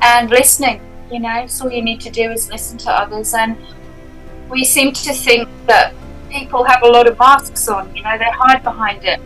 and 0.03 0.29
listening 0.31 0.81
you 1.11 1.21
know, 1.21 1.47
so 1.47 1.67
all 1.67 1.73
you 1.73 1.83
need 1.83 2.01
to 2.01 2.11
do 2.11 2.31
is 2.31 2.51
listen 2.51 2.79
to 2.79 2.91
others. 2.91 3.35
And 3.35 3.57
we 4.49 4.65
seem 4.65 4.93
to 4.93 5.13
think 5.13 5.49
that 5.67 5.95
people 6.31 6.65
have 6.65 6.83
a 6.83 6.89
lot 6.89 7.07
of 7.07 7.19
masks 7.19 7.69
on, 7.69 7.95
you 7.95 8.03
know, 8.03 8.19
they 8.19 8.25
hide 8.25 8.63
behind 8.63 9.05
it. 9.05 9.21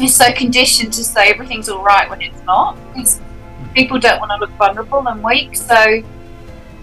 We're 0.00 0.08
so 0.08 0.32
conditioned 0.32 0.92
to 0.94 1.04
say 1.04 1.30
everything's 1.30 1.68
all 1.68 1.84
right 1.84 2.08
when 2.08 2.20
it's 2.22 2.42
not. 2.44 2.76
Because 2.88 3.20
people 3.74 3.98
don't 3.98 4.18
want 4.18 4.30
to 4.32 4.38
look 4.38 4.50
vulnerable 4.50 5.06
and 5.06 5.22
weak. 5.22 5.56
So, 5.56 6.02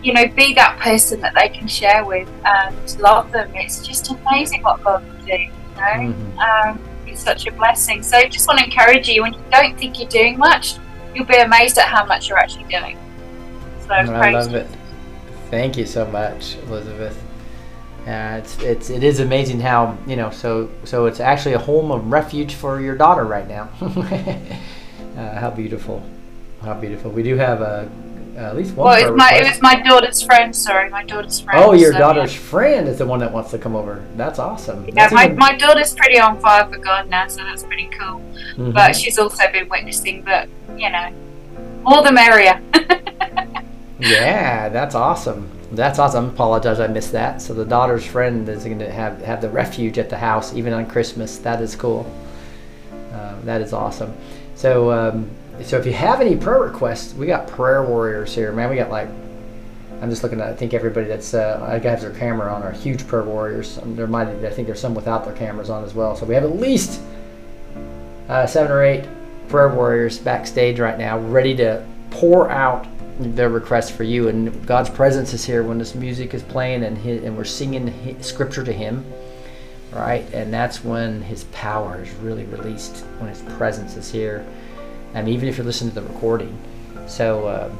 you 0.04 0.14
know, 0.14 0.28
be 0.28 0.54
that 0.56 0.80
person 0.80 1.22
that 1.22 1.34
they 1.36 1.50
can 1.50 1.68
share 1.68 2.04
with 2.06 2.28
and 2.46 3.00
love 3.00 3.32
them. 3.32 3.52
It's 3.56 3.86
just 3.86 4.12
amazing 4.12 4.64
what 4.64 4.84
God 4.84 5.04
can 5.04 5.26
do. 5.26 5.34
You 5.34 5.50
know, 5.78 6.14
Mhm. 6.14 6.38
um, 6.70 6.80
it's 7.06 7.22
such 7.22 7.46
a 7.48 7.52
blessing. 7.52 8.02
So, 8.02 8.22
just 8.24 8.48
want 8.48 8.60
to 8.60 8.66
encourage 8.66 9.08
you 9.08 9.22
when 9.22 9.34
you 9.34 9.40
don't 9.52 9.78
think 9.78 10.00
you're 10.00 10.10
doing 10.10 10.38
much, 10.38 10.76
you'll 11.14 11.26
be 11.26 11.38
amazed 11.38 11.78
at 11.78 11.88
how 11.88 12.06
much 12.06 12.30
you're 12.30 12.38
actually 12.38 12.66
doing. 12.66 12.98
So, 13.88 13.94
I 13.94 14.32
love 14.32 14.54
it. 14.56 14.68
Thank 15.50 15.78
you 15.78 15.86
so 15.86 16.06
much, 16.08 16.56
Elizabeth. 16.68 17.18
Uh, 18.08 18.40
it's 18.40 18.58
it's 18.64 18.90
it 18.90 19.04
is 19.04 19.20
amazing 19.20 19.60
how 19.60 19.96
you 20.08 20.16
know 20.16 20.32
so 20.32 20.68
so 20.86 21.06
it's 21.06 21.20
actually 21.20 21.54
a 21.54 21.60
home 21.60 21.92
of 21.92 22.12
refuge 22.12 22.56
for 22.56 22.82
your 22.82 22.96
daughter 22.96 23.26
right 23.26 23.48
now. 23.48 23.70
uh, 23.82 25.40
how 25.40 25.52
beautiful, 25.52 26.02
how 26.64 26.74
beautiful. 26.74 27.12
We 27.12 27.22
do 27.22 27.36
have 27.36 27.62
a 27.62 27.88
at 28.38 28.56
least 28.56 28.76
one. 28.76 28.88
Well, 28.88 29.08
it's 29.10 29.18
my, 29.18 29.34
it 29.36 29.44
was 29.44 29.62
my 29.62 29.76
daughter's 29.82 30.22
friend. 30.22 30.56
Sorry, 30.56 30.90
my 30.90 31.04
daughter's 31.04 31.40
friend. 31.40 31.64
Oh, 31.64 31.74
your 31.74 31.92
so, 31.94 32.00
daughter's 32.00 32.34
friend 32.34 32.88
is 32.88 32.98
the 33.00 33.06
one 33.06 33.20
that 33.20 33.32
wants 33.32 33.52
to 33.52 33.58
come 33.58 33.76
over. 33.76 34.04
That's 34.16 34.40
awesome. 34.40 34.86
Yeah, 34.86 34.92
That's 34.96 35.14
my, 35.14 35.26
even- 35.26 35.38
my 35.38 35.56
daughter's 35.56 35.94
pretty 35.94 36.20
on 36.20 36.40
fire 36.40 36.66
for 36.68 36.78
God 36.78 37.10
now, 37.10 37.28
so 37.28 37.44
that's 37.44 37.64
pretty 37.64 37.88
cool. 37.88 38.22
Mhm. 38.56 38.74
But 38.74 38.96
she's 38.96 39.18
also 39.18 39.44
been 39.52 39.68
witnessing, 39.70 40.24
but 40.24 40.48
you 40.78 40.90
know, 40.90 41.12
more 41.84 42.02
the 42.04 42.12
merrier. 42.12 42.62
Yeah, 44.02 44.70
that's 44.70 44.96
awesome. 44.96 45.48
That's 45.72 46.00
awesome. 46.00 46.30
Apologize, 46.30 46.80
I 46.80 46.88
missed 46.88 47.12
that. 47.12 47.40
So 47.42 47.54
the 47.54 47.66
daughter's 47.66 48.04
friend 48.04 48.50
is 48.50 48.64
going 48.64 48.80
to 48.80 48.92
have 48.92 49.22
have 49.22 49.42
the 49.42 49.50
refuge 49.50 50.00
at 50.00 50.10
the 50.10 50.18
house 50.18 50.56
even 50.56 50.74
on 50.74 50.88
Christmas. 50.88 51.38
That 51.38 51.62
is 51.62 51.76
cool. 51.76 52.12
Uh, 53.14 53.36
that 53.44 53.62
is 53.62 53.74
awesome. 53.74 54.14
So 54.56 54.92
um, 54.92 55.30
so 55.64 55.78
if 55.78 55.86
you 55.86 55.94
have 55.94 56.22
any 56.22 56.36
prayer 56.36 56.60
requests, 56.60 57.14
we 57.14 57.26
got 57.26 57.48
prayer 57.48 57.84
warriors 57.84 58.34
here, 58.36 58.52
man. 58.52 58.70
We 58.70 58.76
got 58.76 58.90
like 58.90 59.10
I'm 60.02 60.10
just 60.10 60.24
looking 60.24 60.42
at 60.42 60.48
I 60.48 60.56
think 60.56 60.74
everybody 60.74 61.08
that's 61.08 61.34
uh, 61.34 61.66
I 61.68 61.78
has 61.88 62.02
their 62.02 62.14
camera 62.14 62.54
on 62.54 62.64
are 62.64 62.72
huge 62.72 63.06
prayer 63.08 63.24
warriors. 63.24 63.78
Um, 63.78 63.96
there 63.96 64.08
might 64.08 64.28
I 64.28 64.50
think 64.50 64.68
there's 64.68 64.80
some 64.80 64.96
without 64.96 65.26
their 65.26 65.36
cameras 65.36 65.70
on 65.70 65.84
as 65.84 65.94
well. 65.94 66.16
So 66.16 66.26
we 66.26 66.34
have 66.34 66.44
at 66.44 66.56
least 66.56 67.02
uh, 68.28 68.48
seven 68.48 68.72
or 68.72 68.84
eight 68.84 69.08
prayer 69.48 69.70
warriors 69.70 70.18
backstage 70.18 70.80
right 70.80 70.98
now, 70.98 71.20
ready 71.20 71.56
to 71.58 71.86
pour 72.10 72.50
out 72.50 72.88
their 73.20 73.50
requests 73.50 73.92
for 73.92 74.04
you. 74.04 74.30
And 74.30 74.66
God's 74.66 74.90
presence 74.90 75.34
is 75.34 75.46
here 75.46 75.64
when 75.64 75.78
this 75.78 75.94
music 75.94 76.34
is 76.34 76.42
playing 76.42 76.84
and 76.84 76.98
hi 76.98 77.12
and 77.12 77.38
we're 77.38 77.44
singing 77.44 78.22
scripture 78.24 78.64
to 78.64 78.74
Him, 78.74 79.06
right? 79.92 80.26
And 80.34 80.52
that's 80.52 80.84
when 80.84 81.22
His 81.22 81.44
power 81.46 82.02
is 82.02 82.10
really 82.16 82.46
released 82.46 83.04
when 83.20 83.30
His 83.30 83.42
presence 83.58 83.98
is 83.98 84.12
here. 84.12 84.46
And 85.14 85.28
even 85.28 85.50
if 85.50 85.58
you're 85.58 85.66
listening 85.66 85.94
to 85.94 86.02
the 86.02 86.08
recording, 86.08 86.58
so. 87.08 87.48
Um, 87.48 87.78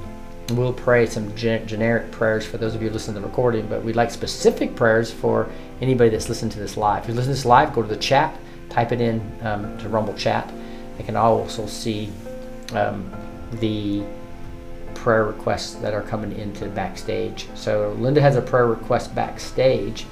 We'll 0.50 0.74
pray 0.74 1.06
some 1.06 1.34
gen- 1.36 1.66
generic 1.66 2.12
prayers 2.12 2.46
for 2.46 2.58
those 2.58 2.76
of 2.76 2.82
you 2.82 2.90
who 2.90 2.94
listen 2.94 3.14
to 3.14 3.22
the 3.22 3.26
recording, 3.26 3.68
but 3.68 3.84
we'd 3.84 3.96
like 3.96 4.12
specific 4.12 4.76
prayers 4.76 5.10
for 5.10 5.50
anybody 5.80 6.10
that's 6.10 6.28
listening 6.28 6.52
to 6.52 6.60
this 6.60 6.76
live. 6.76 7.04
If 7.04 7.10
you're 7.10 7.16
listening 7.16 7.36
to 7.36 7.38
this 7.38 7.46
live, 7.46 7.74
go 7.74 7.82
to 7.82 7.88
the 7.88 7.96
chat, 7.96 8.38
type 8.70 8.92
it 8.92 9.00
in 9.00 9.22
um, 9.44 9.78
to 9.78 9.88
Rumble 9.88 10.14
chat. 10.14 10.52
You 10.98 11.06
can 11.06 11.16
also 11.16 11.66
see 11.68 12.12
um, 12.74 13.10
the 13.54 14.04
prayer 14.94 15.24
requests 15.24 15.76
that 15.76 15.94
are 15.94 16.02
coming 16.02 16.38
into 16.38 16.68
backstage. 16.68 17.48
So 17.56 17.96
Linda 17.98 18.20
has 18.20 18.36
a 18.36 18.42
prayer 18.42 18.68
request 18.68 19.16
backstage, 19.16 20.06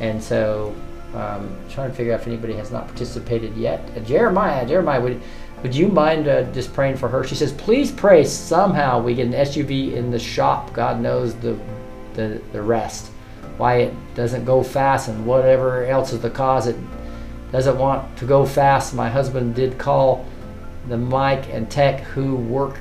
and 0.00 0.20
so 0.20 0.74
um, 1.14 1.56
trying 1.70 1.90
to 1.90 1.96
figure 1.96 2.12
out 2.12 2.20
if 2.20 2.26
anybody 2.26 2.54
has 2.54 2.72
not 2.72 2.86
participated 2.88 3.56
yet. 3.56 3.88
Uh, 3.96 4.00
Jeremiah, 4.00 4.66
Jeremiah, 4.66 5.00
would 5.00 5.22
would 5.66 5.74
you 5.74 5.88
mind 5.88 6.28
uh, 6.28 6.44
just 6.52 6.72
praying 6.72 6.96
for 6.96 7.08
her? 7.08 7.24
She 7.24 7.34
says, 7.34 7.52
please 7.52 7.90
pray 7.90 8.24
somehow 8.24 9.02
we 9.02 9.16
get 9.16 9.26
an 9.26 9.32
SUV 9.32 9.94
in 9.94 10.12
the 10.12 10.18
shop. 10.18 10.72
God 10.72 11.00
knows 11.00 11.34
the 11.34 11.58
the, 12.14 12.40
the 12.52 12.62
rest. 12.62 13.08
Why 13.56 13.78
it 13.78 13.94
doesn't 14.14 14.44
go 14.44 14.62
fast 14.62 15.08
and 15.08 15.26
whatever 15.26 15.84
else 15.86 16.12
is 16.12 16.20
the 16.20 16.30
cause. 16.30 16.68
It 16.68 16.76
doesn't 17.50 17.76
want 17.76 18.16
to 18.18 18.26
go 18.26 18.46
fast. 18.46 18.94
My 18.94 19.08
husband 19.08 19.56
did 19.56 19.76
call 19.76 20.24
the 20.86 20.96
Mike 20.96 21.52
and 21.52 21.68
Tech 21.68 21.98
who 22.00 22.36
work 22.36 22.78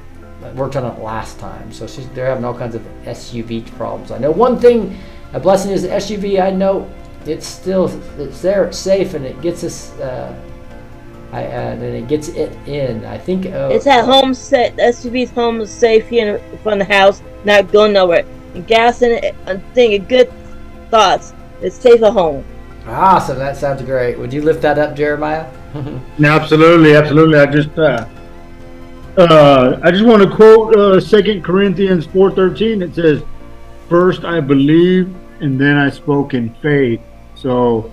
worked 0.53 0.75
on 0.75 0.85
it 0.85 1.01
last 1.01 1.39
time. 1.39 1.73
So 1.73 1.87
they're 1.87 2.27
having 2.27 2.45
all 2.45 2.55
kinds 2.55 2.75
of 2.75 2.83
SUV 3.05 3.65
problems. 3.77 4.11
I 4.11 4.19
know 4.19 4.29
one 4.29 4.59
thing, 4.59 4.95
a 5.33 5.39
blessing 5.39 5.71
is 5.71 5.81
the 5.81 5.89
SUV. 5.89 6.39
I 6.39 6.51
know 6.51 6.87
it's 7.25 7.47
still 7.47 7.87
it's 8.21 8.43
there, 8.43 8.65
it's 8.65 8.77
safe, 8.77 9.15
and 9.15 9.25
it 9.25 9.41
gets 9.41 9.63
us. 9.63 9.91
Uh, 9.99 10.39
I, 11.35 11.45
uh, 11.47 11.71
and 11.73 11.83
it 11.83 12.07
gets 12.07 12.29
it 12.29 12.51
in. 12.65 13.03
I 13.03 13.17
think 13.17 13.47
uh, 13.47 13.69
It's 13.71 13.87
at 13.87 14.05
home 14.05 14.33
set. 14.33 14.77
The 14.77 14.83
SUV's 14.83 15.31
home 15.31 15.59
is 15.59 15.69
safe 15.69 16.07
here 16.07 16.37
in 16.37 16.57
front 16.59 16.81
of 16.81 16.87
the 16.87 16.93
house, 16.93 17.21
not 17.43 17.71
going 17.71 17.91
nowhere. 17.91 18.25
And 18.53 18.65
gas 18.65 19.01
in 19.01 19.11
it, 19.11 19.35
I'm 19.45 19.59
thinking 19.73 20.07
good 20.07 20.31
thoughts. 20.89 21.33
It's 21.61 21.75
safe 21.75 22.01
at 22.03 22.13
home. 22.13 22.45
Awesome. 22.87 23.37
That 23.37 23.57
sounds 23.57 23.81
great. 23.81 24.17
Would 24.17 24.31
you 24.31 24.43
lift 24.43 24.61
that 24.61 24.79
up, 24.79 24.95
Jeremiah? 24.95 25.45
Absolutely, 26.23 26.95
absolutely. 26.95 27.37
I 27.37 27.45
just, 27.47 27.77
uh, 27.77 28.07
uh, 29.17 29.79
I 29.83 29.91
just 29.91 30.05
want 30.05 30.23
to 30.23 30.33
quote 30.33 30.73
uh, 30.73 31.01
Second 31.01 31.43
Corinthians 31.43 32.05
four 32.05 32.31
thirteen. 32.31 32.81
It 32.81 32.95
says, 32.95 33.21
First 33.89 34.23
I 34.23 34.39
believed, 34.39 35.13
and 35.41 35.59
then 35.59 35.75
I 35.75 35.89
spoke 35.89 36.33
in 36.33 36.53
faith." 36.61 37.01
So, 37.35 37.91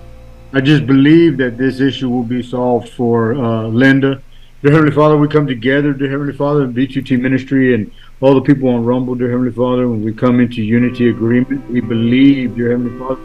I 0.55 0.61
just 0.61 0.87
believe 0.87 1.39
that 1.39 1.57
this 1.57 1.81
issue 1.81 2.11
will 2.11 2.25
be 2.25 2.43
solved 2.43 2.91
for 2.91 3.35
uh, 3.35 3.69
Linda. 3.69 4.21
Dear 4.63 4.73
Heavenly 4.73 4.95
Father, 4.95 5.17
we 5.17 5.27
come 5.27 5.47
together, 5.47 5.95
dear 5.95 6.11
Heavenly 6.11 6.35
Father, 6.35 6.65
in 6.65 6.75
B2T 6.75 7.19
Ministry 7.19 7.75
and 7.75 7.91
all 8.21 8.35
the 8.35 8.43
people 8.43 8.69
on 8.69 8.85
Rumble, 8.85 9.15
dear 9.15 9.31
Heavenly 9.31 9.53
Father, 9.53 9.89
when 9.89 10.05
we 10.05 10.13
come 10.13 10.41
into 10.41 10.63
unity 10.63 11.09
agreement, 11.09 11.71
we 11.71 11.81
believe, 11.81 12.55
dear 12.55 12.73
Heavenly 12.73 12.99
Father, 12.99 13.23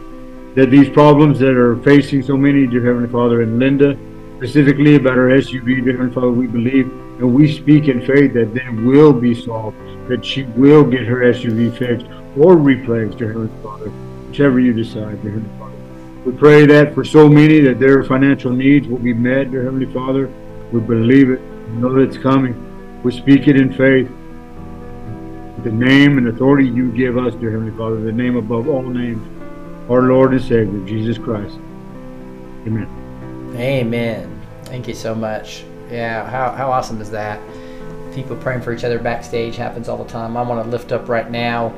that 0.54 0.70
these 0.70 0.88
problems 0.88 1.38
that 1.40 1.54
are 1.54 1.76
facing 1.82 2.22
so 2.22 2.34
many, 2.34 2.66
dear 2.66 2.82
Heavenly 2.86 3.10
Father, 3.10 3.42
and 3.42 3.58
Linda, 3.58 3.98
specifically 4.38 4.96
about 4.96 5.18
our 5.18 5.28
SUV, 5.28 5.84
dear 5.84 5.92
Heavenly 5.92 6.14
Father, 6.14 6.30
we 6.30 6.46
believe 6.46 6.86
and 7.18 7.34
we 7.34 7.52
speak 7.52 7.88
in 7.88 8.00
faith 8.06 8.32
that 8.32 8.54
they 8.54 8.68
will 8.70 9.12
be 9.12 9.34
solved, 9.34 9.76
that 10.08 10.24
she 10.24 10.44
will 10.56 10.82
get 10.82 11.02
her 11.02 11.18
SUV 11.18 11.76
fixed 11.76 12.06
or 12.38 12.56
replaced, 12.56 13.18
dear 13.18 13.34
Heavenly 13.34 13.62
Father, 13.62 13.90
whichever 13.90 14.58
you 14.60 14.72
decide, 14.72 15.20
dear 15.22 15.32
Heavenly 15.32 15.48
Father. 15.50 15.57
We 16.28 16.36
pray 16.36 16.66
that 16.66 16.92
for 16.94 17.06
so 17.06 17.26
many 17.26 17.60
that 17.60 17.80
their 17.80 18.04
financial 18.04 18.52
needs 18.52 18.86
will 18.86 18.98
be 18.98 19.14
met, 19.14 19.50
dear 19.50 19.64
Heavenly 19.64 19.90
Father. 19.94 20.30
We 20.70 20.78
believe 20.78 21.30
it, 21.30 21.40
we 21.40 21.76
know 21.78 21.94
that 21.94 22.02
it's 22.02 22.18
coming. 22.18 23.02
We 23.02 23.12
speak 23.12 23.48
it 23.48 23.56
in 23.56 23.72
faith. 23.72 24.10
The 25.64 25.72
name 25.72 26.18
and 26.18 26.28
authority 26.28 26.68
you 26.68 26.92
give 26.92 27.16
us, 27.16 27.34
dear 27.36 27.52
Heavenly 27.52 27.74
Father, 27.78 28.02
the 28.02 28.12
name 28.12 28.36
above 28.36 28.68
all 28.68 28.82
names, 28.82 29.26
our 29.88 30.02
Lord 30.02 30.32
and 30.32 30.42
Savior, 30.42 30.86
Jesus 30.86 31.16
Christ. 31.16 31.56
Amen. 32.66 33.54
Amen. 33.56 34.42
Thank 34.64 34.86
you 34.86 34.94
so 34.94 35.14
much. 35.14 35.64
Yeah, 35.90 36.28
how, 36.28 36.50
how 36.50 36.70
awesome 36.70 37.00
is 37.00 37.10
that? 37.10 37.40
People 38.14 38.36
praying 38.36 38.60
for 38.60 38.74
each 38.74 38.84
other 38.84 38.98
backstage 38.98 39.56
happens 39.56 39.88
all 39.88 40.04
the 40.04 40.10
time. 40.10 40.36
I 40.36 40.42
want 40.42 40.62
to 40.62 40.70
lift 40.70 40.92
up 40.92 41.08
right 41.08 41.30
now 41.30 41.70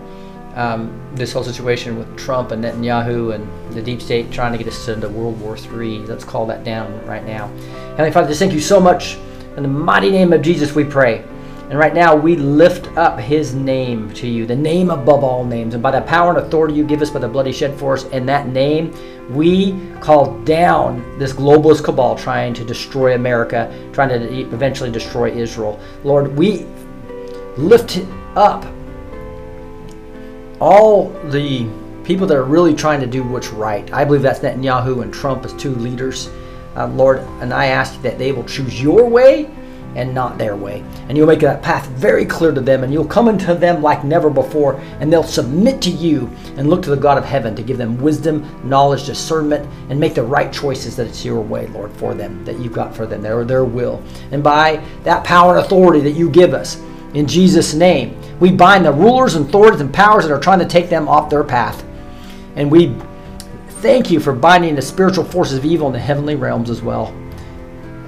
um, 0.54 1.00
this 1.14 1.32
whole 1.32 1.44
situation 1.44 1.98
with 1.98 2.16
Trump 2.16 2.50
and 2.50 2.64
Netanyahu 2.64 3.34
and 3.34 3.74
the 3.74 3.82
deep 3.82 4.00
state 4.02 4.30
trying 4.30 4.52
to 4.52 4.58
get 4.58 4.66
us 4.66 4.88
into 4.88 5.08
World 5.08 5.40
War 5.40 5.56
III. 5.56 6.00
Let's 6.00 6.24
call 6.24 6.46
that 6.46 6.64
down 6.64 7.04
right 7.06 7.24
now. 7.24 7.48
Heavenly 7.90 8.12
Father, 8.12 8.28
just 8.28 8.40
thank 8.40 8.52
you 8.52 8.60
so 8.60 8.80
much. 8.80 9.16
In 9.56 9.62
the 9.62 9.68
mighty 9.68 10.10
name 10.10 10.32
of 10.32 10.42
Jesus, 10.42 10.74
we 10.74 10.84
pray. 10.84 11.24
And 11.70 11.78
right 11.78 11.94
now, 11.94 12.16
we 12.16 12.34
lift 12.34 12.88
up 12.98 13.20
his 13.20 13.54
name 13.54 14.12
to 14.14 14.26
you, 14.26 14.44
the 14.44 14.56
name 14.56 14.90
above 14.90 15.22
all 15.22 15.44
names. 15.44 15.74
And 15.74 15.80
by 15.80 15.92
the 15.92 16.00
power 16.00 16.30
and 16.30 16.38
authority 16.38 16.74
you 16.74 16.84
give 16.84 17.00
us 17.00 17.10
by 17.10 17.20
the 17.20 17.28
bloody 17.28 17.52
shed 17.52 17.78
for 17.78 17.94
us, 17.94 18.06
in 18.06 18.26
that 18.26 18.48
name, 18.48 18.92
we 19.32 19.78
call 20.00 20.36
down 20.40 21.16
this 21.20 21.32
globalist 21.32 21.84
cabal 21.84 22.16
trying 22.16 22.54
to 22.54 22.64
destroy 22.64 23.14
America, 23.14 23.72
trying 23.92 24.08
to 24.08 24.40
eventually 24.52 24.90
destroy 24.90 25.30
Israel. 25.30 25.78
Lord, 26.02 26.36
we 26.36 26.66
lift 27.56 28.04
up 28.34 28.64
all 30.60 31.08
the 31.30 31.68
people 32.04 32.26
that 32.26 32.36
are 32.36 32.44
really 32.44 32.74
trying 32.74 33.00
to 33.00 33.06
do 33.06 33.22
what's 33.22 33.48
right. 33.48 33.90
I 33.92 34.04
believe 34.04 34.22
that's 34.22 34.40
Netanyahu 34.40 35.02
and 35.02 35.12
Trump 35.12 35.44
as 35.44 35.52
two 35.54 35.74
leaders. 35.74 36.30
Uh, 36.76 36.86
Lord, 36.86 37.18
and 37.40 37.52
I 37.52 37.66
ask 37.66 38.00
that 38.02 38.18
they 38.18 38.32
will 38.32 38.44
choose 38.44 38.80
your 38.80 39.08
way 39.08 39.50
and 39.96 40.14
not 40.14 40.38
their 40.38 40.56
way. 40.56 40.84
And 41.08 41.16
you'll 41.16 41.26
make 41.26 41.40
that 41.40 41.62
path 41.62 41.86
very 41.88 42.24
clear 42.24 42.52
to 42.52 42.60
them, 42.60 42.84
and 42.84 42.92
you'll 42.92 43.04
come 43.04 43.28
into 43.28 43.54
them 43.54 43.82
like 43.82 44.04
never 44.04 44.30
before, 44.30 44.78
and 45.00 45.12
they'll 45.12 45.22
submit 45.22 45.82
to 45.82 45.90
you 45.90 46.30
and 46.56 46.70
look 46.70 46.82
to 46.82 46.90
the 46.90 46.96
God 46.96 47.18
of 47.18 47.24
heaven 47.24 47.56
to 47.56 47.62
give 47.62 47.78
them 47.78 47.98
wisdom, 47.98 48.46
knowledge, 48.68 49.06
discernment, 49.06 49.68
and 49.88 49.98
make 49.98 50.14
the 50.14 50.22
right 50.22 50.52
choices 50.52 50.94
that 50.96 51.08
it's 51.08 51.24
your 51.24 51.40
way, 51.40 51.66
Lord, 51.68 51.92
for 51.92 52.14
them, 52.14 52.44
that 52.44 52.58
you've 52.60 52.72
got 52.72 52.94
for 52.94 53.06
them, 53.06 53.22
their, 53.22 53.44
their 53.44 53.64
will. 53.64 54.02
And 54.30 54.44
by 54.44 54.84
that 55.02 55.24
power 55.24 55.56
and 55.56 55.64
authority 55.64 56.00
that 56.00 56.12
you 56.12 56.30
give 56.30 56.54
us, 56.54 56.80
in 57.14 57.26
Jesus' 57.26 57.74
name, 57.74 58.20
we 58.38 58.50
bind 58.50 58.84
the 58.84 58.92
rulers 58.92 59.34
and 59.34 59.48
authorities 59.48 59.80
and 59.80 59.92
powers 59.92 60.24
that 60.26 60.32
are 60.32 60.40
trying 60.40 60.60
to 60.60 60.66
take 60.66 60.88
them 60.88 61.08
off 61.08 61.28
their 61.28 61.44
path. 61.44 61.84
And 62.56 62.70
we 62.70 62.94
thank 63.80 64.10
you 64.10 64.20
for 64.20 64.32
binding 64.32 64.74
the 64.74 64.82
spiritual 64.82 65.24
forces 65.24 65.58
of 65.58 65.64
evil 65.64 65.86
in 65.88 65.92
the 65.92 65.98
heavenly 65.98 66.36
realms 66.36 66.70
as 66.70 66.82
well. 66.82 67.08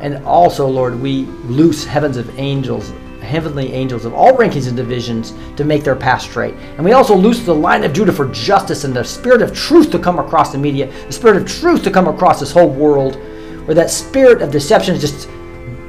And 0.00 0.24
also, 0.24 0.66
Lord, 0.66 1.00
we 1.00 1.24
loose 1.44 1.84
heavens 1.84 2.16
of 2.16 2.38
angels 2.38 2.92
heavenly 3.22 3.72
angels 3.72 4.04
of 4.04 4.12
all 4.12 4.36
rankings 4.36 4.66
and 4.66 4.76
divisions 4.76 5.32
to 5.56 5.64
make 5.64 5.84
their 5.84 5.96
path 5.96 6.22
straight. 6.22 6.54
And 6.76 6.84
we 6.84 6.92
also 6.92 7.14
loose 7.14 7.40
the 7.40 7.54
lion 7.54 7.84
of 7.84 7.92
Judah 7.92 8.12
for 8.12 8.28
justice 8.32 8.84
and 8.84 8.94
the 8.94 9.04
spirit 9.04 9.42
of 9.42 9.54
truth 9.54 9.90
to 9.92 9.98
come 9.98 10.18
across 10.18 10.52
the 10.52 10.58
media, 10.58 10.90
the 11.06 11.12
spirit 11.12 11.36
of 11.36 11.46
truth 11.46 11.82
to 11.84 11.90
come 11.90 12.08
across 12.08 12.40
this 12.40 12.52
whole 12.52 12.68
world, 12.68 13.14
where 13.66 13.74
that 13.74 13.90
spirit 13.90 14.42
of 14.42 14.50
deception 14.50 14.96
is 14.96 15.00
just 15.00 15.28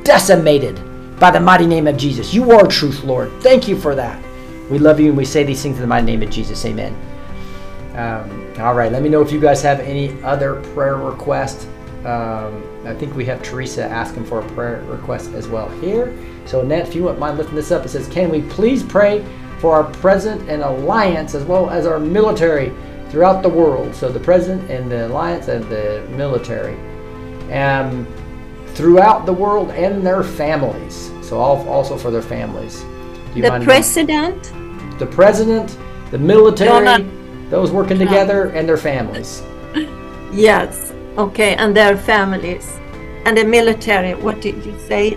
decimated 0.03 0.79
by 1.19 1.31
the 1.31 1.39
mighty 1.39 1.65
name 1.65 1.87
of 1.87 1.97
Jesus. 1.97 2.33
You 2.33 2.51
are 2.51 2.67
truth, 2.67 3.03
Lord. 3.03 3.31
Thank 3.41 3.67
you 3.67 3.77
for 3.77 3.95
that. 3.95 4.23
We 4.69 4.79
love 4.79 4.99
you 4.99 5.09
and 5.09 5.17
we 5.17 5.25
say 5.25 5.43
these 5.43 5.61
things 5.61 5.75
in 5.75 5.81
the 5.81 5.87
mighty 5.87 6.05
name 6.05 6.23
of 6.23 6.29
Jesus. 6.29 6.65
Amen. 6.65 6.95
Um, 7.95 8.53
all 8.59 8.73
right, 8.73 8.91
let 8.91 9.01
me 9.01 9.09
know 9.09 9.21
if 9.21 9.31
you 9.31 9.39
guys 9.39 9.61
have 9.61 9.79
any 9.79 10.21
other 10.23 10.61
prayer 10.73 10.97
requests. 10.97 11.65
Um, 12.05 12.63
I 12.85 12.93
think 12.93 13.15
we 13.15 13.23
have 13.25 13.41
Teresa 13.41 13.85
asking 13.85 14.25
for 14.25 14.39
a 14.39 14.49
prayer 14.49 14.81
request 14.87 15.31
as 15.33 15.47
well 15.47 15.69
here. 15.79 16.13
So, 16.45 16.61
Annette, 16.61 16.87
if 16.87 16.95
you 16.95 17.03
wouldn't 17.03 17.19
mind 17.19 17.37
lifting 17.37 17.55
this 17.55 17.71
up, 17.71 17.85
it 17.85 17.89
says, 17.89 18.07
Can 18.07 18.29
we 18.29 18.41
please 18.43 18.83
pray 18.83 19.25
for 19.59 19.75
our 19.75 19.85
president 19.85 20.49
and 20.49 20.61
alliance 20.61 21.35
as 21.35 21.43
well 21.45 21.69
as 21.69 21.85
our 21.85 21.99
military 21.99 22.73
throughout 23.09 23.41
the 23.41 23.49
world? 23.49 23.95
So, 23.95 24.11
the 24.11 24.19
president 24.19 24.69
and 24.69 24.91
the 24.91 25.07
alliance 25.07 25.47
and 25.47 25.63
the 25.69 26.05
military. 26.11 26.75
Um, 27.53 28.07
throughout 28.75 29.25
the 29.25 29.33
world 29.33 29.71
and 29.71 30.05
their 30.05 30.23
families. 30.23 31.11
So, 31.21 31.39
also 31.39 31.97
for 31.97 32.11
their 32.11 32.21
families. 32.21 32.83
The 33.33 33.61
president, 33.63 34.51
the 34.99 35.07
president, 35.07 35.77
the 36.11 36.19
military, 36.19 36.69
Donald 36.69 37.49
those 37.49 37.71
working 37.71 37.97
Trump. 37.97 38.09
together, 38.09 38.49
and 38.49 38.67
their 38.67 38.77
families. 38.77 39.43
yes, 40.31 40.93
okay, 41.17 41.55
and 41.55 41.75
their 41.75 41.97
families. 41.97 42.79
And 43.25 43.37
the 43.37 43.45
military, 43.45 44.15
what 44.15 44.41
did 44.41 44.65
you 44.65 44.77
say? 44.87 45.15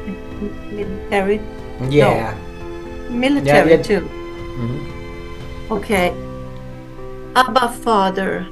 Military? 0.71 1.41
Yeah. 1.89 2.37
Military 3.11 3.71
yeah. 3.73 3.83
too. 3.83 4.01
Mhm. 4.01 5.71
Okay. 5.71 6.15
Abba 7.35 7.69
Father, 7.69 8.47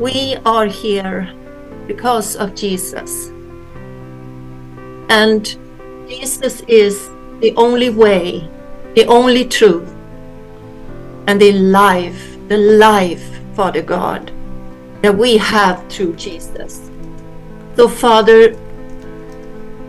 we 0.00 0.36
are 0.44 0.66
here 0.66 1.28
because 1.90 2.36
of 2.36 2.54
Jesus. 2.54 3.32
And 5.08 5.44
Jesus 6.08 6.60
is 6.68 7.10
the 7.40 7.52
only 7.56 7.90
way, 7.90 8.48
the 8.94 9.06
only 9.06 9.44
truth, 9.44 9.90
and 11.26 11.40
the 11.40 11.50
life, 11.50 12.36
the 12.46 12.58
life, 12.58 13.26
Father 13.54 13.82
God, 13.82 14.30
that 15.02 15.18
we 15.18 15.36
have 15.38 15.84
through 15.88 16.14
Jesus. 16.14 16.88
So, 17.74 17.88
Father, 17.88 18.56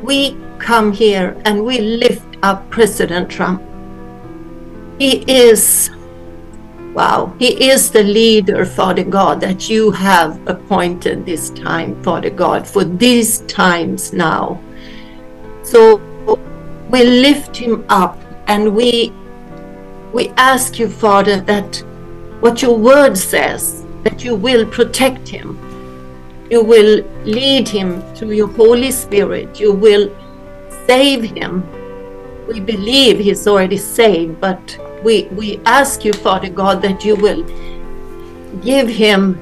we 0.02 0.36
come 0.58 0.92
here 0.92 1.40
and 1.46 1.64
we 1.64 1.78
lift 1.78 2.38
up 2.42 2.68
President 2.72 3.30
Trump. 3.30 3.62
He 4.98 5.24
is, 5.32 5.92
wow, 6.94 7.34
he 7.40 7.70
is 7.70 7.92
the 7.92 8.04
leader, 8.04 8.66
Father 8.66 9.04
God, 9.04 9.40
that 9.42 9.70
you 9.70 9.92
have 9.92 10.40
appointed 10.48 11.26
this 11.26 11.50
time, 11.52 12.02
Father 12.04 12.30
God, 12.30 12.68
for 12.68 12.84
these 12.84 13.40
times 13.42 14.14
now. 14.14 14.62
So 15.64 15.98
we 16.90 17.04
lift 17.04 17.56
him 17.56 17.86
up 17.90 18.20
and 18.48 18.76
we 18.76 19.14
we 20.14 20.28
ask 20.36 20.78
you, 20.78 20.90
Father, 20.90 21.40
that 21.42 21.78
what 22.42 22.62
your 22.62 22.78
word 22.78 23.18
says, 23.18 23.86
that 24.04 24.26
you 24.26 24.36
will 24.36 24.66
protect 24.66 25.28
him. 25.30 25.58
You 26.50 26.62
will 26.62 27.06
lead 27.24 27.70
him 27.70 28.02
through 28.14 28.32
your 28.32 28.50
Holy 28.50 28.92
Spirit. 28.92 29.58
You 29.58 29.72
will 29.72 30.14
save 30.86 31.24
him. 31.24 31.64
We 32.46 32.60
believe 32.60 33.20
he's 33.20 33.48
already 33.48 33.78
saved, 33.78 34.42
but 34.42 34.78
we, 35.04 35.24
we 35.26 35.60
ask 35.66 36.06
you, 36.06 36.14
Father 36.14 36.50
God, 36.50 36.82
that 36.82 37.04
you 37.04 37.16
will 37.16 37.44
give 38.62 38.88
him 38.88 39.40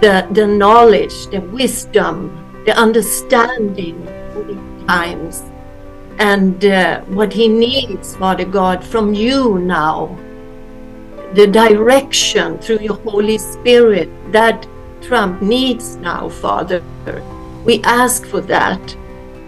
the, 0.00 0.26
the 0.32 0.46
knowledge, 0.46 1.26
the 1.28 1.40
wisdom, 1.40 2.30
the 2.66 2.76
understanding 2.78 4.04
these 4.46 4.86
times, 4.86 5.42
and 6.18 6.64
uh, 6.64 7.00
what 7.02 7.32
he 7.32 7.48
needs, 7.48 8.16
Father 8.16 8.44
God, 8.44 8.84
from 8.84 9.14
you 9.14 9.58
now. 9.58 10.16
The 11.34 11.46
direction 11.46 12.58
through 12.58 12.80
your 12.80 12.96
Holy 12.96 13.38
Spirit 13.38 14.10
that 14.32 14.66
Trump 15.00 15.40
needs 15.40 15.96
now, 15.96 16.28
Father. 16.28 16.82
We 17.64 17.82
ask 17.82 18.26
for 18.26 18.40
that. 18.42 18.96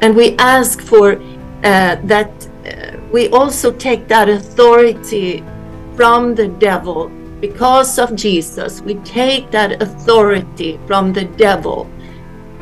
And 0.00 0.16
we 0.16 0.36
ask 0.36 0.80
for 0.80 1.14
uh, 1.14 1.96
that 2.04 2.48
uh, 2.66 2.98
we 3.12 3.28
also 3.28 3.72
take 3.72 4.08
that 4.08 4.28
authority 4.28 5.42
from 5.96 6.34
the 6.34 6.48
devil 6.48 7.08
because 7.40 7.98
of 7.98 8.16
Jesus. 8.16 8.80
We 8.80 8.94
take 8.96 9.50
that 9.50 9.82
authority 9.82 10.80
from 10.86 11.12
the 11.12 11.24
devil. 11.24 11.90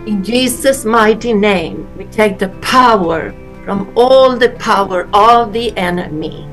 In 0.06 0.24
Jesus' 0.24 0.84
mighty 0.84 1.32
name, 1.32 1.88
we 1.96 2.04
take 2.06 2.38
the 2.38 2.48
power 2.60 3.32
from 3.64 3.92
all 3.96 4.36
the 4.36 4.50
power 4.58 5.08
of 5.14 5.52
the 5.52 5.76
enemy. 5.76 6.48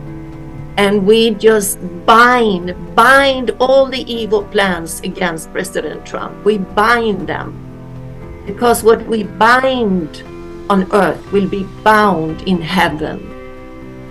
And 0.78 1.06
we 1.06 1.32
just 1.32 1.80
bind, 2.06 2.76
bind 2.96 3.52
all 3.60 3.88
the 3.88 4.06
evil 4.12 4.44
plans 4.44 5.02
against 5.02 5.52
President 5.52 6.06
Trump. 6.06 6.46
We 6.46 6.60
bind 6.60 7.28
them. 7.28 7.58
Because 8.46 8.84
what 8.84 9.06
we 9.08 9.24
bind 9.24 10.24
on 10.70 10.88
earth 10.94 11.32
will 11.32 11.50
be 11.50 11.64
bound 11.84 12.44
in 12.44 12.62
heaven. 12.62 13.20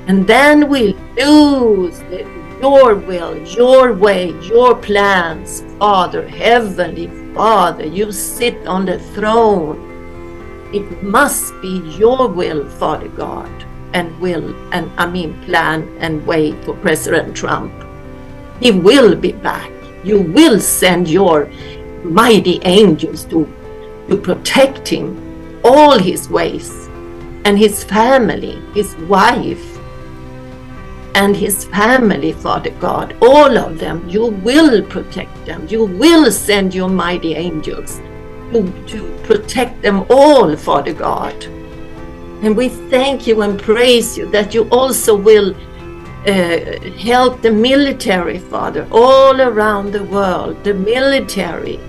And 0.09 0.27
then 0.27 0.69
we 0.69 0.95
lose 1.17 1.99
the, 2.11 2.25
your 2.61 2.97
will, 2.97 3.39
your 3.47 3.95
way, 3.95 4.31
your 4.41 4.75
plans. 4.75 5.63
Father, 5.79 6.27
Heavenly 6.27 7.09
Father, 7.35 7.87
you 7.87 8.11
sit 8.11 8.67
on 8.67 8.87
the 8.87 8.99
throne. 9.15 9.85
It 10.73 11.03
must 11.03 11.53
be 11.63 11.79
your 11.97 12.29
will, 12.29 12.69
Father 12.69 13.09
God, 13.09 13.51
and 13.95 14.19
will, 14.21 14.55
and 14.73 14.91
I 14.99 15.07
mean, 15.07 15.41
plan 15.45 15.89
and 16.01 16.27
way 16.27 16.53
for 16.63 16.75
President 16.75 17.37
Trump. 17.37 17.73
He 18.61 18.73
will 18.73 19.15
be 19.15 19.33
back. 19.33 19.71
You 20.05 20.21
will 20.21 20.61
send 20.61 21.09
your 21.09 21.51
mighty 22.03 22.61
angels 22.65 23.25
to, 23.27 23.47
to 24.09 24.17
protect 24.17 24.89
him, 24.89 25.61
all 25.65 25.99
his 25.99 26.29
ways, 26.29 26.89
and 27.45 27.59
his 27.59 27.85
family, 27.85 28.61
his 28.75 28.97
wife, 29.09 29.78
and 31.19 31.37
his 31.37 31.65
family, 31.65 32.33
Father 32.33 32.71
God, 32.79 33.17
all 33.21 33.59
of 33.59 33.79
them. 33.81 34.09
You 34.09 34.27
will 34.27 34.83
protect 34.83 35.35
them. 35.47 35.67
You 35.69 35.85
will 35.85 36.31
send 36.31 36.73
your 36.73 36.89
mighty 36.89 37.35
angels 37.35 38.01
to, 38.53 38.61
to 38.87 39.01
protect 39.25 39.83
them 39.83 40.07
all, 40.11 40.57
Father 40.57 40.95
God. 40.95 41.35
And 42.45 42.57
we 42.57 42.69
thank 42.69 43.27
you 43.27 43.43
and 43.43 43.61
praise 43.61 44.17
you 44.17 44.31
that 44.31 44.55
you 44.55 44.69
also 44.71 45.17
will 45.17 45.57
uh, 45.57 46.89
help 47.11 47.43
the 47.43 47.51
military, 47.51 48.39
Father, 48.39 48.87
all 48.93 49.41
around 49.41 49.91
the 49.91 50.05
world, 50.05 50.63
the 50.63 50.75
military 50.75 51.81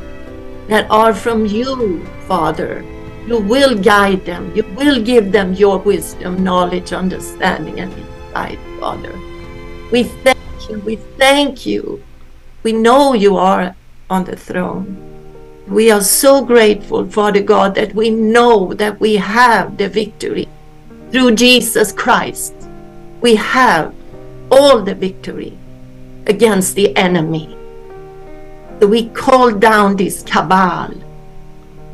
that 0.69 0.89
are 0.89 1.13
from 1.13 1.45
you, 1.45 2.03
Father. 2.27 2.83
You 3.27 3.37
will 3.37 3.77
guide 3.77 4.25
them. 4.25 4.51
You 4.55 4.63
will 4.75 4.99
give 5.03 5.31
them 5.31 5.53
your 5.53 5.77
wisdom, 5.77 6.43
knowledge, 6.43 6.93
understanding, 6.93 7.79
and 7.79 7.93
insight, 7.93 8.59
Father. 8.79 9.17
We 9.91 10.03
thank 10.03 10.69
you. 10.69 10.79
We 10.79 10.95
thank 11.17 11.65
you. 11.65 12.03
We 12.63 12.73
know 12.73 13.13
you 13.13 13.37
are 13.37 13.75
on 14.09 14.25
the 14.25 14.35
throne. 14.35 15.05
We 15.67 15.91
are 15.91 16.01
so 16.01 16.43
grateful, 16.43 17.07
Father 17.09 17.43
God, 17.43 17.75
that 17.75 17.93
we 17.93 18.09
know 18.09 18.73
that 18.73 18.99
we 18.99 19.15
have 19.15 19.77
the 19.77 19.87
victory 19.87 20.47
through 21.11 21.35
Jesus 21.35 21.91
Christ. 21.91 22.53
We 23.21 23.35
have 23.35 23.93
all 24.51 24.81
the 24.81 24.95
victory 24.95 25.57
against 26.25 26.75
the 26.75 26.95
enemy. 26.95 27.55
We 28.81 29.09
call 29.09 29.51
down 29.51 29.97
this 29.97 30.23
cabal 30.23 30.93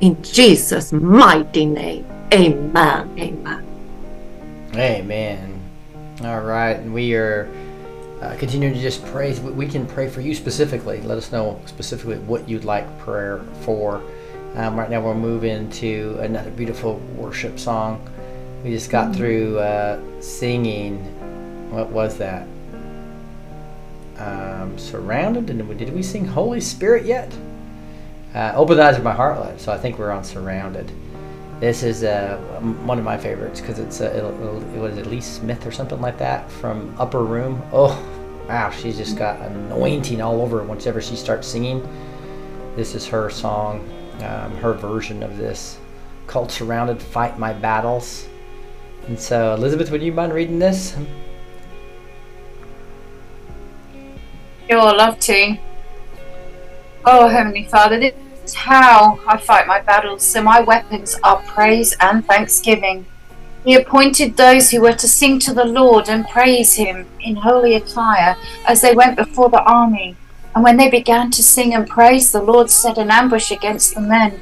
in 0.01 0.21
Jesus' 0.21 0.93
mighty 0.93 1.65
name. 1.65 2.05
Amen. 2.33 3.09
Amen. 3.19 3.65
Amen. 4.75 5.54
All 6.23 6.41
right, 6.41 6.77
and 6.77 6.93
we 6.93 7.13
are 7.15 7.49
uh, 8.21 8.35
continuing 8.37 8.73
to 8.73 8.81
just 8.81 9.05
praise. 9.07 9.39
We- 9.41 9.51
We 9.51 9.67
can 9.67 9.85
pray 9.85 10.07
for 10.09 10.21
you 10.21 10.33
specifically. 10.33 11.01
Let 11.01 11.17
us 11.17 11.31
know 11.31 11.59
specifically 11.65 12.17
what 12.19 12.47
you'd 12.47 12.63
like 12.63 12.85
prayer 12.99 13.41
for. 13.61 14.01
Um, 14.55 14.77
right 14.79 14.89
now, 14.89 15.01
we'll 15.01 15.13
move 15.13 15.43
into 15.43 16.17
another 16.21 16.49
beautiful 16.51 16.95
worship 17.17 17.59
song. 17.59 18.07
We 18.63 18.71
just 18.71 18.89
got 18.89 19.13
through 19.13 19.59
uh, 19.59 19.99
singing. 20.21 20.99
What 21.71 21.89
was 21.89 22.17
that? 22.19 22.47
Um, 24.17 24.77
surrounded, 24.79 25.49
and 25.49 25.67
we- 25.67 25.75
did 25.75 25.93
we 25.93 26.01
sing 26.01 26.25
Holy 26.25 26.61
Spirit 26.61 27.05
yet? 27.05 27.33
Uh, 28.33 28.53
Open 28.55 28.77
the 28.77 28.83
eyes 28.83 28.97
of 28.97 29.03
my 29.03 29.13
heart, 29.13 29.59
so 29.59 29.73
I 29.73 29.77
think 29.77 29.99
we're 29.99 30.11
on 30.11 30.23
Surrounded. 30.23 30.89
This 31.59 31.83
is 31.83 32.03
uh, 32.03 32.37
one 32.83 32.99
of 32.99 33.05
my 33.05 33.17
favorites 33.17 33.61
because 33.61 33.79
it's 33.79 34.01
uh, 34.01 34.05
it, 34.05 34.75
it 34.75 34.79
was 34.79 34.97
Elise 34.97 35.25
Smith 35.25 35.65
or 35.65 35.71
something 35.71 36.01
like 36.01 36.17
that 36.17 36.51
from 36.51 36.93
Upper 36.99 37.23
Room. 37.23 37.61
Oh, 37.71 37.97
wow, 38.49 38.69
she's 38.71 38.97
just 38.97 39.17
got 39.17 39.39
anointing 39.39 40.21
all 40.21 40.41
over 40.41 40.63
whenever 40.63 41.01
she 41.01 41.15
starts 41.15 41.47
singing. 41.47 41.87
This 42.75 42.93
is 42.93 43.07
her 43.07 43.29
song, 43.29 43.89
um, 44.17 44.51
her 44.57 44.73
version 44.73 45.23
of 45.23 45.37
this 45.37 45.77
called 46.27 46.51
"Surrounded, 46.51 47.01
Fight 47.01 47.39
My 47.39 47.53
Battles." 47.53 48.27
And 49.07 49.17
so, 49.17 49.53
Elizabeth, 49.53 49.91
would 49.91 50.03
you 50.03 50.11
mind 50.11 50.33
reading 50.33 50.59
this? 50.59 50.97
Sure, 54.69 54.81
love 54.81 55.19
to. 55.19 55.57
Oh, 57.05 57.27
Heavenly 57.29 57.65
Father, 57.65 58.11
how 58.53 59.19
I 59.27 59.37
fight 59.37 59.67
my 59.67 59.81
battles, 59.81 60.23
so 60.23 60.41
my 60.41 60.61
weapons 60.61 61.17
are 61.23 61.41
praise 61.43 61.95
and 61.99 62.25
thanksgiving. 62.25 63.05
He 63.63 63.73
appointed 63.73 64.37
those 64.37 64.69
who 64.69 64.81
were 64.81 64.93
to 64.93 65.07
sing 65.07 65.39
to 65.39 65.53
the 65.53 65.65
Lord 65.65 66.07
and 66.07 66.27
praise 66.27 66.75
Him 66.75 67.07
in 67.19 67.37
holy 67.37 67.75
attire 67.75 68.37
as 68.67 68.81
they 68.81 68.93
went 68.93 69.17
before 69.17 69.49
the 69.49 69.63
army. 69.63 70.15
And 70.53 70.63
when 70.63 70.77
they 70.77 70.89
began 70.89 71.31
to 71.31 71.43
sing 71.43 71.73
and 71.73 71.87
praise, 71.87 72.31
the 72.31 72.43
Lord 72.43 72.69
set 72.69 72.97
an 72.97 73.09
ambush 73.09 73.51
against 73.51 73.95
the 73.95 74.01
men 74.01 74.39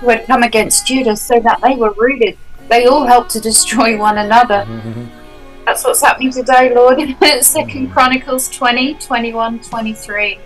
who 0.00 0.08
had 0.08 0.26
come 0.26 0.42
against 0.42 0.86
Judah 0.86 1.16
so 1.16 1.38
that 1.40 1.60
they 1.62 1.76
were 1.76 1.92
rooted. 1.92 2.36
They 2.68 2.86
all 2.86 3.06
helped 3.06 3.30
to 3.30 3.40
destroy 3.40 3.96
one 3.98 4.18
another. 4.18 4.66
That's 5.64 5.84
what's 5.84 6.00
happening 6.00 6.30
today, 6.30 6.74
Lord. 6.74 7.00
Second 7.40 7.90
Chronicles 7.90 8.48
20, 8.48 8.94
21, 8.94 9.60
23. 9.60 10.38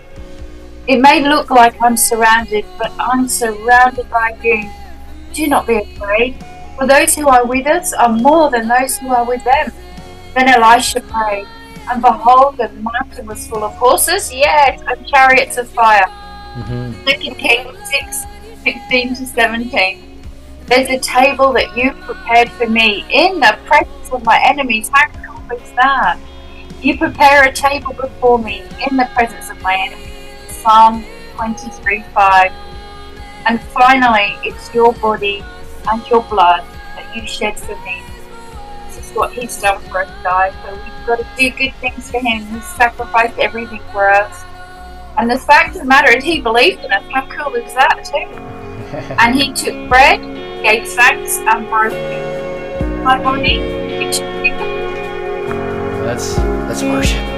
It 0.87 0.99
may 0.99 1.21
look 1.23 1.49
like 1.49 1.75
I'm 1.81 1.95
surrounded, 1.95 2.65
but 2.77 2.91
I'm 2.99 3.27
surrounded 3.27 4.09
by 4.09 4.37
you. 4.43 4.69
Do 5.33 5.47
not 5.47 5.67
be 5.67 5.75
afraid, 5.75 6.35
for 6.77 6.87
those 6.87 7.15
who 7.15 7.27
are 7.27 7.45
with 7.45 7.67
us 7.67 7.93
are 7.93 8.09
more 8.09 8.49
than 8.49 8.67
those 8.67 8.97
who 8.97 9.09
are 9.09 9.25
with 9.25 9.43
them. 9.43 9.71
Then 10.33 10.49
Elisha 10.49 11.01
prayed, 11.01 11.47
and 11.89 12.01
behold, 12.01 12.57
the 12.57 12.69
mountain 12.69 13.27
was 13.27 13.47
full 13.47 13.63
of 13.63 13.73
horses, 13.73 14.33
yes, 14.33 14.81
and 14.87 15.07
chariots 15.07 15.57
of 15.57 15.69
fire. 15.69 16.07
Mm-hmm. 16.55 17.05
Second 17.07 17.35
Kings 17.35 17.77
6, 17.89 18.23
16 18.63 19.15
to 19.15 19.25
17. 19.25 20.23
There's 20.65 20.89
a 20.89 20.99
table 20.99 21.53
that 21.53 21.75
you've 21.77 21.99
prepared 21.99 22.49
for 22.51 22.67
me 22.67 23.05
in 23.09 23.39
the 23.39 23.57
presence 23.65 24.09
of 24.11 24.23
my 24.23 24.41
enemies. 24.43 24.89
How 24.91 25.07
cool 25.09 25.57
is 25.57 25.71
that? 25.75 26.17
You 26.81 26.97
prepare 26.97 27.43
a 27.43 27.53
table 27.53 27.93
before 27.93 28.39
me 28.39 28.63
in 28.89 28.97
the 28.97 29.07
presence 29.13 29.49
of 29.49 29.61
my 29.61 29.75
enemies. 29.75 30.10
Psalm 30.61 31.03
23 31.35 32.03
5. 32.13 32.51
And 33.47 33.61
finally, 33.61 34.35
it's 34.43 34.73
your 34.73 34.93
body 34.93 35.43
and 35.91 36.07
your 36.07 36.21
blood 36.23 36.63
that 36.95 37.15
you 37.15 37.25
shed 37.27 37.59
for 37.59 37.75
me. 37.83 38.01
This 38.87 39.09
is 39.09 39.15
what 39.15 39.33
He's 39.33 39.59
done 39.59 39.81
for 39.89 40.03
us, 40.03 40.23
guys. 40.23 40.53
So 40.63 40.73
we've 40.73 41.07
got 41.07 41.19
to 41.19 41.27
do 41.37 41.49
good 41.57 41.73
things 41.81 42.11
for 42.11 42.19
Him. 42.19 42.45
He 42.45 42.59
sacrificed 42.61 43.39
everything 43.39 43.81
for 43.91 44.09
us. 44.09 44.43
And 45.17 45.29
the 45.29 45.39
fact 45.39 45.75
of 45.75 45.81
the 45.81 45.87
matter 45.87 46.15
is, 46.15 46.23
He 46.23 46.41
believed 46.41 46.83
in 46.85 46.91
us. 46.91 47.03
How 47.11 47.25
cool 47.27 47.55
is 47.55 47.73
that, 47.73 48.03
too? 48.05 48.27
And 49.19 49.35
He 49.35 49.53
took 49.53 49.89
bread, 49.89 50.21
gave 50.63 50.87
thanks, 50.89 51.37
and 51.37 51.67
broke 51.69 51.93
it. 51.93 53.03
My 53.03 53.17
body, 53.21 53.57
which 53.97 54.19
you 54.19 54.53
Let's 56.05 56.37
let's 56.37 56.83
worship. 56.83 57.31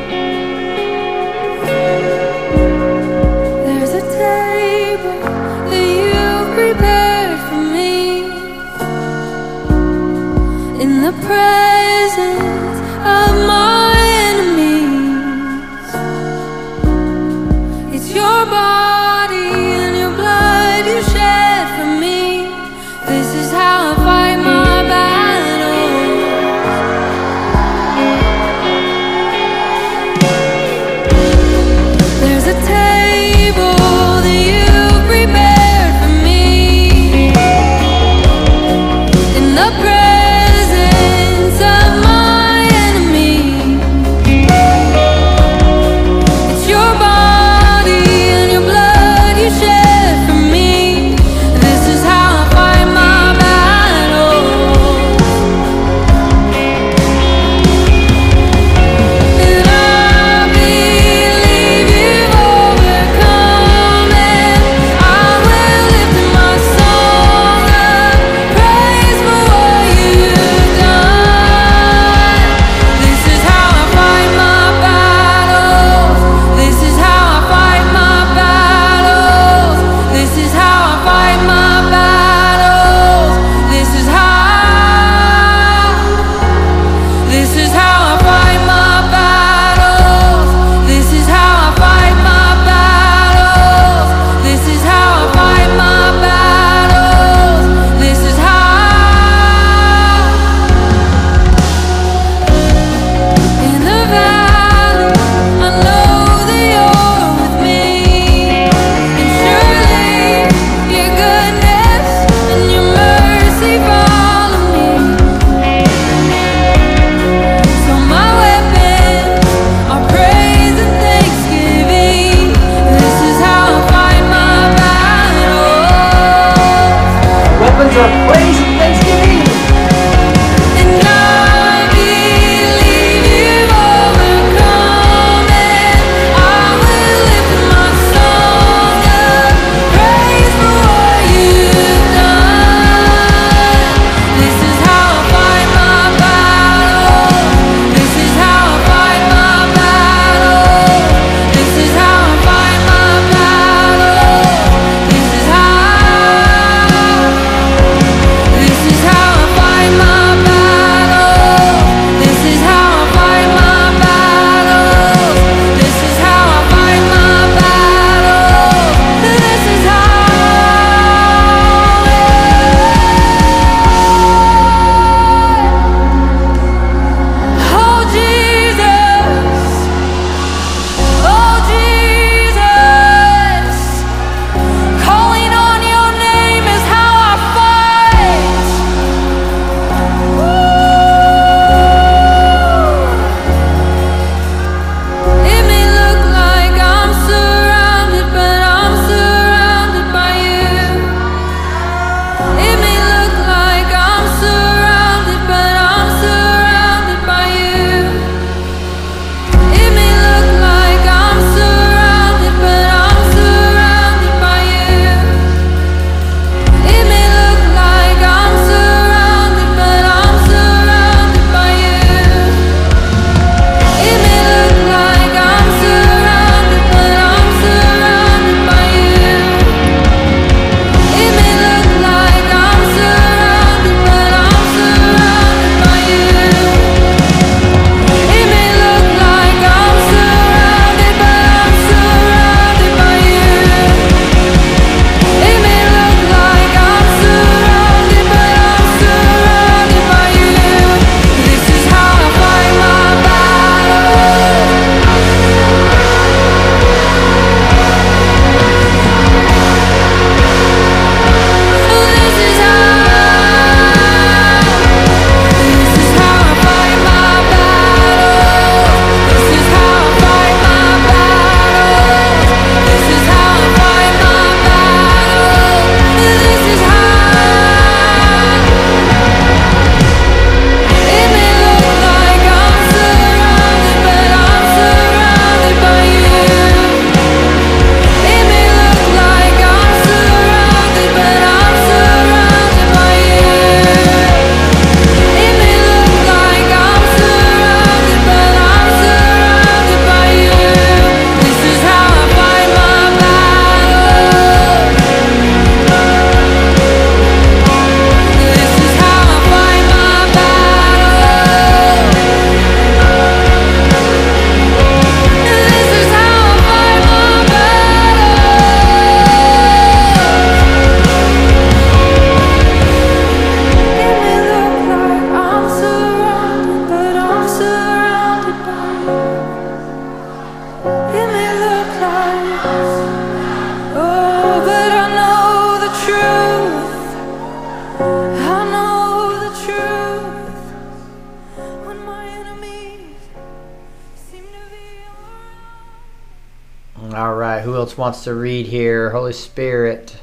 Wants 348.03 348.25
to 348.25 348.35
read 348.35 348.65
here? 348.65 349.09
Holy 349.11 349.31
Spirit. 349.31 350.13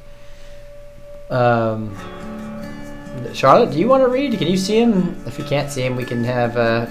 Um, 1.31 1.97
Charlotte, 3.33 3.70
do 3.70 3.78
you 3.78 3.89
want 3.89 4.02
to 4.02 4.09
read? 4.09 4.36
Can 4.36 4.49
you 4.49 4.59
see 4.59 4.78
him? 4.78 5.17
If 5.26 5.39
you 5.39 5.47
can't 5.47 5.70
see 5.70 5.81
him, 5.81 5.97
we 5.97 6.05
can 6.05 6.23
have. 6.23 6.59
Uh, 6.59 6.86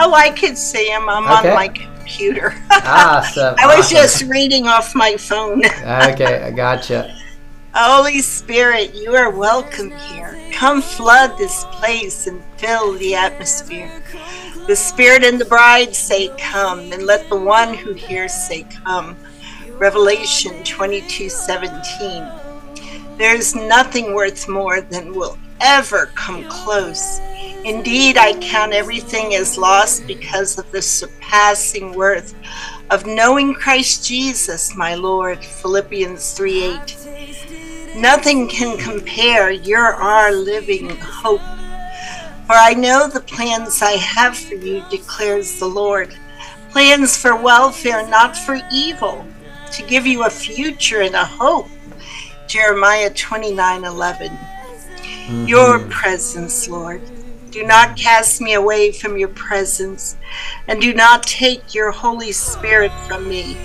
Oh, 0.00 0.14
I 0.14 0.30
could 0.30 0.56
see 0.56 0.86
him. 0.92 1.08
I'm 1.08 1.24
Okay. 1.26 1.48
on 1.48 1.54
my 1.56 1.66
computer. 1.66 2.54
awesome. 2.70 3.56
I 3.58 3.66
was 3.66 3.86
awesome. 3.86 3.96
just 3.96 4.22
reading 4.26 4.68
off 4.68 4.94
my 4.94 5.16
phone. 5.16 5.64
okay, 5.66 6.40
I 6.44 6.52
gotcha. 6.52 7.12
Holy 7.74 8.20
Spirit, 8.20 8.94
you 8.94 9.16
are 9.16 9.30
welcome 9.30 9.90
here. 9.90 10.38
Come 10.52 10.82
flood 10.82 11.36
this 11.36 11.64
place 11.72 12.28
and 12.28 12.40
fill 12.58 12.92
the 12.92 13.16
atmosphere. 13.16 13.90
The 14.68 14.76
Spirit 14.76 15.24
and 15.24 15.40
the 15.40 15.46
bride 15.46 15.96
say, 15.96 16.28
Come, 16.38 16.92
and 16.92 17.02
let 17.06 17.28
the 17.28 17.40
one 17.40 17.74
who 17.74 17.92
hears 17.92 18.32
say, 18.32 18.64
Come. 18.84 19.16
Revelation 19.78 20.64
22:17. 20.64 22.28
There's 23.16 23.54
nothing 23.54 24.12
worth 24.12 24.48
more 24.48 24.80
than 24.80 25.14
will 25.14 25.38
ever 25.60 26.06
come 26.16 26.48
close. 26.48 27.20
Indeed, 27.64 28.16
I 28.16 28.32
count 28.40 28.72
everything 28.72 29.36
as 29.36 29.56
lost 29.56 30.04
because 30.08 30.58
of 30.58 30.68
the 30.72 30.82
surpassing 30.82 31.92
worth 31.92 32.34
of 32.90 33.06
knowing 33.06 33.54
Christ 33.54 34.04
Jesus, 34.04 34.74
my 34.74 34.96
Lord. 34.96 35.44
Philippians 35.44 36.32
3 36.32 36.64
8. 36.64 37.96
Nothing 37.96 38.48
can 38.48 38.78
compare. 38.78 39.50
You're 39.52 39.94
our 39.94 40.32
living 40.32 40.90
hope. 40.98 41.40
For 42.46 42.54
I 42.54 42.74
know 42.74 43.08
the 43.08 43.20
plans 43.20 43.80
I 43.80 43.92
have 43.92 44.36
for 44.36 44.54
you, 44.54 44.82
declares 44.90 45.60
the 45.60 45.68
Lord. 45.68 46.16
Plans 46.70 47.16
for 47.16 47.36
welfare, 47.36 48.06
not 48.08 48.36
for 48.36 48.58
evil, 48.72 49.26
to 49.70 49.82
give 49.82 50.06
you 50.06 50.24
a 50.24 50.30
future 50.30 51.02
and 51.02 51.14
a 51.14 51.24
hope. 51.24 51.68
Jeremiah 52.46 53.10
29 53.10 53.84
11. 53.84 54.28
Mm-hmm. 54.28 55.46
Your 55.46 55.80
presence, 55.88 56.68
Lord. 56.68 57.02
Do 57.50 57.64
not 57.64 57.96
cast 57.96 58.40
me 58.40 58.54
away 58.54 58.92
from 58.92 59.16
your 59.16 59.28
presence, 59.28 60.16
and 60.66 60.80
do 60.80 60.92
not 60.92 61.22
take 61.22 61.74
your 61.74 61.90
Holy 61.90 62.32
Spirit 62.32 62.92
from 63.06 63.28
me. 63.28 63.56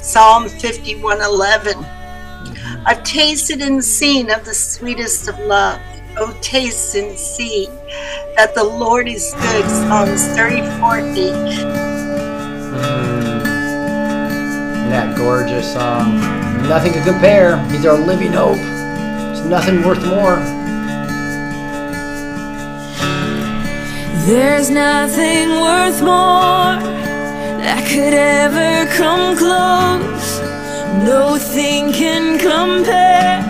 Psalm 0.00 0.48
51 0.48 1.20
11. 1.20 1.74
Mm-hmm. 1.74 2.86
I've 2.86 3.04
tasted 3.04 3.60
and 3.62 3.82
seen 3.82 4.30
of 4.30 4.44
the 4.44 4.54
sweetest 4.54 5.28
of 5.28 5.38
love. 5.40 5.80
Oh, 6.16 6.36
taste 6.42 6.94
and 6.94 7.18
see 7.18 7.66
that 8.36 8.54
the 8.54 8.64
Lord 8.64 9.08
is 9.08 9.32
good. 9.34 9.64
Psalms 9.64 10.26
34 10.36 10.98
8. 10.98 11.91
That 14.92 15.16
gorgeous 15.16 15.72
song? 15.72 16.20
Nothing 16.68 16.92
to 16.92 17.02
compare. 17.02 17.58
He's 17.70 17.86
our 17.86 17.96
living 17.96 18.32
hope. 18.32 18.58
There's 18.58 19.44
nothing 19.46 19.82
worth 19.82 20.04
more. 20.06 20.36
There's 24.26 24.68
nothing 24.68 25.48
worth 25.66 26.00
more 26.02 26.76
that 27.64 27.82
could 27.88 28.12
ever 28.12 28.86
come 28.92 29.34
close. 29.36 30.40
Nothing 31.04 31.92
can 31.92 32.38
compare. 32.38 33.40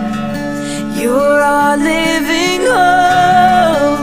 You're 0.95 1.41
our 1.41 1.75
living 1.75 2.61
hope. 2.71 3.99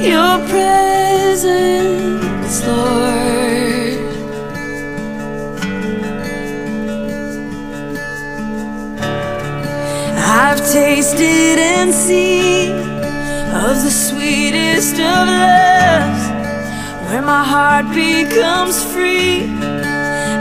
Your 0.00 0.38
presence, 0.48 1.76
Lord. 2.66 3.15
I've 10.38 10.60
tasted 10.70 11.58
and 11.58 11.94
seen 11.94 12.72
of 12.72 13.82
the 13.82 13.90
sweetest 13.90 14.96
of 14.96 15.00
loves, 15.00 16.28
where 17.06 17.22
my 17.22 17.42
heart 17.42 17.86
becomes 17.94 18.84
free 18.84 19.44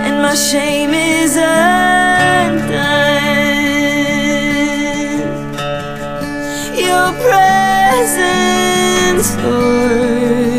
and 0.05 0.21
my 0.21 0.35
shame 0.35 0.93
is 0.93 1.37
undone. 1.37 2.75
Your 6.75 7.13
presence, 7.23 9.33
Lord. 9.45 10.54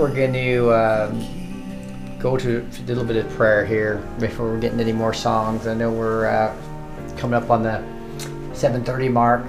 We're 0.00 0.14
going 0.14 0.32
to 0.32 0.72
um, 0.72 2.18
go 2.18 2.34
to 2.34 2.66
a 2.66 2.82
little 2.86 3.04
bit 3.04 3.16
of 3.16 3.30
prayer 3.32 3.66
here 3.66 3.96
before 4.18 4.50
we're 4.50 4.58
getting 4.58 4.80
any 4.80 4.94
more 4.94 5.12
songs. 5.12 5.66
I 5.66 5.74
know 5.74 5.90
we're 5.90 6.26
uh, 6.26 6.56
coming 7.18 7.34
up 7.34 7.50
on 7.50 7.62
the 7.62 7.84
7:30 8.54 9.12
mark, 9.12 9.44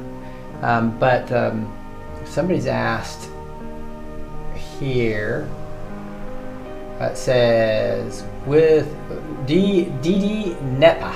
um, 0.61 0.97
but 0.99 1.31
um, 1.31 1.73
somebody's 2.25 2.65
asked 2.65 3.29
here. 4.77 5.49
Uh, 6.99 7.05
it 7.05 7.17
says 7.17 8.25
with 8.45 8.93
D 9.47 9.85
D 10.01 10.19
D 10.19 10.55
Nepa. 10.61 11.15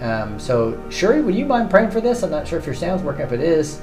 Um, 0.00 0.40
so 0.40 0.82
Shuri, 0.90 1.22
would 1.22 1.36
you 1.36 1.46
mind 1.46 1.70
praying 1.70 1.92
for 1.92 2.00
this? 2.00 2.24
I'm 2.24 2.30
not 2.32 2.48
sure 2.48 2.58
if 2.58 2.66
your 2.66 2.74
sound's 2.74 3.04
working. 3.04 3.22
If 3.22 3.30
it 3.30 3.40
is, 3.40 3.80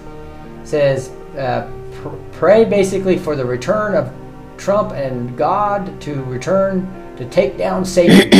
says 0.65 1.11
uh, 1.37 1.71
pr- 1.93 2.09
pray 2.33 2.65
basically 2.65 3.17
for 3.17 3.37
the 3.37 3.45
return 3.45 3.95
of 3.95 4.13
Trump 4.65 4.93
and 4.93 5.37
God 5.37 6.01
to 6.01 6.23
return 6.23 6.91
to 7.17 7.29
take 7.29 7.55
down 7.55 7.85
Satan. 7.85 8.17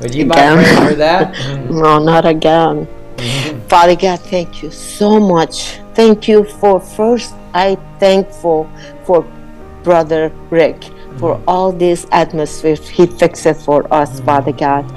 Would 0.00 0.14
you 0.14 0.24
mind 0.24 0.40
Again? 0.40 0.64
praying 0.64 0.88
for 0.88 0.94
that? 0.94 1.68
No, 1.70 2.02
not 2.02 2.24
again. 2.24 2.88
Mm-hmm. 3.16 3.60
Father 3.68 3.94
God, 3.94 4.20
thank 4.20 4.62
you 4.62 4.70
so 4.70 5.20
much. 5.20 5.80
Thank 5.92 6.28
you 6.28 6.44
for 6.44 6.80
first, 6.80 7.34
I 7.52 7.76
thankful 8.00 8.70
for 9.04 9.20
Brother 9.82 10.32
Rick 10.48 10.82
for 11.18 11.36
mm-hmm. 11.36 11.44
all 11.46 11.70
this 11.70 12.06
atmosphere 12.10 12.76
he 12.76 13.04
fixes 13.04 13.62
for 13.62 13.84
us, 13.92 14.16
mm-hmm. 14.16 14.24
Father 14.24 14.52
God. 14.52 14.90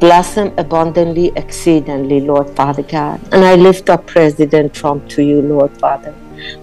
Bless 0.00 0.36
him 0.36 0.54
abundantly, 0.56 1.32
exceedingly, 1.36 2.22
Lord 2.22 2.48
Father 2.56 2.82
God. 2.82 3.20
And 3.30 3.44
I 3.44 3.56
lift 3.56 3.90
up 3.90 4.06
President 4.06 4.72
Trump 4.72 5.06
to 5.10 5.22
you, 5.22 5.42
Lord 5.42 5.76
Father. 5.76 6.14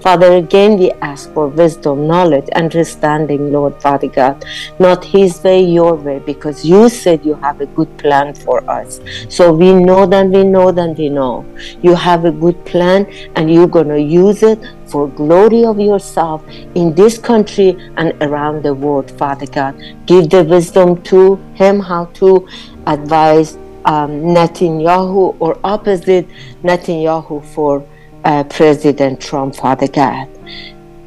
Father, 0.02 0.34
again 0.38 0.78
we 0.78 0.92
ask 1.02 1.32
for 1.34 1.48
wisdom, 1.48 2.08
knowledge, 2.08 2.48
understanding, 2.56 3.52
Lord 3.52 3.82
Father 3.82 4.08
God. 4.08 4.44
Not 4.80 5.04
his 5.04 5.42
way, 5.44 5.62
your 5.64 5.96
way, 5.96 6.20
because 6.20 6.66
you 6.66 6.90
said 6.90 7.26
you 7.26 7.36
have 7.36 7.62
a 7.62 7.66
good 7.68 7.98
plan 7.98 8.34
for 8.34 8.68
us. 8.70 9.00
So 9.30 9.52
we 9.54 9.74
know 9.74 10.06
that 10.06 10.28
we 10.28 10.44
know 10.44 10.72
that 10.72 10.98
we 10.98 11.10
know. 11.10 11.46
You 11.82 11.96
have 11.96 12.26
a 12.26 12.32
good 12.32 12.64
plan 12.66 13.06
and 13.36 13.54
you're 13.54 13.68
going 13.68 13.90
to 13.90 14.02
use 14.02 14.44
it 14.44 14.60
for 14.88 15.08
glory 15.08 15.66
of 15.66 15.80
yourself 15.80 16.44
in 16.76 16.94
this 16.96 17.18
country 17.18 17.78
and 17.98 18.14
around 18.22 18.64
the 18.64 18.74
world, 18.74 19.12
Father 19.12 19.46
God. 19.46 19.76
Give 20.06 20.30
the 20.30 20.44
wisdom 20.44 21.02
to 21.04 21.36
him 21.54 21.80
how 21.80 22.06
to 22.22 22.48
advise 22.86 23.58
um, 23.86 24.12
Netanyahu 24.36 25.36
or 25.40 25.58
opposite 25.64 26.28
Netanyahu 26.64 27.44
for 27.54 27.86
uh, 28.28 28.44
President 28.44 29.22
Trump, 29.22 29.56
Father 29.56 29.88
God. 29.88 30.28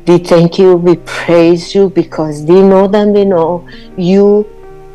We 0.07 0.19
thank 0.19 0.59
you, 0.59 0.75
we 0.77 0.97
praise 1.05 1.75
you 1.75 1.91
because 1.91 2.43
we 2.43 2.63
know 2.63 2.89
that 2.89 3.07
we 3.09 3.27
know 3.27 3.69
you 3.97 4.49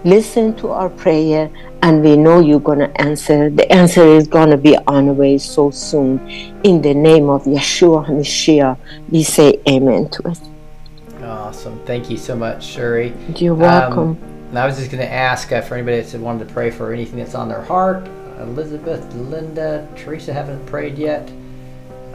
listen 0.03 0.55
to 0.57 0.71
our 0.71 0.89
prayer 0.89 1.51
and 1.83 2.03
we 2.03 2.17
know 2.17 2.39
you're 2.39 2.59
going 2.59 2.79
to 2.79 2.99
answer. 2.99 3.51
The 3.51 3.71
answer 3.71 4.03
is 4.03 4.27
going 4.27 4.49
to 4.49 4.57
be 4.57 4.75
on 4.87 5.05
the 5.05 5.13
way 5.13 5.37
so 5.37 5.69
soon. 5.69 6.19
In 6.63 6.81
the 6.81 6.95
name 6.95 7.29
of 7.29 7.43
Yeshua 7.43 8.07
HaMashiach, 8.07 8.77
we 9.09 9.21
say 9.21 9.61
amen 9.69 10.09
to 10.09 10.29
it. 10.29 10.39
Awesome. 11.23 11.79
Thank 11.85 12.09
you 12.09 12.17
so 12.17 12.35
much, 12.35 12.65
Shuri. 12.65 13.13
You're 13.35 13.53
welcome. 13.53 13.99
Um, 13.99 14.17
and 14.49 14.59
I 14.59 14.65
was 14.65 14.77
just 14.77 14.89
going 14.89 15.05
to 15.05 15.11
ask 15.11 15.51
uh, 15.51 15.61
for 15.61 15.75
anybody 15.75 16.01
that 16.01 16.07
said 16.07 16.21
wanted 16.21 16.47
to 16.47 16.53
pray 16.53 16.71
for 16.71 16.91
anything 16.91 17.17
that's 17.17 17.35
on 17.35 17.49
their 17.49 17.61
heart. 17.61 18.07
Elizabeth, 18.39 19.13
Linda, 19.13 19.87
Teresa 19.95 20.33
haven't 20.33 20.65
prayed 20.65 20.97
yet. 20.97 21.31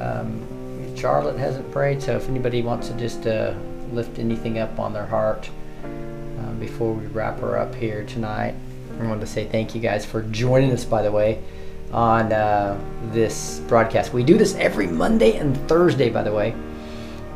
Um, 0.01 0.97
Charlotte 0.97 1.39
hasn't 1.39 1.70
prayed. 1.70 2.03
So 2.03 2.17
if 2.17 2.29
anybody 2.29 2.62
wants 2.62 2.89
to 2.89 2.95
just 2.95 3.27
uh, 3.27 3.55
lift 3.93 4.19
anything 4.19 4.59
up 4.59 4.79
on 4.79 4.93
their 4.93 5.07
heart 5.07 5.49
um, 5.85 6.59
before 6.59 6.93
we 6.93 7.07
wrap 7.07 7.41
her 7.41 7.59
up 7.59 7.75
here 7.75 8.05
tonight, 8.05 8.55
I 8.99 9.07
wanted 9.07 9.20
to 9.20 9.27
say 9.27 9.47
thank 9.47 9.75
you 9.75 9.81
guys 9.81 10.05
for 10.05 10.23
joining 10.23 10.73
us, 10.73 10.85
by 10.85 11.03
the 11.03 11.11
way, 11.11 11.43
on 11.93 12.33
uh, 12.33 12.79
this 13.12 13.61
broadcast. 13.61 14.12
We 14.12 14.23
do 14.23 14.37
this 14.37 14.55
every 14.57 14.87
Monday 14.87 15.39
and 15.39 15.57
Thursday, 15.69 16.11
by 16.11 16.23
the 16.23 16.33
way. 16.33 16.55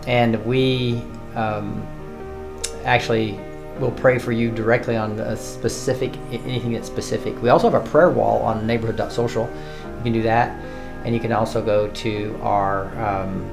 And 0.07 0.45
we 0.45 1.03
um, 1.35 1.87
actually 2.85 3.39
will 3.81 3.93
pray 3.93 4.19
for 4.19 4.33
you 4.33 4.51
directly 4.51 4.97
on 4.97 5.19
a 5.19 5.37
specific 5.37 6.15
anything 6.31 6.73
that's 6.73 6.87
specific. 6.87 7.41
We 7.43 7.49
also 7.49 7.71
have 7.71 7.83
a 7.83 7.91
prayer 7.91 8.11
wall 8.11 8.43
on 8.43 8.67
neighborhood.social. 8.67 9.45
You 9.45 10.03
can 10.03 10.13
do 10.13 10.23
that, 10.23 10.57
and 11.05 11.15
you 11.15 11.21
can 11.21 11.33
also 11.33 11.63
go 11.63 11.89
to 11.89 12.39
our 12.43 12.87
um, 12.99 13.51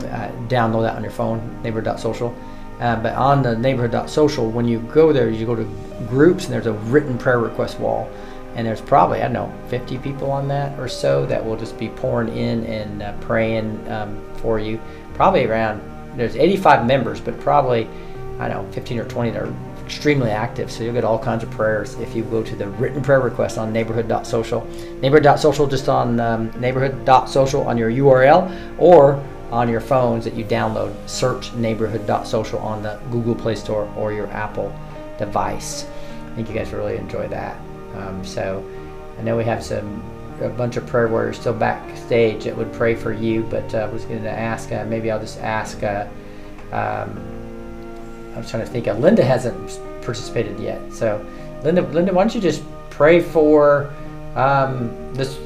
uh, 0.00 0.30
download 0.48 0.82
that 0.82 0.96
on 0.96 1.02
your 1.02 1.12
phone, 1.12 1.62
neighborhood.social. 1.62 2.34
Uh, 2.80 2.96
but 2.96 3.14
on 3.14 3.42
the 3.42 3.56
neighborhood.social, 3.56 4.50
when 4.50 4.66
you 4.66 4.78
go 4.92 5.12
there, 5.12 5.28
you 5.28 5.44
go 5.44 5.54
to 5.54 5.64
groups, 6.08 6.44
and 6.44 6.52
there's 6.54 6.66
a 6.66 6.72
written 6.72 7.18
prayer 7.18 7.38
request 7.38 7.78
wall. 7.78 8.10
And 8.54 8.66
there's 8.66 8.80
probably, 8.80 9.20
I 9.20 9.24
don't 9.24 9.34
know, 9.34 9.68
50 9.68 9.98
people 9.98 10.30
on 10.30 10.48
that 10.48 10.76
or 10.78 10.88
so 10.88 11.24
that 11.26 11.44
will 11.44 11.56
just 11.56 11.78
be 11.78 11.88
pouring 11.90 12.34
in 12.36 12.64
and 12.64 13.02
uh, 13.02 13.12
praying 13.20 13.88
um, 13.92 14.20
for 14.38 14.58
you. 14.58 14.80
Probably 15.14 15.44
around, 15.44 15.82
there's 16.16 16.36
85 16.36 16.86
members, 16.86 17.20
but 17.20 17.38
probably, 17.40 17.86
I 18.38 18.48
don't 18.48 18.66
know, 18.66 18.72
15 18.72 18.98
or 18.98 19.04
20 19.04 19.30
that 19.30 19.42
are 19.42 19.54
extremely 19.90 20.30
active. 20.30 20.70
So 20.70 20.84
you'll 20.84 20.94
get 20.94 21.02
all 21.02 21.18
kinds 21.18 21.42
of 21.42 21.50
prayers 21.50 21.94
if 21.94 22.14
you 22.14 22.22
go 22.22 22.44
to 22.44 22.54
the 22.54 22.68
written 22.68 23.02
prayer 23.02 23.20
request 23.20 23.58
on 23.58 23.72
neighborhood.social. 23.72 24.64
Neighborhood.social 25.00 25.66
just 25.66 25.88
on 25.88 26.20
um, 26.20 26.60
neighborhood.social 26.60 27.66
on 27.66 27.76
your 27.76 27.90
URL 27.90 28.78
or 28.78 29.22
on 29.50 29.68
your 29.68 29.80
phones 29.80 30.24
that 30.24 30.34
you 30.34 30.44
download. 30.44 30.94
Search 31.08 31.52
neighborhood.social 31.54 32.60
on 32.60 32.84
the 32.84 33.00
Google 33.10 33.34
Play 33.34 33.56
Store 33.56 33.92
or 33.96 34.12
your 34.12 34.28
Apple 34.28 34.72
device. 35.18 35.86
I 36.30 36.36
think 36.36 36.48
you 36.48 36.54
guys 36.54 36.70
really 36.70 36.96
enjoy 36.96 37.26
that. 37.26 37.60
Um, 37.96 38.24
so 38.24 38.64
I 39.18 39.22
know 39.22 39.36
we 39.36 39.44
have 39.44 39.64
some 39.64 40.04
a 40.40 40.48
bunch 40.48 40.78
of 40.78 40.86
prayer 40.86 41.08
warriors 41.08 41.38
still 41.38 41.52
backstage 41.52 42.44
that 42.44 42.56
would 42.56 42.72
pray 42.72 42.94
for 42.94 43.12
you, 43.12 43.42
but 43.50 43.74
uh, 43.74 43.78
I 43.78 43.86
was 43.86 44.04
going 44.04 44.22
to 44.22 44.30
ask. 44.30 44.72
Uh, 44.72 44.84
maybe 44.84 45.10
I'll 45.10 45.20
just 45.20 45.40
ask. 45.40 45.82
Uh, 45.82 46.06
um, 46.72 47.39
I 48.40 48.42
was 48.42 48.50
trying 48.50 48.64
to 48.64 48.70
think. 48.70 48.86
Of, 48.86 48.98
Linda 49.00 49.22
hasn't 49.22 49.78
participated 50.02 50.58
yet, 50.58 50.80
so 50.92 51.24
Linda, 51.62 51.82
Linda, 51.82 52.12
why 52.12 52.22
don't 52.22 52.34
you 52.34 52.40
just 52.40 52.62
pray 52.88 53.20
for 53.20 53.92
um, 54.34 54.90
this? 55.14 55.38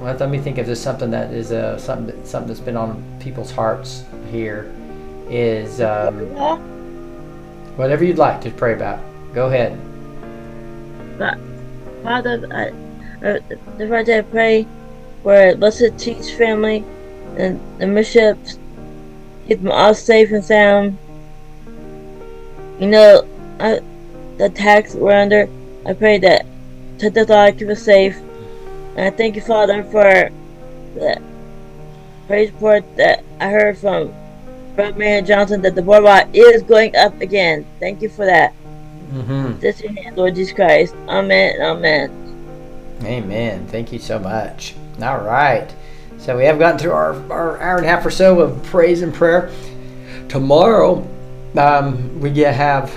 Well, 0.00 0.14
let 0.14 0.28
me 0.28 0.38
think 0.38 0.58
if 0.58 0.66
there's 0.66 0.80
something 0.80 1.10
that 1.10 1.32
is 1.32 1.50
uh, 1.50 1.78
something 1.78 2.06
that, 2.06 2.26
something 2.26 2.48
that's 2.48 2.60
been 2.60 2.76
on 2.76 3.02
people's 3.20 3.50
hearts 3.50 4.04
here. 4.30 4.72
Is 5.28 5.80
um, 5.80 6.20
whatever 7.76 8.04
you'd 8.04 8.18
like 8.18 8.40
to 8.42 8.50
pray 8.50 8.74
about. 8.74 9.00
Go 9.34 9.46
ahead. 9.46 9.76
Father, 12.02 12.46
I, 12.52 12.68
uh, 13.26 13.40
the 13.78 13.88
first 13.88 14.08
I 14.10 14.20
pray 14.20 14.66
for 15.22 15.56
blessed 15.56 15.98
Teach 15.98 16.34
family 16.34 16.84
and 17.36 17.58
the 17.78 17.86
bishops, 17.88 18.58
keep 19.48 19.62
them 19.62 19.72
all 19.72 19.94
safe 19.94 20.30
and 20.30 20.44
sound. 20.44 20.98
You 22.78 22.88
know, 22.88 23.28
I, 23.58 23.80
the 24.36 24.46
attacks 24.46 24.94
we're 24.94 25.12
under, 25.12 25.48
I 25.86 25.94
pray 25.94 26.18
that 26.18 26.46
to 26.98 27.10
the 27.10 27.54
keep 27.56 27.68
us 27.68 27.82
safe. 27.82 28.16
And 28.96 29.06
I 29.06 29.10
thank 29.10 29.36
you, 29.36 29.42
Father, 29.42 29.82
for 29.84 30.30
the 30.94 31.22
praise 32.26 32.50
report 32.52 32.84
that 32.96 33.24
I 33.40 33.48
heard 33.48 33.78
from 33.78 34.12
from 34.74 34.98
Mayor 34.98 35.22
Johnson 35.22 35.62
that 35.62 35.74
the 35.74 35.80
boardwalk 35.80 36.28
is 36.34 36.62
going 36.62 36.94
up 36.96 37.18
again. 37.20 37.64
Thank 37.80 38.02
you 38.02 38.10
for 38.10 38.26
that. 38.26 38.52
Mm-hmm. 39.10 39.58
This 39.58 39.80
your 39.80 39.92
hand, 39.92 40.16
Lord 40.16 40.34
Jesus 40.34 40.54
Christ. 40.54 40.94
Amen. 41.08 41.62
Amen. 41.62 42.98
Amen. 43.02 43.66
Thank 43.68 43.92
you 43.92 43.98
so 43.98 44.18
much. 44.18 44.74
All 45.00 45.18
right. 45.18 45.72
So 46.18 46.36
we 46.36 46.44
have 46.44 46.58
gotten 46.58 46.78
through 46.78 46.92
our, 46.92 47.14
our 47.32 47.60
hour 47.60 47.76
and 47.76 47.86
a 47.86 47.88
half 47.88 48.04
or 48.04 48.10
so 48.10 48.40
of 48.40 48.62
praise 48.64 49.00
and 49.00 49.14
prayer. 49.14 49.50
Tomorrow, 50.28 51.08
um, 51.58 52.20
we 52.20 52.36
have 52.40 52.92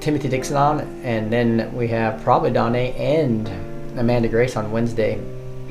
Timothy 0.00 0.28
Dixon 0.28 0.56
on, 0.56 0.80
and 1.02 1.32
then 1.32 1.74
we 1.74 1.88
have 1.88 2.22
probably 2.22 2.50
Donna 2.50 2.78
and 2.78 3.48
Amanda 3.98 4.28
Grace 4.28 4.56
on 4.56 4.70
Wednesday. 4.70 5.14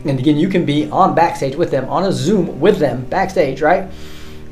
And 0.05 0.19
again, 0.19 0.37
you 0.37 0.49
can 0.49 0.65
be 0.65 0.89
on 0.89 1.15
backstage 1.15 1.55
with 1.55 1.71
them, 1.71 1.87
on 1.87 2.03
a 2.03 2.11
Zoom 2.11 2.59
with 2.59 2.77
them 2.79 3.05
backstage, 3.05 3.61
right? 3.61 3.89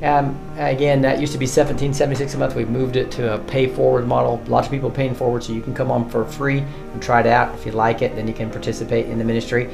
Um, 0.02 0.40
again, 0.58 1.02
that 1.02 1.20
used 1.20 1.34
to 1.34 1.38
be 1.38 1.46
1776 1.46 2.34
a 2.34 2.38
month. 2.38 2.56
We've 2.56 2.70
moved 2.70 2.96
it 2.96 3.12
to 3.12 3.36
a 3.36 3.40
pay 3.40 3.68
forward 3.68 4.08
model. 4.08 4.42
Lots 4.48 4.68
of 4.68 4.72
people 4.72 4.90
paying 4.90 5.14
forward, 5.14 5.44
so 5.44 5.54
you 5.54 5.62
can 5.62 5.76
come 5.76 5.92
on 5.92 6.10
for 6.10 6.26
free 6.26 6.60
and 6.60 7.02
try 7.02 7.20
it 7.20 7.28
out. 7.28 7.54
If 7.56 7.66
you 7.66 7.72
like 7.72 8.02
it, 8.02 8.16
then 8.16 8.28
you 8.28 8.34
can 8.34 8.50
participate 8.50 9.08
in 9.08 9.20
the 9.20 9.24
ministry. 9.24 9.70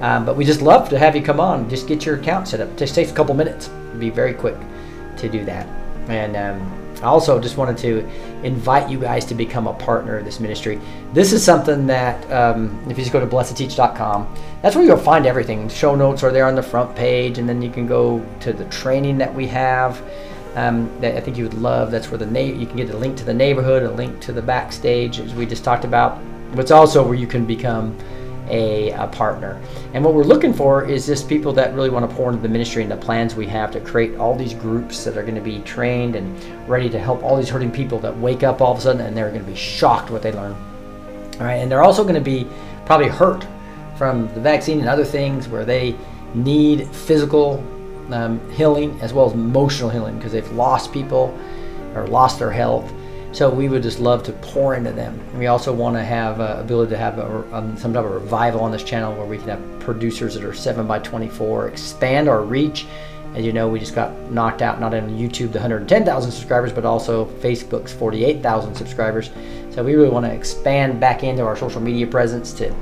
Um, 0.00 0.24
but 0.24 0.36
we 0.36 0.44
just 0.44 0.62
love 0.62 0.88
to 0.90 0.98
have 0.98 1.16
you 1.16 1.22
come 1.22 1.40
on. 1.40 1.68
Just 1.68 1.88
get 1.88 2.04
your 2.04 2.16
account 2.16 2.48
set 2.48 2.60
up. 2.60 2.68
It 2.70 2.78
just 2.78 2.94
takes 2.94 3.10
a 3.10 3.14
couple 3.14 3.34
minutes. 3.34 3.68
Be 3.98 4.10
very 4.10 4.34
quick 4.34 4.56
to 5.16 5.28
do 5.28 5.44
that. 5.44 5.66
And 6.08 6.36
um, 6.36 6.81
I 7.02 7.06
also 7.06 7.40
just 7.40 7.56
wanted 7.56 7.76
to 7.78 8.08
invite 8.44 8.88
you 8.88 8.98
guys 8.98 9.24
to 9.26 9.34
become 9.34 9.66
a 9.66 9.74
partner 9.74 10.18
of 10.18 10.24
this 10.24 10.38
ministry. 10.38 10.80
This 11.12 11.32
is 11.32 11.44
something 11.44 11.86
that, 11.88 12.30
um, 12.30 12.80
if 12.88 12.96
you 12.96 13.04
just 13.04 13.12
go 13.12 13.20
to 13.20 13.26
blessed2teach.com, 13.26 14.34
that's 14.62 14.76
where 14.76 14.84
you'll 14.84 14.96
find 14.96 15.26
everything. 15.26 15.68
Show 15.68 15.96
notes 15.96 16.22
are 16.22 16.30
there 16.30 16.46
on 16.46 16.54
the 16.54 16.62
front 16.62 16.94
page, 16.94 17.38
and 17.38 17.48
then 17.48 17.60
you 17.60 17.70
can 17.70 17.86
go 17.86 18.24
to 18.40 18.52
the 18.52 18.64
training 18.66 19.18
that 19.18 19.34
we 19.34 19.46
have. 19.48 20.02
Um, 20.54 20.90
that 21.00 21.16
I 21.16 21.20
think 21.20 21.38
you 21.38 21.44
would 21.44 21.54
love. 21.54 21.90
That's 21.90 22.10
where 22.10 22.18
the 22.18 22.26
na- 22.26 22.40
you 22.40 22.66
can 22.66 22.76
get 22.76 22.90
a 22.90 22.96
link 22.96 23.16
to 23.16 23.24
the 23.24 23.32
neighborhood, 23.32 23.84
a 23.84 23.90
link 23.90 24.20
to 24.20 24.32
the 24.32 24.42
backstage, 24.42 25.18
as 25.18 25.34
we 25.34 25.46
just 25.46 25.64
talked 25.64 25.86
about. 25.86 26.18
But 26.50 26.60
it's 26.60 26.70
also 26.70 27.02
where 27.02 27.14
you 27.14 27.26
can 27.26 27.46
become 27.46 27.96
a, 28.48 28.90
a, 28.90 29.06
partner. 29.08 29.60
And 29.94 30.04
what 30.04 30.14
we're 30.14 30.24
looking 30.24 30.52
for 30.52 30.84
is 30.84 31.06
just 31.06 31.28
people 31.28 31.52
that 31.54 31.74
really 31.74 31.90
want 31.90 32.08
to 32.08 32.16
pour 32.16 32.30
into 32.30 32.42
the 32.42 32.48
ministry 32.48 32.82
and 32.82 32.90
the 32.90 32.96
plans 32.96 33.34
we 33.34 33.46
have 33.46 33.70
to 33.72 33.80
create 33.80 34.16
all 34.16 34.34
these 34.34 34.54
groups 34.54 35.04
that 35.04 35.16
are 35.16 35.22
going 35.22 35.34
to 35.34 35.40
be 35.40 35.60
trained 35.60 36.16
and 36.16 36.68
ready 36.68 36.90
to 36.90 36.98
help 36.98 37.22
all 37.22 37.36
these 37.36 37.48
hurting 37.48 37.70
people 37.70 37.98
that 38.00 38.16
wake 38.18 38.42
up 38.42 38.60
all 38.60 38.72
of 38.72 38.78
a 38.78 38.80
sudden 38.80 39.02
and 39.02 39.16
they're 39.16 39.30
going 39.30 39.44
to 39.44 39.50
be 39.50 39.56
shocked 39.56 40.10
what 40.10 40.22
they 40.22 40.32
learn. 40.32 40.52
All 41.34 41.46
right, 41.46 41.56
and 41.56 41.70
they're 41.70 41.82
also 41.82 42.02
going 42.02 42.14
to 42.14 42.20
be 42.20 42.46
probably 42.84 43.08
hurt 43.08 43.46
from 43.96 44.32
the 44.34 44.40
vaccine 44.40 44.80
and 44.80 44.88
other 44.88 45.04
things 45.04 45.48
where 45.48 45.64
they 45.64 45.96
need 46.34 46.88
physical 46.88 47.62
um, 48.10 48.40
healing 48.50 48.98
as 49.00 49.12
well 49.12 49.26
as 49.26 49.32
emotional 49.32 49.88
healing 49.88 50.16
because 50.16 50.32
they've 50.32 50.50
lost 50.52 50.92
people 50.92 51.38
or 51.94 52.06
lost 52.06 52.38
their 52.38 52.50
health 52.50 52.92
so 53.32 53.48
we 53.48 53.68
would 53.68 53.82
just 53.82 53.98
love 53.98 54.22
to 54.24 54.32
pour 54.32 54.74
into 54.74 54.92
them. 54.92 55.18
We 55.38 55.46
also 55.46 55.72
want 55.72 55.96
to 55.96 56.04
have 56.04 56.38
uh, 56.40 56.56
ability 56.58 56.90
to 56.90 56.98
have 56.98 57.18
a, 57.18 57.56
um, 57.56 57.76
some 57.78 57.94
type 57.94 58.04
of 58.04 58.10
revival 58.10 58.60
on 58.60 58.70
this 58.70 58.84
channel 58.84 59.14
where 59.16 59.26
we 59.26 59.38
can 59.38 59.48
have 59.48 59.80
producers 59.80 60.34
that 60.34 60.44
are 60.44 60.52
7 60.52 60.86
by 60.86 60.98
24 60.98 61.68
expand 61.68 62.28
our 62.28 62.42
reach. 62.42 62.86
As 63.34 63.42
you 63.46 63.54
know, 63.54 63.68
we 63.68 63.80
just 63.80 63.94
got 63.94 64.12
knocked 64.30 64.60
out 64.60 64.80
not 64.80 64.92
only 64.92 65.14
YouTube 65.14 65.52
the 65.52 65.58
110,000 65.58 66.30
subscribers, 66.30 66.72
but 66.72 66.84
also 66.84 67.24
Facebook's 67.40 67.90
48,000 67.90 68.74
subscribers. 68.74 69.30
So 69.70 69.82
we 69.82 69.94
really 69.94 70.10
want 70.10 70.26
to 70.26 70.32
expand 70.32 71.00
back 71.00 71.24
into 71.24 71.42
our 71.42 71.56
social 71.56 71.80
media 71.80 72.06
presence 72.06 72.52
to 72.54 72.74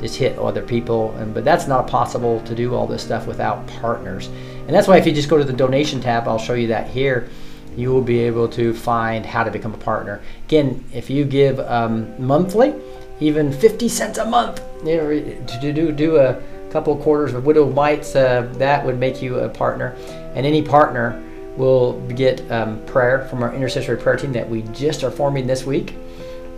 just 0.00 0.16
hit 0.16 0.38
other 0.38 0.62
people. 0.62 1.14
And 1.16 1.34
but 1.34 1.44
that's 1.44 1.66
not 1.66 1.86
possible 1.86 2.40
to 2.46 2.54
do 2.54 2.74
all 2.74 2.86
this 2.86 3.02
stuff 3.02 3.26
without 3.26 3.66
partners. 3.66 4.28
And 4.28 4.70
that's 4.70 4.88
why 4.88 4.96
if 4.96 5.06
you 5.06 5.12
just 5.12 5.28
go 5.28 5.36
to 5.36 5.44
the 5.44 5.52
donation 5.52 6.00
tab, 6.00 6.26
I'll 6.26 6.38
show 6.38 6.54
you 6.54 6.68
that 6.68 6.88
here 6.88 7.28
you 7.76 7.90
will 7.90 8.02
be 8.02 8.18
able 8.20 8.48
to 8.48 8.74
find 8.74 9.24
how 9.24 9.44
to 9.44 9.50
become 9.50 9.74
a 9.74 9.78
partner. 9.78 10.20
Again, 10.46 10.84
if 10.92 11.10
you 11.10 11.24
give 11.24 11.60
um, 11.60 12.14
monthly, 12.24 12.74
even 13.20 13.52
50 13.52 13.88
cents 13.88 14.18
a 14.18 14.24
month, 14.24 14.62
you 14.84 14.96
know, 14.96 15.08
to 15.08 15.72
do, 15.72 15.92
do 15.92 16.16
a 16.16 16.40
couple 16.70 16.96
quarters 16.96 17.34
of 17.34 17.44
Widow 17.44 17.70
Mites, 17.70 18.14
uh, 18.14 18.42
that 18.54 18.84
would 18.84 18.98
make 18.98 19.22
you 19.22 19.38
a 19.38 19.48
partner. 19.48 19.96
And 20.34 20.46
any 20.46 20.62
partner 20.62 21.22
will 21.56 22.00
get 22.08 22.48
um, 22.52 22.84
prayer 22.86 23.26
from 23.28 23.42
our 23.42 23.54
intercessory 23.54 23.96
prayer 23.96 24.16
team 24.16 24.32
that 24.32 24.48
we 24.48 24.62
just 24.72 25.02
are 25.02 25.10
forming 25.10 25.46
this 25.46 25.64
week. 25.64 25.94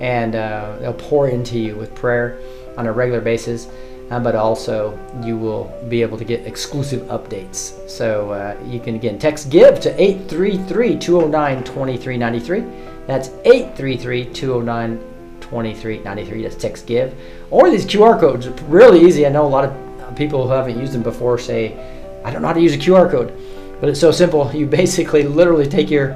And 0.00 0.34
uh, 0.34 0.76
they'll 0.80 0.94
pour 0.94 1.28
into 1.28 1.58
you 1.58 1.76
with 1.76 1.94
prayer 1.94 2.38
on 2.76 2.86
a 2.86 2.92
regular 2.92 3.20
basis 3.20 3.68
um, 4.10 4.22
but 4.22 4.34
also 4.34 4.98
you 5.24 5.36
will 5.36 5.72
be 5.88 6.02
able 6.02 6.18
to 6.18 6.24
get 6.24 6.46
exclusive 6.46 7.02
updates. 7.08 7.88
So 7.88 8.30
uh, 8.30 8.56
you 8.66 8.80
can 8.80 8.96
again 8.96 9.18
text 9.18 9.50
GIVE 9.50 9.80
to 9.80 10.02
833 10.02 10.98
209 10.98 11.64
2393. 11.64 12.60
That's 13.06 13.28
833 13.44 14.24
209 14.26 14.98
2393. 15.40 16.42
That's 16.42 16.56
text 16.56 16.86
GIVE. 16.86 17.14
Or 17.50 17.70
these 17.70 17.86
QR 17.86 18.18
codes, 18.18 18.48
really 18.62 19.00
easy. 19.04 19.26
I 19.26 19.30
know 19.30 19.46
a 19.46 19.48
lot 19.48 19.64
of 19.64 20.16
people 20.16 20.46
who 20.46 20.52
haven't 20.52 20.78
used 20.78 20.92
them 20.92 21.02
before 21.02 21.38
say, 21.38 21.76
I 22.24 22.30
don't 22.30 22.42
know 22.42 22.48
how 22.48 22.54
to 22.54 22.60
use 22.60 22.74
a 22.74 22.78
QR 22.78 23.10
code. 23.10 23.32
But 23.80 23.88
it's 23.88 24.00
so 24.00 24.10
simple. 24.10 24.52
You 24.52 24.66
basically 24.66 25.22
literally 25.22 25.66
take 25.66 25.90
your, 25.90 26.14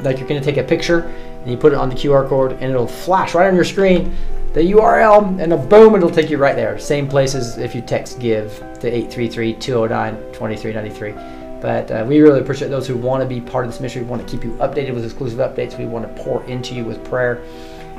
like 0.00 0.18
you're 0.18 0.28
going 0.28 0.40
to 0.40 0.44
take 0.44 0.56
a 0.56 0.66
picture 0.66 1.02
and 1.02 1.50
you 1.50 1.56
put 1.56 1.72
it 1.72 1.78
on 1.78 1.88
the 1.88 1.94
QR 1.94 2.28
code 2.28 2.52
and 2.52 2.64
it'll 2.64 2.86
flash 2.86 3.34
right 3.34 3.46
on 3.46 3.54
your 3.54 3.64
screen 3.64 4.16
the 4.54 4.72
URL, 4.72 5.38
and 5.40 5.52
a 5.52 5.56
boom, 5.56 5.96
it'll 5.96 6.08
take 6.08 6.30
you 6.30 6.38
right 6.38 6.54
there. 6.54 6.78
Same 6.78 7.08
place 7.08 7.34
as 7.34 7.58
if 7.58 7.74
you 7.74 7.82
text 7.82 8.20
GIVE 8.20 8.56
to 8.78 8.88
833-209-2393. 8.90 11.60
But 11.60 11.90
uh, 11.90 12.04
we 12.06 12.20
really 12.20 12.38
appreciate 12.40 12.68
those 12.68 12.86
who 12.86 12.96
want 12.96 13.20
to 13.20 13.28
be 13.28 13.40
part 13.40 13.64
of 13.64 13.72
this 13.72 13.80
ministry. 13.80 14.02
We 14.02 14.08
want 14.08 14.24
to 14.24 14.30
keep 14.30 14.44
you 14.44 14.52
updated 14.58 14.94
with 14.94 15.04
exclusive 15.04 15.40
updates. 15.40 15.76
We 15.76 15.86
want 15.86 16.06
to 16.06 16.12
pour 16.22 16.44
into 16.44 16.72
you 16.74 16.84
with 16.84 17.04
prayer 17.04 17.42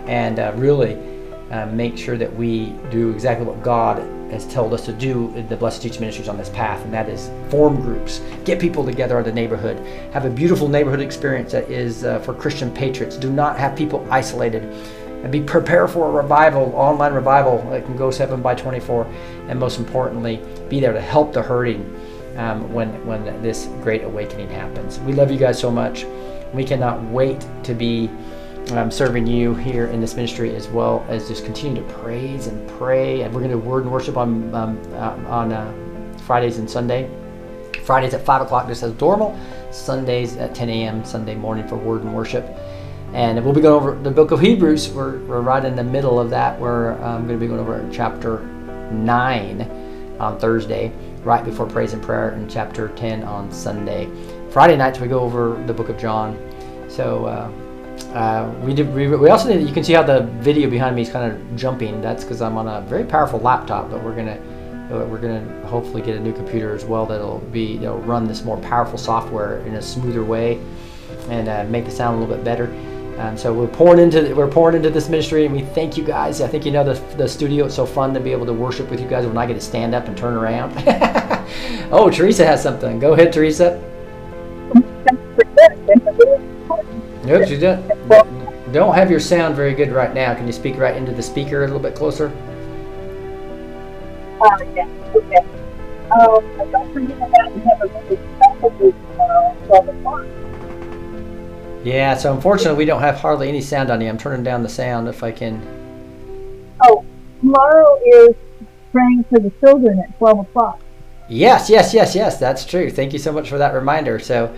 and 0.06 0.40
uh, 0.40 0.54
really 0.56 0.98
uh, 1.52 1.66
make 1.68 1.98
sure 1.98 2.16
that 2.16 2.34
we 2.34 2.68
do 2.90 3.12
exactly 3.12 3.46
what 3.46 3.62
God 3.62 3.98
has 4.32 4.48
told 4.52 4.74
us 4.74 4.86
to 4.86 4.94
do 4.94 5.36
in 5.36 5.50
the 5.50 5.58
Blessed2Teach 5.58 6.00
Ministries 6.00 6.30
on 6.30 6.38
this 6.38 6.50
path, 6.50 6.82
and 6.84 6.94
that 6.94 7.10
is 7.10 7.30
form 7.50 7.82
groups, 7.82 8.22
get 8.44 8.60
people 8.60 8.86
together 8.86 9.20
in 9.20 9.26
the 9.26 9.32
neighborhood, 9.32 9.78
have 10.12 10.26
a 10.26 10.30
beautiful 10.30 10.68
neighborhood 10.68 11.02
experience 11.02 11.52
that 11.52 11.70
is 11.70 12.04
uh, 12.04 12.18
for 12.20 12.34
Christian 12.34 12.72
patriots. 12.72 13.18
Do 13.18 13.32
not 13.32 13.60
have 13.60 13.78
people 13.78 14.04
isolated 14.10 14.74
and 15.26 15.32
be 15.32 15.42
prepared 15.42 15.90
for 15.90 16.08
a 16.08 16.12
revival, 16.12 16.72
online 16.76 17.12
revival 17.12 17.58
that 17.72 17.84
can 17.84 17.98
go 17.98 18.12
7 18.12 18.44
by 18.44 18.54
24, 18.54 19.08
and 19.48 19.60
most 19.60 19.80
importantly, 19.80 20.40
be 20.70 20.80
there 20.80 20.94
to 20.94 21.02
help 21.02 21.34
the 21.34 21.42
hurting 21.42 21.82
um, 22.38 22.72
when, 22.72 23.04
when 23.08 23.24
this 23.42 23.66
great 23.82 24.04
awakening 24.04 24.48
happens. 24.52 25.00
We 25.00 25.14
love 25.14 25.32
you 25.32 25.40
guys 25.40 25.60
so 25.60 25.72
much. 25.72 26.06
We 26.54 26.64
cannot 26.64 27.02
wait 27.06 27.44
to 27.64 27.74
be 27.74 28.08
um, 28.74 28.92
serving 28.92 29.26
you 29.26 29.56
here 29.56 29.88
in 29.88 30.00
this 30.00 30.14
ministry 30.14 30.56
as 30.56 30.68
well 30.68 31.04
as 31.10 31.28
just 31.28 31.44
continue 31.44 31.82
to 31.82 31.94
praise 31.96 32.46
and 32.46 32.70
pray. 32.78 33.24
And 33.24 33.34
we're 33.34 33.42
going 33.42 33.50
to 33.50 33.58
word 33.58 33.82
and 33.82 33.92
worship 33.92 34.18
on, 34.18 34.54
um, 34.54 34.80
uh, 34.94 35.16
on 35.28 35.52
uh, 35.52 36.18
Fridays 36.28 36.60
and 36.60 36.70
Sunday. 36.70 37.10
Fridays 37.84 38.14
at 38.14 38.24
5 38.24 38.44
o'clock 38.44 38.68
just 38.68 38.84
as 38.84 38.94
normal. 39.02 39.36
Sundays 39.72 40.38
at 40.38 40.54
10 40.54 40.70
a.m. 40.70 41.04
Sunday 41.04 41.34
morning 41.34 41.68
for 41.68 41.78
word 41.78 42.04
and 42.04 42.14
worship. 42.14 42.46
And 43.16 43.42
we'll 43.46 43.54
be 43.54 43.62
going 43.62 43.82
over 43.82 43.98
the 43.98 44.12
book 44.12 44.32
of 44.32 44.42
Hebrews. 44.42 44.90
We're, 44.90 45.20
we're 45.20 45.40
right 45.40 45.64
in 45.64 45.74
the 45.74 45.84
middle 45.86 46.20
of 46.20 46.30
that. 46.32 46.60
We're 46.60 47.02
um, 47.02 47.26
going 47.26 47.40
to 47.40 47.46
be 47.46 47.48
going 47.48 47.62
over 47.62 47.88
chapter 47.90 48.42
9 48.92 49.62
on 50.20 50.38
Thursday, 50.38 50.92
right 51.24 51.46
before 51.46 51.66
praise 51.66 51.94
and 51.94 52.04
prayer, 52.04 52.32
and 52.32 52.52
chapter 52.52 52.90
10 52.90 53.24
on 53.24 53.50
Sunday. 53.54 54.10
Friday 54.50 54.76
nights, 54.76 55.00
we 55.00 55.08
go 55.08 55.22
over 55.22 55.64
the 55.66 55.74
book 55.74 55.88
of 55.88 55.98
John. 55.98 56.38
So, 56.90 57.26
uh, 57.26 57.50
uh, 58.14 58.54
we 58.66 58.74
did. 58.74 58.94
We, 58.94 59.08
we 59.08 59.30
also 59.30 59.48
did. 59.48 59.66
You 59.66 59.74
can 59.74 59.86
see 59.86 59.94
how 59.94 60.04
the 60.04 60.24
video 60.42 60.70
behind 60.70 60.94
me 60.98 61.04
is 61.04 61.10
kind 61.10 61.32
of 61.32 61.56
jumping. 61.56 62.02
That's 62.02 62.26
because 62.26 62.42
I'm 62.42 62.58
on 62.58 62.68
a 62.68 62.82
very 62.86 63.06
powerful 63.06 63.40
laptop. 63.40 63.90
But 63.90 64.04
we're 64.04 64.16
gonna 64.16 64.42
uh, 64.92 65.06
we're 65.06 65.20
gonna 65.22 65.66
hopefully 65.68 66.02
get 66.02 66.18
a 66.18 66.20
new 66.20 66.34
computer 66.34 66.76
as 66.76 66.84
well 66.84 67.06
that'll 67.06 67.40
be 67.40 67.78
that'll 67.78 68.00
run 68.00 68.28
this 68.28 68.44
more 68.44 68.58
powerful 68.58 68.98
software 68.98 69.60
in 69.60 69.76
a 69.76 69.82
smoother 69.82 70.26
way 70.26 70.60
and 71.30 71.48
uh, 71.48 71.64
make 71.70 71.86
the 71.86 71.92
sound 71.92 72.18
a 72.18 72.20
little 72.20 72.36
bit 72.36 72.44
better. 72.44 72.68
Um, 73.18 73.38
so 73.38 73.54
we're 73.54 73.68
pouring 73.68 74.00
into 74.00 74.36
we're 74.36 74.50
pouring 74.50 74.76
into 74.76 74.90
this 74.90 75.08
ministry, 75.08 75.46
and 75.46 75.56
we 75.56 75.62
thank 75.62 75.96
you 75.96 76.04
guys. 76.04 76.42
I 76.42 76.48
think 76.48 76.66
you 76.66 76.72
know 76.72 76.84
the, 76.84 77.00
the 77.16 77.28
studio. 77.28 77.66
It's 77.66 77.76
so 77.76 77.86
fun 77.86 78.14
to 78.14 78.20
be 78.20 78.34
able 78.34 78.46
to 78.46 78.54
worship 78.54 78.90
with 78.90 79.00
you 79.00 79.08
guys 79.08 79.26
when 79.26 79.38
I 79.38 79.46
get 79.46 79.54
to 79.54 79.62
stand 79.62 79.96
up 79.96 80.08
and 80.08 80.18
turn 80.18 80.34
around. 80.34 80.74
oh, 81.92 82.10
Teresa 82.10 82.46
has 82.46 82.62
something. 82.62 83.00
Go 83.00 83.14
ahead, 83.14 83.32
Teresa. 83.32 83.82
Nope, 87.24 87.50
you 87.50 87.58
don't. 87.58 88.74
Don't 88.74 88.94
have 88.94 89.10
your 89.10 89.22
sound 89.22 89.56
very 89.56 89.74
good 89.74 89.92
right 89.92 90.14
now. 90.14 90.36
Can 90.36 90.46
you 90.46 90.54
speak 90.54 90.76
right 90.76 90.98
into 90.98 91.14
the 91.14 91.24
speaker 91.24 91.64
a 91.64 91.68
little 91.68 91.82
bit 91.82 91.96
closer? 91.96 92.28
Uh, 94.42 94.58
yeah, 94.76 94.88
okay. 95.16 95.38
Um, 96.12 96.72
don't 96.72 96.94
forget 96.94 97.18
about 97.18 97.56
we 97.56 97.62
have 97.62 97.82
a 97.82 97.88
really 97.88 98.20
special 98.36 98.70
tomorrow, 98.70 99.56
12 99.68 99.88
o'clock. 99.88 100.26
Yeah, 101.86 102.18
so 102.18 102.34
unfortunately 102.34 102.80
we 102.80 102.86
don't 102.86 103.02
have 103.02 103.18
hardly 103.18 103.48
any 103.48 103.62
sound 103.62 103.92
on 103.92 104.02
you. 104.02 104.10
I'm 104.10 104.18
turning 104.18 104.44
down 104.44 104.64
the 104.64 104.70
sound 104.70 105.08
if 105.08 105.22
I 105.22 105.32
can. 105.32 105.62
Oh, 106.82 107.06
tomorrow 107.40 108.00
is 108.04 108.36
praying 108.92 109.24
for 109.30 109.40
the 109.40 109.52
children 109.60 110.00
at 110.00 110.18
12 110.18 110.40
o'clock. 110.40 110.82
Yes, 111.30 111.70
yes, 111.70 111.94
yes, 111.94 112.16
yes. 112.16 112.40
That's 112.40 112.66
true. 112.66 112.90
Thank 112.90 113.14
you 113.14 113.20
so 113.20 113.32
much 113.32 113.50
for 113.50 113.60
that 113.60 113.76
reminder. 113.76 114.18
So 114.18 114.52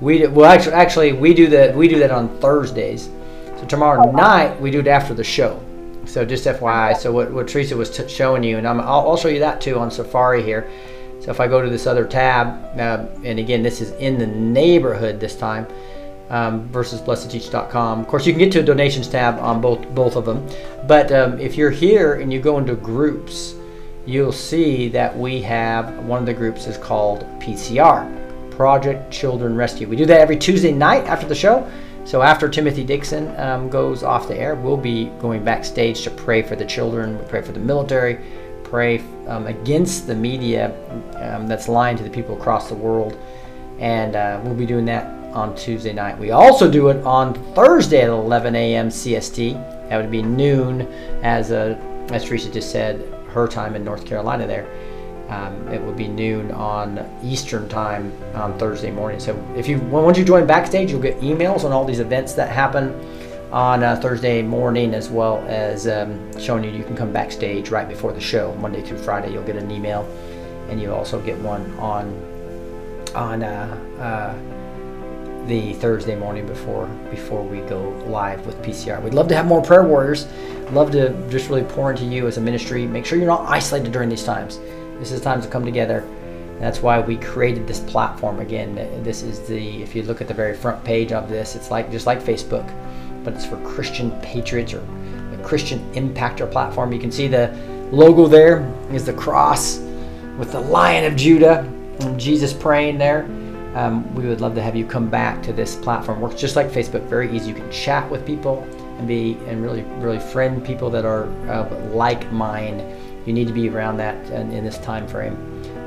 we 0.00 0.20
do, 0.20 0.30
well 0.30 0.50
actually 0.50 0.72
actually 0.72 1.12
we 1.12 1.34
do 1.34 1.46
that 1.48 1.76
we 1.76 1.88
do 1.88 1.98
that 1.98 2.10
on 2.10 2.40
Thursdays. 2.40 3.10
So 3.58 3.66
tomorrow 3.66 4.08
oh, 4.08 4.12
night 4.12 4.58
we 4.58 4.70
do 4.70 4.80
it 4.80 4.86
after 4.86 5.12
the 5.12 5.22
show. 5.22 5.62
So 6.06 6.24
just 6.24 6.46
FYI. 6.46 6.96
So 6.96 7.12
what, 7.12 7.30
what 7.32 7.48
Teresa 7.48 7.76
was 7.76 7.90
t- 7.90 8.08
showing 8.08 8.42
you, 8.42 8.56
and 8.56 8.66
i 8.66 8.72
will 8.72 8.80
I'll 8.80 9.16
show 9.18 9.28
you 9.28 9.40
that 9.40 9.60
too 9.60 9.78
on 9.78 9.90
Safari 9.90 10.42
here. 10.42 10.70
So 11.20 11.30
if 11.30 11.38
I 11.38 11.48
go 11.48 11.60
to 11.60 11.68
this 11.68 11.86
other 11.86 12.06
tab, 12.06 12.48
uh, 12.80 13.04
and 13.24 13.38
again 13.38 13.62
this 13.62 13.82
is 13.82 13.90
in 13.92 14.18
the 14.18 14.26
neighborhood 14.26 15.20
this 15.20 15.36
time 15.36 15.66
um, 16.32 16.66
versus 16.68 17.00
blessed2teach.com. 17.00 18.00
Of 18.00 18.08
course, 18.08 18.26
you 18.26 18.32
can 18.32 18.40
get 18.40 18.50
to 18.52 18.60
a 18.60 18.62
donations 18.64 19.06
tab 19.06 19.38
on 19.38 19.60
both 19.60 19.86
both 19.94 20.16
of 20.16 20.24
them. 20.24 20.48
But 20.88 21.12
um, 21.12 21.38
if 21.38 21.56
you're 21.56 21.70
here 21.70 22.14
and 22.14 22.32
you 22.32 22.40
go 22.40 22.58
into 22.58 22.74
groups, 22.74 23.54
you'll 24.06 24.32
see 24.32 24.88
that 24.88 25.16
we 25.16 25.40
have 25.42 25.94
one 26.04 26.18
of 26.18 26.26
the 26.26 26.34
groups 26.34 26.66
is 26.66 26.76
called 26.76 27.20
PCR. 27.38 28.18
Project 28.50 29.10
Children 29.10 29.56
Rescue. 29.56 29.88
We 29.88 29.96
do 29.96 30.06
that 30.06 30.20
every 30.20 30.36
Tuesday 30.36 30.72
night 30.72 31.04
after 31.04 31.26
the 31.26 31.34
show. 31.34 31.70
So 32.04 32.22
after 32.22 32.48
Timothy 32.48 32.84
Dixon 32.84 33.34
um, 33.40 33.70
goes 33.70 34.02
off 34.02 34.28
the 34.28 34.36
air, 34.36 34.54
we'll 34.54 34.76
be 34.76 35.06
going 35.20 35.44
backstage 35.44 36.02
to 36.02 36.10
pray 36.10 36.42
for 36.42 36.56
the 36.56 36.64
children, 36.66 37.18
we 37.18 37.24
pray 37.26 37.42
for 37.42 37.52
the 37.52 37.60
military, 37.60 38.18
pray 38.64 38.98
um, 39.28 39.46
against 39.46 40.06
the 40.06 40.14
media 40.14 40.74
um, 41.16 41.46
that's 41.46 41.68
lying 41.68 41.96
to 41.96 42.02
the 42.02 42.10
people 42.10 42.36
across 42.36 42.68
the 42.68 42.74
world, 42.74 43.16
and 43.78 44.16
uh, 44.16 44.40
we'll 44.42 44.54
be 44.54 44.66
doing 44.66 44.84
that 44.84 45.21
on 45.34 45.54
Tuesday 45.56 45.92
night. 45.92 46.18
We 46.18 46.30
also 46.30 46.70
do 46.70 46.88
it 46.88 47.04
on 47.04 47.34
Thursday 47.54 48.02
at 48.02 48.08
11 48.08 48.54
a.m. 48.54 48.88
CST. 48.88 49.88
That 49.88 50.00
would 50.00 50.10
be 50.10 50.22
noon, 50.22 50.82
as 51.22 51.52
uh, 51.52 51.78
as 52.10 52.24
Teresa 52.24 52.50
just 52.50 52.70
said, 52.70 53.00
her 53.28 53.48
time 53.48 53.74
in 53.74 53.84
North 53.84 54.04
Carolina 54.04 54.46
there. 54.46 54.66
Um, 55.28 55.68
it 55.68 55.82
will 55.82 55.94
be 55.94 56.08
noon 56.08 56.50
on 56.52 57.08
Eastern 57.24 57.68
time 57.68 58.12
on 58.34 58.58
Thursday 58.58 58.90
morning. 58.90 59.18
So 59.18 59.34
if 59.56 59.66
you 59.66 59.78
once 59.78 60.18
you 60.18 60.24
join 60.24 60.46
backstage, 60.46 60.90
you'll 60.90 61.00
get 61.00 61.18
emails 61.20 61.64
on 61.64 61.72
all 61.72 61.84
these 61.84 62.00
events 62.00 62.34
that 62.34 62.50
happen 62.50 62.92
on 63.50 63.82
uh, 63.82 63.96
Thursday 63.96 64.42
morning, 64.42 64.94
as 64.94 65.10
well 65.10 65.38
as 65.46 65.86
um, 65.86 66.38
showing 66.40 66.64
you 66.64 66.70
you 66.70 66.84
can 66.84 66.96
come 66.96 67.12
backstage 67.12 67.70
right 67.70 67.88
before 67.88 68.12
the 68.12 68.20
show, 68.20 68.54
Monday 68.56 68.82
through 68.82 68.98
Friday. 68.98 69.32
You'll 69.32 69.44
get 69.44 69.56
an 69.56 69.70
email, 69.70 70.02
and 70.68 70.80
you 70.80 70.92
also 70.92 71.20
get 71.20 71.38
one 71.38 71.70
on 71.78 72.10
on 73.14 73.42
uh, 73.42 73.78
uh, 74.00 74.51
the 75.46 75.72
Thursday 75.74 76.14
morning 76.14 76.46
before 76.46 76.86
before 77.10 77.42
we 77.42 77.60
go 77.62 77.90
live 78.06 78.46
with 78.46 78.60
PCR. 78.62 79.02
We'd 79.02 79.14
love 79.14 79.28
to 79.28 79.34
have 79.34 79.46
more 79.46 79.62
prayer 79.62 79.84
warriors. 79.84 80.26
Love 80.70 80.92
to 80.92 81.10
just 81.28 81.48
really 81.48 81.64
pour 81.64 81.90
into 81.90 82.04
you 82.04 82.26
as 82.26 82.38
a 82.38 82.40
ministry. 82.40 82.86
Make 82.86 83.04
sure 83.04 83.18
you're 83.18 83.26
not 83.26 83.48
isolated 83.48 83.92
during 83.92 84.08
these 84.08 84.24
times. 84.24 84.58
This 84.98 85.10
is 85.10 85.20
time 85.20 85.42
to 85.42 85.48
come 85.48 85.64
together. 85.64 86.06
That's 86.60 86.80
why 86.80 87.00
we 87.00 87.16
created 87.16 87.66
this 87.66 87.80
platform. 87.80 88.38
Again, 88.38 88.76
this 89.02 89.22
is 89.22 89.40
the 89.48 89.82
if 89.82 89.96
you 89.96 90.04
look 90.04 90.20
at 90.20 90.28
the 90.28 90.34
very 90.34 90.56
front 90.56 90.82
page 90.84 91.10
of 91.10 91.28
this, 91.28 91.56
it's 91.56 91.70
like 91.70 91.90
just 91.90 92.06
like 92.06 92.22
Facebook, 92.22 92.66
but 93.24 93.34
it's 93.34 93.44
for 93.44 93.56
Christian 93.64 94.12
patriots 94.20 94.72
or 94.72 94.86
the 95.34 95.42
Christian 95.42 95.80
impactor 95.94 96.50
platform. 96.50 96.92
You 96.92 97.00
can 97.00 97.10
see 97.10 97.26
the 97.26 97.48
logo 97.90 98.28
there 98.28 98.72
is 98.92 99.04
the 99.04 99.12
cross 99.12 99.78
with 100.38 100.52
the 100.52 100.60
Lion 100.60 101.04
of 101.04 101.16
Judah 101.16 101.68
and 102.00 102.18
Jesus 102.18 102.52
praying 102.52 102.96
there. 102.96 103.26
Um, 103.74 104.14
we 104.14 104.26
would 104.26 104.40
love 104.40 104.54
to 104.56 104.62
have 104.62 104.76
you 104.76 104.86
come 104.86 105.08
back 105.08 105.42
to 105.44 105.52
this 105.52 105.76
platform. 105.76 106.20
Works 106.20 106.40
just 106.40 106.56
like 106.56 106.68
Facebook, 106.68 107.02
very 107.04 107.34
easy. 107.34 107.48
You 107.48 107.54
can 107.54 107.70
chat 107.70 108.10
with 108.10 108.26
people 108.26 108.62
and 108.98 109.08
be 109.08 109.38
and 109.46 109.62
really 109.62 109.82
really 109.98 110.18
friend 110.18 110.64
people 110.64 110.90
that 110.90 111.04
are 111.04 111.24
uh, 111.50 111.68
like 111.92 112.30
mind. 112.32 112.82
You 113.26 113.32
need 113.32 113.46
to 113.46 113.54
be 113.54 113.68
around 113.68 113.96
that 113.98 114.16
in, 114.30 114.52
in 114.52 114.64
this 114.64 114.78
time 114.78 115.06
frame. 115.08 115.36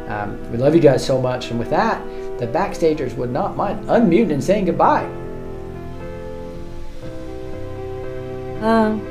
Um, 0.07 0.51
we 0.51 0.57
love 0.57 0.73
you 0.73 0.81
guys 0.81 1.05
so 1.05 1.19
much, 1.21 1.51
and 1.51 1.59
with 1.59 1.69
that, 1.69 2.01
the 2.39 2.47
backstagers 2.47 3.15
would 3.15 3.31
not 3.31 3.55
mind 3.55 3.85
unmuting 3.87 4.33
and 4.33 4.43
saying 4.43 4.65
goodbye. 4.65 5.09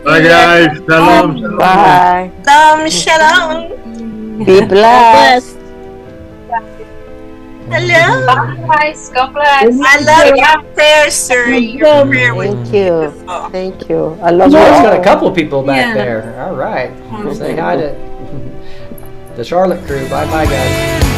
Bye, 0.05 0.21
guys. 0.21 0.77
Shalom. 0.79 1.39
shalom. 1.39 1.59
Bye. 1.59 2.33
Shalom, 2.45 2.91
shalom. 2.91 4.45
Be 4.45 4.67
blessed. 4.67 5.64
Hello. 7.71 8.27
Bye, 8.27 8.57
guys. 8.77 9.09
God 9.11 9.33
bless. 9.33 9.81
I 9.83 9.97
love 10.01 10.37
your 10.37 10.73
prayer, 10.75 11.11
sir. 11.11 11.49
Your 11.49 12.05
prayer 12.07 12.35
was 12.35 12.55
Thank 12.69 12.75
you. 12.75 13.11
Thank 13.51 13.89
you. 13.89 14.19
I 14.23 14.31
love 14.31 14.53
you 14.53 14.59
it's 14.59 14.83
got 14.83 14.99
a 14.99 15.03
couple 15.03 15.31
people 15.33 15.63
back 15.63 15.97
Yeah. 15.97 16.05
there. 16.05 16.45
All 16.47 16.55
right. 16.55 16.91
Say 17.35 17.57
hi 17.57 17.77
to 17.77 17.95
the 19.37 19.45
Charlotte 19.45 19.85
crew. 19.87 20.09
Bye 20.09 20.27
bye, 20.27 20.45
guys. 20.47 21.14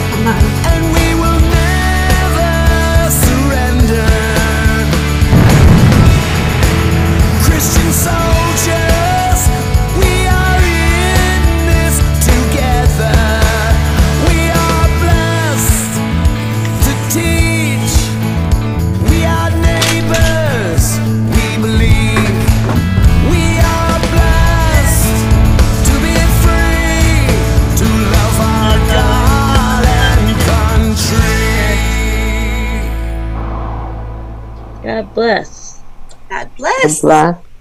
Country. 35.16 35.82
God 36.30 36.50
bless. 36.56 37.00
God 37.00 37.00
bless. 37.00 37.00